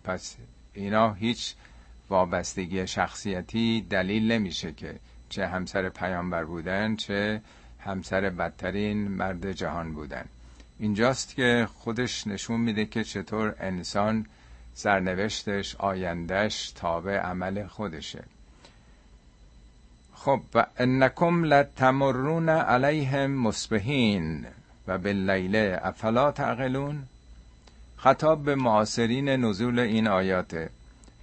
پس 0.04 0.36
اینا 0.74 1.12
هیچ 1.12 1.54
وابستگی 2.10 2.86
شخصیتی 2.86 3.86
دلیل 3.90 4.32
نمیشه 4.32 4.72
که 4.72 4.94
چه 5.28 5.46
همسر 5.46 5.88
پیامبر 5.88 6.44
بودن 6.44 6.96
چه 6.96 7.42
همسر 7.78 8.30
بدترین 8.30 9.08
مرد 9.08 9.52
جهان 9.52 9.92
بودن. 9.92 10.24
اینجاست 10.78 11.34
که 11.34 11.68
خودش 11.74 12.26
نشون 12.26 12.60
میده 12.60 12.84
که 12.84 13.04
چطور 13.04 13.54
انسان 13.60 14.26
سرنوشتش 14.74 15.76
آیندهش 15.76 16.70
تابع 16.70 17.18
عمل 17.18 17.66
خودشه. 17.66 18.24
خب 20.14 20.40
و 20.54 20.66
انکم 20.78 21.44
لتمرون 21.44 22.48
علیهم 22.48 23.30
مصبحین. 23.30 24.46
و 24.88 24.98
باللیل 24.98 25.56
افلا 25.82 26.32
تعقلون؟ 26.32 27.02
خطاب 27.96 28.44
به 28.44 28.54
معاصرین 28.54 29.28
نزول 29.28 29.78
این 29.78 30.08
آیات 30.08 30.68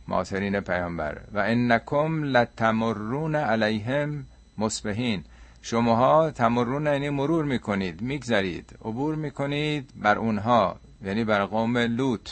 معاصرین 0.08 0.60
پیامبر. 0.60 1.18
و 1.34 1.40
انکم 1.40 2.24
لتمرون 2.24 3.36
علیهم 3.36 4.26
مصبحین. 4.58 5.24
شماها 5.62 6.32
تمرون 6.32 6.86
یعنی 6.86 7.10
مرور 7.10 7.46
می‌کنید 7.46 8.02
میگذرید 8.02 8.70
عبور 8.82 9.16
می‌کنید 9.16 9.90
بر 9.96 10.18
اونها 10.18 10.76
یعنی 11.06 11.24
بر 11.24 11.46
قوم 11.46 11.78
لوط 11.78 12.30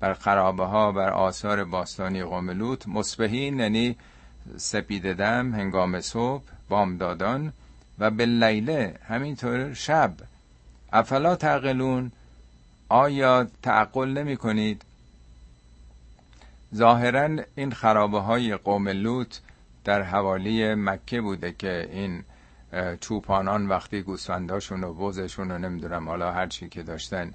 بر 0.00 0.14
خرابه 0.14 0.64
ها 0.64 0.92
بر 0.92 1.10
آثار 1.10 1.64
باستانی 1.64 2.22
قوم 2.22 2.50
لوط. 2.50 2.86
مصبحین 2.86 3.60
یعنی 3.60 3.96
سپید 4.56 5.12
دم 5.12 5.54
هنگام 5.54 6.00
صبح 6.00 6.44
بامدادان. 6.68 7.52
و 7.98 8.10
به 8.10 8.26
لیله 8.26 8.94
همینطور 9.08 9.74
شب. 9.74 10.12
افلا 10.92 11.36
تعقلون 11.36 12.12
آیا 12.88 13.46
تعقل 13.62 14.08
نمی 14.08 14.36
کنید؟ 14.36 14.82
ظاهرا 16.74 17.42
این 17.54 17.72
خرابه 17.72 18.18
های 18.20 18.56
قوم 18.56 18.88
لوط 18.88 19.36
در 19.84 20.02
حوالی 20.02 20.74
مکه 20.74 21.20
بوده 21.20 21.52
که 21.52 21.88
این 21.92 22.24
چوپانان 23.00 23.68
وقتی 23.68 24.02
گوسفنداشون 24.02 24.84
و 24.84 24.92
بوزشون 24.92 25.50
و 25.50 25.58
نمی‌دونم 25.58 26.08
حالا 26.08 26.32
هر 26.32 26.46
چی 26.46 26.68
که 26.68 26.82
داشتن 26.82 27.34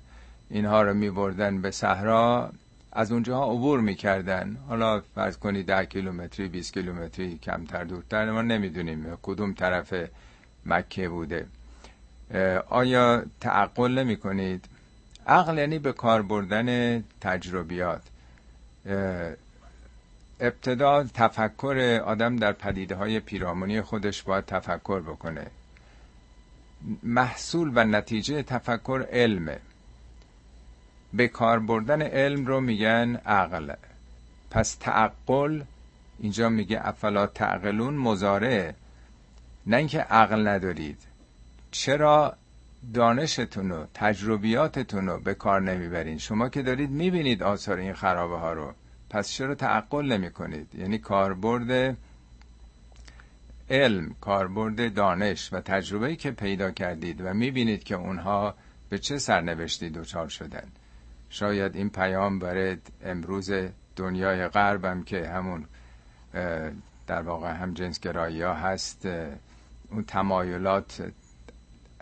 اینها 0.50 0.82
رو 0.82 0.94
می 0.94 1.10
بردن 1.10 1.62
به 1.62 1.72
صحرا 1.72 2.52
از 2.92 3.12
اونجا 3.12 3.44
عبور 3.44 3.80
می‌کردن. 3.80 4.58
حالا 4.68 5.02
فرض 5.16 5.38
کنید 5.38 5.66
ده 5.66 5.86
کیلومتری 5.86 6.48
20 6.48 6.74
کیلومتری 6.74 7.38
کمتر 7.38 7.84
دورتر 7.84 8.32
ما 8.32 8.42
نمی‌دونیم 8.42 9.18
کدوم 9.22 9.54
طرف 9.54 9.94
مکه 10.66 11.10
بوده. 11.10 11.48
آیا 12.70 13.24
تعقل 13.42 14.00
نمی 14.00 14.18
کنید؟ 14.18 14.66
عقل 15.28 15.58
یعنی 15.58 15.80
به 15.80 15.94
کار 15.94 16.22
بردن 16.22 17.00
تجربیات. 17.22 18.02
ابتدا 20.40 21.04
تفکر 21.04 22.02
آدم 22.06 22.36
در 22.36 22.52
پدیده 22.52 22.96
های 22.96 23.20
پیرامونی 23.20 23.82
خودش 23.82 24.24
باید 24.24 24.46
تفکر 24.46 25.00
بکنه. 25.00 25.48
محصول 27.04 27.72
و 27.76 27.84
نتیجه 27.84 28.44
تفکر 28.44 29.06
علمه. 29.12 29.60
به 31.14 31.28
کار 31.28 31.60
بردن 31.60 32.02
علم 32.02 32.46
رو 32.46 32.62
میگن 32.62 33.16
عقل. 33.16 33.74
پس 34.52 34.76
تعقل 34.76 35.64
اینجا 36.20 36.50
میگه 36.50 36.88
افلا 36.88 37.28
تعقلون 37.28 37.94
مزاره 37.94 38.76
نه 39.68 39.78
اینکه 39.78 40.00
عقل 40.00 40.48
ندارید. 40.48 41.13
چرا 41.74 42.38
دانشتون 42.94 43.72
و 43.72 43.86
تجربیاتتون 43.94 45.08
رو 45.08 45.20
به 45.20 45.34
کار 45.34 45.62
نمی‌برین؟ 45.62 46.18
شما 46.18 46.50
که 46.50 46.62
دارید 46.62 46.90
می‌بینید 46.90 47.44
آثار 47.44 47.78
این 47.78 47.94
خرابه 47.94 48.38
ها 48.38 48.54
رو. 48.54 48.74
پس 49.10 49.30
چرا 49.30 49.56
تعقل 49.56 50.06
نمی 50.06 50.32
کنید 50.32 50.76
یعنی 50.76 50.98
کاربرد 50.98 51.98
علم 53.70 54.16
کاربرد 54.22 54.94
دانش 54.94 55.54
و 55.54 55.62
تجربه 55.62 56.16
که 56.16 56.32
پیدا 56.32 56.72
کردید 56.72 57.22
و 57.22 57.34
می‌بینید 57.34 57.84
که 57.84 57.96
اونها 57.96 58.56
به 58.90 59.00
چه 59.00 59.18
سرنوشتی 59.18 59.90
دچار 59.90 60.28
شدن. 60.28 60.68
شاید 61.30 61.76
این 61.76 61.90
پیام 61.90 62.40
برای 62.40 62.78
امروز 63.04 63.52
دنیای 63.96 64.48
غربم 64.48 65.04
که 65.04 65.28
همون 65.28 65.66
در 67.08 67.22
واقع 67.22 67.52
هم 67.52 67.74
جنسگرایی 67.74 68.42
ها 68.42 68.54
هست 68.54 69.08
اون 69.92 70.04
تمایلات 70.04 71.12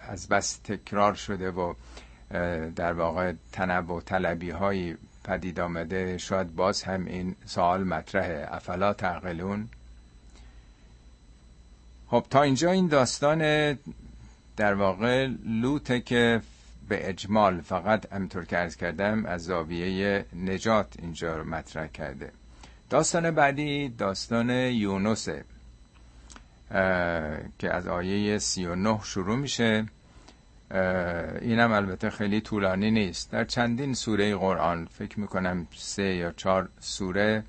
از 0.09 0.27
بس 0.27 0.57
تکرار 0.63 1.13
شده 1.13 1.51
و 1.51 1.73
در 2.75 2.93
واقع 2.93 3.33
تنوع 3.51 4.01
طلبی 4.01 4.49
هایی 4.49 4.97
پدید 5.23 5.59
آمده. 5.59 6.17
شاید 6.17 6.55
باز 6.55 6.83
هم 6.83 7.05
این 7.05 7.35
سوال 7.45 7.83
مطرحه 7.83 8.47
افلا 8.51 8.93
تعقلون؟ 8.93 9.69
خب 12.07 12.25
تا 12.29 12.41
اینجا 12.41 12.71
این 12.71 12.87
داستان 12.87 13.39
در 14.57 14.73
واقع 14.73 15.27
لوته 15.45 15.99
که 15.99 16.41
به 16.89 17.09
اجمال 17.09 17.61
فقط 17.61 18.13
همطور 18.13 18.45
که 18.45 18.57
ارز 18.57 18.75
کردم 18.75 19.25
از 19.25 19.43
زاویه 19.43 20.25
نجات 20.35 20.93
اینجا 20.99 21.37
رو 21.37 21.43
مطرح 21.43 21.87
کرده. 21.87 22.31
داستان 22.89 23.31
بعدی 23.31 23.89
داستان 23.89 24.49
یونسه 24.49 25.43
که 27.59 27.73
از 27.73 27.87
آیه 27.87 28.37
39 28.37 28.99
شروع 29.03 29.37
میشه. 29.37 29.85
اینم 31.41 31.71
البته 31.71 32.09
خیلی 32.09 32.41
طولانی 32.41 32.91
نیست. 32.91 33.31
در 33.31 33.45
چندین 33.45 33.93
سوره 33.93 34.35
قرآن 34.35 34.85
فکر 34.85 35.19
می‌کنم 35.19 35.67
سه 35.75 36.03
یا 36.03 36.31
چهار 36.31 36.69
سوره 36.79 37.43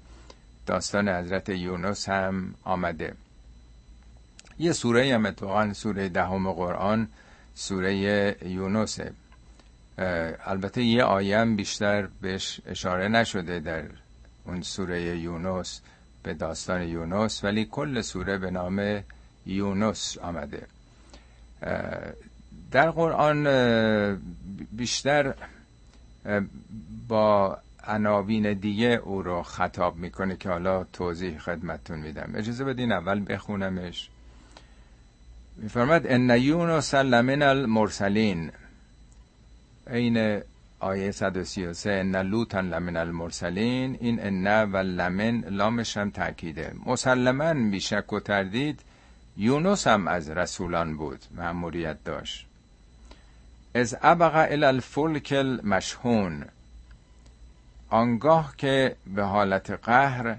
داستان 0.66 1.08
حضرت 1.08 1.48
یونس 1.48 2.08
هم 2.08 2.54
آمده. 2.64 3.14
یه 4.58 4.72
سوره 4.72 5.14
هم 5.14 5.26
اتفاقا 5.26 5.72
سوره 5.72 6.08
دهم 6.08 6.52
قرآن 6.52 7.08
سوره 7.54 7.94
یونسه. 8.48 9.12
البته 10.46 10.82
یه 10.82 11.04
آیه 11.04 11.38
هم 11.38 11.56
بیشتر 11.56 12.08
بهش 12.20 12.60
اشاره 12.66 13.08
نشده 13.08 13.60
در 13.60 13.84
اون 14.44 14.62
سوره 14.62 15.02
یونس. 15.02 15.80
به 16.22 16.34
داستان 16.34 16.82
یونس 16.82 17.44
ولی 17.44 17.64
کل 17.64 18.00
سوره 18.00 18.38
به 18.38 18.50
نام 18.50 19.02
یونس 19.46 20.18
آمده. 20.18 20.66
در 22.70 22.90
قرآن 22.90 23.44
بیشتر 24.72 25.34
با 27.08 27.58
عناوین 27.86 28.52
دیگه 28.52 28.86
او 29.04 29.22
رو 29.22 29.42
خطاب 29.42 29.96
می‌کنه 29.96 30.36
که 30.36 30.48
حالا 30.48 30.84
توضیح 30.84 31.38
خدمتتون 31.38 31.98
میدم. 31.98 32.32
اجازه 32.34 32.64
بدین 32.64 32.92
اول 32.92 33.24
بخونمش. 33.28 34.08
میفرماد 35.56 36.06
ان 36.06 36.30
یونس 36.30 36.94
لمن 36.94 37.42
المرسلین. 37.42 38.50
این 39.90 40.42
آیه 40.82 41.10
133 41.10 41.90
ان 41.90 42.16
لوطا 42.16 42.60
لمن 42.60 42.96
المرسلین 42.96 43.96
این 44.00 44.20
ان 44.20 44.72
و 44.72 44.76
لمن 44.76 45.40
لامش 45.40 45.96
هم 45.96 46.10
تاکیده 46.10 46.74
مسلما 46.86 47.54
بیشک 47.54 48.12
و 48.12 48.20
تردید 48.20 48.80
یونس 49.36 49.86
هم 49.86 50.08
از 50.08 50.30
رسولان 50.30 50.96
بود 50.96 51.24
مأموریت 51.30 52.04
داشت. 52.04 52.46
از 53.74 53.96
ابقى 54.02 54.52
الى 54.52 54.64
الفلک 54.64 55.32
المشهون 55.36 56.44
آنگاه 57.90 58.54
که 58.56 58.96
به 59.06 59.22
حالت 59.22 59.70
قهر 59.70 60.36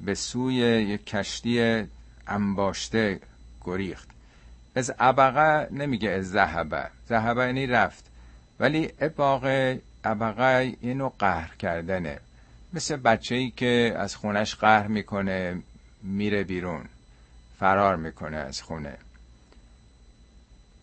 به 0.00 0.14
سوی 0.14 0.54
یک 0.54 1.06
کشتی 1.06 1.84
انباشته 2.26 3.20
گریخت. 3.64 4.08
از 4.74 4.94
ابقه 4.98 5.68
نمیگه 5.70 6.10
از 6.10 6.30
ذهبه 6.30 6.90
ذهبه 7.08 7.44
یعنی 7.44 7.66
رفت. 7.66 8.11
ولی 8.62 8.90
اباقه 9.00 9.80
ابقه 10.04 10.76
اینو 10.80 11.10
قهر 11.18 11.54
کردنه. 11.56 12.18
مثل 12.72 12.96
بچه 12.96 13.34
ای 13.34 13.50
که 13.50 13.94
از 13.96 14.16
خونش 14.16 14.54
قهر 14.54 14.86
می‌کنه 14.86 15.62
میره 16.02 16.44
بیرون 16.44 16.84
فرار 17.58 17.96
می‌کنه 17.96 18.36
از 18.36 18.62
خونه. 18.62 18.96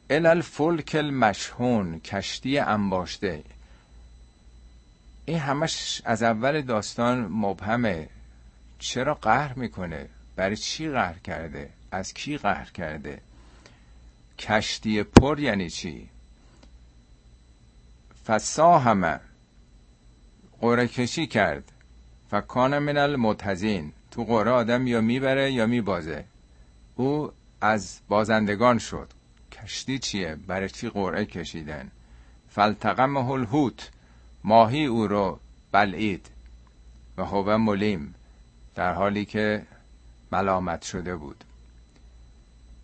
الالفلک 0.10 0.96
المشهون 1.00 2.00
کشتی 2.00 2.58
انباشته. 2.60 3.44
این 5.26 5.40
همش 5.40 6.02
از 6.06 6.24
اول 6.24 6.62
داستان 6.62 7.20
مبهمه. 7.20 8.10
چرا 8.80 9.14
قهر 9.14 9.54
می‌کنه؟ 9.54 10.10
برای 10.36 10.58
چی 10.58 10.90
قهر 10.90 11.20
کرده؟ 11.20 11.70
از 11.92 12.14
کی 12.14 12.38
قهر 12.38 12.70
کرده؟ 12.72 13.22
کشتی 14.40 15.04
پر 15.04 15.40
یعنی 15.40 15.70
چی؟ 15.70 16.10
همه 18.30 19.20
قره 20.62 20.88
کشی 20.88 21.28
کرد. 21.28 21.72
فکان 22.32 22.80
من 22.80 22.98
المتزین 22.98 23.94
تو 24.12 24.24
قره 24.24 24.52
آدم 24.52 24.88
یا 24.88 25.02
می‌بره 25.02 25.52
یا 25.52 25.66
میبازه. 25.66 26.26
او 26.96 27.32
از 27.62 28.00
بازندگان 28.08 28.78
شد. 28.78 29.08
کشتی 29.52 30.00
چیه؟ 30.00 30.36
برای 30.36 30.70
چی 30.70 30.90
قرعه 30.90 31.26
کشیدن؟ 31.26 31.92
فلتقمه 32.50 33.30
الهوت 33.30 33.90
ماهی 34.44 34.86
او 34.86 35.08
رو 35.08 35.40
بلعید. 35.72 36.30
و 37.18 37.26
هو 37.26 37.58
ملیم. 37.58 38.16
در 38.76 38.94
حالی 38.94 39.26
که 39.26 39.66
ملامت 40.32 40.82
شده 40.82 41.16
بود. 41.16 41.44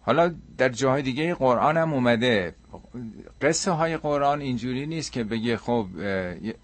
حالا 0.06 0.34
در 0.58 0.70
جاهای 0.70 1.02
دیگه 1.02 1.34
قرآن 1.34 1.78
هم 1.78 1.94
اومده. 1.94 2.56
قصه 3.42 3.72
های 3.72 3.98
قرآن 3.98 4.42
اینجوری 4.42 4.86
نیست 4.86 5.12
که 5.12 5.24
بگه 5.24 5.58
خب 5.58 5.88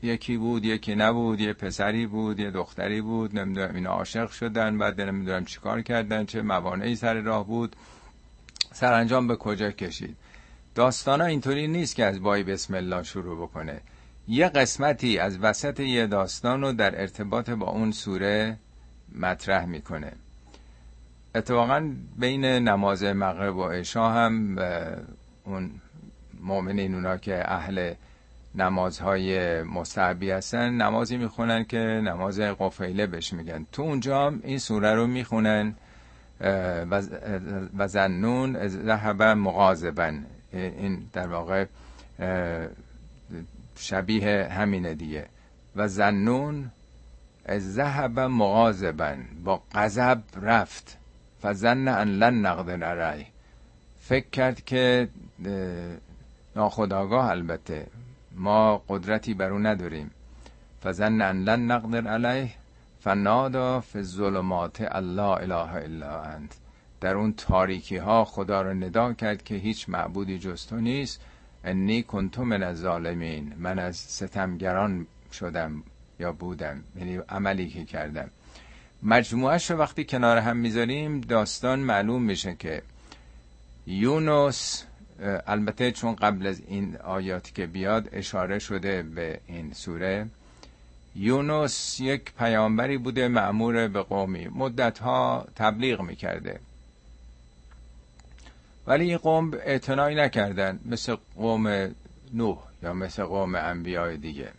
یکی 0.04 0.38
بود 0.38 0.66
یکی 0.66 0.96
نبود 0.96 1.40
یه 1.40 1.54
پسری 1.54 2.08
بود 2.08 2.40
یه 2.40 2.52
دختری 2.52 3.02
بود 3.02 3.40
نمی‌دونم 3.40 3.76
این 3.76 3.88
عاشق 3.88 4.30
شدن 4.30 4.78
بعد 4.78 5.02
نمی‌دونم 5.02 5.46
چیکار 5.46 5.82
کردن 5.82 6.26
چه 6.26 6.42
موانعی 6.42 6.96
سر 6.96 7.14
راه 7.14 7.48
بود. 7.48 7.76
سرانجام 8.74 9.28
به 9.28 9.36
کجا 9.36 9.72
کشید؟ 9.72 10.16
داستان 10.76 11.22
اینطوری 11.22 11.68
نیست 11.68 11.96
که 11.96 12.06
از 12.06 12.22
بای 12.22 12.44
بسم 12.44 12.74
الله 12.74 13.04
شروع 13.04 13.48
بکنه. 13.48 13.82
یه 14.28 14.50
قسمتی 14.50 15.20
از 15.20 15.38
وسط 15.38 15.80
یه 15.80 16.08
داستان 16.08 16.62
رو 16.62 16.74
در 16.74 17.02
ارتباط 17.02 17.50
با 17.50 17.70
اون 17.70 17.92
سوره 17.92 18.58
مطرح 19.16 19.66
می‌کنه. 19.66 20.12
اتفاقا 21.36 21.92
بین 22.18 22.46
نماز 22.46 23.04
مغرب 23.04 23.56
و 23.56 23.68
عشا 23.68 24.10
هم 24.10 24.58
اون 25.44 25.72
مؤمنین 26.42 26.96
اونا 26.96 27.18
که 27.18 27.52
اهل 27.52 27.94
نمازهای 28.56 29.62
مستحبی 29.64 30.32
هستن 30.32 30.70
نمازی 30.70 31.18
می‌خونن 31.18 31.64
که 31.64 31.78
نماز 31.78 32.40
قفیله 32.40 33.08
بهش 33.08 33.34
میگن. 33.34 33.66
تو 33.72 33.82
اونجا 33.82 34.28
هم 34.28 34.40
این 34.44 34.60
سوره 34.60 34.94
رو 34.94 35.08
می‌خونن 35.08 35.76
و 37.78 37.88
زنون 37.88 38.68
ذهب 38.68 39.24
مغازبن 39.24 40.26
این 40.54 41.08
در 41.14 41.28
واقع 41.28 41.66
شبیه 43.78 44.48
همینه 44.52 44.94
دیگه. 44.94 45.26
و 45.76 45.88
زنون 45.88 46.72
ذهب 47.58 48.20
مغازبن 48.20 49.26
با 49.44 49.62
غضب 49.74 50.22
رفت. 50.42 50.98
فزن 51.42 51.88
ان 51.88 52.08
لن 52.08 52.46
نقدر 52.46 52.84
علیه. 52.84 53.28
فکر 54.02 54.30
کرد 54.30 54.66
که 54.66 55.08
ناخداگاه 56.56 57.30
البته. 57.30 57.88
ما 58.36 58.78
قدرتی 58.78 59.34
بر 59.34 59.50
او 59.50 59.60
نداریم. 59.60 60.12
فزن 60.84 61.22
ان 61.22 61.44
لن 61.44 61.72
نقدر 61.72 62.08
علیه. 62.08 62.52
فنادا 63.00 63.80
فی 63.80 64.04
ظلمات 64.04 64.82
الله 64.82 65.38
اله 65.44 65.74
الا 65.74 66.24
انت. 66.24 66.52
در 67.02 67.16
اون 67.16 67.34
تاریکی 67.34 67.98
ها 67.98 68.26
خدا 68.26 68.62
را 68.62 68.74
ندا 68.74 69.14
کرد 69.14 69.44
که 69.44 69.56
هیچ 69.56 69.90
معبودی 69.90 70.40
جز 70.40 70.68
تو 70.68 70.76
نیست. 70.76 71.22
انی 71.64 72.04
کنتو 72.04 72.44
من 72.44 72.64
از 72.64 72.78
ظالمین 72.78 73.54
من 73.58 73.80
از 73.80 73.96
ستمگران 73.98 75.08
شدم 75.34 75.84
یا 76.20 76.32
بودم. 76.32 76.84
یعنی 76.96 77.18
عملی 77.18 77.70
که 77.70 77.86
کردم. 77.86 78.30
مجموعش 79.04 79.72
رو 79.72 79.78
وقتی 79.78 80.06
کنار 80.06 80.38
هم 80.38 80.58
می‌ذاریم 80.58 81.22
داستان 81.22 81.80
معلوم 81.80 82.22
میشه 82.22 82.56
که 82.56 82.82
یونس 83.88 84.86
البته 85.48 85.92
چون 85.92 86.16
قبل 86.16 86.48
از 86.48 86.62
این 86.68 86.98
آیاتی 86.98 87.52
که 87.54 87.66
بیاد 87.68 88.10
اشاره 88.12 88.60
شده 88.60 89.04
به 89.04 89.40
این 89.48 89.74
سوره 89.74 90.28
یونس 91.16 92.00
یک 92.00 92.34
پیامبری 92.34 92.98
بوده 92.98 93.28
معمور 93.28 93.88
به 93.88 94.02
قومی. 94.02 94.48
مدتها 94.48 95.48
تبلیغ 95.56 96.02
می‌کرده. 96.02 96.60
ولی 98.88 99.04
این 99.04 99.18
قوم 99.18 99.52
اعتنایی 99.54 100.16
نکردن 100.16 100.80
مثل 100.86 101.16
قوم 101.36 101.96
نوح 102.34 102.58
یا 102.84 102.94
مثل 102.94 103.24
قوم 103.24 103.56
انبیای 103.56 104.18
دیگه. 104.18 104.52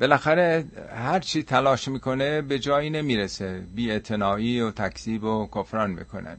بالاخره 0.00 0.64
هر 0.96 1.20
چی 1.20 1.42
تلاش 1.42 1.88
می‌کنه 1.88 2.42
به 2.42 2.58
جایی 2.58 2.90
نمی‌رسه. 2.90 3.62
بی 3.74 4.60
و 4.60 4.70
تکذیب 4.70 5.24
و 5.24 5.48
کفران 5.54 5.90
می‌کنن. 5.90 6.36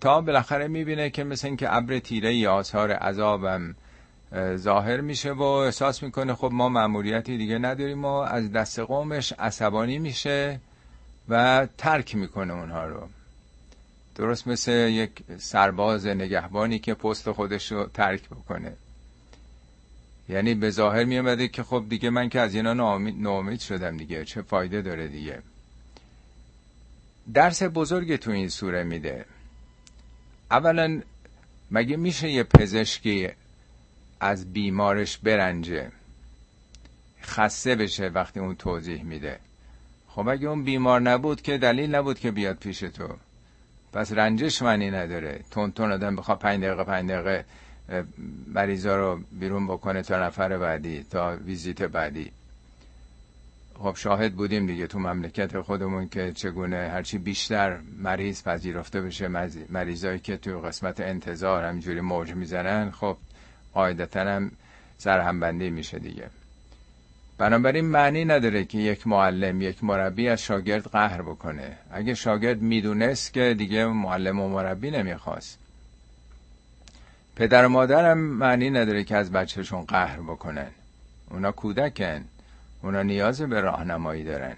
تا 0.00 0.20
بالاخره 0.20 0.68
می‌بینه 0.68 1.10
که 1.10 1.24
مثل 1.24 1.46
اینکه 1.46 1.76
ابر 1.76 1.98
تیره 1.98 2.34
یا 2.34 2.52
آثار 2.52 2.92
عذابم 2.92 3.74
ظاهر 4.56 5.00
میشه 5.00 5.32
و 5.32 5.42
احساس 5.42 6.02
می‌کنه 6.02 6.34
خب 6.34 6.50
ما 6.52 6.68
مأموریتی 6.68 7.38
دیگه 7.38 7.58
نداریم 7.58 8.04
و 8.04 8.08
از 8.08 8.52
دست 8.52 8.78
قومش 8.78 9.32
عصبانی 9.32 9.98
میشه 9.98 10.60
و 11.28 11.66
ترک 11.78 12.14
می‌کنه 12.14 12.52
اونها 12.52 12.86
رو. 12.86 13.08
درست 14.16 14.48
مثل 14.48 14.72
یک 14.72 15.10
سرباز 15.38 16.06
نگهبانی 16.06 16.78
که 16.78 16.94
پست 16.94 17.32
خودش 17.32 17.72
رو 17.72 17.86
ترک 17.94 18.28
بکنه. 18.28 18.72
یعنی 20.30 20.54
به 20.54 20.70
ظاهر 20.70 21.04
می 21.04 21.48
که 21.48 21.62
خب 21.62 21.84
دیگه 21.88 22.10
من 22.10 22.28
که 22.28 22.40
از 22.40 22.54
اینا 22.54 22.74
ناامید 23.10 23.60
شدم 23.60 23.96
دیگه. 23.96 24.24
چه 24.24 24.42
فایده 24.42 24.82
داره 24.82 25.08
دیگه؟ 25.08 25.42
درس 27.34 27.62
بزرگ 27.62 28.16
تو 28.16 28.30
این 28.30 28.48
سوره 28.48 28.84
میده. 28.84 29.24
اولا 30.50 31.00
مگه 31.70 31.96
میشه 31.96 32.30
یه 32.30 32.42
پزشکی 32.42 33.28
از 34.20 34.52
بیمارش 34.52 35.18
برنجه؟ 35.18 35.92
خسته 37.22 37.74
بشه 37.74 38.08
وقتی 38.08 38.40
اون 38.40 38.54
توضیح 38.54 39.02
میده. 39.02 39.38
خب 40.08 40.28
اگه 40.28 40.48
اون 40.48 40.64
بیمار 40.64 41.00
نبود 41.00 41.42
که 41.42 41.58
دلیل 41.58 41.94
نبود 41.94 42.18
که 42.18 42.30
بیاد 42.30 42.56
پیش 42.56 42.80
تو. 42.80 43.08
پس 43.92 44.12
رنجش 44.12 44.62
معنی 44.62 44.90
نداره. 44.90 45.40
تون 45.50 45.72
تون 45.72 45.92
آدم 45.92 46.16
بخواد 46.16 46.38
پنج 46.38 46.64
دقیقه 46.64 46.84
پنج 46.84 47.10
دقیقه 47.10 47.44
مریضا 48.54 48.96
رو 48.96 49.20
بیرون 49.40 49.66
بکنه 49.66 50.02
تا 50.02 50.26
نفر 50.26 50.58
بعدی 50.58 51.06
تا 51.10 51.36
ویزیت 51.36 51.82
بعدی. 51.82 52.30
خب 53.74 53.94
شاهد 53.96 54.34
بودیم 54.34 54.66
دیگه 54.66 54.86
تو 54.86 54.98
مملکت 54.98 55.60
خودمون 55.60 56.08
که 56.08 56.32
چگونه 56.32 56.88
هرچی 56.92 57.18
بیشتر 57.18 57.78
مریض 57.98 58.42
پذیرفته 58.42 59.00
بشه 59.00 59.28
مریضایی 59.70 60.18
که 60.18 60.36
تو 60.36 60.60
قسمت 60.60 61.00
انتظار 61.00 61.64
همجوری 61.64 62.00
موج 62.00 62.34
می‌زنن 62.34 62.90
خب 62.90 63.16
قاعدتا 63.74 64.20
هم 64.20 64.50
سرهمبندی 64.98 65.70
میشه 65.70 65.98
دیگه. 65.98 66.30
بنابراین 67.38 67.84
معنی 67.84 68.24
نداره 68.24 68.64
که 68.64 68.78
یک 68.78 69.06
معلم 69.06 69.62
یک 69.62 69.84
مربی 69.84 70.28
از 70.28 70.42
شاگرد 70.42 70.84
قهر 70.84 71.22
بکنه. 71.22 71.78
اگه 71.90 72.14
شاگرد 72.14 72.62
می‌دونست 72.62 73.32
که 73.32 73.54
دیگه 73.58 73.86
معلم 73.86 74.40
و 74.40 74.48
مربی 74.48 74.90
نمی‌خواست. 74.90 75.59
پدر 77.40 77.66
و 77.66 77.68
مادرم 77.68 78.18
معنی 78.18 78.70
نداره 78.70 79.04
که 79.04 79.16
از 79.16 79.32
بچهشون 79.32 79.84
قهر 79.84 80.20
بکنن. 80.20 80.70
اونا 81.30 81.52
کودکن. 81.52 82.24
اونا 82.82 83.02
نیاز 83.02 83.42
به 83.42 83.60
راهنمایی 83.60 84.24
دارن. 84.24 84.56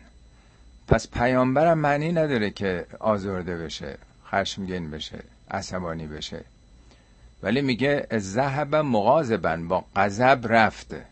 پس 0.88 1.09
پیامبرم 1.10 1.78
معنی 1.78 2.12
نداره 2.12 2.50
که 2.50 2.86
آزرده 3.00 3.56
بشه 3.56 3.98
خشمگین 4.26 4.90
بشه 4.90 5.18
عصبانی 5.50 6.06
بشه. 6.06 6.44
ولی 7.42 7.60
میگه 7.60 8.06
ذهب 8.18 8.74
مغازبن 8.76 9.68
با 9.68 9.84
غضب 9.96 10.40
رفته 10.44 11.04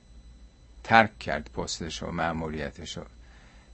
ترک 0.85 1.19
کرد 1.19 1.51
پستش 1.57 2.03
و 2.03 2.11
معمولیتش 2.11 2.97
رو 2.97 3.03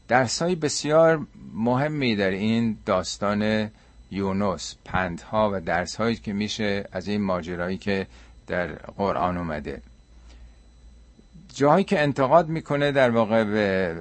درسای 0.09 0.55
بسیار 0.55 1.27
مهمی 1.55 2.17
در 2.17 2.31
این 2.31 2.79
داستان 2.87 3.71
یونس 4.11 4.75
پندها 4.85 5.51
و 5.53 5.61
درسهایی 5.61 6.17
که 6.17 6.33
میشه 6.33 6.89
از 6.93 7.09
این 7.09 7.23
ماجرایی 7.23 7.79
که 7.79 8.07
در 8.47 8.67
قرآن 8.73 9.37
اومده. 9.37 9.83
جایی 11.55 11.85
که 11.85 12.01
انتقاد 12.01 12.49
می‌کنه 12.49 12.93
در 12.93 13.11
واقع 13.11 13.45
به 13.45 13.97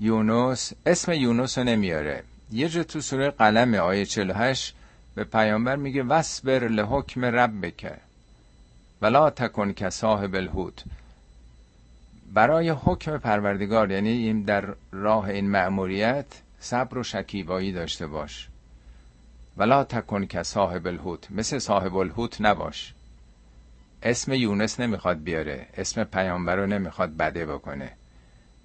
یونس 0.00 0.72
اسم 0.86 1.12
یونس 1.12 1.58
رو 1.58 1.64
نمیاره. 1.64 2.22
یه 2.52 2.68
جا 2.68 2.82
تو 2.84 3.00
سوره 3.00 3.30
قلم 3.30 3.74
آیه 3.74 4.04
48 4.04 4.74
به 5.14 5.24
پیامبر 5.24 5.76
میگه 5.76 6.02
وصبر 6.02 6.68
لحکم 6.68 7.24
ربک 7.24 7.92
ولا 9.02 9.30
تکن 9.30 9.72
که 9.72 9.90
صاحب 9.90 10.34
الهوت 10.34 10.84
برای 12.34 12.68
حکم 12.68 13.18
پروردگار 13.18 13.90
یعنی 13.90 14.08
این 14.08 14.42
در 14.42 14.74
راه 14.92 15.24
این 15.24 15.50
مأموریت 15.50 16.26
صبر 16.60 16.98
و 16.98 17.02
شکیبایی 17.02 17.72
داشته 17.72 18.06
باش. 18.06 18.48
ولا 19.58 19.84
تکن 19.84 20.26
که 20.26 20.42
صاحب 20.42 20.86
الهوت 20.86 21.30
مثل 21.30 21.58
صاحب 21.58 21.96
الهوت 21.96 22.40
نباش. 22.40 22.94
اسم 24.02 24.32
یونس 24.32 24.80
نمی‌خواد 24.80 25.22
بیاره 25.22 25.66
اسم 25.76 26.04
پیامبر 26.04 26.56
رو 26.56 26.66
نمی‌خواد 26.66 27.16
بده 27.16 27.46
بکنه. 27.46 27.92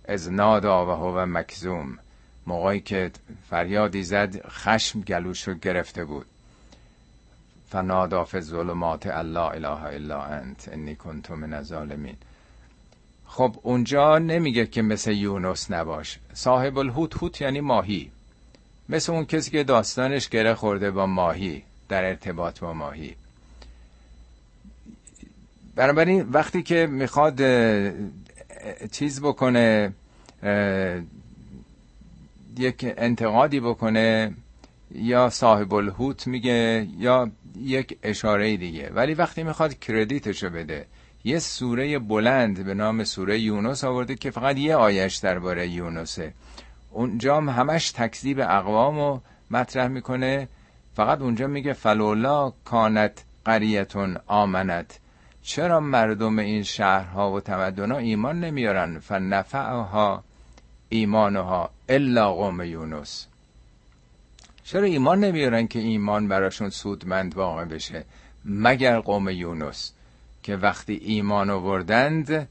از 0.05 0.31
نادا 0.31 1.13
و 1.13 1.25
مکزوم 1.25 1.99
موقعی 2.47 2.79
که 2.79 3.11
فریادی 3.49 4.03
زد 4.03 4.47
خشم 4.47 5.01
گلوش 5.01 5.47
رو 5.47 5.53
گرفته 5.53 6.05
بود. 6.05 6.25
فنادا 7.69 8.23
فی 8.23 8.41
ظلمات 8.41 9.07
الله 9.07 9.39
اله 9.39 9.83
الا 9.83 10.21
انت 10.21 10.69
انی 10.71 10.95
کنت 10.95 11.31
من 11.31 11.53
الظالمین. 11.53 12.15
خب 13.25 13.55
اونجا 13.63 14.17
نمیگه 14.17 14.65
که 14.65 14.81
مثل 14.81 15.11
یونس 15.11 15.71
نباش. 15.71 16.19
صاحب 16.33 16.77
الهوت 16.77 17.23
هوت 17.23 17.41
یعنی 17.41 17.61
ماهی. 17.61 18.11
مثل 18.89 19.11
اون 19.11 19.25
کسی 19.25 19.51
که 19.51 19.63
داستانش 19.63 20.29
گره 20.29 20.53
خورده 20.53 20.91
با 20.91 21.05
ماهی 21.05 21.63
در 21.89 22.03
ارتباط 22.03 22.59
با 22.59 22.73
ماهی. 22.73 23.15
بنابراین 25.75 26.21
وقتی 26.31 26.63
که 26.63 26.87
می‌خواد 26.87 27.41
چیز 28.91 29.21
بکنه 29.21 29.93
یک 32.57 32.93
انتقادی 32.97 33.59
بکنه 33.59 34.33
یا 34.91 35.29
صاحب 35.29 35.73
الهوت 35.73 36.27
میگه 36.27 36.87
یا 36.99 37.31
یک 37.59 37.97
اشاره 38.03 38.57
دیگه. 38.57 38.89
ولی 38.89 39.13
وقتی 39.13 39.43
می‌خواد 39.43 39.79
کردیتشو 39.79 40.49
بده 40.49 40.85
یه 41.23 41.39
سوره 41.39 41.99
بلند 41.99 42.65
به 42.65 42.73
نام 42.73 43.03
سوره 43.03 43.39
یونس 43.39 43.83
آورده 43.83 44.15
که 44.15 44.31
فقط 44.31 44.57
یه 44.57 44.75
آیش 44.75 45.15
درباره 45.15 45.67
یونسه. 45.67 46.33
اونجا 46.93 47.41
همش 47.41 47.91
تکذیب 47.91 48.39
اقوام 48.39 48.95
رو 48.95 49.21
مطرح 49.51 49.87
می‌کنه. 49.87 50.47
فقط 50.95 51.21
اونجا 51.21 51.47
میگه 51.47 51.73
فلولا 51.73 52.53
کانت 52.65 53.23
قریتون 53.45 54.17
آمنت. 54.27 54.99
چرا 55.43 55.79
مردم 55.79 56.39
این 56.39 56.63
شهرها 56.63 57.31
و 57.31 57.39
تمدنها 57.39 57.97
ایمان 57.97 58.39
نمیارن؟ 58.39 58.99
فنفعها 58.99 60.23
ایمانها 60.89 61.69
الا 61.89 62.33
قوم 62.33 62.61
یونس. 62.61 63.27
چرا 64.63 64.83
ایمان 64.83 65.19
نمیارن 65.19 65.67
که 65.67 65.79
ایمان 65.79 66.27
براشون 66.27 66.69
سودمند 66.69 67.37
واقع 67.37 67.65
بشه؟ 67.65 68.05
مگر 68.45 68.99
قوم 68.99 69.29
یونس 69.29 69.91
که 70.43 70.55
وقتی 70.55 70.93
ایمان 70.93 71.49
آوردند 71.49 72.47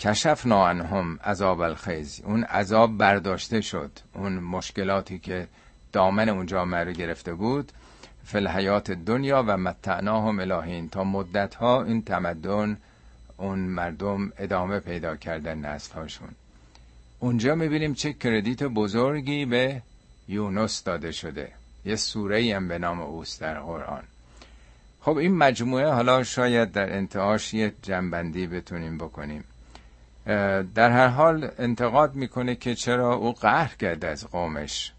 کشف 0.00 0.46
عنهم 0.46 1.18
عذاب 1.24 1.60
الخیز 1.60 2.20
اون 2.24 2.44
عذاب 2.44 2.96
برداشته 2.96 3.60
شد. 3.60 3.90
اون 4.14 4.32
مشکلاتی 4.32 5.18
که 5.18 5.48
دامن 5.92 6.28
اون 6.28 6.46
جامعه 6.46 6.84
رو 6.84 6.92
گرفته 6.92 7.34
بود. 7.34 7.72
فل 8.24 8.48
حیات 8.48 8.90
دنیا 8.90 9.44
و 9.46 9.56
متعناهم 9.56 10.40
الهین. 10.40 10.88
تا 10.88 11.04
مدت 11.04 11.54
ها 11.54 11.82
این 11.82 12.02
تمدن 12.02 12.76
اون 13.36 13.58
مردم 13.58 14.32
ادامه 14.38 14.80
پیدا 14.80 15.16
کردن 15.16 15.58
نسل 15.58 15.94
هاشون 15.94 16.28
اونجا 17.18 17.54
می‌بینیم 17.54 17.94
چه 17.94 18.12
کردیت 18.12 18.62
بزرگی 18.62 19.44
به 19.44 19.82
یونس 20.28 20.84
داده 20.84 21.12
شده. 21.12 21.52
یه 21.84 21.96
سوره 21.96 22.56
هم 22.56 22.68
به 22.68 22.78
نام 22.78 23.00
اوست 23.00 23.40
در 23.40 23.60
قرآن. 23.60 24.02
خب 25.00 25.16
این 25.16 25.36
مجموعه 25.36 25.90
حالا 25.90 26.22
شاید 26.22 26.72
در 26.72 26.96
انتهاش 26.96 27.54
یه 27.54 27.72
جنبندی 27.82 28.46
بتونیم 28.46 28.98
بکنیم. 28.98 29.44
در 30.74 30.90
هر 30.90 31.06
حال 31.06 31.50
انتقاد 31.58 32.14
می‌کنه 32.14 32.54
که 32.54 32.74
چرا 32.74 33.14
او 33.14 33.32
قهر 33.32 33.74
کرده 33.74 34.08
از 34.08 34.26
قومش. 34.30 34.92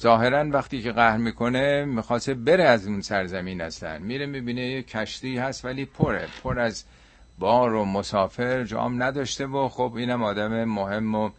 ظاهرا 0.00 0.50
وقتی 0.50 0.82
که 0.82 0.92
قهر 0.92 1.16
می‌کنه 1.16 1.84
می‌خواسته 1.84 2.34
بره 2.34 2.64
از 2.64 2.86
اون 2.86 3.00
سرزمین 3.00 3.60
هستن. 3.60 4.02
میره 4.02 4.26
می‌بینه 4.26 4.62
یه 4.62 4.82
کشتی 4.82 5.38
هست 5.38 5.64
ولی 5.64 5.84
پره. 5.84 6.28
پر 6.42 6.58
از 6.58 6.84
بار 7.38 7.74
و 7.74 7.84
مسافر 7.84 8.64
جام 8.64 9.02
نداشته 9.02 9.46
و 9.46 9.68
خب 9.68 9.92
اینم 9.96 10.22
آدم 10.22 10.64
مهم 10.64 11.14
و 11.14 11.30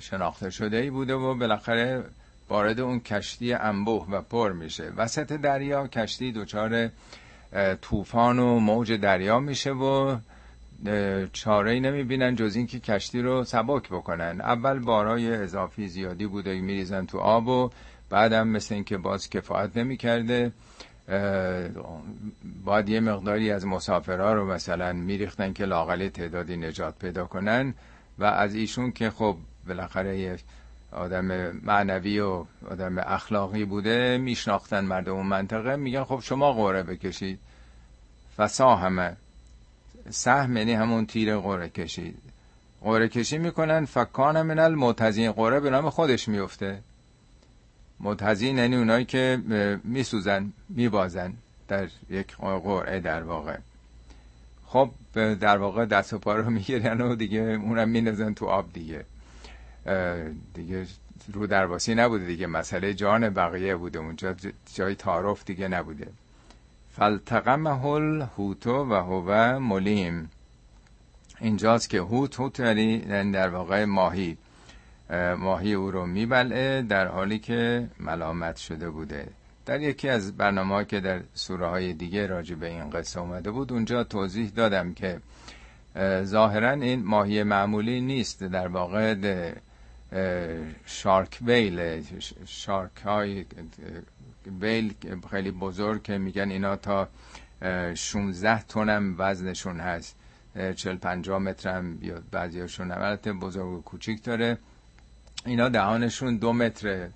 شناخته 0.00 0.50
شده 0.50 0.76
ای 0.76 0.90
بوده 0.90 1.14
و 1.14 1.34
بالاخره 1.34 2.04
وارد 2.48 2.80
اون 2.80 3.00
کشتی 3.00 3.52
انبوه 3.52 4.06
و 4.10 4.20
پر 4.20 4.52
میشه. 4.52 4.92
وسط 4.96 5.32
دریا 5.32 5.86
کشتی 5.86 6.32
دچار 6.32 6.88
طوفان 7.82 8.38
و 8.38 8.58
موج 8.58 8.92
دریا 8.92 9.38
میشه 9.38 9.70
و 9.72 10.16
چاره 11.32 11.70
ای 11.70 11.80
نمی‌بینن 11.80 12.34
جز 12.34 12.56
اینکه 12.56 12.80
کشتی 12.80 13.22
رو 13.22 13.44
سبک 13.44 13.88
بکنن. 13.88 14.40
اول 14.40 14.78
بارای 14.78 15.34
اضافی 15.34 15.88
زیادی 15.88 16.26
بوده 16.26 16.60
میریزن 16.60 17.06
تو 17.06 17.18
آب 17.18 17.48
و 17.48 17.70
بعدم 18.10 18.48
مثل 18.48 18.74
اینکه 18.74 18.98
باز 18.98 19.30
کفایت 19.30 19.76
نمی‌کرده. 19.76 20.52
باید 22.64 22.88
یه 22.88 23.00
مقداری 23.00 23.50
از 23.50 23.66
مسافرها 23.66 24.32
رو 24.32 24.46
مثلا 24.46 24.92
میریختن 24.92 25.52
که 25.52 25.64
لاغلی 25.64 26.10
تعدادی 26.10 26.56
نجات 26.56 26.98
پیدا 26.98 27.24
کنن 27.24 27.74
و 28.18 28.24
از 28.24 28.54
ایشون 28.54 28.92
که 28.92 29.10
خب 29.10 29.36
بالاخره 29.68 30.18
یه 30.18 30.36
آدم 30.92 31.24
معنوی 31.50 32.20
و 32.20 32.44
آدم 32.70 32.98
اخلاقی 32.98 33.64
بوده 33.64 34.18
میشناختن 34.18 34.84
مردم 34.84 35.12
اون 35.12 35.26
منطقه. 35.26 35.76
میگن 35.76 36.04
خب 36.04 36.20
شما 36.22 36.52
قوره 36.52 36.82
بکشید. 36.82 37.38
فسا 38.36 38.76
همه. 38.76 39.16
سهم 40.10 40.56
یعنی 40.56 40.72
همون 40.72 41.06
تیر 41.06 41.36
قوره 41.36 41.68
کشید 41.68 42.18
قوره 42.80 43.08
کشی 43.08 43.38
می‌کنن 43.38 43.84
فکان 43.84 44.42
من 44.42 44.58
المتزین 44.58 45.32
قوره 45.32 45.60
به 45.60 45.70
نام 45.70 45.90
خودش 45.90 46.28
میفته 46.28 46.78
متزین 48.00 48.58
یعنی 48.58 48.76
اونایی 48.76 49.04
که 49.04 49.38
میسوزن 49.84 50.52
میبازن 50.68 51.34
در 51.68 51.88
یک 52.10 52.36
قرعه 52.36 53.00
در 53.00 53.22
واقع. 53.22 53.56
خب 54.66 54.90
در 55.14 55.58
واقع 55.58 55.84
دست 55.84 56.12
و 56.12 56.18
پا 56.18 56.36
رو 56.36 56.50
می‌گیرن 56.50 57.00
و 57.00 57.16
دیگه 57.16 57.40
اونم 57.40 57.88
مینزن 57.88 58.34
تو 58.34 58.46
آب 58.46 58.72
دیگه. 58.72 59.04
دیگه 60.54 60.86
رو 61.32 61.46
درواسی 61.46 61.94
نبوده 61.94 62.26
دیگه. 62.26 62.46
مسئله 62.46 62.94
جان 62.94 63.30
بقیه 63.30 63.76
بوده. 63.76 63.98
اونجا 63.98 64.34
جای 64.74 64.94
تعارف 64.94 65.44
دیگه 65.44 65.68
نبوده. 65.68 66.06
فالتقمه 66.96 67.84
الهوتو 67.86 68.84
و 68.84 68.94
هو 68.94 69.58
ملیم. 69.58 70.30
اینجاست 71.40 71.90
که 71.90 72.00
هوت 72.00 72.40
هوت 72.40 72.60
یعنی 72.60 73.32
در 73.32 73.48
واقع 73.48 73.84
ماهی. 73.84 74.36
ماهی 75.38 75.74
او 75.74 75.90
رو 75.90 76.06
میبلعه 76.06 76.82
در 76.82 77.06
حالی 77.06 77.38
که 77.38 77.88
ملامت 78.00 78.56
شده 78.56 78.90
بوده. 78.90 79.28
در 79.66 79.80
یکی 79.80 80.08
از 80.08 80.36
برنامه 80.36 80.84
که 80.84 81.00
در 81.00 81.20
سوره 81.34 81.66
های 81.66 81.92
دیگه 81.92 82.26
راجع 82.26 82.54
به 82.54 82.68
این 82.68 82.90
قصه 82.90 83.20
اومده 83.20 83.50
بود 83.50 83.72
اونجا 83.72 84.04
توضیح 84.04 84.50
دادم 84.56 84.94
که 84.94 85.20
ظاهرا 86.22 86.70
این 86.70 87.04
ماهی 87.04 87.42
معمولی 87.42 88.00
نیست. 88.00 88.42
در 88.44 88.68
واقع 88.68 89.14
شارک 90.86 91.38
ویل 91.42 92.04
شارک 92.46 92.96
های 93.04 93.44
ویل 94.60 94.94
خیلی 95.30 95.50
بزرگ 95.50 96.02
که 96.02 96.18
میگن 96.18 96.50
اینا 96.50 96.76
تا 96.76 97.08
16 97.94 98.62
تن 98.62 98.88
هم 98.88 99.14
وزنشون 99.18 99.80
هست. 99.80 100.16
40 100.76 100.96
50 100.96 101.38
متر 101.38 101.76
هم 101.76 101.96
بیاد 101.96 102.22
بعضیاشون 102.30 102.90
البته 102.90 103.32
بزرگ 103.32 103.66
و 103.66 103.82
کوچیک 103.82 104.22
داره. 104.24 104.58
اینا 105.46 105.68
دهانشون 105.68 106.36
دو 106.36 106.52
متره. 106.52 107.10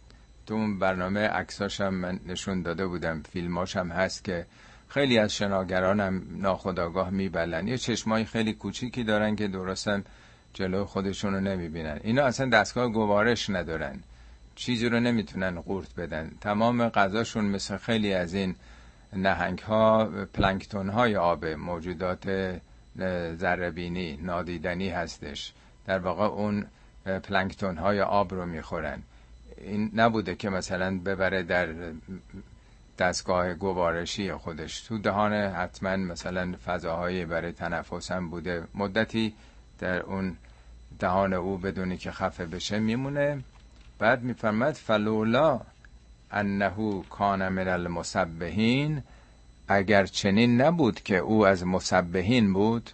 تو 0.47 0.55
اون 0.55 0.78
برنامه 0.78 1.20
عکساش 1.20 1.81
هم 1.81 1.94
من 1.94 2.20
نشون 2.27 2.62
داده 2.62 2.86
بودم. 2.86 3.23
فیلماش 3.32 3.77
هم 3.77 3.90
هست 3.90 4.24
که 4.24 4.47
خیلی 4.89 5.19
از 5.19 5.35
شناگران 5.35 6.01
هم 6.01 6.23
ناخداگاه 6.31 7.11
میبلن 7.11 7.69
یه 7.69 7.78
چشمای 7.78 8.24
خیلی 8.24 8.53
کوچیکی 8.53 9.05
دارن 9.05 9.36
که 9.36 9.48
درستم 9.48 10.05
جلو 10.55 10.85
خودشون 10.85 11.35
رو 11.35 11.40
نمی‌بینن. 11.40 12.01
اینا 12.05 12.23
اصلا 12.24 12.48
دستگاه 12.48 12.89
گوارش 12.93 13.51
ندارن. 13.51 14.03
چیزی 14.57 14.89
رو 14.89 15.01
نمی‌تونن 15.01 15.61
قورت 15.61 15.95
بدن. 15.95 16.31
تمام 16.41 16.89
غذاشون 16.89 17.45
مثل 17.45 17.77
خیلی 17.77 18.15
از 18.15 18.35
این 18.35 18.55
نهنگ 19.12 19.59
ها 19.59 20.05
پلانکتون 20.35 20.89
های 20.89 21.16
آب 21.16 21.45
موجودات 21.45 22.57
زربینی 23.37 24.16
نادیدنی 24.23 24.89
هستش. 24.89 25.53
در 25.87 25.99
واقع 25.99 26.24
اون 26.24 26.66
پلانکتون 27.23 27.77
های 27.78 28.01
آب 28.01 28.35
رو 28.35 28.47
می‌خورن. 28.47 29.03
این 29.57 29.91
نبوده 29.95 30.35
که 30.35 30.51
مثلا 30.51 30.99
ببره 30.99 31.43
در 31.43 31.69
دستگاه 32.99 33.55
گوارشی 33.55 34.33
خودش. 34.33 34.81
تو 34.81 34.99
دهان 34.99 35.33
حتما 35.33 35.97
مثلا 35.97 36.55
فضاهای 36.66 37.27
برای 37.27 37.53
تنفس 37.53 38.11
هم 38.11 38.31
بوده. 38.31 38.65
مدتی 38.74 39.35
در 39.78 40.01
اون 40.03 40.37
دهان 40.99 41.33
او 41.33 41.59
بدونی 41.59 41.97
که 41.97 42.11
خفه 42.11 42.47
بشه 42.47 42.78
میمونه. 42.78 43.43
بعد 43.98 44.23
میفرمد 44.23 44.74
فلولا 44.74 45.60
انه 46.31 47.02
کان 47.10 47.48
من 47.48 47.68
المسبحین 47.68 49.02
اگر 49.68 50.06
چنین 50.06 50.60
نبود 50.60 51.01
که 51.02 51.16
او 51.16 51.47
از 51.47 51.66
مسبحین 51.66 52.52
بود. 52.52 52.90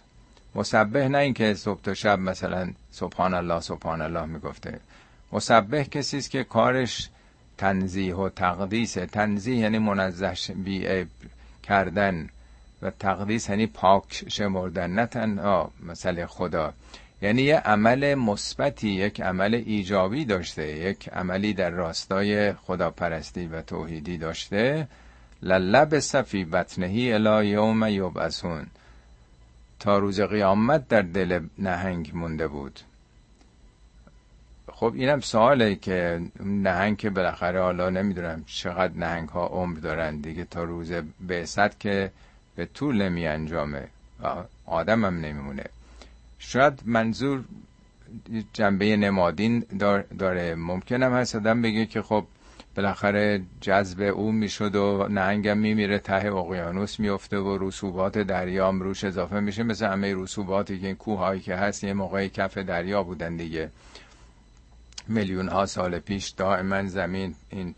مسبح 0.55 1.07
نه 1.07 1.17
اینکه 1.17 1.53
صبح 1.53 1.81
تا 1.81 1.93
شب 1.93 2.19
مثلا 2.19 2.73
سبحان 2.91 3.33
الله 3.33 3.59
سبحان 3.59 4.01
الله 4.01 4.25
می‌گفته. 4.25 4.79
مسبح 5.31 5.83
کسی 5.83 6.17
است 6.17 6.29
که 6.29 6.43
کارش 6.43 7.09
تنزیه 7.57 8.15
و 8.15 8.29
تقدیس 8.29 8.93
تنزیه 8.93 9.57
یعنی 9.57 9.79
منزه 9.79 10.53
بی 10.53 11.05
کردن 11.63 12.29
و 12.81 12.91
تقدیس 12.91 13.49
یعنی 13.49 13.67
پاک 13.67 14.23
شمردن 14.29 14.91
نه 14.91 15.05
تنها 15.05 15.71
مثل 15.83 16.25
خدا. 16.25 16.73
یعنی 17.23 17.41
یه 17.41 17.57
عمل 17.57 18.15
مثبتی 18.15 18.89
یک 18.89 19.21
عمل 19.21 19.53
ایجابی 19.53 20.25
داشته 20.25 20.67
یک 20.67 21.09
عملی 21.09 21.53
در 21.53 21.69
راستای 21.69 22.53
خداپرستی 22.53 23.47
و 23.47 23.61
توحیدی 23.61 24.17
داشته. 24.17 24.87
للب 25.41 25.99
صفی 25.99 26.45
بطنهی 26.45 27.13
الی 27.13 27.47
یوم 27.47 27.83
یبعثون. 27.87 28.67
تا 29.79 29.97
روز 29.97 30.21
قیامت 30.21 30.87
در 30.87 31.01
دل 31.01 31.39
نهنگ 31.59 32.11
مونده 32.13 32.47
بود. 32.47 32.79
خب 34.71 34.93
اینم 34.95 35.19
سواله 35.19 35.75
که 35.75 36.21
نهنگ 36.39 36.97
که 36.97 37.09
بالاخره 37.09 37.61
حالا 37.61 37.89
نمی‌دونم 37.89 38.43
چقدر 38.47 38.93
نهنگ 38.97 39.29
ها 39.29 39.47
عمر 39.47 39.79
دارن. 39.79 40.17
دیگه 40.17 40.45
تا 40.45 40.63
روز 40.63 40.91
بعثت 41.19 41.79
که 41.79 42.11
به 42.55 42.65
طول 42.65 43.01
نمی 43.01 43.27
انجامه 43.27 43.87
آدم 44.65 45.05
هم 45.05 45.19
نمیمونه. 45.19 45.63
شاید 46.45 46.81
منظور 46.85 47.43
جنبه 48.53 48.97
نمادین 48.97 49.65
داره. 50.19 50.55
ممکنم 50.55 51.13
هست 51.13 51.35
آدم 51.35 51.61
بگه 51.61 51.85
که 51.85 52.01
خب 52.01 52.25
بالاخره 52.75 53.41
جذب 53.61 54.01
او 54.01 54.31
می‌شد 54.31 54.75
و 54.75 55.07
نهنگم 55.09 55.57
میمیره 55.57 55.99
ته 55.99 56.35
اقیانوس 56.35 56.99
میفته 56.99 57.37
و 57.37 57.57
رسوبات 57.61 58.17
دریام 58.17 58.81
روش 58.81 59.03
اضافه 59.03 59.39
میشه. 59.39 59.63
مثل 59.63 59.85
همه 59.85 60.15
رسوباتی 60.15 60.79
که 60.79 60.87
این 60.87 60.95
کوههایی 60.95 61.41
که 61.41 61.55
هست 61.55 61.83
یه 61.83 61.93
موقعی 61.93 62.29
کف 62.29 62.57
دریا 62.57 63.03
بودن 63.03 63.35
دیگه. 63.35 63.69
میلیون 65.07 65.47
ها 65.47 65.65
سال 65.65 65.99
پیش 65.99 66.29
دائما 66.29 66.83
زمین 66.85 67.35
این 67.49 67.75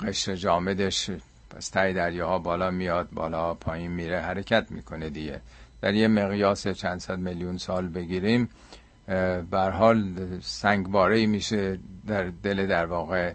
قشر 0.00 0.34
جامدش 0.34 1.10
پس 1.50 1.68
تای 1.68 1.92
دریاها 1.92 2.38
بالا 2.38 2.70
میاد 2.70 3.08
بالا 3.12 3.54
پایین 3.54 3.90
میره 3.90 4.20
حرکت 4.20 4.70
می‌کنه 4.70 5.10
دیگه. 5.10 5.40
در 5.82 5.94
یه 5.94 6.08
مقیاس 6.08 6.68
چند 6.68 7.00
صد 7.00 7.18
میلیون 7.18 7.58
سال 7.58 7.88
بگیریم 7.88 8.48
بر 9.50 9.70
حال 9.70 10.14
سنگباره 10.42 11.26
میشه 11.26 11.78
در 12.06 12.30
دل 12.42 12.66
در 12.66 12.86
واقع 12.86 13.32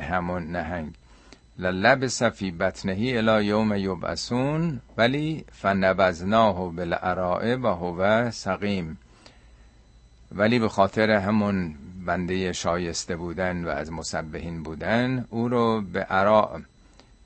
همون 0.00 0.42
نهنگ. 0.42 0.94
لب 1.58 2.06
صفی 2.06 2.50
بطنهی 2.50 3.18
الى 3.18 3.46
یوم 3.46 3.74
یبعثون 3.74 4.80
ولی 4.96 5.44
فنبذناه 5.52 6.72
بالعراء 6.72 7.56
و 7.56 7.66
هو 7.66 8.30
سقیم. 8.30 8.98
ولی 10.32 10.58
به 10.58 10.68
خاطر 10.68 11.10
همون 11.10 11.74
بنده 12.06 12.52
شایسته 12.52 13.16
بودن 13.16 13.64
و 13.64 13.68
از 13.68 13.92
مسبهین 13.92 14.62
بودن 14.62 15.26
او 15.30 15.48
رو 15.48 15.80
به 15.80 16.00
عراء 16.00 16.58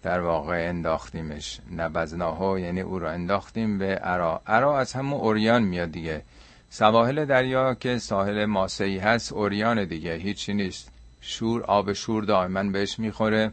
در 0.02 0.20
واقع 0.20 0.68
انداختیمش. 0.68 1.60
نبزناها 1.77 2.59
یعنی 2.59 2.81
او 2.81 2.98
رو 2.98 3.09
انداختیم 3.09 3.78
به 3.78 3.94
عراء 3.94 4.40
عراء 4.47 4.77
از 4.77 4.93
همون 4.93 5.20
اوریان 5.20 5.62
میاد 5.62 5.93
دیگه. 5.93 6.23
سواحل 6.70 7.24
دریا 7.24 7.74
که 7.74 7.98
ساحل 7.98 8.44
ماسهی 8.44 8.98
هست 8.98 9.32
اوریان 9.32 9.85
دیگه. 9.85 10.14
هیچی 10.14 10.55
نیست. 10.55 10.90
شور 11.20 11.62
آب 11.62 11.93
شور 11.93 12.24
دائما 12.24 12.62
بهش 12.62 12.98
می‌خوره. 12.98 13.52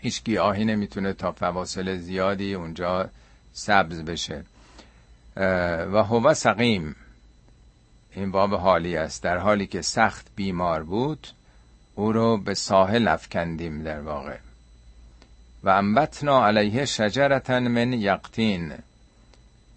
هیچ 0.00 0.24
گیاهی 0.24 0.64
نمی‌تونه 0.64 1.12
تا 1.12 1.32
فواصل 1.32 1.96
زیادی 1.96 2.54
اونجا 2.54 3.08
سبز 3.52 4.00
بشه. 4.00 4.44
و 5.92 6.02
هو 6.02 6.34
سقیم. 6.34 6.96
این 8.16 8.30
باب 8.30 8.54
حالی 8.54 8.96
است. 8.96 9.22
در 9.22 9.38
حالی 9.38 9.66
که 9.66 9.82
سخت 9.82 10.26
بیمار 10.36 10.82
بود 10.82 11.28
او 11.94 12.12
رو 12.12 12.36
به 12.38 12.54
ساحل 12.54 13.08
افکندیم 13.08 13.82
در 13.82 14.00
واقع. 14.00 14.36
و 15.64 15.68
انبتنا 15.68 16.46
علیه 16.46 16.84
شجرتن 16.84 17.68
من 17.68 17.92
یقتین 17.92 18.72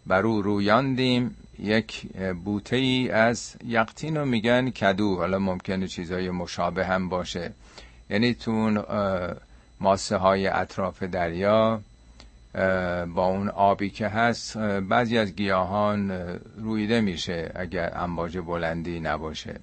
بر 0.05 0.25
او 0.25 0.41
رویاندیم. 0.41 1.35
یک 1.59 2.07
بوته 2.45 2.75
ای 2.75 3.09
از 3.09 3.55
یقتین 3.65 4.17
رو 4.17 4.25
میگن 4.25 4.69
کدو. 4.69 5.15
حالا 5.15 5.39
ممکنه 5.39 5.87
چیزای 5.87 6.29
مشابه 6.29 6.85
هم 6.85 7.09
باشه. 7.09 7.51
یعنی 8.09 8.33
تو 8.33 8.51
اون 8.51 8.83
ماسه 9.79 10.17
های 10.17 10.47
اطراف 10.47 11.03
دریا 11.03 11.81
با 13.15 13.25
اون 13.27 13.49
آبی 13.49 13.89
که 13.89 14.07
هست 14.07 14.57
بعضی 14.57 15.17
از 15.17 15.35
گیاهان 15.35 16.11
رویده 16.57 17.01
میشه 17.01 17.51
اگر 17.55 17.97
انباج 17.97 18.37
بلندی 18.37 18.99
نباشه. 18.99 19.59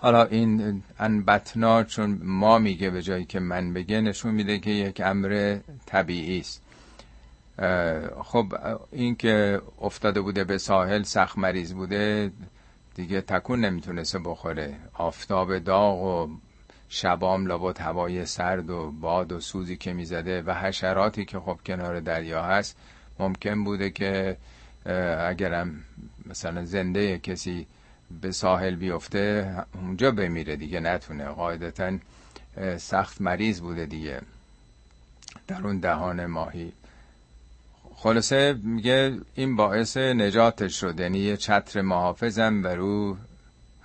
حالا 0.00 0.24
این 0.24 0.82
انبتنا 0.98 1.84
چون 1.84 2.20
ما 2.22 2.58
میگه 2.58 2.90
به 2.90 3.02
جایی 3.02 3.24
که 3.24 3.40
من 3.40 3.72
بگه 3.72 4.00
نشون 4.00 4.34
میده 4.34 4.58
که 4.58 4.70
یک 4.70 5.02
امر 5.04 5.58
طبیعی 5.86 6.40
است. 6.40 6.62
خب 8.22 8.54
این 8.92 9.16
که 9.16 9.60
افتاده 9.80 10.20
بوده 10.20 10.44
به 10.44 10.58
ساحل 10.58 11.02
سخت 11.02 11.38
مریض 11.38 11.72
بوده 11.72 12.30
دیگه 12.94 13.20
تکون 13.20 13.64
نمی‌تونسته 13.64 14.18
بخوره. 14.18 14.76
آفتاب 14.94 15.58
داغ 15.58 16.02
و 16.02 16.28
شبام 16.88 17.46
لابد 17.46 17.78
هوای 17.78 18.26
سرد 18.26 18.70
و 18.70 18.90
باد 18.90 19.32
و 19.32 19.40
سوزی 19.40 19.76
که 19.76 19.92
می‌زده 19.92 20.42
و 20.42 20.54
حشراتی 20.54 21.24
که 21.24 21.40
خب 21.40 21.58
کنار 21.66 22.00
دریا 22.00 22.42
هست 22.42 22.76
ممکن 23.18 23.64
بوده 23.64 23.90
که 23.90 24.36
اگرم 25.28 25.84
مثلا 26.26 26.64
زنده 26.64 27.18
کسی 27.18 27.66
به 28.20 28.32
ساحل 28.32 28.74
بیفته 28.74 29.54
اونجا 29.74 30.10
بمیره 30.10 30.56
دیگه 30.56 30.80
نتونه. 30.80 31.24
قاعدتا 31.24 31.98
سخت 32.76 33.20
مریض 33.20 33.60
بوده 33.60 33.86
دیگه. 33.86 34.20
در 35.46 35.66
اون 35.66 35.78
دهان 35.78 36.26
ماهی. 36.26 36.72
خلاصه 37.94 38.58
میگه 38.62 39.18
این 39.34 39.56
باعث 39.56 39.96
نجاتش 39.96 40.80
شد. 40.80 41.00
یعنی 41.00 41.18
یه 41.18 41.36
چتر 41.36 41.80
محافظم 41.80 42.62
بر 42.62 42.78
او 42.78 43.16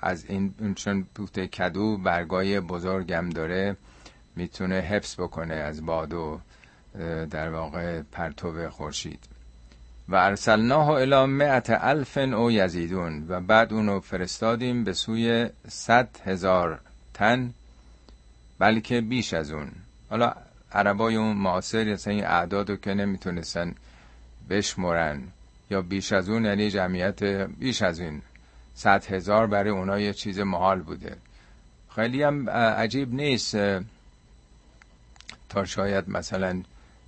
از 0.01 0.25
این 0.25 0.73
چون 0.75 1.05
بوته 1.15 1.47
کدو 1.47 1.97
برگای 1.97 2.59
بزرگم 2.59 3.29
داره 3.29 3.77
می‌تونه 4.35 4.75
حفظ 4.75 5.15
بکنه 5.19 5.53
از 5.53 5.85
باد 5.85 6.13
و 6.13 6.39
در 7.29 7.49
واقع 7.49 8.01
پرتو 8.01 8.69
خورشید. 8.69 9.28
و 10.09 10.15
ارسلناه 10.15 10.89
الى 10.89 11.25
مئت 11.25 11.69
الف 11.69 12.17
او 12.17 12.51
یزیدون 12.51 13.25
و 13.29 13.41
بعد 13.41 13.73
اونو 13.73 13.99
فرستادیم 13.99 14.83
به 14.83 14.93
سوی 14.93 15.49
صد 15.67 16.09
هزار 16.25 16.79
تن 17.13 17.53
بلکه 18.59 19.01
بیش 19.01 19.33
از 19.33 19.51
اون. 19.51 19.71
حالا 20.09 20.33
عربای 20.71 21.15
اون 21.15 21.35
معاصر 21.37 21.89
اصلا 21.89 22.13
این 22.13 22.25
اعدادو 22.25 22.75
که 22.75 22.93
نمی‌تونستن 22.93 23.75
بشمرن 24.49 25.21
یا 25.69 25.81
بیش 25.81 26.13
از 26.13 26.29
اون 26.29 26.45
یعنی 26.45 26.69
جمعیت 26.69 27.23
بیش 27.59 27.81
از 27.81 27.99
این. 27.99 28.21
صد 28.75 29.05
هزار 29.05 29.47
برای 29.47 29.69
اونا 29.69 29.99
یه 29.99 30.13
چیز 30.13 30.39
محال 30.39 30.81
بوده. 30.81 31.15
خیلی 31.95 32.23
هم 32.23 32.49
عجیب 32.49 33.13
نیست. 33.13 33.55
تا 35.49 35.65
شاید 35.65 36.09
مثلا 36.09 36.61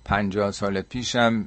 پنجاه 0.04 0.50
سال 0.50 0.80
پیشم 0.80 1.44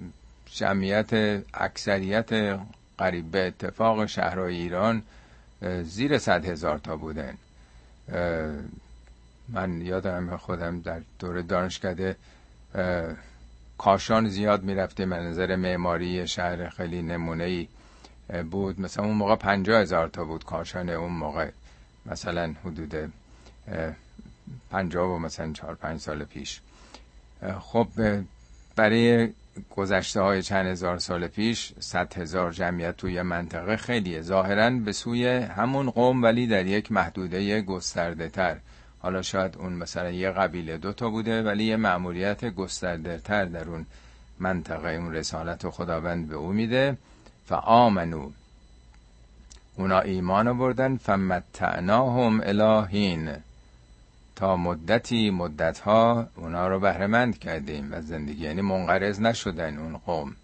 جمعیت 0.55 1.13
اکثریت 1.53 2.59
قریب 2.97 3.31
به 3.31 3.47
اتفاق 3.47 4.05
شهرهای 4.05 4.55
ایران 4.55 5.03
زیر 5.83 6.17
صد 6.17 6.45
هزار 6.45 6.77
تا 6.77 6.97
بودن. 6.97 7.37
من 9.49 9.81
یادم 9.81 10.37
خودم 10.37 10.81
در 10.81 11.01
دور 11.19 11.41
دانشکده 11.41 12.15
کاشان 13.77 14.29
زیاد 14.29 14.63
می‌رفته 14.63 15.05
منظر 15.05 15.55
معماری 15.55 16.27
شهر 16.27 16.69
خیلی 16.69 17.01
نمونه 17.01 17.43
ای 17.43 17.67
بود. 18.43 18.81
مثلا 18.81 19.05
اون 19.05 19.15
موقع 19.15 19.35
پنجاه 19.35 19.81
هزار 19.81 20.07
تا 20.07 20.25
بود 20.25 20.45
کاشان 20.45 20.89
اون 20.89 21.11
موقع 21.11 21.49
مثلا 22.05 22.53
حدود 22.65 23.13
پنجاه 24.71 25.07
و 25.09 25.17
مثلا 25.17 25.53
چهار 25.53 25.75
پنج 25.75 25.99
سال 25.99 26.23
پیش. 26.23 26.61
خب 27.59 27.87
برای 28.75 29.29
گذشته 29.75 30.21
های 30.21 30.41
چند 30.41 30.65
هزار 30.67 30.97
سال 30.97 31.27
پیش 31.27 31.73
صد 31.79 32.17
هزار 32.17 32.51
جمعیت 32.51 32.97
توی 32.97 33.21
منطقه 33.21 33.77
خیلیه 33.77 34.21
ظاهرا 34.21 34.69
به 34.69 34.91
سوی 34.91 35.27
همون 35.27 35.89
قوم 35.89 36.23
ولی 36.23 36.47
در 36.47 36.65
یک 36.65 36.91
محدوده 36.91 37.61
گسترده 37.61 38.29
تر 38.29 38.57
حالا 38.99 39.21
شاید 39.21 39.57
اون 39.57 39.73
مثلا 39.73 40.11
یه 40.11 40.31
قبیله 40.31 40.77
دوتا 40.77 41.09
بوده 41.09 41.43
ولی 41.43 41.63
یه 41.63 41.75
معمولیت 41.75 42.45
گسترده 42.45 43.17
تر 43.17 43.45
در 43.45 43.69
اون 43.69 43.85
منطقه 44.39 44.89
اون 44.89 45.13
رسالت 45.13 45.65
و 45.65 45.71
خداوند 45.71 46.27
به 46.27 46.35
او 46.35 46.51
میده. 46.53 46.97
آمنو 47.51 48.31
اونا 49.77 49.99
ایمان 49.99 50.47
آوردن. 50.47 50.97
فمتعناهم 50.97 52.41
الهین. 52.43 53.35
تا 54.35 54.57
مدتی 54.57 55.29
مدتها 55.29 56.27
اونا 56.35 56.67
رو 56.67 56.79
بهرهمند 56.79 57.39
کردیم 57.39 57.93
و 57.93 58.01
زندگی 58.01 58.43
یعنی 58.43 58.61
منقرض 58.61 59.21
نشدن 59.21 59.77
اون 59.77 59.97
قوم. 59.97 60.35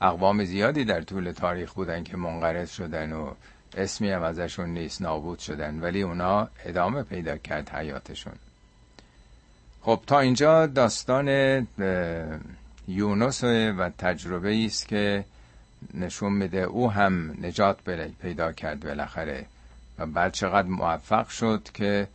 اقوام 0.00 0.44
زیادی 0.44 0.84
در 0.84 1.00
طول 1.02 1.32
تاریخ 1.32 1.72
بودن 1.72 2.02
که 2.04 2.16
منقرض 2.16 2.70
شدن 2.70 3.12
و 3.12 3.30
اسمی 3.76 4.10
هم 4.10 4.22
ازشون 4.22 4.68
نیست 4.68 5.02
نابود 5.02 5.38
شدن 5.38 5.80
ولی 5.80 6.02
اونا 6.02 6.48
ادامه 6.64 7.02
پیدا 7.02 7.36
کرد 7.36 7.68
حیاتشون. 7.68 8.32
خب 9.82 10.00
تا 10.06 10.20
اینجا 10.20 10.66
داستان 10.66 11.28
یونس 12.88 13.44
و 13.44 13.90
تجربه 13.98 14.64
است 14.64 14.88
که 14.88 15.24
نشون 15.94 16.32
میده 16.32 16.62
او 16.62 16.92
هم 16.92 17.30
نجات 17.42 17.76
پیدا 18.22 18.52
کرد 18.52 18.80
بالاخره 18.80 19.46
و 19.98 20.06
بعد 20.06 20.32
چقدر 20.32 20.68
موفق 20.68 21.28
شد 21.28 21.68
که 21.74 22.08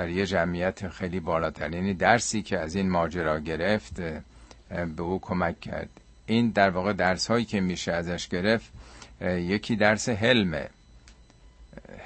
در 0.00 0.08
یه 0.08 0.26
جمعیت 0.26 0.88
خیلی 0.88 1.20
بالاترینی 1.20 1.94
درسی 1.94 2.42
که 2.42 2.58
از 2.58 2.74
این 2.74 2.90
ماجرا 2.90 3.38
گرفت 3.38 4.00
به 4.96 5.02
او 5.02 5.20
کمک 5.20 5.60
کرد. 5.60 5.88
این 6.26 6.50
در 6.50 6.70
واقع 6.70 6.92
درس 6.92 7.26
هایی 7.26 7.44
که 7.44 7.60
میشه 7.60 7.92
ازش 7.92 8.28
گرفت 8.28 8.72
یکی 9.20 9.76
درس 9.76 10.08
حلمه. 10.08 10.68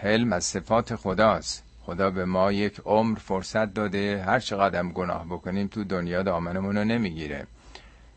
حلم 0.02 0.32
از 0.32 0.44
صفات 0.44 0.94
خداست. 0.94 1.64
خدا 1.82 2.10
به 2.10 2.24
ما 2.24 2.52
یک 2.52 2.80
عمر 2.84 3.18
فرصت 3.18 3.74
داده 3.74 4.22
هر 4.26 4.40
چقدر 4.40 4.78
هم 4.78 4.92
گناه 4.92 5.26
بکنیم 5.26 5.66
تو 5.66 5.84
دنیا 5.84 6.22
دامنمون 6.22 6.76
رو 6.76 6.84
نمی‌گیره. 6.84 7.46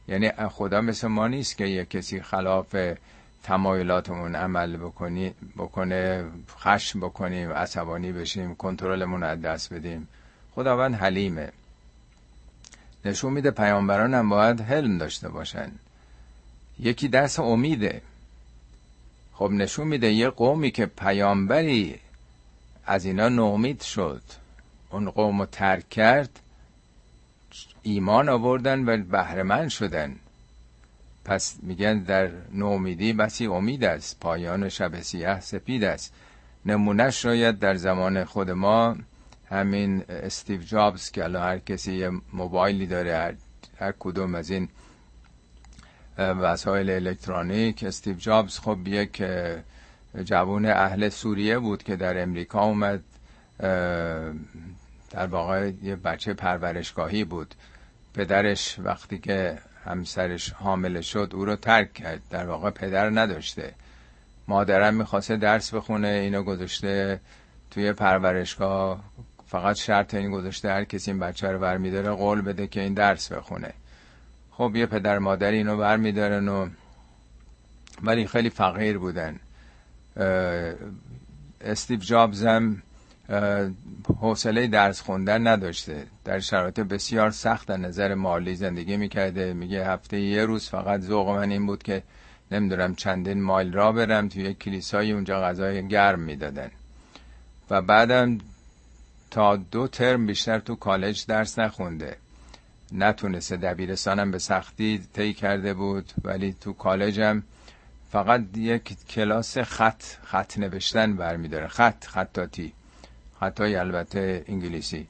یعنی 0.08 0.32
خدا 0.32 0.82
مثل 0.82 1.08
ما 1.08 1.28
نیست 1.28 1.58
که 1.58 1.66
یک 1.66 1.90
کسی 1.90 2.22
خلاف 2.22 2.76
تمایلاتمون 3.48 4.36
عمل 4.36 4.78
بکنی 4.78 5.34
بکنه 5.58 6.26
خشم 6.50 7.00
بکنیم 7.00 7.52
عصبانی 7.52 8.12
بشیم 8.12 8.56
کنترلمون 8.56 9.24
از 9.24 9.42
دست 9.42 9.74
بدیم. 9.74 10.08
خداوند 10.56 10.96
حلیمه. 10.96 11.52
نشون 13.06 13.34
میده 13.34 13.52
پیامبران 13.52 14.14
هم 14.14 14.30
باید 14.30 14.62
حلم 14.62 14.98
داشته 14.98 15.30
باشن. 15.30 15.72
یکی 16.80 17.08
درس 17.08 17.40
امیده. 17.40 18.02
خب 19.34 19.52
نشون 19.52 19.88
میده 19.88 20.12
یه 20.12 20.30
قومی 20.30 20.72
که 20.72 20.86
پیامبری 20.86 22.00
از 22.86 23.06
اینا 23.06 23.30
نومید 23.30 23.82
شد. 23.82 24.22
اون 24.90 25.10
قوم 25.10 25.40
رو 25.40 25.46
ترک 25.46 25.90
کرد 25.90 26.40
ایمان 27.84 28.30
آوردن 28.30 28.86
و 28.86 28.98
بهرهمند 28.98 29.70
شدن. 29.70 30.16
پس 31.28 31.58
میگن 31.62 32.00
در 32.00 32.32
نومیدی 32.52 33.14
بسی 33.14 33.46
امید 33.46 33.84
است 33.84 34.20
پایان 34.20 34.70
شب 34.70 35.02
سیاه 35.02 35.40
سپید 35.40 35.84
است. 35.84 36.14
نمونهش 36.66 37.22
شاید 37.22 37.60
در 37.60 37.76
زمان 37.76 38.24
خود 38.24 38.52
ما 38.52 38.96
همین 39.50 40.04
استیو 40.10 40.62
جابز 40.62 41.12
که 41.12 41.24
الان 41.24 41.44
هر 41.44 41.60
کسی 41.60 41.94
یه 41.94 42.12
موبایلی 42.34 42.88
داره 42.88 43.18
هر, 43.18 43.34
هر 43.80 43.94
کدوم 44.00 44.36
از 44.36 44.50
این 44.50 44.70
وسایل 46.18 46.90
الکترونیک 46.90 47.84
استیو 47.84 48.16
جابز 48.16 48.60
خب 48.60 48.88
یک 48.88 49.24
جوان 50.24 50.66
اهل 50.66 51.10
سوریه 51.10 51.60
بود 51.60 51.84
که 51.84 51.96
در 51.96 52.24
امریکا 52.24 52.64
اومد 52.64 53.04
در 55.10 55.28
واقع 55.30 55.72
یه 55.84 55.96
بچه 55.96 56.34
پرورشگاهی 56.34 57.24
بود. 57.24 57.56
پدرش 58.14 58.80
وقتی 58.80 59.20
که 59.20 59.58
همسرش 59.88 60.50
حامله 60.52 61.02
شد 61.02 61.32
او 61.34 61.46
رو 61.46 61.56
ترک 61.56 61.94
کرد. 61.94 62.22
در 62.30 62.46
واقع 62.46 62.70
پدر 62.70 63.10
نداشته. 63.10 63.74
مادرم 64.48 64.94
می‌خواسته 64.94 65.38
درس 65.38 65.74
بخونه 65.74 66.08
اینو 66.08 66.44
گذاشته 66.44 67.20
توی 67.72 67.94
پرورشگاه. 67.94 69.04
فقط 69.48 69.76
شرط 69.76 70.14
این 70.14 70.32
گذاشته 70.32 70.70
هر 70.70 70.84
کسی 70.84 71.12
این 71.12 71.20
بچه 71.20 71.52
رو 71.52 71.60
برمیداره 71.60 72.10
قول 72.10 72.42
بده 72.42 72.68
که 72.68 72.82
این 72.82 72.94
درس 72.94 73.32
بخونه. 73.32 73.74
خب 74.52 74.72
یه 74.76 74.86
پدر 74.86 75.20
مادری 75.20 75.58
اینو 75.58 75.78
برمیدارن 75.78 76.48
و 76.48 76.70
ولی 78.04 78.28
خیلی 78.28 78.50
فقیر 78.50 78.98
بودن. 78.98 79.40
استیو 81.62 82.18
هم 82.18 82.82
حوصله 84.20 84.68
درس 84.68 85.02
خوندن 85.02 85.48
نداشته. 85.48 86.04
در 86.26 86.40
شرایط 86.40 86.80
بسیار 86.80 87.32
سخت 87.32 87.68
در 87.68 87.78
نظر 87.78 88.16
مالی 88.16 88.56
زندگی 88.56 88.98
می‌کرده. 88.98 89.54
میگه 89.54 89.88
هفته 89.88 90.20
یه 90.20 90.46
روز 90.46 90.70
فقط 90.70 91.02
ذوق 91.02 91.30
من 91.30 91.52
این 91.52 91.66
بود 91.66 91.84
که 91.84 92.04
نمی‌دونم 92.52 92.96
چندین 92.96 93.42
مایل 93.42 93.74
را 93.74 93.92
برم 93.92 94.30
توی 94.30 94.54
کلیسای 94.54 95.12
اونجا 95.12 95.42
غذای 95.42 95.88
گرم 95.88 96.20
می‌دادن. 96.20 96.72
و 97.70 97.82
بعدم 97.82 98.38
تا 99.32 99.56
دو 99.56 99.88
ترم 99.88 100.26
بیشتر 100.26 100.60
تو 100.60 100.76
کالج 100.76 101.26
درس 101.26 101.60
نخونده. 101.60 102.18
نتونسته 102.92 103.58
دبیرستانم 103.58 104.32
به 104.32 104.40
سختی 104.40 105.02
طی 105.14 105.34
کرده 105.34 105.74
بود 105.74 106.12
ولی 106.24 106.56
تو 106.62 106.74
کالجم 106.74 107.44
فقط 108.12 108.42
یک 108.56 109.08
کلاس 109.10 109.58
خط 109.58 110.04
خط 110.24 110.58
نوشتن 110.58 111.16
برمیداره. 111.16 111.68
خط 111.68 112.06
خطاتی 112.06 112.74
خطای 113.40 113.76
البته 113.76 114.44
انگلیسی. 114.48 115.08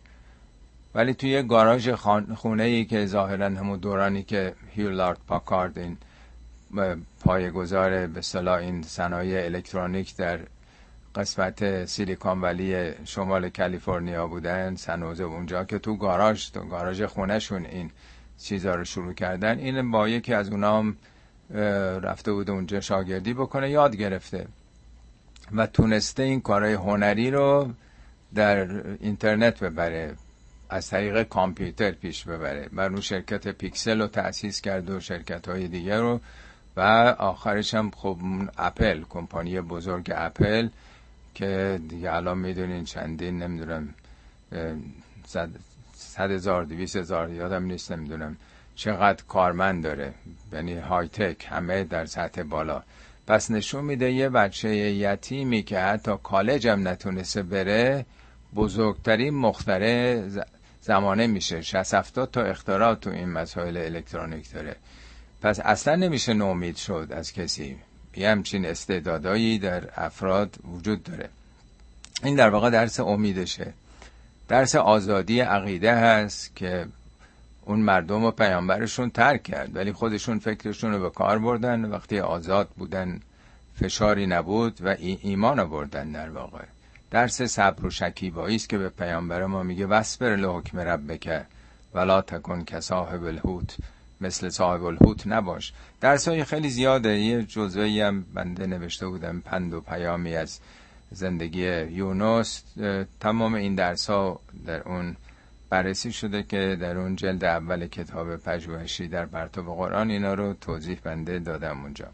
ولی 0.95 1.13
توی 1.13 1.43
گاراژ 1.43 1.89
خونه 2.35 2.63
ای 2.63 2.85
که 2.85 3.05
ظاهرا 3.05 3.45
همون 3.45 3.79
دورانی 3.79 4.23
که 4.23 4.53
هیولارد 4.75 5.17
پاکارد 5.27 5.77
این 5.79 5.97
پایگذار 7.25 8.07
به 8.07 8.21
صلاح 8.21 8.59
این 8.59 8.81
صنایع 8.81 9.45
الکترونیک 9.45 10.15
در 10.15 10.39
قسمت 11.15 11.85
سیلیکون 11.85 12.41
ولی 12.41 12.91
شمال 13.05 13.49
کالیفرنیا 13.49 14.27
بودن 14.27 14.75
سنوزه 14.75 15.23
اونجا 15.23 15.63
که 15.63 15.79
تو 15.79 15.95
گاراژ 15.95 16.49
تو 16.49 16.59
گاراژ 16.65 17.03
خونهشون 17.03 17.65
این 17.65 17.91
چیزا 18.37 18.75
رو 18.75 18.83
شروع 18.83 19.13
کردن 19.13 19.59
این 19.59 19.91
با 19.91 20.09
یکی 20.09 20.33
از 20.33 20.49
اونا 20.49 20.77
هم 20.77 20.97
رفته 21.99 22.33
بود 22.33 22.49
اونجا 22.49 22.81
شاگردی 22.81 23.33
بکنه 23.33 23.69
یاد 23.69 23.95
گرفته 23.95 24.47
و 25.55 25.67
تونسته 25.67 26.23
این 26.23 26.41
کارهای 26.41 26.73
هنری 26.73 27.31
رو 27.31 27.71
در 28.37 28.67
اینترنت 28.99 29.63
ببره 29.63 30.15
از 30.69 30.89
طریق 30.89 31.23
کامپیوتر 31.23 31.91
پیش 31.91 32.23
ببره. 32.23 32.69
بر 32.73 32.89
اون 32.89 33.01
شرکت 33.01 33.47
پیکسل 33.47 34.01
رو 34.01 34.07
تأسیس 34.07 34.61
کرد 34.61 34.89
و 34.89 34.99
شرکت 34.99 35.49
های 35.49 35.67
دیگر 35.67 35.99
رو. 35.99 36.19
و 36.77 36.81
آخرش 37.19 37.73
هم 37.73 37.91
خب 37.91 38.17
اپل 38.57 39.03
کمپانی 39.09 39.61
بزرگ 39.61 40.11
اپل 40.15 40.67
که 41.35 41.79
دیگه 41.89 42.13
الان 42.13 42.37
می‌دونین 42.37 42.83
چندین 42.83 43.43
نمی‌دونم 43.43 43.93
صد 45.95 46.31
هزار 46.31 46.63
دویست 46.63 46.95
هزار 46.95 47.29
یادم 47.29 47.63
نیست 47.63 47.91
نمی‌دونم 47.91 48.37
چقدر 48.75 49.23
کارمند 49.27 49.83
داره. 49.83 50.13
یعنی 50.53 50.73
های 50.77 51.07
تک 51.07 51.47
همه 51.49 51.83
در 51.83 52.05
سطح 52.05 52.43
بالا. 52.43 52.83
پس 53.27 53.51
نشون 53.51 53.85
میده 53.85 54.11
یه 54.11 54.29
بچه 54.29 54.69
یتیمی 54.75 55.63
که 55.63 55.79
حتی 55.79 56.11
کالج 56.23 56.67
هم 56.67 56.87
نتونسته 56.87 57.43
بره 57.43 58.05
بزرگترین 58.55 59.33
مختره 59.33 60.23
زمانه 60.81 61.27
میشه. 61.27 61.61
60 61.61 62.25
تا 62.25 62.41
اختراع 62.41 62.95
تو 62.95 63.09
این 63.09 63.29
مسائل 63.29 63.77
الکترونیک 63.77 64.51
داره. 64.51 64.75
پس 65.41 65.59
اصلا 65.59 65.95
نمیشه 65.95 66.33
نومید 66.33 66.75
شد 66.75 67.07
از 67.11 67.33
کسی. 67.33 67.77
یه 68.15 68.29
همچین 68.29 68.65
استعدادایی 68.65 69.59
در 69.59 69.83
افراد 69.95 70.55
وجود 70.75 71.03
داره. 71.03 71.29
این 72.23 72.35
در 72.35 72.49
واقع 72.49 72.69
درس 72.69 72.99
امیدشه. 72.99 73.73
درس 74.47 74.75
آزادی 74.75 75.39
عقیده 75.39 75.95
هست 75.95 76.55
که 76.55 76.85
اون 77.65 77.79
مردم 77.79 78.23
و 78.23 78.31
پیامبرشون 78.31 79.09
ترک 79.09 79.43
کرد 79.43 79.75
ولی 79.75 79.91
خودشون 79.91 80.39
فکرشون 80.39 80.93
رو 80.93 80.99
به 80.99 81.09
کار 81.09 81.39
بردن. 81.39 81.85
وقتی 81.85 82.19
آزاد 82.19 82.69
بودن 82.77 83.19
فشاری 83.79 84.27
نبود 84.27 84.77
و 84.81 84.95
ایمان 84.99 85.59
آوردن 85.59 86.11
در 86.11 86.29
واقع. 86.29 86.63
درس 87.11 87.41
صبر 87.41 87.85
و 87.85 87.89
شکیبایی 87.89 88.55
است 88.55 88.69
که 88.69 88.77
به 88.77 88.89
پیامبر 88.89 89.45
ما 89.45 89.63
میگه 89.63 89.85
وسبر 89.85 90.35
لحکم 90.35 90.79
ربک 90.79 91.45
ولا 91.93 92.21
تکن 92.21 92.63
که 92.63 92.79
صاحب 92.79 93.23
الحوت 93.23 93.77
مثل 94.21 94.49
صاحب 94.49 94.83
الحوت 94.83 95.27
نباش. 95.27 95.73
درس 96.01 96.27
های 96.27 96.43
خیلی 96.43 96.69
زیاده. 96.69 97.19
یه 97.19 97.43
جزوهی 97.43 98.01
هم 98.01 98.25
بنده 98.33 98.67
نوشته 98.67 99.07
بودم 99.07 99.39
پند 99.39 99.73
و 99.73 99.81
پیامی 99.81 100.35
از 100.35 100.59
زندگی 101.11 101.81
یونس. 101.81 102.63
تمام 103.19 103.53
این 103.53 103.75
درس 103.75 104.09
ها 104.09 104.39
در 104.65 104.81
اون 104.81 105.15
بررسی 105.69 106.11
شده 106.11 106.43
که 106.43 106.77
در 106.81 106.97
اون 106.97 107.15
جلد 107.15 107.43
اول 107.43 107.87
کتاب 107.87 108.35
پژوهشی 108.35 109.07
در 109.07 109.25
پرتاب 109.25 109.65
قرآن 109.65 110.09
اینا 110.09 110.33
رو 110.33 110.53
توضیح 110.53 110.99
بنده 111.03 111.39
دادم 111.39 111.81
اونجا. 111.81 112.07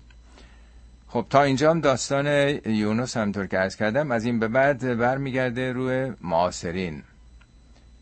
خب 1.14 1.26
تا 1.30 1.44
اینجا 1.44 1.70
هم 1.70 1.82
داستان 1.82 2.26
یونس 2.66 3.18
همطور 3.18 3.48
که 3.48 3.60
ارز 3.60 3.76
کردم 3.76 4.12
از 4.12 4.26
این 4.26 4.40
به 4.40 4.48
بعد 4.48 4.98
برمیگرده 4.98 5.72
روی 5.72 6.14
معاصرین. 6.22 7.04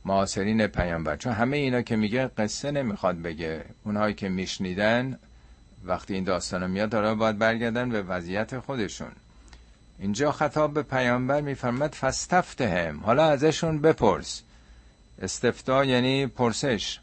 معاصرین 0.05 0.67
پیامبر. 0.67 1.15
چون 1.15 1.33
همه 1.33 1.57
اینا 1.57 1.81
که 1.81 1.95
میگه 1.95 2.27
قصه 2.27 2.71
نمی‌خواد 2.71 3.21
بگه. 3.21 3.65
اونهایی 3.83 4.13
که 4.13 4.29
میشنیدن 4.29 5.19
وقتی 5.85 6.13
این 6.13 6.23
داستان 6.23 6.71
میاد 6.71 6.89
داره 6.89 7.13
باید 7.13 7.37
برگردن 7.37 7.89
به 7.89 8.01
وضعیت 8.01 8.59
خودشون. 8.59 9.11
اینجا 9.99 10.31
خطاب 10.31 10.73
به 10.73 10.83
پیامبر 10.83 11.41
میفرمد 11.41 11.93
فستفتهم 11.93 12.99
حالا 12.99 13.25
ازشون 13.25 13.81
بپرس. 13.81 14.41
استفتا 15.21 15.85
یعنی 15.85 16.27
پرسش. 16.27 16.99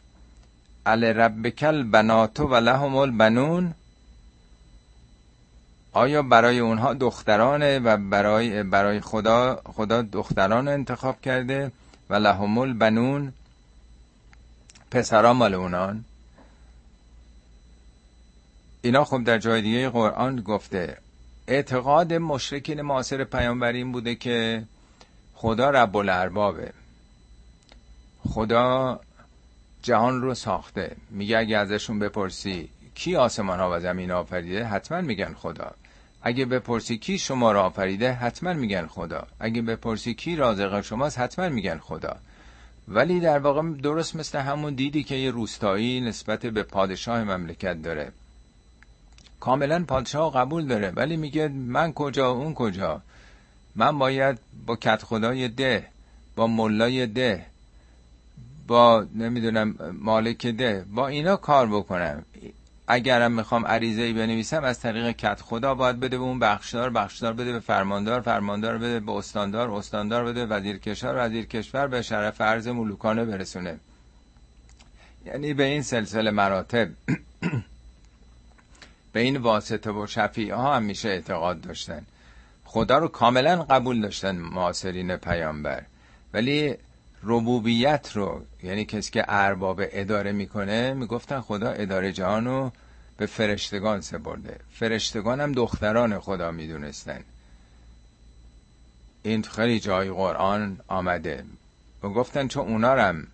ال 0.87 1.05
ربکل 1.05 1.83
بناتو 1.83 2.49
و 2.49 2.55
لهم 2.55 2.97
البنون؟ 2.97 3.75
آیا 5.93 6.23
برای 6.23 6.59
اونها 6.59 6.95
دخترانه 6.95 7.79
و 7.79 7.97
برای 7.97 8.63
برای 8.63 9.01
خدا 9.01 9.63
خدا 9.65 10.03
دختران 10.03 10.69
انتخاب 10.69 11.21
کرده 11.21 11.73
و 12.11 12.15
لهم 12.15 12.59
البنون 12.59 13.33
پسران 14.91 15.37
مال 15.37 15.55
اونان؟ 15.55 16.05
اینا 18.83 19.05
خب 19.05 19.25
در 19.25 19.39
جای 19.39 19.63
دیگه 19.63 19.89
قرآن 19.91 20.41
گفته 20.41 20.97
اعتقاد 21.47 22.13
مشرکین 22.13 22.83
معاصر 22.83 23.25
پیامبر 23.25 23.73
این 23.73 23.93
بوده 23.93 24.15
که 24.15 24.65
خدا 25.35 25.71
رب 25.71 25.97
الاربابه. 25.97 26.73
خدا 28.29 29.01
جهان 29.83 30.23
رو 30.23 30.35
ساخته. 30.35 30.97
میگه 31.11 31.39
اگه 31.39 31.57
ازشون 31.59 31.99
بپرسی 31.99 32.69
کی 32.99 33.17
آسمان 33.17 33.61
ها 33.61 33.71
و 33.77 33.81
زمین 33.81 34.11
آفریده 34.11 34.65
حتما 34.65 35.01
میگن 35.01 35.35
خدا. 35.35 35.71
اگه 36.23 36.45
بپرسی 36.45 36.99
کی 36.99 37.19
شما 37.19 37.53
را 37.53 37.63
آفریده 37.63 38.13
حتما 38.13 38.53
میگن 38.53 38.87
خدا. 38.87 39.27
اگه 39.41 39.63
بپرسی 39.63 40.15
کی 40.15 40.37
رازق 40.37 40.81
شماست 40.81 41.19
حتما 41.19 41.49
میگن 41.49 41.79
خدا. 41.79 42.17
ولی 42.89 43.21
در 43.21 43.39
واقع 43.39 43.63
درست 43.63 44.17
مثل 44.17 44.39
همون 44.39 44.75
دیدی 44.75 45.03
که 45.03 45.15
یه 45.15 45.31
روستایی 45.31 46.01
نسبت 46.01 46.47
به 46.47 46.63
پادشاه 46.63 47.25
مملکت 47.25 47.83
داره. 47.83 48.13
کاملا 49.41 49.85
پادشاه 49.85 50.33
قبول 50.33 50.67
داره 50.67 50.91
ولی 50.91 51.17
میگه 51.17 51.49
من 51.49 51.93
کجا 51.93 52.31
اون 52.31 52.55
کجا. 52.55 53.03
من 53.77 53.99
باید 53.99 54.39
با 54.67 54.77
کت 54.77 55.03
خدای 55.03 55.49
ده 55.49 55.87
با 56.37 56.47
ملای 56.47 57.07
ده 57.07 57.47
با 58.67 59.07
نمی‌دونم 59.15 59.75
مالک 60.01 60.47
ده 60.47 60.85
با 60.95 61.09
اینا 61.09 61.37
کار 61.37 61.67
بکنم. 61.67 62.25
اگرم 62.91 63.33
می‌خوام 63.33 63.67
عریضه 63.67 64.03
ای 64.03 64.13
بنویسم 64.13 64.65
از 64.65 64.81
طریق 64.81 65.11
کت 65.11 65.41
خدا 65.41 65.75
باید 65.75 66.01
بده 66.01 66.19
به 66.19 66.25
اون 66.25 66.39
بخشدار 66.39 66.91
بخشدار 66.91 67.33
بده 67.33 67.53
به 67.53 67.61
فرماندار 67.61 68.21
فرماندار 68.21 68.79
بده 68.79 69.01
به 69.01 69.13
استاندار 69.13 69.71
استاندار 69.71 70.25
بده 70.25 70.47
وزیر 70.47 70.79
کشور 70.79 71.27
وزیر 71.27 71.47
کشور 71.47 71.87
به 71.87 72.03
شرف 72.03 72.41
عرض 72.41 72.69
ملوکانه 72.69 73.25
برسونه. 73.25 73.79
یعنی 75.27 75.55
به 75.55 75.65
این 75.65 75.83
سلسله 75.83 76.31
مراتب 76.31 76.89
به 79.13 79.21
این 79.21 79.37
واسطه 79.37 79.91
و 79.91 80.07
شفیع 80.07 80.55
ها 80.55 80.77
هم 80.77 80.83
میشه 80.83 81.09
اعتقاد 81.09 81.61
داشتن. 81.61 82.03
خدا 82.65 82.99
رو 82.99 83.09
کاملا 83.09 83.63
قبول 83.63 84.01
داشتن 84.01 84.37
معاصرین 84.37 85.17
پیامبر. 85.17 85.83
ولی 86.35 86.77
ربوبیت 87.23 88.11
رو 88.15 88.45
یعنی 88.63 88.85
کسی 88.85 89.11
که 89.11 89.25
ارباب 89.29 89.83
اداره 89.85 90.33
می‌کنه 90.33 90.95
می‌گفتن 90.95 91.41
خدا 91.41 91.71
اداره 91.71 92.13
جهان 92.13 92.45
رو 92.45 92.73
به 93.17 93.27
فرشتگان 93.27 94.01
سپرده. 94.01 94.57
فرشتگان 94.73 95.41
هم 95.41 95.53
دختران 95.53 96.19
خدا 96.19 96.51
می‌دونستن. 96.51 97.21
این 99.23 99.43
خیلی 99.43 99.81
جای 99.81 100.11
قرآن 100.11 100.81
آمده. 100.89 101.45
و 102.03 102.09
گفتن 102.09 102.49
چون 102.49 102.69
اونا 102.69 102.93
هم 102.93 103.27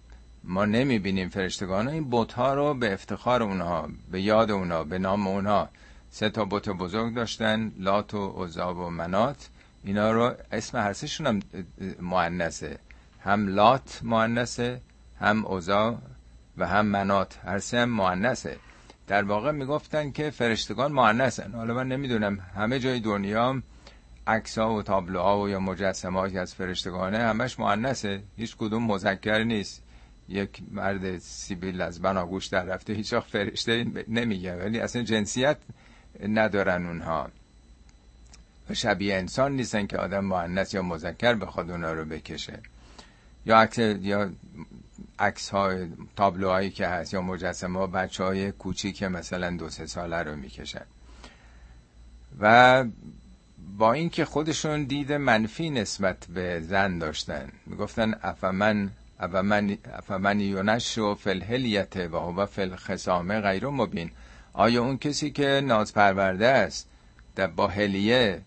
ما 0.45 0.65
نمی‌بینیم 0.65 1.29
فرشتگان 1.29 1.89
این 1.89 2.05
بوت 2.05 2.33
ها 2.33 2.55
رو 2.55 2.75
به 2.75 2.93
افتخار 2.93 3.43
اونها 3.43 3.89
به 4.11 4.21
یاد 4.21 4.51
اونها 4.51 4.85
به 4.85 4.99
نام 4.99 5.27
اونها 5.27 5.69
سه 6.11 6.31
تا 6.31 6.45
بت 6.45 6.69
بزرگ 6.69 7.15
داشتن 7.15 7.73
لات 7.79 8.15
و 8.15 8.45
عزا 8.45 8.75
و 8.75 8.91
منات. 8.91 9.49
اینا 9.85 10.13
رو 10.13 10.35
اسم 10.53 10.79
هر 10.79 10.95
هم 11.27 11.41
مؤنثه. 12.01 12.79
هم 13.25 13.49
لات 13.49 14.01
مؤنثه 14.03 14.81
هم 15.21 15.47
عزا 15.47 15.99
و 16.59 16.67
هم 16.67 16.87
منات. 16.87 17.39
هر 17.45 17.59
سه 17.59 17.79
هم 17.79 17.91
مؤنثه. 17.91 18.57
در 19.07 19.23
واقع 19.23 19.51
می‌گفتن 19.51 20.11
که 20.11 20.31
فرشتگان 20.31 20.93
مؤنثن. 20.93 21.53
حالا 21.53 21.75
من 21.75 21.89
نمی‌دونم 21.89 22.39
همه 22.39 22.79
جای 22.79 23.01
دنیا 23.01 23.63
عکس‌ها 24.27 24.75
و 24.75 24.83
تابلوها 24.83 25.41
و 25.41 25.49
یا 25.49 25.61
مجسمه 25.61 26.39
از 26.39 26.55
فرشتگانه 26.55 27.19
همش 27.19 27.59
مؤنثه. 27.59 28.23
هیچ 28.37 28.57
کدوم 28.57 28.87
مذکر 28.87 29.45
نیست. 29.45 29.83
یک 30.29 30.63
مرد 30.71 31.19
سیبیل 31.19 31.81
از 31.81 32.03
بناگوش 32.03 32.47
در 32.47 32.65
رفته 32.65 32.93
هیچ 32.93 33.15
فرشته 33.15 33.87
نمیگه. 34.09 34.57
ولی 34.57 34.81
اصلا 34.81 35.03
جنسیت 35.03 35.57
ندارن 36.29 36.87
اونها. 36.87 37.29
و 38.71 38.75
شبیه 38.75 39.15
انسان 39.15 39.53
نیستن 39.53 39.87
که 39.87 39.99
آدم 39.99 40.25
مؤنث 40.25 40.75
یا 40.75 40.83
مذکر 40.83 41.35
بخواد 41.35 41.71
اونا 41.71 41.93
رو 41.93 42.05
بکشه. 42.05 42.61
یا 43.47 43.59
عکس 43.59 43.79
یا 43.79 44.31
عکس 45.19 45.49
های 45.49 45.89
تابلوهایی 46.17 46.71
که 46.71 46.87
هست 46.87 47.15
یا 47.15 47.23
مجسمه 47.23 47.79
ها 47.79 47.87
بچه 47.87 48.25
های 48.25 48.53
کوچیک 48.53 49.03
مثلا 49.03 49.51
دو 49.51 49.71
سه 49.71 49.87
ساله 49.87 50.23
رو 50.23 50.37
می‌کشن. 50.37 50.85
و 52.41 52.85
با 53.79 53.93
اینکه 53.93 54.25
خودشون 54.25 54.85
دید 54.85 55.13
منفی 55.13 55.71
نسبت 55.71 56.27
به 56.27 56.61
زن 56.61 56.99
داشتن 56.99 57.49
می‌گفتن 57.67 58.15
افمن 58.23 58.91
افمن 59.21 59.79
افمن 59.93 60.41
یونش 60.41 60.99
و 60.99 61.15
فلهلیت 61.15 61.97
و 61.97 62.17
هو 62.17 62.47
فل 62.47 62.77
خسامه 62.77 63.41
غیر 63.41 63.67
مبین. 63.67 64.11
آیا 64.53 64.83
اون 64.83 64.99
کسی 64.99 65.31
که 65.31 65.63
ناز 65.65 65.93
پرورده 65.93 66.49
است 66.49 66.89
با 67.57 67.67
هلیه 67.67 68.41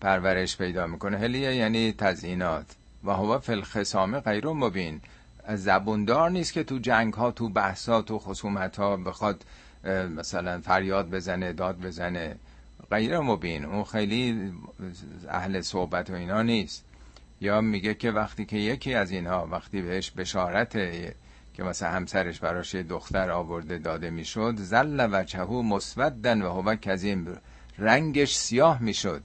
پرورش 0.00 0.56
پیدا 0.56 0.86
می‌کنه؟ 0.86 1.18
هلیه 1.18 1.54
یعنی 1.54 1.92
تزیینات 1.92 2.66
و 3.08 3.10
هو 3.10 3.38
فل 3.38 3.62
خسامه 3.62 4.20
غیر 4.20 4.46
مبین. 4.46 5.00
زبوندار 5.54 6.30
نیست 6.30 6.52
که 6.52 6.64
تو 6.64 6.78
جنگ 6.78 7.14
ها 7.14 7.30
تو 7.30 7.48
بحث 7.48 7.88
ها 7.88 8.02
تو 8.02 8.18
خصومت 8.18 8.76
ها 8.76 8.96
بخواد 8.96 9.44
مثلا 10.16 10.60
فریاد 10.60 11.10
بزنه 11.10 11.52
داد 11.52 11.80
بزنه. 11.80 12.36
غير 12.90 13.18
مبين. 13.18 13.64
اون 13.64 13.84
خیلی 13.84 14.52
اهل 15.28 15.60
صحبت 15.60 16.10
و 16.10 16.14
اینا 16.14 16.42
نیست. 16.42 16.84
یا 17.40 17.60
میگه 17.60 17.94
که 17.94 18.10
وقتی 18.10 18.44
که 18.44 18.56
یکی 18.56 18.94
از 18.94 19.10
اینها 19.10 19.48
وقتی 19.50 19.82
بهش 19.82 20.10
بشارت 20.10 20.72
که 21.54 21.62
مثلا 21.64 21.90
همسرش 21.90 22.40
براش 22.40 22.74
دختر 22.74 23.30
آورده 23.30 23.78
داده 23.78 24.10
می‌شد 24.10 24.54
ظل 24.56 25.08
وجهه 25.12 25.62
مسودا 25.62 26.42
وهو 26.42 26.52
كظيم 26.52 27.36
رنگش 27.78 28.36
سیاه 28.36 28.82
می‌شد 28.82 29.22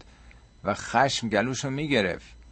و 0.64 0.74
خشم 0.74 1.30
گلوشو 1.30 1.70
می‌گرفت. 1.70 2.43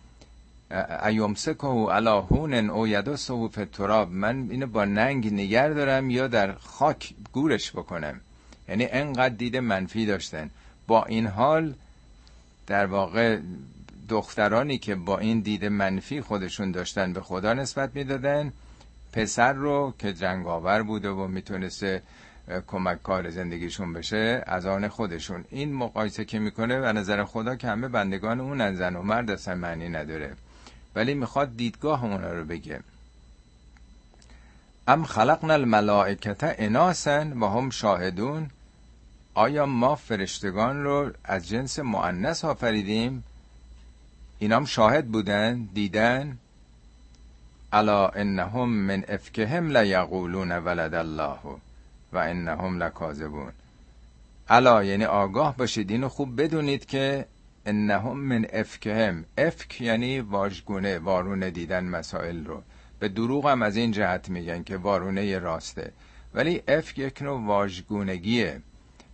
أيمسكه 1.05 1.89
على 1.89 2.21
هون 2.21 2.69
أم 2.69 2.87
يدسه 2.87 3.49
في 3.49 3.65
التراب. 3.65 4.11
من 4.11 4.47
اینو 4.49 4.67
با 4.67 4.85
ننگ 4.85 5.33
نگه 5.33 5.69
دارم 5.69 6.09
یا 6.09 6.27
در 6.27 6.53
خاک 6.53 7.13
گورش 7.33 7.71
بکنم. 7.71 8.19
یعنی 8.69 8.87
انقدر 8.91 9.35
دید 9.35 9.57
منفی 9.57 10.05
داشتن. 10.05 10.49
با 10.87 11.03
این 11.05 11.27
حال 11.27 11.73
در 12.67 12.85
واقع 12.85 13.39
دخترانی 14.09 14.77
که 14.77 14.95
با 14.95 15.19
این 15.19 15.39
دید 15.39 15.65
منفی 15.65 16.21
خودشون 16.21 16.71
داشتن 16.71 17.13
به 17.13 17.21
خدا 17.21 17.53
نسبت 17.53 17.95
می‌دادن 17.95 18.53
پسر 19.13 19.53
رو 19.53 19.93
که 19.99 20.13
جنگاور 20.13 20.83
بوده 20.83 21.09
و 21.09 21.27
می‌تونسته 21.27 22.01
کمک 22.67 23.03
کار 23.03 23.29
زندگیشون 23.29 23.93
بشه 23.93 24.43
از 24.47 24.65
آن 24.65 24.87
خودشون. 24.87 25.45
این 25.49 25.73
مقایسه 25.73 26.25
که 26.25 26.39
می‌کنه 26.39 26.79
و 26.79 26.93
نظر 26.93 27.23
خدا 27.23 27.55
که 27.55 27.67
همه 27.67 27.87
بندگان 27.87 28.39
اون 28.39 28.75
زن 28.75 28.95
و 28.95 29.01
مرد 29.01 29.31
اصلا 29.31 29.55
معنی 29.55 29.89
نداره. 29.89 30.35
ولی 30.95 31.13
می‌خواد 31.13 31.57
دیدگاه 31.57 32.03
اونا 32.03 32.33
رو 32.33 32.45
بگه. 32.45 32.79
ام 34.87 35.03
خلقنا 35.03 35.53
الملائکت 35.53 36.39
اناسن 36.41 37.33
و 37.33 37.47
هم 37.47 37.69
شاهدون. 37.69 38.49
آیا 39.33 39.65
ما 39.65 39.95
فرشتگان 39.95 40.83
رو 40.83 41.11
از 41.23 41.47
جنس 41.47 41.79
معنس 41.79 42.45
آفریدیم؟ 42.45 43.23
اینام 44.39 44.65
شاهد 44.65 45.07
بودن 45.07 45.69
دیدن. 45.73 46.37
الا 47.73 48.07
انهم 48.07 48.69
من 48.69 49.03
افکهم 49.07 49.77
لیقولون 49.77 50.51
ولد 50.51 50.93
الله 50.93 51.39
و 52.13 52.17
انهم 52.17 52.83
لکاذبون. 52.83 53.51
الا 54.49 54.83
یعنی 54.83 55.05
آگاه 55.05 55.57
باشید 55.57 55.91
اینو 55.91 56.09
خوب 56.09 56.41
بدونید 56.41 56.85
که 56.85 57.25
انهم 57.65 58.17
من 58.17 58.45
افکهم. 58.53 59.25
افک 59.37 59.81
یعنی 59.81 60.19
واژگونه 60.19 60.99
وارونه 60.99 61.51
دیدن 61.51 61.83
مسائل 61.83 62.45
رو. 62.45 62.63
به 62.99 63.07
دروغ 63.07 63.47
هم 63.47 63.61
از 63.61 63.75
این 63.75 63.91
جهت 63.91 64.29
میگن 64.29 64.63
که 64.63 64.77
وارونه 64.77 65.39
راسته. 65.39 65.91
ولی 66.33 66.61
افک 66.67 66.99
یک 66.99 67.21
نوع 67.21 67.45
واژگونگیه. 67.45 68.61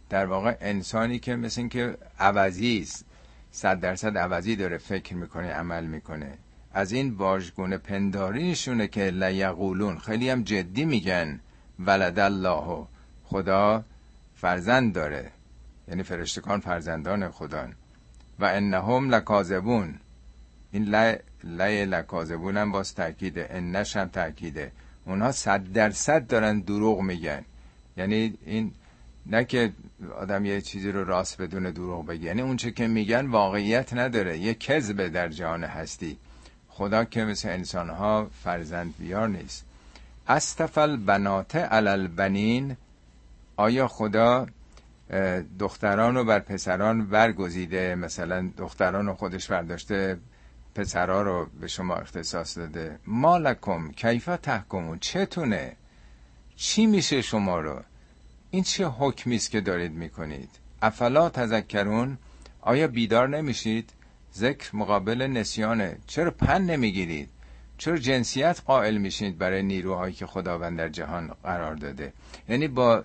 در 0.10 0.26
واقع 0.26 0.57
انسانی 0.61 1.19
که 1.19 1.36
مثل 1.36 1.61
این 1.61 1.69
که 1.69 1.98
عوضی 2.19 2.80
است 2.80 3.06
صد 3.52 3.80
درصد 3.80 4.18
عوضی 4.18 4.56
داره 4.56 4.78
فکر 4.78 5.15
می‌کنه 5.15 5.52
عمل 5.52 5.86
می‌کنه. 5.86 6.38
از 6.74 6.91
این 6.91 7.14
واژگونه 7.14 7.78
پنداریشونه 7.78 8.88
که 8.88 9.02
لیقولون 9.02 9.98
خیلی 9.98 10.30
هم 10.30 10.44
جدی 10.44 10.86
میگن. 10.86 11.40
ولد 11.80 12.19
الله. 12.19 12.88
خدا 13.24 13.84
فرزند 14.36 14.94
داره. 14.94 15.32
یعنی 15.88 16.03
فرشتگان 16.03 16.60
فرزندان 16.60 17.30
خدا. 17.30 17.68
و 18.40 18.46
انهم 18.46 19.10
لکاذبون. 19.10 20.00
این 20.72 20.96
لی, 20.96 21.16
لی 21.44 21.86
لکاذبون 21.86 22.58
هم 22.58 22.72
باز 22.72 22.96
تاکیده 22.96 23.48
انش 23.50 23.98
هم 23.98 24.08
تاکیده 24.08 24.72
اونها 25.06 25.32
صد 25.32 25.72
درصد 25.72 26.28
دارن 26.28 26.60
دروغ 26.60 27.02
میگن. 27.02 27.46
یعنی 27.98 28.38
این 28.46 28.72
نه 29.26 29.46
که 29.46 29.74
آدم 30.18 30.46
یه 30.46 30.62
چیزی 30.62 30.92
رو 30.92 31.04
راست 31.04 31.42
بدون 31.42 31.72
دروغ 31.72 32.06
بگه. 32.06 32.24
یعنی 32.24 32.42
اون 32.42 32.58
چه 32.58 32.72
که 32.72 32.88
میگن 32.88 33.26
واقعیت 33.26 33.94
نداره. 33.94 34.38
یه 34.38 34.54
کذبه 34.54 35.10
در 35.10 35.30
جهان 35.30 35.64
هستی. 35.64 36.18
خدا 36.70 37.04
که 37.04 37.26
مثل 37.26 37.50
انسانها 37.50 38.28
فرزند 38.44 38.94
بیار 39.00 39.28
نیست. 39.28 39.66
استفل 40.28 40.98
بنات 40.98 41.56
علل 41.56 42.08
بنین 42.08 42.78
آیا 43.58 43.88
خدا 43.88 44.48
دختران 45.60 46.16
رو 46.16 46.24
بر 46.24 46.40
پسران 46.40 47.08
برگزیده. 47.08 47.96
مثلا 47.96 48.52
دختران 48.58 49.06
رو 49.06 49.14
خودش 49.14 49.52
برداشته 49.52 50.18
پسرها 50.76 51.22
رو 51.22 51.48
به 51.62 51.68
شما 51.68 51.96
اختصاص 51.96 52.58
داده. 52.58 53.00
مالکم 53.08 53.92
کیفا 53.92 54.38
تحکمون؟ 54.38 55.00
چتونه؟ 55.00 55.76
چی 56.56 56.86
میشه 56.86 57.22
شما 57.22 57.60
رو؟ 57.60 57.82
این 58.52 58.64
چه 58.64 58.88
حکمی 58.88 59.36
است 59.36 59.52
که 59.52 59.62
دارید 59.62 59.92
می‌کنید؟ 59.92 60.50
افلا 60.82 61.30
تذکرون؟ 61.30 62.18
آیا 62.62 62.88
بیدار 62.88 63.30
نمیشید؟ 63.30 63.90
ذکر 64.36 64.76
مقابل 64.76 65.22
نسیانه. 65.22 65.98
چرا 66.08 66.32
پن 66.32 66.62
نمی‌گیرید؟ 66.62 67.30
چرا 67.78 67.98
جنسیت 67.98 68.62
قائل 68.66 68.98
میشید 68.98 69.38
برای 69.38 69.64
نیروهایی 69.64 70.14
که 70.14 70.26
خداوند 70.26 70.78
در 70.78 70.90
جهان 70.90 71.32
قرار 71.44 71.76
داده؟ 71.76 72.14
یعنی 72.50 72.68
با 72.68 73.04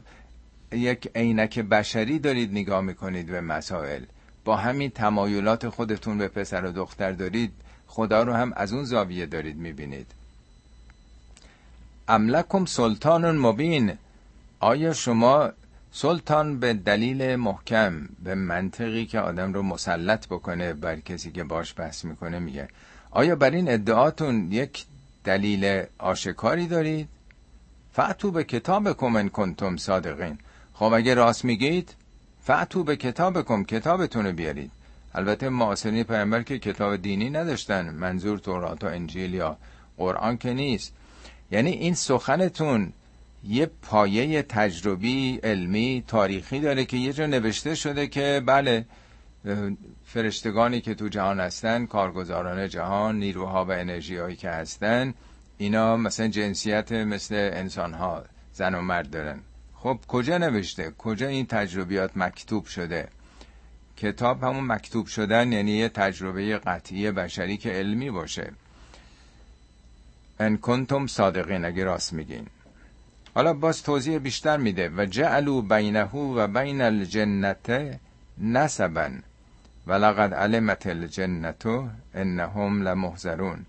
یک 0.73 1.11
عینک 1.15 1.59
بشری 1.59 2.19
دارید 2.19 2.53
نگاه 2.53 2.81
می‌کنید 2.81 3.27
به 3.27 3.41
مسائل. 3.41 4.03
با 4.45 4.57
همین 4.57 4.91
تمایلات 4.91 5.69
خودتون 5.69 6.19
به 6.19 6.29
پسر 6.29 6.65
و 6.65 6.73
دختر 6.73 7.13
دارید 7.13 7.53
خدا 7.87 8.23
رو 8.23 8.33
هم 8.33 8.53
از 8.57 8.73
اون 8.73 8.85
زاویه 8.85 9.27
دارید 9.27 9.57
می‌بینید. 9.57 10.07
املکم 12.09 12.65
سلطان 12.65 13.39
مبین. 13.39 13.93
آیا 14.61 14.93
شما 14.93 15.51
سلطان 15.93 16.61
به 16.61 16.73
دلیل 16.73 17.37
محکم 17.37 18.09
به 18.25 18.35
منطقی 18.35 19.07
که 19.07 19.21
آدم 19.21 19.53
رو 19.53 19.63
مسلط 19.63 20.27
بکنه 20.27 20.73
بر 20.73 21.01
کسی 21.01 21.33
که 21.33 21.45
باش 21.45 21.75
بحث 21.77 22.05
می‌کنه 22.05 22.39
میگه؟ 22.39 22.69
آیا 23.11 23.37
بر 23.37 23.51
این 23.51 23.71
ادعاتون 23.71 24.53
یک 24.53 24.85
دلیل 25.25 25.83
آشکاری 25.99 26.67
دارید؟ 26.67 27.09
فعتو 27.93 28.31
به 28.31 28.45
کتاب 28.45 28.93
کمن 28.93 29.29
کنتم 29.29 29.77
صادقین. 29.77 30.39
خب 30.75 30.93
اگه 30.93 31.15
راست 31.15 31.45
میگید 31.45 31.95
فعتو 32.41 32.85
به 32.85 32.97
کتاب 32.97 33.43
کم 33.43 33.65
کتابتون 33.65 34.27
رو 34.27 34.33
بیارید. 34.33 34.71
البته 35.15 35.49
معاصرین 35.49 36.03
پیامبر 36.03 36.43
که 36.43 36.59
کتاب 36.59 36.97
دینی 36.97 37.31
نداشتن 37.31 37.91
منظور 37.91 38.39
تورات 38.39 38.85
و 38.85 38.87
انجیل 38.87 39.35
یا 39.35 39.57
قرآن 39.97 40.37
که 40.37 40.55
نیست. 40.55 40.95
یعنی 41.51 41.71
این 41.71 41.95
سخنتون 41.95 42.93
یه 43.45 43.71
پایه 43.83 44.43
تجربی 44.43 45.41
علمی 45.43 46.05
تاریخی 46.07 46.61
داره 46.61 46.85
که 46.85 46.97
یه 46.97 47.13
جا 47.13 47.27
نوشته 47.27 47.75
شده 47.75 48.07
که 48.07 48.43
بله 48.47 48.85
فرشتگانی 50.05 50.81
که 50.81 50.95
تو 50.95 51.09
جهان 51.09 51.41
هستن 51.41 51.87
کارگزاران 51.87 52.69
جهان 52.69 53.19
نیروها 53.19 53.65
و 53.65 53.71
انرژی 53.71 54.17
هایی 54.17 54.37
که 54.37 54.51
هستن 54.51 55.15
اینا 55.59 55.97
مثلا 55.97 56.29
جنسیت 56.29 56.93
مثل 56.93 57.35
انسان 57.35 57.95
ها 57.95 58.25
زن 58.53 58.75
و 58.75 58.81
مرد 58.81 59.11
دارن. 59.11 59.41
خب 59.83 59.99
کجا 60.09 60.39
نوشته؟ 60.39 60.91
کجا 60.99 61.27
این 61.27 61.47
تجربیات 61.47 62.17
مکتوب 62.17 62.67
شده؟ 62.67 63.09
کتاب 63.97 64.45
همون 64.45 64.65
مکتوب 64.67 65.07
شدن 65.07 65.53
یعنی 65.53 65.71
یه 65.71 65.89
تجربه 65.89 66.59
قطعی 66.59 67.11
بشری 67.11 67.57
که 67.57 67.71
علمی 67.71 68.11
باشه. 68.11 68.53
ان 70.41 70.57
کنتم 70.57 71.07
صادقین 71.07 71.65
اگه 71.65 71.85
راست 71.85 72.13
میگین. 72.13 72.47
حالا 73.35 73.55
باز 73.55 73.83
توضیح 73.83 74.19
بیشتر 74.19 74.57
میده. 74.57 74.89
و 74.97 75.07
جعلو 75.07 75.63
بینه 75.63 76.11
و 76.15 76.47
بین 76.47 76.81
الجنت 76.81 77.99
نسبا. 78.39 79.11
ولقد 79.87 80.35
علمت 80.35 80.87
الجنت 80.87 81.67
انهم 82.15 82.83
لمحذرون 82.83 83.67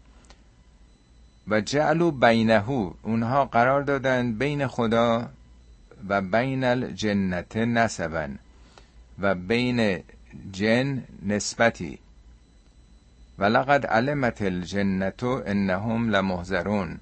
و 1.47 1.61
جعلو 1.61 2.11
بینه 2.11 2.69
اونها 3.03 3.45
قرار 3.45 3.81
دادن 3.81 4.33
بین 4.33 4.67
خدا 4.67 5.29
و 6.09 6.21
بین 6.21 6.63
الجنت 6.63 7.57
نسبا 7.57 8.27
و 9.19 9.35
بین 9.35 10.03
جن 10.51 11.03
نسبتی 11.25 11.99
ولقد 13.39 13.85
علمت 13.85 14.41
الجنت 14.41 15.23
انهم 15.23 16.09
لمحذرون 16.09 16.99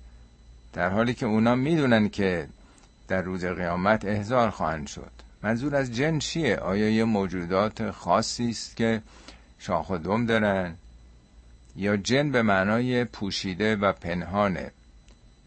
در 0.73 0.89
حالی 0.89 1.13
که 1.13 1.25
اونا 1.25 1.55
می‌دونن 1.55 2.09
که 2.09 2.47
در 3.07 3.21
روز 3.21 3.45
قیامت 3.45 4.05
احضار 4.05 4.49
خواهند 4.49 4.87
شد 4.87 5.11
منظور 5.43 5.75
از 5.75 5.95
جن 5.95 6.19
چیه؟ 6.19 6.57
آیا 6.57 6.89
یه 6.89 7.03
موجودات 7.03 7.91
خاصی 7.91 8.49
است 8.49 8.77
که 8.77 9.01
شاخ 9.59 9.89
و 9.89 9.97
دم 9.97 10.25
دارن؟ 10.25 10.75
یا 11.75 11.97
جن 11.97 12.31
به 12.31 12.41
معنای 12.41 13.05
پوشیده 13.05 13.75
و 13.75 13.91
پنهانه 13.91 14.71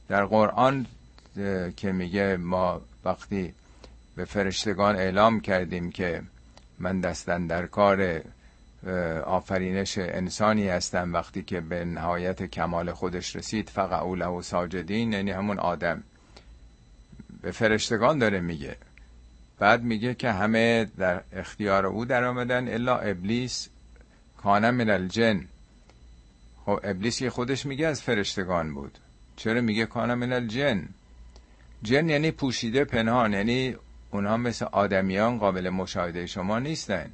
در 0.09 0.25
قرآن 0.25 0.87
که 1.77 1.93
میگه 1.93 2.37
ما 2.37 2.81
وقتی 3.05 3.55
به 4.17 4.25
فرشتگان 4.25 4.97
اعلام 4.97 5.41
کردیم 5.41 5.91
که 5.91 6.23
من 6.79 7.01
دستن 7.01 7.47
در 7.47 7.67
کار 7.67 8.23
آفرینش 9.25 9.99
انسانی 9.99 10.69
هستم 10.69 11.13
وقتی 11.13 11.43
که 11.43 11.61
به 11.61 11.85
نهایت 11.85 12.43
کمال 12.43 12.93
خودش 12.93 13.37
رسید 13.37 13.71
فقط 13.71 14.03
اوله 14.03 14.27
و 14.27 14.43
ساجدین 14.43 15.13
یعنی 15.13 15.31
همون 15.31 15.59
آدم. 15.59 16.03
به 17.43 17.51
فرشتگان 17.51 18.19
داره 18.19 18.41
میگه. 18.41 18.77
بعد 19.59 19.83
میگه 19.83 20.15
که 20.15 20.31
همه 20.31 20.85
در 20.85 21.23
اختیار 21.33 21.87
او 21.87 22.05
در 22.05 22.25
آمدن 22.25 22.69
الا 22.69 22.99
ابلیس 22.99 23.69
کانه 24.43 24.71
من 24.71 24.91
الجن. 24.91 25.45
خب 26.65 26.81
ابلیس 26.85 27.19
که 27.19 27.31
خودش 27.31 27.67
میگه 27.67 27.87
از 27.87 28.03
فرشتگان 28.03 28.75
بود. 28.75 28.99
چرا 29.37 29.61
میگه 29.61 29.87
کانه 29.87 30.15
من 30.15 30.33
الجن؟ 30.33 30.89
جن 31.85 32.09
یعنی 32.09 32.31
پوشیده 32.31 32.85
پنهان 32.85 33.33
یعنی 33.33 33.77
اونها 34.11 34.37
مثل 34.37 34.67
آدمیان 34.73 35.39
قابل 35.39 35.69
مشاهده 35.71 36.27
شما 36.27 36.59
نیستن. 36.59 37.11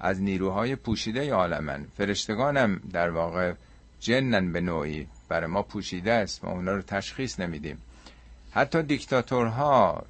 از 0.00 0.20
نیروهای 0.20 0.76
پوشیده 0.76 1.32
عالمن. 1.32 1.86
فرشتگانم 1.96 2.80
در 2.92 3.10
واقع 3.10 3.52
جنن 4.00 4.52
به 4.52 4.60
نوعی. 4.60 5.06
برای 5.28 5.46
ما 5.46 5.62
پوشیده 5.62 6.12
است 6.12 6.44
ما 6.44 6.50
اونا 6.50 6.72
رو 6.72 6.82
تشخیص 6.82 7.40
نمیدیم. 7.40 7.78
حتی 8.52 8.82
دیکتاتورها 8.82 10.04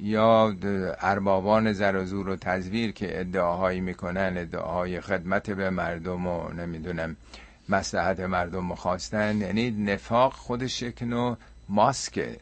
یا 0.00 0.56
اربابان 1.00 1.72
زر 1.72 1.96
و 1.96 2.04
زور 2.04 2.28
و 2.28 2.36
تزویر 2.36 2.92
که 2.92 3.20
ادعاهایی 3.20 3.80
می‌کنن 3.80 4.34
ادعاهای 4.38 5.00
خدمت 5.00 5.50
به 5.50 5.70
مردم 5.70 6.26
و 6.26 6.52
نمی‌دونم 6.52 7.16
مسلحت 7.68 8.20
مردم 8.20 8.64
مخواستن 8.64 9.40
یعنی 9.40 9.70
نفاق 9.70 10.32
خودش 10.32 10.82
یک 10.82 11.02
نوع 11.02 11.36
ماسکه 11.68 12.36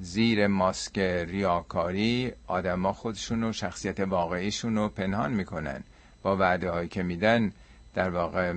زیر 0.00 0.46
ماسک 0.46 0.98
ریاکاری 0.98 2.32
آدما 2.46 2.92
خودشون 2.92 3.44
و 3.44 3.52
شخصیت 3.52 4.00
واقعیشون 4.00 4.76
رو 4.76 4.88
پنهان 4.88 5.32
می‌کنن. 5.32 5.82
با 6.22 6.36
وعده 6.36 6.70
هایی 6.70 6.88
که 6.88 7.02
میدن 7.02 7.52
در 7.94 8.10
واقع 8.10 8.52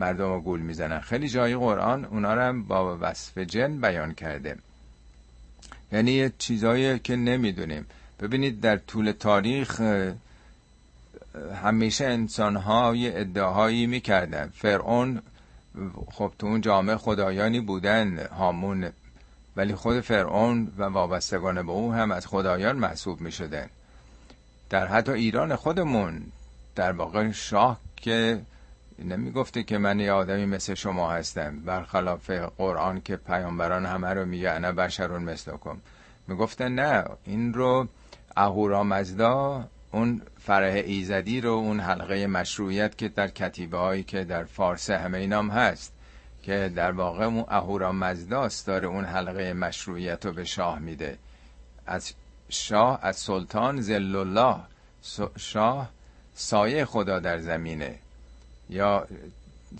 مردم 0.00 0.32
رو 0.32 0.40
گول 0.40 0.60
می‌زنن. 0.60 1.00
خیلی 1.00 1.28
جای 1.28 1.56
قرآن 1.56 2.04
اونا 2.04 2.34
رو 2.34 2.40
هم 2.40 2.62
با 2.62 2.98
وصف 3.00 3.38
جن 3.38 3.80
بیان 3.80 4.14
کرده. 4.14 4.56
یعنی 5.92 6.30
چیزایی 6.38 6.98
که 6.98 7.16
نمی‌دونیم. 7.16 7.86
ببینید 8.20 8.60
در 8.60 8.76
طول 8.76 9.12
تاریخ 9.12 9.80
همیشه 11.62 12.04
انسان 12.04 12.56
ها 12.56 12.94
یه 12.96 13.12
ادعاهایی 13.16 13.86
می‌کردن. 13.86 14.52
فرعون 14.54 15.22
خب 16.10 16.32
تو 16.38 16.46
اون 16.46 16.60
جامعه 16.60 16.96
خدایانی 16.96 17.60
بودن 17.60 18.26
هامون 18.26 18.90
ولی 19.58 19.74
خود 19.74 20.00
فرعون 20.00 20.72
و 20.78 20.82
وابستگان 20.82 21.66
به 21.66 21.72
او 21.72 21.92
هم 21.92 22.10
از 22.10 22.26
خدایان 22.26 22.76
محسوب 22.76 23.20
می 23.20 23.32
شدن 23.32 23.66
در 24.70 24.86
حتی 24.86 25.12
ایران 25.12 25.56
خودمون 25.56 26.22
در 26.74 26.92
واقع 26.92 27.30
شاه 27.32 27.80
که 27.96 28.40
نمی 28.98 29.30
گفته 29.30 29.62
که 29.62 29.78
من 29.78 30.00
یه 30.00 30.12
آدمی 30.12 30.46
مثل 30.46 30.74
شما 30.74 31.10
هستم 31.10 31.60
برخلاف 31.60 32.30
قرآن 32.58 33.00
که 33.00 33.16
پیامبران 33.16 33.86
همه 33.86 34.08
رو 34.08 34.24
میگه 34.24 34.50
انا 34.50 34.72
بشرون 34.72 35.22
مثلکم 35.22 35.76
می‌گفتن 36.28 36.74
نه 36.74 37.04
این 37.24 37.54
رو 37.54 37.88
اهورا 38.36 38.84
مزدا 38.84 39.68
اون 39.92 40.22
فرح 40.40 40.72
ایزدی 40.74 41.40
رو 41.40 41.50
اون 41.50 41.80
حلقه 41.80 42.26
مشروعیت 42.26 42.98
که 42.98 43.08
در 43.08 43.28
کتیبه 43.28 43.78
هایی 43.78 44.02
که 44.02 44.24
در 44.24 44.44
فارس 44.44 44.90
همه 44.90 45.18
اینام 45.18 45.50
هست. 45.50 45.92
که 46.48 46.72
در 46.76 46.92
واقع 46.92 47.24
اون 47.24 47.44
اهورا 47.48 47.92
مزداست 47.92 48.66
داره 48.66 48.88
اون 48.88 49.04
حلقه 49.04 49.52
مشروعیت 49.52 50.26
رو 50.26 50.32
به 50.32 50.44
شاه 50.44 50.78
میده. 50.78 51.18
از 51.86 52.12
شاه 52.48 52.98
از 53.02 53.16
سلطان 53.16 53.80
زل 53.80 54.16
الله 54.16 54.56
شاه 55.36 55.90
سایه 56.34 56.84
خدا 56.84 57.18
در 57.18 57.38
زمینه. 57.38 57.98
یا 58.70 59.06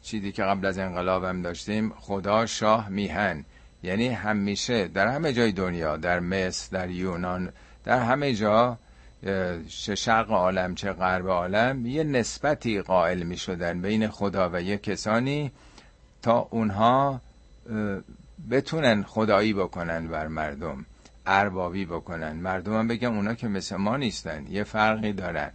چیزی 0.03 0.33
که 0.33 0.43
قبل 0.43 0.67
از 0.67 0.79
انقلاب 0.79 1.25
هم 1.25 1.43
داشتیم 1.43 1.93
خدا 2.01 2.47
شاه 2.47 2.89
میهن. 2.89 3.45
یعنی 3.83 4.09
همیشه 4.09 4.89
در 4.89 5.09
همه 5.09 5.33
جای 5.33 5.53
دنیا 5.53 5.97
در 5.97 6.21
مصر 6.21 6.69
در 6.73 6.91
یونان 6.91 7.53
در 7.85 8.01
همه 8.01 8.35
جا 8.35 8.79
چه 9.69 9.95
شرق 9.95 10.31
عالم 10.31 10.75
چه 10.75 10.93
غرب 10.93 11.29
عالم 11.29 11.87
یه 11.87 12.05
نسبتی 12.05 12.83
قائل 12.83 13.23
می 13.23 13.37
شدن 13.37 13.81
بین 13.81 14.09
خدا 14.09 14.51
و 14.53 14.63
یه 14.63 14.79
کسانی 14.79 15.53
تا 16.23 16.49
اونها 16.51 17.21
بتونن 18.51 19.03
خدایی 19.03 19.53
بکنن 19.53 20.09
بر 20.09 20.27
مردم 20.27 20.85
اربابی 21.27 21.85
بکنن. 21.85 22.33
مردم 22.33 22.79
هم 22.79 22.89
بگم 22.89 23.17
اونا 23.17 23.35
که 23.35 23.49
مثل 23.49 23.77
ما 23.77 23.97
نیستن 23.97 24.47
یه 24.51 24.65
فرقی 24.65 25.13
دارن. 25.13 25.51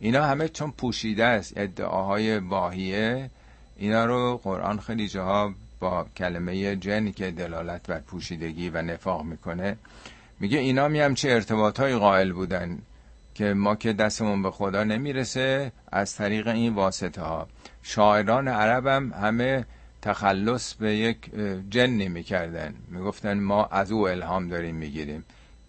اینا 0.00 0.24
همه 0.24 0.48
چون 0.48 0.70
پوشیده 0.70 1.24
است 1.24 1.52
ادعاهای 1.56 2.38
واهیه 2.38 3.30
اینا 3.76 4.04
رو 4.04 4.40
قرآن 4.42 4.80
خیلی 4.80 5.08
جاها 5.08 5.54
با 5.80 6.06
کلمه 6.16 6.76
جن 6.76 7.12
که 7.12 7.30
دلالت 7.30 7.86
بر 7.86 7.98
پوشیدگی 7.98 8.70
و 8.70 8.82
نفاق 8.82 9.24
می‌کنه 9.24 9.76
میگه 10.40 10.58
اینا 10.58 10.88
می 10.88 11.00
هم 11.00 11.14
چه 11.14 11.30
ارتباط 11.30 11.80
های 11.80 11.96
قائل 11.96 12.32
بودن 12.32 12.78
که 13.34 13.44
ما 13.54 13.74
که 13.74 13.92
دستمون 13.92 14.42
به 14.42 14.50
خدا 14.50 14.84
نمی‌رسه 14.84 15.72
از 15.92 16.16
طریق 16.16 16.48
این 16.48 16.74
واسطه 16.74 17.22
ها 17.22 17.48
شاعران 17.82 18.48
عرب 18.48 18.86
هم 18.86 19.12
همه 19.12 19.64
تخلص 20.02 20.74
به 20.74 20.96
یک 20.96 21.18
جنی 21.70 22.08
می‌کردن 22.08 22.74
می‌گفتن 22.88 23.40
ما 23.40 23.64
از 23.66 23.92
او 23.92 24.08
الهام 24.08 24.48
داریم 24.48 24.74
می‌گیریم. 24.74 25.24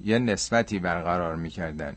یه 0.06 0.20
نسبتی 0.20 0.80
برقرار 0.80 1.36
می‌کردن. 1.36 1.96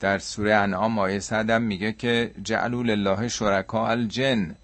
در 0.00 0.18
سوره 0.18 0.54
انعام 0.54 0.98
آیه 0.98 1.20
صدم 1.20 1.62
میگه 1.62 1.92
که 1.92 2.30
جعلوا 2.42 2.82
لله 2.82 3.28
شرکا 3.28 3.88
الجن. 3.88 4.54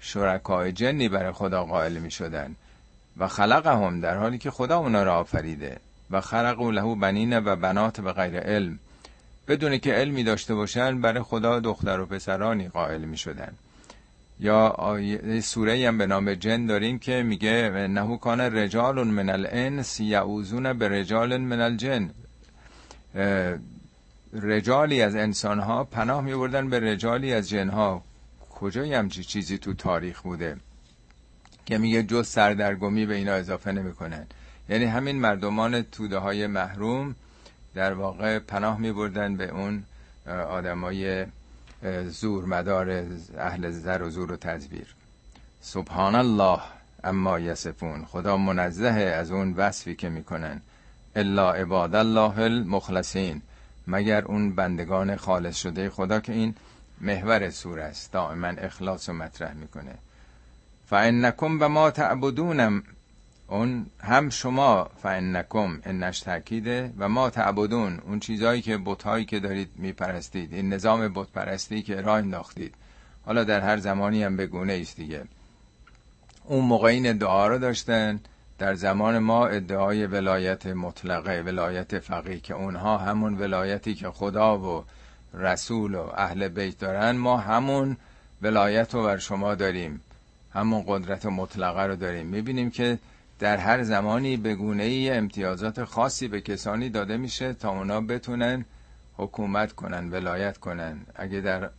شرکای 0.00 0.72
جنی 0.72 1.08
برای 1.08 1.32
خدا 1.32 1.64
قائل 1.64 1.98
می‌شدن. 1.98 2.56
و 3.18 3.28
خلقهم 3.28 4.00
در 4.00 4.16
حالی 4.16 4.38
که 4.38 4.50
خدا 4.50 4.78
اونا 4.78 5.02
را 5.02 5.14
آفریده. 5.14 5.76
و 6.10 6.20
خلقوا 6.20 6.70
له 6.70 6.94
بنین 6.94 7.38
و 7.38 7.56
بنات 7.56 8.00
به 8.00 8.12
غیر 8.12 8.38
علم. 8.38 8.78
بدون 9.48 9.78
که 9.78 9.92
علمی 9.92 10.24
داشته 10.24 10.54
باشن 10.54 11.00
برای 11.00 11.22
خدا 11.22 11.60
دختر 11.60 12.00
و 12.00 12.06
پسرانی 12.06 12.68
قائل 12.68 13.00
می 13.00 13.16
یا 14.40 14.76
سوره 15.42 15.88
هم 15.88 15.98
به 15.98 16.06
نام 16.06 16.34
جن 16.34 16.66
داریم 16.66 16.98
که 16.98 17.22
میگه 17.22 17.70
نهو 17.90 18.16
کان 18.16 18.40
رجال 18.40 19.04
من 19.04 19.30
الانس 19.30 20.00
یعوزون 20.00 20.72
به 20.72 20.88
رجال 20.88 21.36
من 21.36 21.60
الجن. 21.60 22.10
رجالی 24.32 25.02
از 25.02 25.16
انسان 25.16 25.58
ها 25.60 25.84
پناه 25.84 26.20
می 26.20 26.34
بردن 26.34 26.70
به 26.70 26.80
رجالی 26.80 27.32
از 27.32 27.48
جن 27.48 27.68
ها 27.68 28.02
کجای 28.50 28.94
همچی 28.94 29.24
چیزی 29.24 29.58
تو 29.58 29.74
تاریخ 29.74 30.22
بوده 30.22 30.56
که 31.66 31.78
میگه 31.78 32.02
جز 32.02 32.28
سردرگمی 32.28 33.06
به 33.06 33.14
اینا 33.14 33.32
اضافه 33.32 33.72
نمی‌کنن. 33.72 34.26
یعنی 34.68 34.84
همین 34.84 35.16
مردمان 35.16 35.82
توده 35.82 36.18
های 36.18 36.46
محروم 36.46 37.14
در 37.74 37.92
واقع 37.92 38.38
پناه 38.38 38.78
می 38.78 38.92
بردن 38.92 39.36
به 39.36 39.48
اون 39.48 39.84
آدمای 40.48 41.26
زور 42.08 42.44
مدار 42.44 43.06
اهل 43.38 43.70
زر 43.70 44.02
و 44.02 44.10
زور 44.10 44.32
و 44.32 44.36
تزویر 44.36 44.94
سبحان 45.60 46.14
الله 46.14 46.60
اما 47.04 47.38
یسفون 47.38 48.04
خدا 48.04 48.36
منزه 48.36 48.88
از 48.88 49.30
اون 49.30 49.52
وصفی 49.52 49.94
که 49.94 50.08
می‌کنن. 50.08 50.60
الا 51.16 51.52
عباد 51.52 51.94
الله 51.94 52.38
المخلصین. 52.38 53.42
مگر 53.86 54.24
اون 54.24 54.54
بندگان 54.54 55.16
خالص 55.16 55.56
شده 55.56 55.90
خدا 55.90 56.20
که 56.20 56.32
این 56.32 56.54
محور 57.00 57.50
سور 57.50 57.80
است 57.80 58.12
دائما 58.12 58.46
اخلاص 58.46 59.08
و 59.08 59.12
مطرح 59.12 59.54
می‌کنه. 59.54 59.94
فانکم 60.86 61.58
به 61.58 61.68
ما 61.68 61.90
تعبدونم 61.90 62.82
اون 63.52 63.86
هم 64.00 64.30
شما 64.30 64.90
فانکم 65.02 65.80
انش 65.84 66.20
تاکیده 66.20 66.92
و 66.98 67.08
ما 67.08 67.30
تعبدون. 67.30 67.98
اون 68.06 68.20
چیزهایی 68.20 68.62
که 68.62 68.78
بتهایی 68.84 69.24
که 69.24 69.40
دارید 69.40 69.70
میپرستید. 69.76 70.54
این 70.54 70.72
نظام 70.72 71.12
بت 71.14 71.28
پرستی 71.28 71.82
که 71.82 72.00
راه 72.00 72.18
انداختید. 72.18 72.74
حالا 73.26 73.44
در 73.44 73.60
هر 73.60 73.76
زمانی 73.76 74.24
هم 74.24 74.36
به 74.36 74.46
گونه 74.46 74.78
است 74.82 74.96
دیگه. 74.96 75.24
اون 76.44 76.64
موقع 76.64 76.88
این 76.88 77.06
ادعا 77.06 77.46
رو 77.46 77.58
داشتن. 77.58 78.20
در 78.58 78.74
زمان 78.74 79.18
ما 79.18 79.46
ادعای 79.46 80.06
ولایت 80.06 80.66
مطلقه 80.66 81.42
ولایت 81.46 81.98
فقیه 81.98 82.40
که 82.40 82.54
اونها 82.54 82.98
همون 82.98 83.38
ولایتی 83.38 83.94
که 83.94 84.10
خدا 84.10 84.58
و 84.58 84.84
رسول 85.34 85.94
و 85.94 86.08
اهل 86.16 86.48
بیت 86.48 86.78
دارن 86.78 87.10
ما 87.10 87.36
همون 87.36 87.96
ولایت 88.42 88.94
رو 88.94 89.02
بر 89.02 89.18
شما 89.18 89.54
داریم. 89.54 90.00
همون 90.54 90.84
قدرت 90.86 91.26
مطلقه 91.26 91.82
رو 91.82 91.96
داریم. 91.96 92.26
می‌بینیم 92.26 92.70
که 92.70 92.98
در 93.42 93.56
هر 93.56 93.82
زمانی 93.82 94.36
به 94.36 94.54
گونه 94.54 94.82
ای 94.82 95.10
امتیازات 95.10 95.84
خاصی 95.84 96.28
به 96.28 96.40
کسانی 96.40 96.88
داده 96.88 97.16
میشه 97.16 97.52
تا 97.52 97.70
اونا 97.70 98.00
بتونن 98.00 98.64
حکومت 99.16 99.72
کنن 99.72 100.10
ولایت 100.10 100.58
کنن. 100.58 101.00
اگه 101.14 101.40
در 101.40 101.70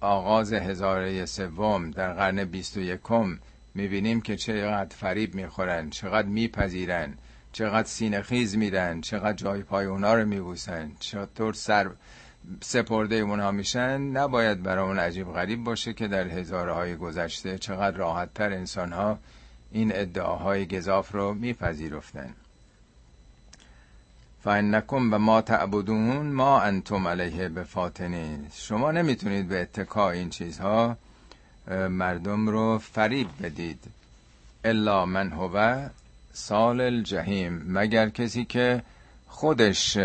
آغاز 0.00 0.52
هزاره 0.52 1.26
سوم 1.26 1.90
در 1.90 2.12
قرن 2.12 2.44
بیست 2.44 2.76
و 2.76 2.80
یکم 2.80 3.38
می‌بینیم 3.74 4.20
که 4.20 4.36
چقدر 4.36 4.96
فریب 4.96 5.34
می‌خورن 5.34 5.90
چقدر 5.90 6.28
میپذیرن 6.28 7.14
چقدر 7.52 7.88
سینه 7.88 8.22
خیز 8.22 8.56
میدن 8.56 9.00
چقدر 9.00 9.32
جای 9.36 9.62
پای 9.62 9.86
اونا 9.86 10.14
رو 10.14 10.26
میبوسن 10.26 10.92
چطور 11.00 11.54
سر 11.54 11.90
سپرده 12.62 13.16
اونها 13.16 13.50
میشن 13.50 14.00
نباید 14.00 14.62
برای 14.62 14.84
اون 14.84 14.98
عجیب 14.98 15.32
غریب 15.32 15.64
باشه 15.64 15.92
که 15.92 16.08
در 16.08 16.28
هزاره 16.28 16.72
های 16.72 16.96
گذشته 16.96 17.58
چقدر 17.58 17.96
راحت 17.96 18.34
تر 18.34 18.52
انسان 18.52 18.92
ها 18.92 19.18
این 19.72 19.92
ادعاهای 19.94 20.66
گذاف 20.66 21.12
رو 21.12 21.34
میپذیرفتن 21.34 22.34
فانکم 24.44 25.14
و 25.14 25.18
ما 25.18 25.42
تعبدون 25.42 26.26
ما 26.26 26.60
انتم 26.60 27.08
علیه 27.08 27.48
بفاطنین 27.48 28.46
شما 28.54 28.92
نمی‌تونید 28.92 29.48
به 29.48 29.62
اتکا 29.62 30.10
این 30.10 30.30
چیزها 30.30 30.96
مردم 31.90 32.48
رو 32.48 32.78
فریب 32.78 33.28
بدید. 33.42 33.84
الا 34.64 35.06
من 35.06 35.30
هو 35.32 35.88
سال 36.32 36.80
الجحیم. 36.80 37.64
مگر 37.66 38.08
کسی 38.08 38.44
که 38.44 38.82
خودش 39.26 39.98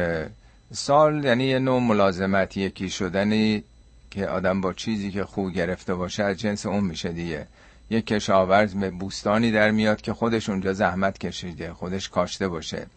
سال 0.74 1.24
یعنی 1.24 1.44
یه 1.44 1.60
نوع 1.60 1.82
ملازمت 1.82 2.58
یکی 2.58 2.90
شدنی 2.90 3.64
که 4.12 4.28
آدم 4.28 4.62
با 4.62 4.74
چیزی 4.74 5.12
که 5.12 5.24
خوب 5.24 5.52
گرفته 5.52 5.96
باشه 5.96 6.24
از 6.24 6.38
جنس 6.38 6.66
اون 6.66 6.84
میشه 6.84 7.10
دیگه. 7.10 7.48
یک 7.90 8.08
کشاورز 8.08 8.76
به 8.76 8.90
بوستانی 8.90 9.52
در 9.52 9.72
میاد 9.72 10.02
که 10.02 10.14
خودش 10.14 10.50
اونجا 10.50 10.74
زحمت 10.74 11.18
کشیده 11.18 11.74
خودش 11.74 12.10
کاشته 12.10 12.48
باشه. 12.48 12.88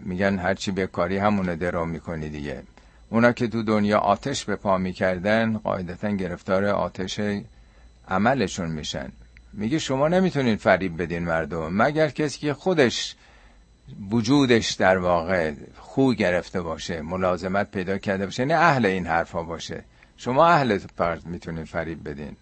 میگن 0.00 0.38
هرچی 0.38 0.70
به 0.70 0.86
کاری 0.86 1.18
همونه 1.18 1.56
درو 1.56 1.84
می‌کنی 1.84 2.28
دیگه. 2.28 2.62
اونا 3.10 3.32
که 3.32 3.48
تو 3.48 3.62
دنیا 3.62 3.98
آتش 3.98 4.44
به 4.44 4.56
پا 4.56 4.78
می‌کردن 4.78 5.58
قاعدتا 5.58 6.10
گرفتار 6.10 6.64
آتش 6.64 7.20
عملشون 8.08 8.70
میشن. 8.70 9.12
میگه 9.52 9.78
شما 9.78 10.08
نمی‌تونین 10.08 10.56
فریب 10.56 11.02
بدین 11.02 11.24
مردم. 11.24 11.82
مگر 11.82 12.08
کسی 12.08 12.38
که 12.38 12.54
خودش 12.54 13.16
وجودش 14.10 14.70
در 14.70 14.98
واقع 14.98 15.52
خو 15.78 16.12
گرفته 16.12 16.60
باشه 16.60 17.02
ملازمت 17.02 17.70
پیدا 17.70 17.98
کرده 17.98 18.24
باشه 18.24 18.42
یعنی 18.42 18.52
اهل 18.52 18.86
این 18.86 19.06
حرفا 19.06 19.42
باشه. 19.42 19.84
شما 20.16 20.46
اهل 20.46 20.78
فرد 20.78 21.26
می‌تونین 21.26 21.64
فریب 21.64 22.08
بدین. 22.08 22.36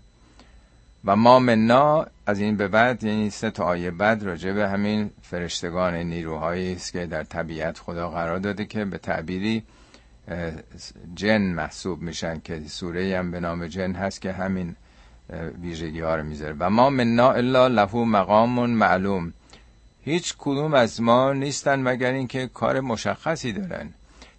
و 1.04 1.16
ما 1.16 1.38
مننا 1.38 2.06
از 2.26 2.40
این 2.40 2.56
به 2.56 2.68
بعد 2.68 3.04
یعنی 3.04 3.30
سه 3.30 3.50
تا 3.50 3.64
آیه 3.64 3.90
بعد 3.90 4.22
راجع 4.22 4.52
به 4.52 4.68
همین 4.68 5.10
فرشتگان 5.22 5.94
نیروهایی 5.94 6.72
است 6.72 6.92
که 6.92 7.06
در 7.06 7.24
طبیعت 7.24 7.78
خدا 7.78 8.10
قرار 8.10 8.38
داده 8.38 8.64
که 8.64 8.84
به 8.84 8.98
تعبیری 8.98 9.62
جن 11.14 11.42
محسوب 11.42 12.02
میشن 12.02 12.40
که 12.44 12.60
سوره 12.66 13.18
هم 13.18 13.30
به 13.30 13.40
نام 13.40 13.66
جن 13.66 13.92
هست 13.92 14.20
که 14.20 14.32
همین 14.32 14.76
ویژگی 15.62 16.00
ها 16.00 16.16
رو 16.16 16.24
می‌ذاره. 16.24 16.56
و 16.58 16.70
ما 16.70 16.90
مننا 16.90 17.32
الا 17.32 17.66
له 17.68 17.94
مقام 17.94 18.70
معلوم. 18.70 19.32
هیچ 20.04 20.34
کدوم 20.38 20.74
از 20.74 21.00
ما 21.02 21.32
نیستن 21.32 21.82
مگر 21.82 22.12
اینکه 22.12 22.50
کار 22.54 22.80
مشخصی 22.80 23.52
دارن. 23.52 23.88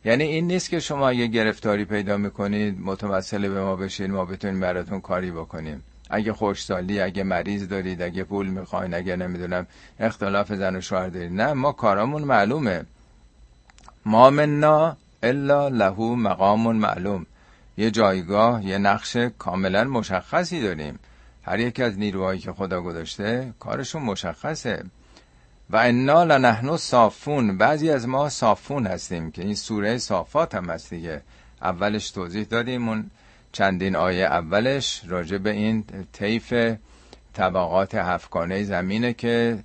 یعنی 0.05 0.23
این 0.23 0.47
نیست 0.47 0.69
که 0.69 0.79
شما 0.79 1.13
یه 1.13 1.27
گرفتاری 1.27 1.85
پیدا 1.85 2.17
می‌کنید 2.17 2.79
متوسل 2.81 3.49
به 3.49 3.63
ما 3.63 3.75
بشین 3.75 4.11
ما 4.11 4.25
بتونیم 4.25 4.59
براتون 4.59 5.01
کاری 5.01 5.31
بکنیم. 5.31 5.83
اگه 6.09 6.33
خوشسالی 6.33 7.01
اگه 7.01 7.23
مریض 7.23 7.67
دارید 7.67 8.01
اگه 8.01 8.23
پول 8.23 8.47
می‌خواین 8.47 8.93
اگه 8.93 9.15
نمی‌دونم 9.15 9.67
اختلاف 9.99 10.53
زن 10.53 10.75
و 10.75 10.81
شوهر 10.81 11.09
دارید. 11.09 11.33
نه 11.33 11.53
ما 11.53 11.71
کارامون 11.71 12.23
معلومه. 12.23 12.85
ما 14.05 14.29
مننا 14.29 14.97
الا 15.23 15.67
له 15.67 15.99
مقام 15.99 16.75
معلوم. 16.75 17.25
یه 17.77 17.91
جایگاه 17.91 18.65
یه 18.65 18.77
نقش 18.77 19.17
کاملا 19.17 19.83
مشخصی 19.83 20.61
داریم. 20.61 20.99
هر 21.43 21.59
یکی 21.59 21.83
از 21.83 21.99
نیروهایی 21.99 22.39
که 22.39 22.51
خدا 22.51 22.81
گذاشته 22.81 23.53
کارشون 23.59 24.01
مشخصه. 24.01 24.83
و 25.69 25.77
انا 25.77 26.23
لنحن 26.23 26.77
صافون. 26.77 27.57
بعضی 27.57 27.89
از 27.89 28.07
ما 28.07 28.29
صافون 28.29 28.87
هستیم 28.87 29.31
که 29.31 29.41
این 29.41 29.55
سوره 29.55 29.97
صافات 29.97 30.55
هم 30.55 30.69
هست 30.69 30.89
دیگه. 30.89 31.21
اولش 31.61 32.11
توضیح 32.11 32.43
دادیم 32.43 32.89
اون 32.89 33.11
چندین 33.51 33.95
آیه 33.95 34.25
اولش 34.25 35.01
راجع 35.07 35.37
به 35.37 35.49
این 35.49 35.83
طیف 36.13 36.53
طبقات 37.33 37.95
هفکانه 37.95 38.63
زمینه 38.63 39.13
که 39.13 39.59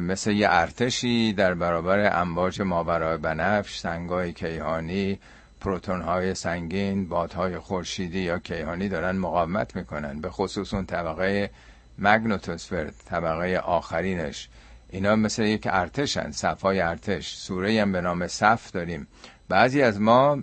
مثل 0.00 0.30
یه 0.30 0.46
ارتشی 0.50 1.32
در 1.32 1.54
برابر 1.54 2.20
امواج 2.20 2.60
ماورای 2.60 3.18
بنفش 3.18 3.78
سنگای 3.78 4.32
کیهانی 4.32 5.18
پروتون 5.60 6.02
های 6.02 6.34
سنگین 6.34 7.08
بادهای 7.08 7.58
خورشیدی 7.58 8.20
یا 8.20 8.38
کیهانی 8.38 8.88
دارن 8.88 9.16
مقاومت 9.16 9.76
می‌کنن. 9.76 10.20
به 10.20 10.30
خصوص 10.30 10.74
اون 10.74 10.86
طبقه 10.86 11.50
مگنوتوسفر 11.98 12.90
طبقه 13.10 13.56
آخرینش. 13.56 14.48
اینا 14.90 15.16
مثل 15.16 15.42
یک 15.42 15.68
ارتشن 15.70 16.30
صفای 16.30 16.80
ارتش. 16.80 17.34
سوره 17.34 17.82
هم 17.82 17.92
به 17.92 18.00
نام 18.00 18.26
صف 18.26 18.70
داریم. 18.70 19.06
بعضی 19.48 19.82
از 19.82 20.00
ما 20.00 20.38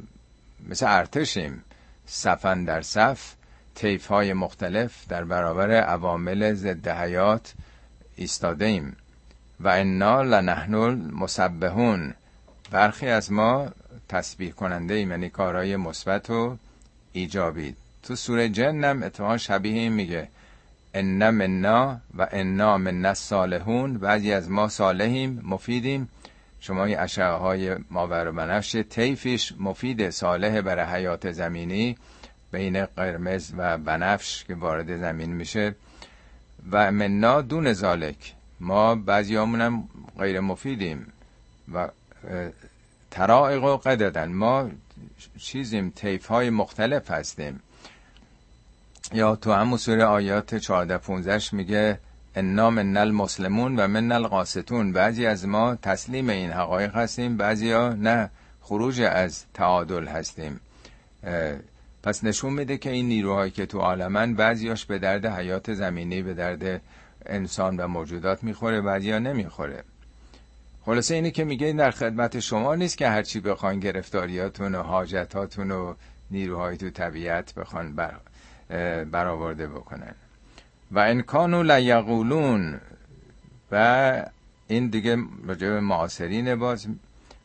مثل 0.70 0.86
ارتشیم. 0.90 1.64
صفن 2.14 2.64
در 2.64 2.82
صف 2.82 3.34
تیف 3.76 4.08
های 4.08 4.34
مختلف 4.34 5.08
در 5.08 5.24
برابر 5.24 5.72
عوامل 5.72 6.54
ضد 6.54 6.88
حیات 6.88 7.54
ایستاده 8.16 8.66
ایم 8.66 8.96
و 9.60 9.68
انا 9.68 10.22
لنحن 10.22 10.74
المسبحون. 10.74 12.14
برخی 12.72 13.08
از 13.08 13.32
ما 13.32 13.72
تسبیح 14.10 14.52
کننده 14.52 14.94
ایم 14.94 15.12
یعنی 15.12 15.30
کارهای 15.30 15.76
مثبت 15.76 16.30
و 16.30 16.58
ایجابی. 17.14 17.76
تو 18.04 18.16
سوره 18.16 18.50
جنم 18.50 19.04
اتفاقا 19.04 19.38
شبیه 19.38 19.74
این 19.74 19.94
میگه. 19.94 20.28
ان 20.94 21.30
منا 21.30 21.98
و 22.18 22.28
انا 22.32 22.78
من 22.78 23.14
صالحون. 23.14 23.98
بعضی 23.98 24.34
از 24.34 24.50
ما 24.50 24.68
صالحیم 24.68 25.42
مفیدیم. 25.44 26.10
شما 26.62 26.86
این 26.86 27.00
اشعه 27.00 27.32
های 27.32 27.76
ماور 27.90 28.28
و 28.28 28.32
بنفش 28.32 28.72
تیفیش 28.90 29.54
مفید 29.60 30.10
صالح 30.10 30.62
برای 30.62 30.86
حیات 30.86 31.32
زمینی 31.32 31.98
بین 32.52 32.86
قرمز 32.86 33.54
و 33.58 33.78
بنفش 33.78 34.44
که 34.44 34.56
وارد 34.56 34.98
زمین 34.98 35.34
میشه. 35.34 35.76
و 36.72 36.92
مننا 36.92 37.42
دون 37.42 37.74
زالک 37.74 38.34
ما 38.60 38.96
بعضی 38.96 39.36
هم 39.36 39.90
غیر 40.20 40.40
مفیدیم 40.40 41.14
و 41.74 41.90
ترائق 43.12 43.64
و 43.64 43.78
قددن 43.78 44.32
ما 44.32 44.70
چیزیم 45.38 45.94
تیف 45.96 46.26
های 46.26 46.50
مختلف 46.50 47.12
هستیم. 47.12 47.60
یا 49.14 49.36
تو 49.36 49.52
همون 49.52 49.78
سوره 49.78 50.04
آیات 50.04 50.56
14 50.56 50.98
15 50.98 51.42
میگه 51.52 52.00
انا 52.36 52.70
من 52.70 52.98
المسلمون 52.98 53.76
و 53.80 53.88
من 53.88 54.12
القاستون 54.12 54.92
بعضی 54.92 55.26
از 55.26 55.48
ما 55.48 55.76
تسلیم 55.76 56.30
این 56.30 56.52
حقایق 56.52 56.96
هستیم 56.96 57.38
بعضی 57.38 57.72
ها 57.72 57.90
نه 57.90 58.30
خروج 58.62 59.02
از 59.02 59.46
تعادل 59.54 60.08
هستیم. 60.08 60.60
پس 62.04 62.24
نشون 62.24 62.54
میده 62.54 62.78
که 62.78 62.90
این 62.90 63.08
نیروهایی 63.08 63.52
که 63.52 63.66
تو 63.66 63.80
عالمن 63.80 64.34
بعضیاش 64.34 64.86
به 64.86 65.00
درد 65.00 65.26
حیات 65.26 65.74
زمینی 65.74 66.22
به 66.22 66.34
درد 66.34 66.82
انسان 67.26 67.78
و 67.78 67.88
موجودات 67.88 68.44
می‌خوره 68.44 68.82
بعضی 68.82 69.12
ها 69.12 69.20
نمی‌خوره. 69.20 69.84
خلاصه 70.86 71.16
اینه 71.16 71.32
که 71.32 71.44
میگه 71.44 71.74
در 71.74 71.92
خدمت 71.92 72.40
شما 72.40 72.76
نیست 72.76 72.98
که 72.98 73.08
هرچی 73.10 73.40
بخوان 73.40 73.80
گرفتاریاتون 73.80 74.76
و 74.76 74.82
حاجتاتون 74.82 75.72
و 75.72 75.94
نیروهای 76.32 76.78
تو 76.78 76.90
طبیعت 76.90 77.54
بخوان 77.54 77.96
بر 77.96 78.16
برآورده 79.04 79.68
بکنن. 79.68 80.16
و 80.92 81.00
انکانو 81.00 81.64
لیقولون 81.64 82.80
و 83.72 84.26
این 84.68 84.88
دیگه 84.88 85.18
راجع 85.48 85.70
به 85.70 85.80
معاصرین 85.80 86.56
باز. 86.56 86.88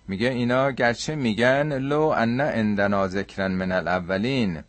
میگه 0.09 0.28
اینا 0.28 0.70
گرچه 0.70 1.14
میگن 1.14 1.78
لو 1.78 2.01
ان 2.01 2.40
اندنا 2.40 3.09
ذکرن 3.09 3.52
من 3.52 3.73
الاولین. 3.73 4.62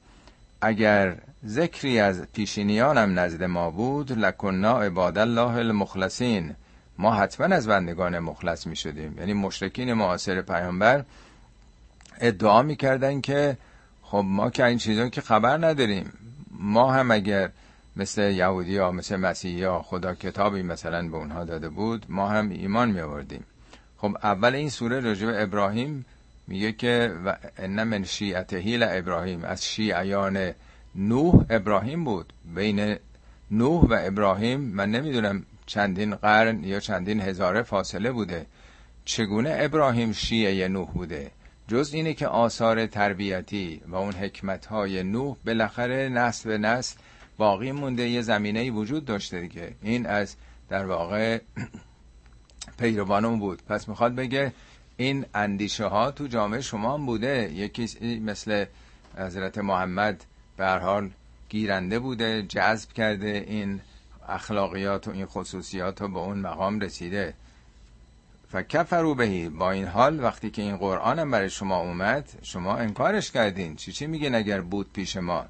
اگر 0.61 1.15
ذکری 1.45 1.99
از 1.99 2.21
پیشینیانم 2.33 3.19
نزد 3.19 3.43
ما 3.43 3.71
بود 3.71 4.11
لکنا 4.11 4.81
عباد 4.81 5.17
الله 5.17 5.55
المخلصین. 5.55 6.55
ما 6.97 7.15
حتما 7.15 7.55
از 7.55 7.67
بندگان 7.67 8.19
مخلص 8.19 8.67
می 8.67 8.75
شدیم 8.75 9.17
یعنی 9.17 9.33
مشرکین 9.33 9.93
معاصر 9.93 10.41
پیامبر 10.41 11.03
ادعا 12.19 12.61
می‌کردن 12.61 13.21
که 13.21 13.57
خب 14.01 14.23
ما 14.25 14.49
که 14.49 14.65
این 14.65 14.77
چیزا 14.77 15.09
که 15.09 15.21
خبر 15.21 15.57
نداریم. 15.57 16.13
ما 16.51 16.93
هم 16.93 17.11
اگر 17.11 17.49
مثل 17.97 18.31
یهودی 18.31 18.77
ها 18.77 18.91
مثل 18.91 19.15
مسیحی 19.15 19.63
ها 19.63 19.81
خدا 19.81 20.15
کتابی 20.15 20.61
مثلا 20.61 21.09
به 21.09 21.17
اونها 21.17 21.43
داده 21.43 21.69
بود 21.69 22.05
ما 22.09 22.29
هم 22.29 22.49
ایمان 22.49 22.91
می 22.91 23.01
آوردیم 23.01 23.43
خب 23.97 24.17
اول 24.23 24.55
این 24.55 24.69
سوره 24.69 25.01
به 25.01 25.43
ابراهیم 25.43 26.05
میگه 26.47 26.71
که 26.71 27.13
ان 27.57 27.83
من 27.83 28.03
شیعته 28.03 28.79
ابراهیم 28.81 29.43
از 29.43 29.65
شیعیان 29.65 30.53
نوح 30.95 31.45
ابراهیم 31.49 32.03
بود. 32.03 32.33
بین 32.55 32.95
نوح 33.51 33.81
و 33.83 33.95
ابراهیم 33.99 34.59
من 34.59 34.91
نمی‌دونم 34.91 35.45
چندین 35.65 36.15
قرن 36.15 36.63
یا 36.63 36.79
چندین 36.79 37.21
هزاره 37.21 37.63
فاصله 37.63 38.11
بوده. 38.11 38.45
چگونه 39.05 39.57
ابراهیم 39.59 40.11
شیعه 40.11 40.67
نوح 40.67 40.91
بوده؟ 40.91 41.31
جز 41.67 41.93
اینه 41.93 42.13
که 42.13 42.27
آثار 42.27 42.85
تربیتی 42.85 43.81
و 43.87 43.95
اون 43.95 44.13
حکمت 44.13 44.65
های 44.65 45.03
نوح 45.03 45.37
بالاخره 45.45 46.09
نسل 46.09 46.49
به 46.49 46.57
نسل 46.57 46.95
باقی 47.37 47.71
مونده 47.71 48.09
یه 48.09 48.21
زمینه 48.21 48.71
وجود 48.71 49.05
داشته 49.05 49.41
دیگه. 49.41 49.75
این 49.81 50.05
از 50.05 50.35
در 50.69 50.85
واقع 50.85 51.39
پیروانمون 52.79 53.39
بود. 53.39 53.61
پس 53.63 53.89
می‌خواد 53.89 54.15
بگه 54.15 54.53
این 54.97 55.25
اندیشه 55.33 55.85
ها 55.85 56.11
تو 56.11 56.27
جامعه 56.27 56.61
شما 56.61 56.93
هم 56.93 57.05
بوده. 57.05 57.51
یکی 57.53 58.19
مثل 58.19 58.65
حضرت 59.17 59.57
محمد 59.57 60.25
به 60.57 60.67
حال 60.67 61.09
گیرنده 61.49 61.99
بوده 61.99 62.43
جذب 62.43 62.93
کرده 62.93 63.45
این 63.47 63.81
اخلاقیات 64.29 65.07
و 65.07 65.11
این 65.11 65.25
خصوصیات 65.25 66.01
رو 66.01 66.07
به 66.07 66.19
اون 66.19 66.39
مقام 66.39 66.79
رسیده. 66.79 67.33
فکفرو 68.51 69.15
بهی 69.15 69.49
با 69.49 69.71
این 69.71 69.85
حال 69.85 70.23
وقتی 70.23 70.51
که 70.51 70.61
این 70.61 70.77
قرآن 70.77 71.19
هم 71.19 71.31
برای 71.31 71.49
شما 71.49 71.77
اومد 71.77 72.39
شما 72.41 72.77
انکارش 72.77 73.31
کردین. 73.31 73.75
چی 73.75 73.91
چی 73.91 74.07
میگین 74.07 74.35
اگر 74.35 74.61
بود 74.61 74.93
پیش 74.93 75.17
ما؟ 75.17 75.45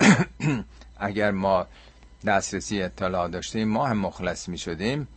اگر 1.04 1.30
ما 1.30 1.66
دسترسی 2.26 2.82
اطلاع 2.82 3.28
داشتیم 3.28 3.68
ما 3.68 3.86
هم 3.86 3.98
مخلص 3.98 4.48
می‌شدیم 4.48 5.08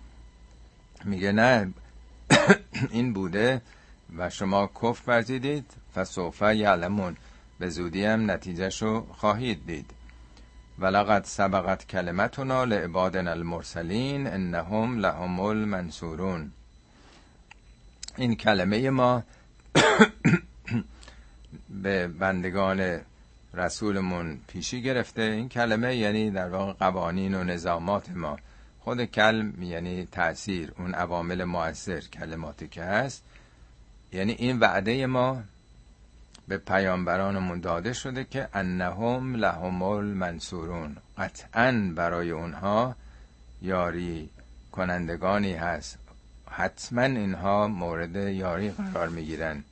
میگه 1.05 1.31
نه 1.31 1.73
این 2.91 3.13
بوده 3.13 3.61
و 4.17 4.29
شما 4.29 4.71
کف 4.81 5.07
ورزیدید 5.07 5.71
فسوفه 5.95 6.55
یعلمون. 6.55 7.17
به 7.59 7.69
زودی 7.69 8.05
هم 8.05 8.31
نتیجهشو 8.31 9.13
خواهید 9.13 9.65
دید. 9.65 9.91
ولقد 10.79 11.23
سبقت 11.23 11.87
کلمتنا 11.87 12.63
لعبادنا 12.63 13.31
المرسلین 13.31 14.27
انهم 14.27 14.99
لهم 14.99 15.39
المنصورون. 15.39 16.51
این 18.17 18.35
کلمه 18.35 18.89
ما 18.89 19.23
به 21.83 22.07
بندگان 22.07 23.01
رسولمون 23.57 24.39
پیشی 24.47 24.81
گرفته. 24.81 25.21
این 25.21 25.49
کلمه 25.49 25.95
یعنی 25.95 26.31
در 26.31 26.49
واقع 26.49 26.73
قوانین 26.73 27.35
و 27.35 27.43
نظامات 27.43 28.09
ما. 28.09 28.37
خود 28.79 29.05
کلم 29.05 29.63
یعنی 29.63 30.05
تاثیر 30.05 30.71
اون 30.77 30.93
عوامل 30.93 31.43
مؤثر 31.43 31.99
کلماتی 31.99 32.67
که 32.67 32.83
هست. 32.83 33.23
یعنی 34.13 34.31
این 34.31 34.59
وعده 34.59 35.05
ما 35.05 35.43
به 36.47 36.57
پیامبرانمون 36.57 37.59
داده 37.59 37.93
شده 37.93 38.23
که 38.23 38.47
انهم 38.53 39.35
لهم 39.35 39.81
المنصورون. 39.81 40.97
قطعا 41.17 41.91
برای 41.95 42.31
اونها 42.31 42.95
یاری 43.61 44.29
کنندگانی 44.71 45.53
هست. 45.53 45.97
حتما 46.49 47.01
اینها 47.01 47.67
مورد 47.67 48.15
یاری 48.15 48.69
قرار 48.69 49.09
می‌گیرن. 49.09 49.63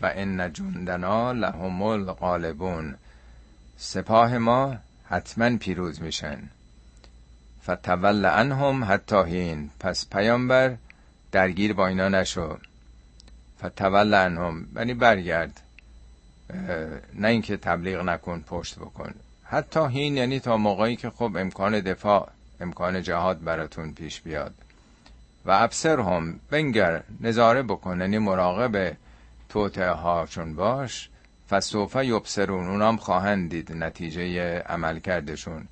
و 0.00 0.12
ان 0.14 0.52
جندنا 0.52 1.32
لهم 1.32 1.82
الغالبون. 1.82 2.94
سپاه 3.78 4.38
ما 4.38 4.76
حتما 5.08 5.56
پیروز 5.56 6.02
میشن. 6.02 6.38
فتول 7.64 8.26
عنهم 8.26 8.84
حتی 8.84 9.24
هین. 9.24 9.70
پس 9.80 10.08
پیامبر 10.08 10.76
درگیر 11.32 11.72
با 11.72 11.86
اینا 11.86 12.08
نشو. 12.08 12.58
فتول 13.58 14.14
عنهم. 14.14 14.66
یعنی 14.76 14.94
برگرد. 14.94 15.60
نه 17.14 17.28
اینکه 17.28 17.56
تبلیغ 17.56 18.00
نکن 18.00 18.44
پشت 18.46 18.78
بکن. 18.78 19.14
حتی 19.44 19.86
هین 19.86 20.16
یعنی 20.16 20.40
تا 20.40 20.56
موقعی 20.56 20.96
که 20.96 21.10
خب 21.10 21.36
امکان 21.36 21.80
دفاع 21.80 22.28
امکان 22.60 23.02
جهاد 23.02 23.44
براتون 23.44 23.92
پیش 23.92 24.20
بیاد. 24.20 24.54
و 25.46 25.50
ابسر 25.50 26.00
هم 26.00 26.40
بنگر 26.50 27.02
نظاره 27.20 27.62
بکن. 27.62 28.00
یعنی 28.00 28.18
مراقب 28.18 28.96
توته 29.48 29.90
هاشون 29.90 30.54
باش. 30.54 31.08
فسوفه 31.50 32.06
یبسرون 32.06 32.68
اونام 32.68 32.96
خواهند 32.96 33.50
دید 33.50 33.72
نتیجه 33.72 34.58
عمل 34.58 34.98
کردشون 34.98 35.68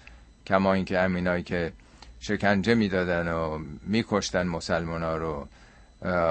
کما 0.46 0.72
اینکه 0.72 0.98
امینایی 0.98 1.42
که 1.42 1.72
شکنجه 2.20 2.74
می‌دادن 2.74 3.28
و 3.28 3.58
میکشتن 3.86 4.46
مسلمان 4.46 5.02
ها 5.02 5.16
رو 5.16 5.48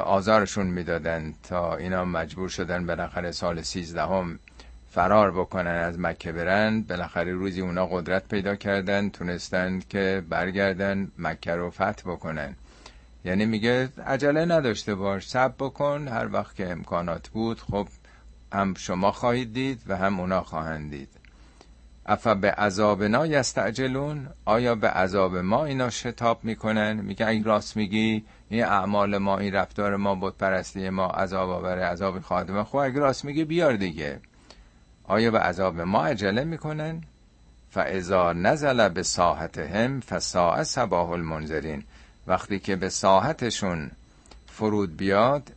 آزارشون 0.06 0.68
می‌دادن 0.68 1.34
تا 1.44 1.76
اینا 1.76 2.06
مجبور 2.06 2.49
شدن 2.49 2.86
بالاخره 2.86 3.32
سال 3.32 3.61
سیزدهم 3.61 4.40
فرار 4.91 5.32
بکنن 5.32 5.72
از 5.72 5.99
مکه 5.99 6.32
برن. 6.32 6.82
بالاخره 6.82 7.32
روزی 7.32 7.61
اونا 7.61 7.86
قدرت 7.86 8.28
پیدا 8.28 8.56
کردن 8.56 9.10
تونستن 9.10 9.82
که 9.90 10.24
برگردن 10.30 11.11
مکه 11.18 11.56
رو 11.56 11.70
فتح 11.70 12.03
بکنن. 12.06 12.56
یعنی 13.26 13.45
میگه 13.45 13.90
عجله 14.07 14.45
نداشته 14.45 14.95
باش 14.95 15.30
سب 15.30 15.53
بکن 15.60 16.07
هر 16.07 16.34
وقت 16.34 16.56
که 16.56 16.72
امکانات 16.72 17.28
بود 17.30 17.60
خب 17.60 17.88
هم 18.53 18.73
شما 18.73 19.11
خواهید 19.11 19.53
دید 19.53 19.81
و 19.88 19.97
هم 19.97 20.19
اونا 20.19 20.41
خواهند 20.43 20.91
دید. 20.91 21.09
افا 22.05 22.35
به 22.35 22.51
عذابنا 22.51 23.27
یستعجلون؟ 23.27 24.27
آیا 24.45 24.75
به 24.75 24.89
عذاب 24.89 25.38
ما 25.38 25.65
اینا 25.65 25.89
شتاب 25.89 26.43
می‌کنن؟ 26.43 26.93
میگه 26.93 27.27
این 27.27 27.43
راست 27.43 27.77
میگی 27.77 28.25
این 28.49 28.63
اعمال 28.63 29.17
ما 29.17 29.38
این 29.38 29.53
رفتار 29.53 29.95
ما 29.95 30.15
بود 30.15 30.38
پرستی 30.38 30.89
ما 30.89 31.07
عذاب 31.07 31.49
آوره 31.49 31.85
عذاب 31.85 32.19
خادمه. 32.19 32.63
خب 32.63 32.75
اگه 32.75 32.99
راست 32.99 33.25
میگی 33.25 33.43
بیار 33.43 33.75
دیگه. 33.75 34.19
آیا 35.03 35.31
به 35.31 35.39
عذاب 35.39 35.81
ما 35.81 36.05
عجله 36.05 36.43
می‌کنن؟ 36.43 37.03
فاذا 37.69 38.34
نزل 38.34 38.89
به 38.89 39.03
ساحتهم 39.03 39.99
فساء 39.99 40.63
صباح 40.63 41.09
المنذرین 41.09 41.84
وقتی 42.27 42.59
که 42.59 42.75
به 42.75 42.89
ساحتشون 42.89 43.91
فرود 44.47 44.97
بیاد 44.97 45.51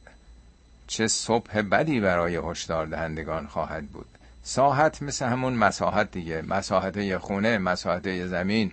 چه 0.87 1.09
صبح 1.09 1.61
بدی 1.61 2.01
برای 2.01 2.37
هشدار 2.37 2.87
دهندگان 2.87 3.47
خواهد 3.47 3.87
بود. 3.87 4.07
ساحت 4.43 5.03
مثل 5.03 5.27
همون 5.27 5.55
مساحت 5.55 6.11
دیگه. 6.11 6.43
مساحت 6.43 7.19
خونه 7.19 7.59
مساحت 7.59 8.27
زمین. 8.27 8.73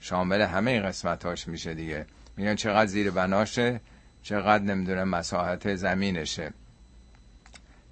شامل 0.00 0.40
همه 0.42 0.80
قسمتاش 0.80 1.48
میشه 1.48 1.74
دیگه. 1.74 2.06
میگن 2.36 2.54
چقدر 2.54 2.86
زیر 2.86 3.10
بناشه 3.10 3.80
چقدر 4.22 4.64
نمی‌دونه 4.64 5.04
مساحت 5.04 5.74
زمینشه. 5.74 6.52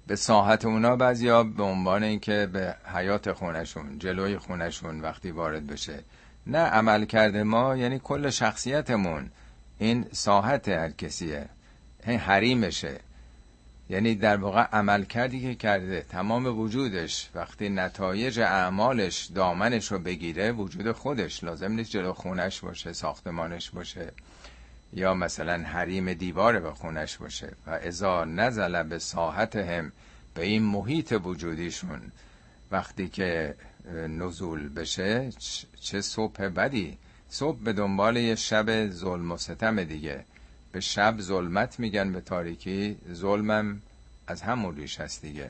به 0.07 0.15
ساحت 0.15 0.65
اونا 0.65 0.95
بعضیا 0.95 1.43
به 1.43 1.63
عنوان 1.63 2.03
اینکه 2.03 2.49
به 2.53 2.75
حیات 2.95 3.31
خونشون 3.31 3.99
جلوی 3.99 4.37
خونشون 4.37 5.01
وقتی 5.01 5.31
وارد 5.31 5.67
بشه. 5.67 5.99
نه 6.47 6.59
عمل 6.59 7.05
کرده 7.05 7.43
ما 7.43 7.77
یعنی 7.77 7.99
کل 8.03 8.29
شخصیتمون. 8.29 9.29
این 9.79 10.05
ساحت 10.11 10.69
هر 10.69 10.89
کسیه. 10.89 11.49
این 12.07 12.19
حریمشه. 12.19 12.99
یعنی 13.89 14.15
در 14.15 14.37
واقع 14.37 14.61
عمل 14.61 15.03
کردی 15.03 15.41
که 15.41 15.55
کرده 15.55 16.05
تمام 16.09 16.59
وجودش 16.59 17.29
وقتی 17.35 17.69
نتایج 17.69 18.39
اعمالش 18.39 19.25
دامنش 19.25 19.91
رو 19.91 19.99
بگیره 19.99 20.51
وجود 20.51 20.91
خودش 20.91 21.43
لازم 21.43 21.71
نیست 21.71 21.91
جلو 21.91 22.13
خونش 22.13 22.59
باشه 22.59 22.93
ساختمانش 22.93 23.69
باشه 23.69 24.11
یا 24.93 25.13
مثلا 25.13 25.63
حریم 25.63 26.13
دیوار 26.13 26.59
به 26.59 26.71
خونش 26.71 27.17
باشه. 27.17 27.53
و 27.67 27.69
ازا 27.69 28.25
نزل 28.25 28.83
به 28.83 28.99
ساحت 28.99 29.55
هم 29.55 29.91
به 30.33 30.45
این 30.45 30.63
محیط 30.63 31.19
وجودیشون 31.23 32.01
وقتی 32.71 33.07
که 33.07 33.55
نزول 34.07 34.69
بشه 34.69 35.29
چه 35.81 36.01
صبح 36.01 36.47
بدی؟ 36.47 36.97
صبح 37.29 37.59
به 37.59 37.73
دنبال 37.73 38.17
یه 38.17 38.35
شب 38.35 38.89
ظلم 38.89 39.31
و 39.31 39.37
ستم 39.37 39.83
دیگه. 39.83 40.25
به 40.77 40.81
شب 40.81 41.21
ظلمت 41.21 41.79
میگن 41.79 42.11
به 42.11 42.21
تاریکی. 42.21 42.97
ظلمم 43.13 43.81
از 44.27 44.41
همون 44.41 44.75
ریش 44.75 44.99
هست 44.99 45.21
دیگه. 45.21 45.49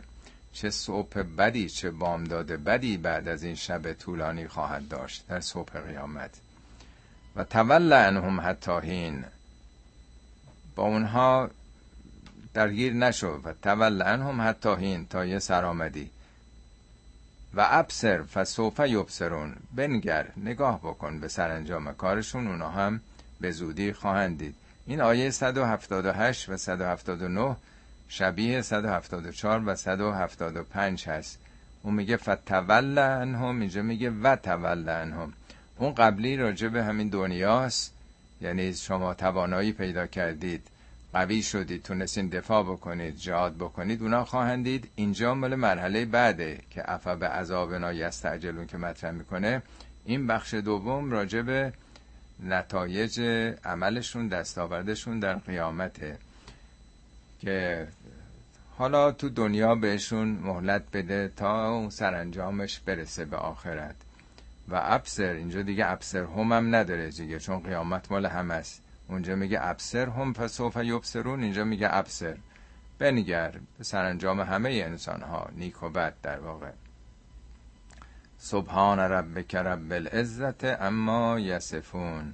چه 0.53 0.69
صبح 0.69 1.21
بدی 1.21 1.69
چه 1.69 1.91
بامداد 1.91 2.51
بدی 2.51 2.97
بعد 2.97 3.27
از 3.27 3.43
این 3.43 3.55
شب 3.55 3.93
طولانی 3.93 4.47
خواهد 4.47 4.87
داشت 4.87 5.27
در 5.27 5.39
صبح 5.39 5.79
قیامت. 5.79 6.29
و 7.35 7.43
تول 7.43 7.93
عنهم 7.93 8.41
حتی 8.41 8.79
هین 8.83 9.25
با 10.75 10.83
اونها 10.83 11.49
درگیر 12.53 12.93
نشو. 12.93 13.41
و 13.43 13.53
تول 13.53 14.01
عنهم 14.01 14.41
حتی 14.41 14.75
هین 14.75 15.07
تا 15.07 15.25
یه 15.25 15.39
سرآمدی 15.39 16.09
و 17.53 17.67
ابسر 17.69 18.23
فسوف 18.23 18.79
یبصرون. 18.79 19.55
بنگر 19.75 20.27
نگاه 20.37 20.79
بکن 20.79 21.19
به 21.19 21.27
سرانجام 21.27 21.93
کارشون. 21.93 22.47
اونا 22.47 22.69
هم 22.69 23.01
به 23.41 23.51
زودی 23.51 23.93
خواهند 23.93 24.37
دید. 24.37 24.55
این 24.87 25.01
آیه 25.01 25.29
178 25.29 26.49
و 26.49 26.57
179 26.57 27.55
شبیه 28.09 28.61
174 28.61 29.63
و 29.65 29.75
175 29.75 31.07
هست. 31.07 31.39
اون 31.83 31.93
میگه 31.93 32.17
فتول 32.17 32.99
عنهم 32.99 33.59
اینجا 33.59 33.81
میگه 33.81 34.09
و 34.09 34.35
تول 34.35 34.89
عنهم. 34.89 35.33
اون 35.77 35.93
قبلی 35.93 36.37
راجع 36.37 36.67
به 36.67 36.83
همین 36.83 37.09
دنیاست. 37.09 37.93
یعنی 38.41 38.73
شما 38.73 39.13
توانایی 39.13 39.71
پیدا 39.71 40.07
کردید 40.07 40.67
قوی 41.13 41.41
شدید 41.41 41.83
تونستین 41.83 42.27
دفاع 42.27 42.63
بکنید 42.63 43.15
جهاد 43.15 43.55
بکنید 43.55 44.01
اونا 44.01 44.25
خواهند 44.25 44.63
دید 44.63 44.89
اینجا 44.95 45.33
مال 45.33 45.55
مرحله 45.55 46.05
بعده 46.05 46.59
که 46.69 46.91
افا 46.91 47.15
به 47.15 47.27
عذابنا 47.27 47.93
یستعجلون 47.93 48.67
که 48.67 48.77
مطرح 48.77 49.11
می‌کنه. 49.11 49.61
این 50.05 50.27
بخش 50.27 50.53
دوم 50.53 51.11
راجع 51.11 51.41
به 51.41 51.73
نتایج 52.43 53.19
عملشون 53.63 54.27
دستاوردشون 54.27 55.19
در 55.19 55.33
قیامته. 55.33 56.17
که 57.39 57.87
حالا 58.77 59.11
تو 59.11 59.29
دنیا 59.29 59.75
بهشون 59.75 60.27
مهلت 60.27 60.83
بده 60.93 61.31
تا 61.35 61.69
اون 61.69 61.89
سرانجامش 61.89 62.79
برسه 62.79 63.25
به 63.25 63.37
آخرت. 63.37 63.95
و 64.69 64.81
ابسر 64.83 65.33
اینجا 65.33 65.61
دیگه 65.61 65.91
ابسر 65.91 66.23
هم 66.23 66.51
هم 66.51 66.75
نداره 66.75 67.09
دیگه 67.09 67.39
چون 67.39 67.59
قیامت 67.59 68.11
مال 68.11 68.25
هم 68.25 68.51
است. 68.51 68.81
اونجا 69.09 69.35
میگه 69.35 69.59
ابسر 69.61 70.09
هم 70.09 70.33
فسوف 70.33 70.77
یبسرون 70.83 71.43
اینجا 71.43 71.63
میگه 71.63 71.87
ابسر 71.91 72.37
بنگر 72.99 73.53
سرانجام 73.81 74.41
همه 74.41 74.69
انسان 74.69 75.21
ها 75.21 75.49
نیک 75.55 75.83
و 75.83 75.89
بد 75.89 76.13
در 76.23 76.39
واقع. 76.39 76.71
سبحان 78.49 78.99
ربک 78.99 79.55
رب 79.55 79.91
العزت 79.91 80.63
اما 80.81 81.39
یسفون 81.39 82.33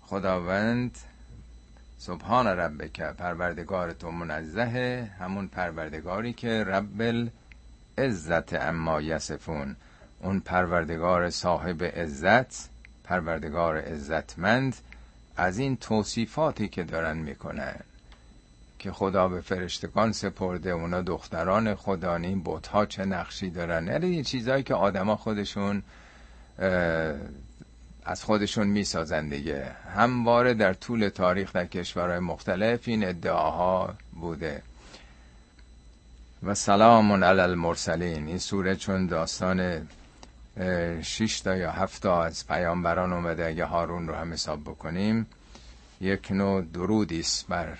خداوند 0.00 0.98
سبحان 1.98 2.46
ربک 2.46 3.00
پروردگار 3.00 3.92
تو 3.92 4.10
منزه 4.10 5.10
همون 5.18 5.48
پروردگاری 5.48 6.32
که 6.32 6.64
رب 6.64 7.28
العزت 7.98 8.54
اما 8.54 9.00
یسفون 9.00 9.76
اون 10.20 10.40
پروردگار 10.40 11.30
صاحب 11.30 11.84
عزت 11.84 12.68
پروردگار 13.04 13.76
عزتمند 13.76 14.76
از 15.36 15.58
این 15.58 15.76
توصیفاتی 15.76 16.68
که 16.68 16.82
دارن 16.82 17.16
می‌کنن. 17.16 17.80
که 18.86 18.92
خدا 18.92 19.28
به 19.28 19.40
فرشتگان 19.40 20.12
سپرده 20.12 20.70
اونا 20.70 21.02
دختران 21.02 21.74
خدا 21.74 22.16
این 22.16 22.40
بوتها 22.40 22.86
چه 22.86 23.04
نقشی 23.04 23.50
دارن؟ 23.50 23.86
یعنی 23.86 24.06
این 24.06 24.22
چیزهایی 24.22 24.62
که 24.62 24.74
آدما 24.74 25.16
خودشون 25.16 25.82
از 28.04 28.24
خودشون 28.24 28.66
می‌سازن 28.66 29.28
دیگه. 29.28 29.70
همواره 29.96 30.54
در 30.54 30.72
طول 30.72 31.08
تاریخ 31.08 31.52
در 31.52 31.66
کشورهای 31.66 32.18
مختلف 32.18 32.80
این 32.88 33.08
ادعاها 33.08 33.94
بوده. 34.20 34.62
و 36.42 36.54
سلام 36.54 37.24
علی 37.24 37.40
المرسلین. 37.40 38.26
این 38.26 38.38
سوره 38.38 38.76
چون 38.76 39.06
داستان 39.06 39.88
شش 41.02 41.40
تا 41.40 41.56
یا 41.56 41.70
هفت 41.70 42.02
تا 42.02 42.24
از 42.24 42.46
پیامبران 42.46 43.12
اومده 43.12 43.46
اگه 43.46 43.64
هارون 43.64 44.08
رو 44.08 44.14
هم 44.14 44.32
حساب 44.32 44.60
بکنیم 44.60 45.26
یک 46.00 46.30
نوع 46.30 46.62
درودی 46.62 47.20
است 47.20 47.46
بر 47.46 47.78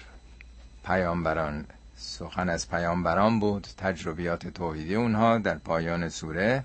پیامبران. 0.86 1.66
سخن 1.96 2.48
از 2.48 2.70
پیامبران 2.70 3.40
بود 3.40 3.66
تجربیات 3.78 4.48
توحیدی 4.48 4.94
اونها 4.94 5.38
در 5.38 5.58
پایان 5.58 6.08
سوره. 6.08 6.64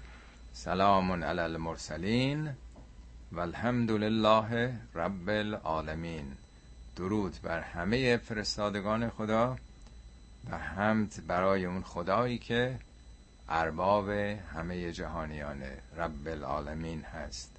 سلام 0.54 1.24
علی 1.24 1.40
المرسلین 1.40 2.50
و 3.32 3.40
الحمد 3.40 3.92
لله 3.92 4.74
رب 4.96 5.30
العالمین. 5.30 6.26
درود 6.96 7.36
بر 7.44 7.60
همه 7.60 8.18
فرستادگان 8.18 9.10
خدا 9.10 9.58
و 10.52 10.58
حمد 10.58 11.14
برای 11.28 11.66
اون 11.66 11.84
خدایی 11.84 12.38
که 12.38 12.80
ارباب 13.50 14.10
همه 14.10 14.92
جهانیان 14.92 15.64
رب 15.98 16.28
العالمین 16.28 17.02
هست. 17.02 17.52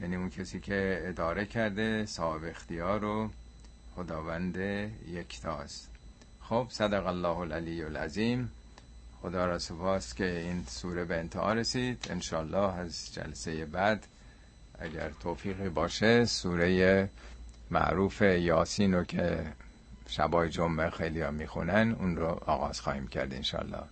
یعنی 0.00 0.16
اون 0.16 0.30
کسی 0.30 0.60
که 0.60 1.02
اداره 1.04 1.46
کرده 1.46 2.06
صاحب 2.06 2.44
اختیار 2.44 3.04
و 3.04 3.30
خداوند 3.98 4.56
یکتاست 5.08 5.88
خب 6.40 6.66
صدق 6.70 7.06
الله 7.06 7.38
العلی 7.38 7.82
العظیم. 7.82 8.50
خدا 9.22 9.46
را 9.46 9.58
سپاس 9.58 10.14
که 10.14 10.38
این 10.38 10.64
سوره 10.68 11.04
به 11.04 11.16
انتها 11.18 11.52
رسید. 11.52 12.06
انشالله 12.10 12.78
از 12.78 13.14
جلسه 13.14 13.66
بعد 13.66 14.06
اگر 14.78 15.10
توفیقی 15.20 15.68
باشه 15.68 16.24
سوره 16.24 17.10
معروف 17.70 18.22
یاسین 18.22 18.94
رو 18.94 19.04
که 19.04 19.52
شبای 20.08 20.50
جمعه 20.50 20.90
خیلی 20.90 21.20
ها 21.20 21.30
می‌خونن 21.30 21.96
اون 22.00 22.16
رو 22.16 22.26
آغاز 22.26 22.80
خواهیم 22.80 23.06
کرد 23.08 23.34
انشالله 23.34 23.82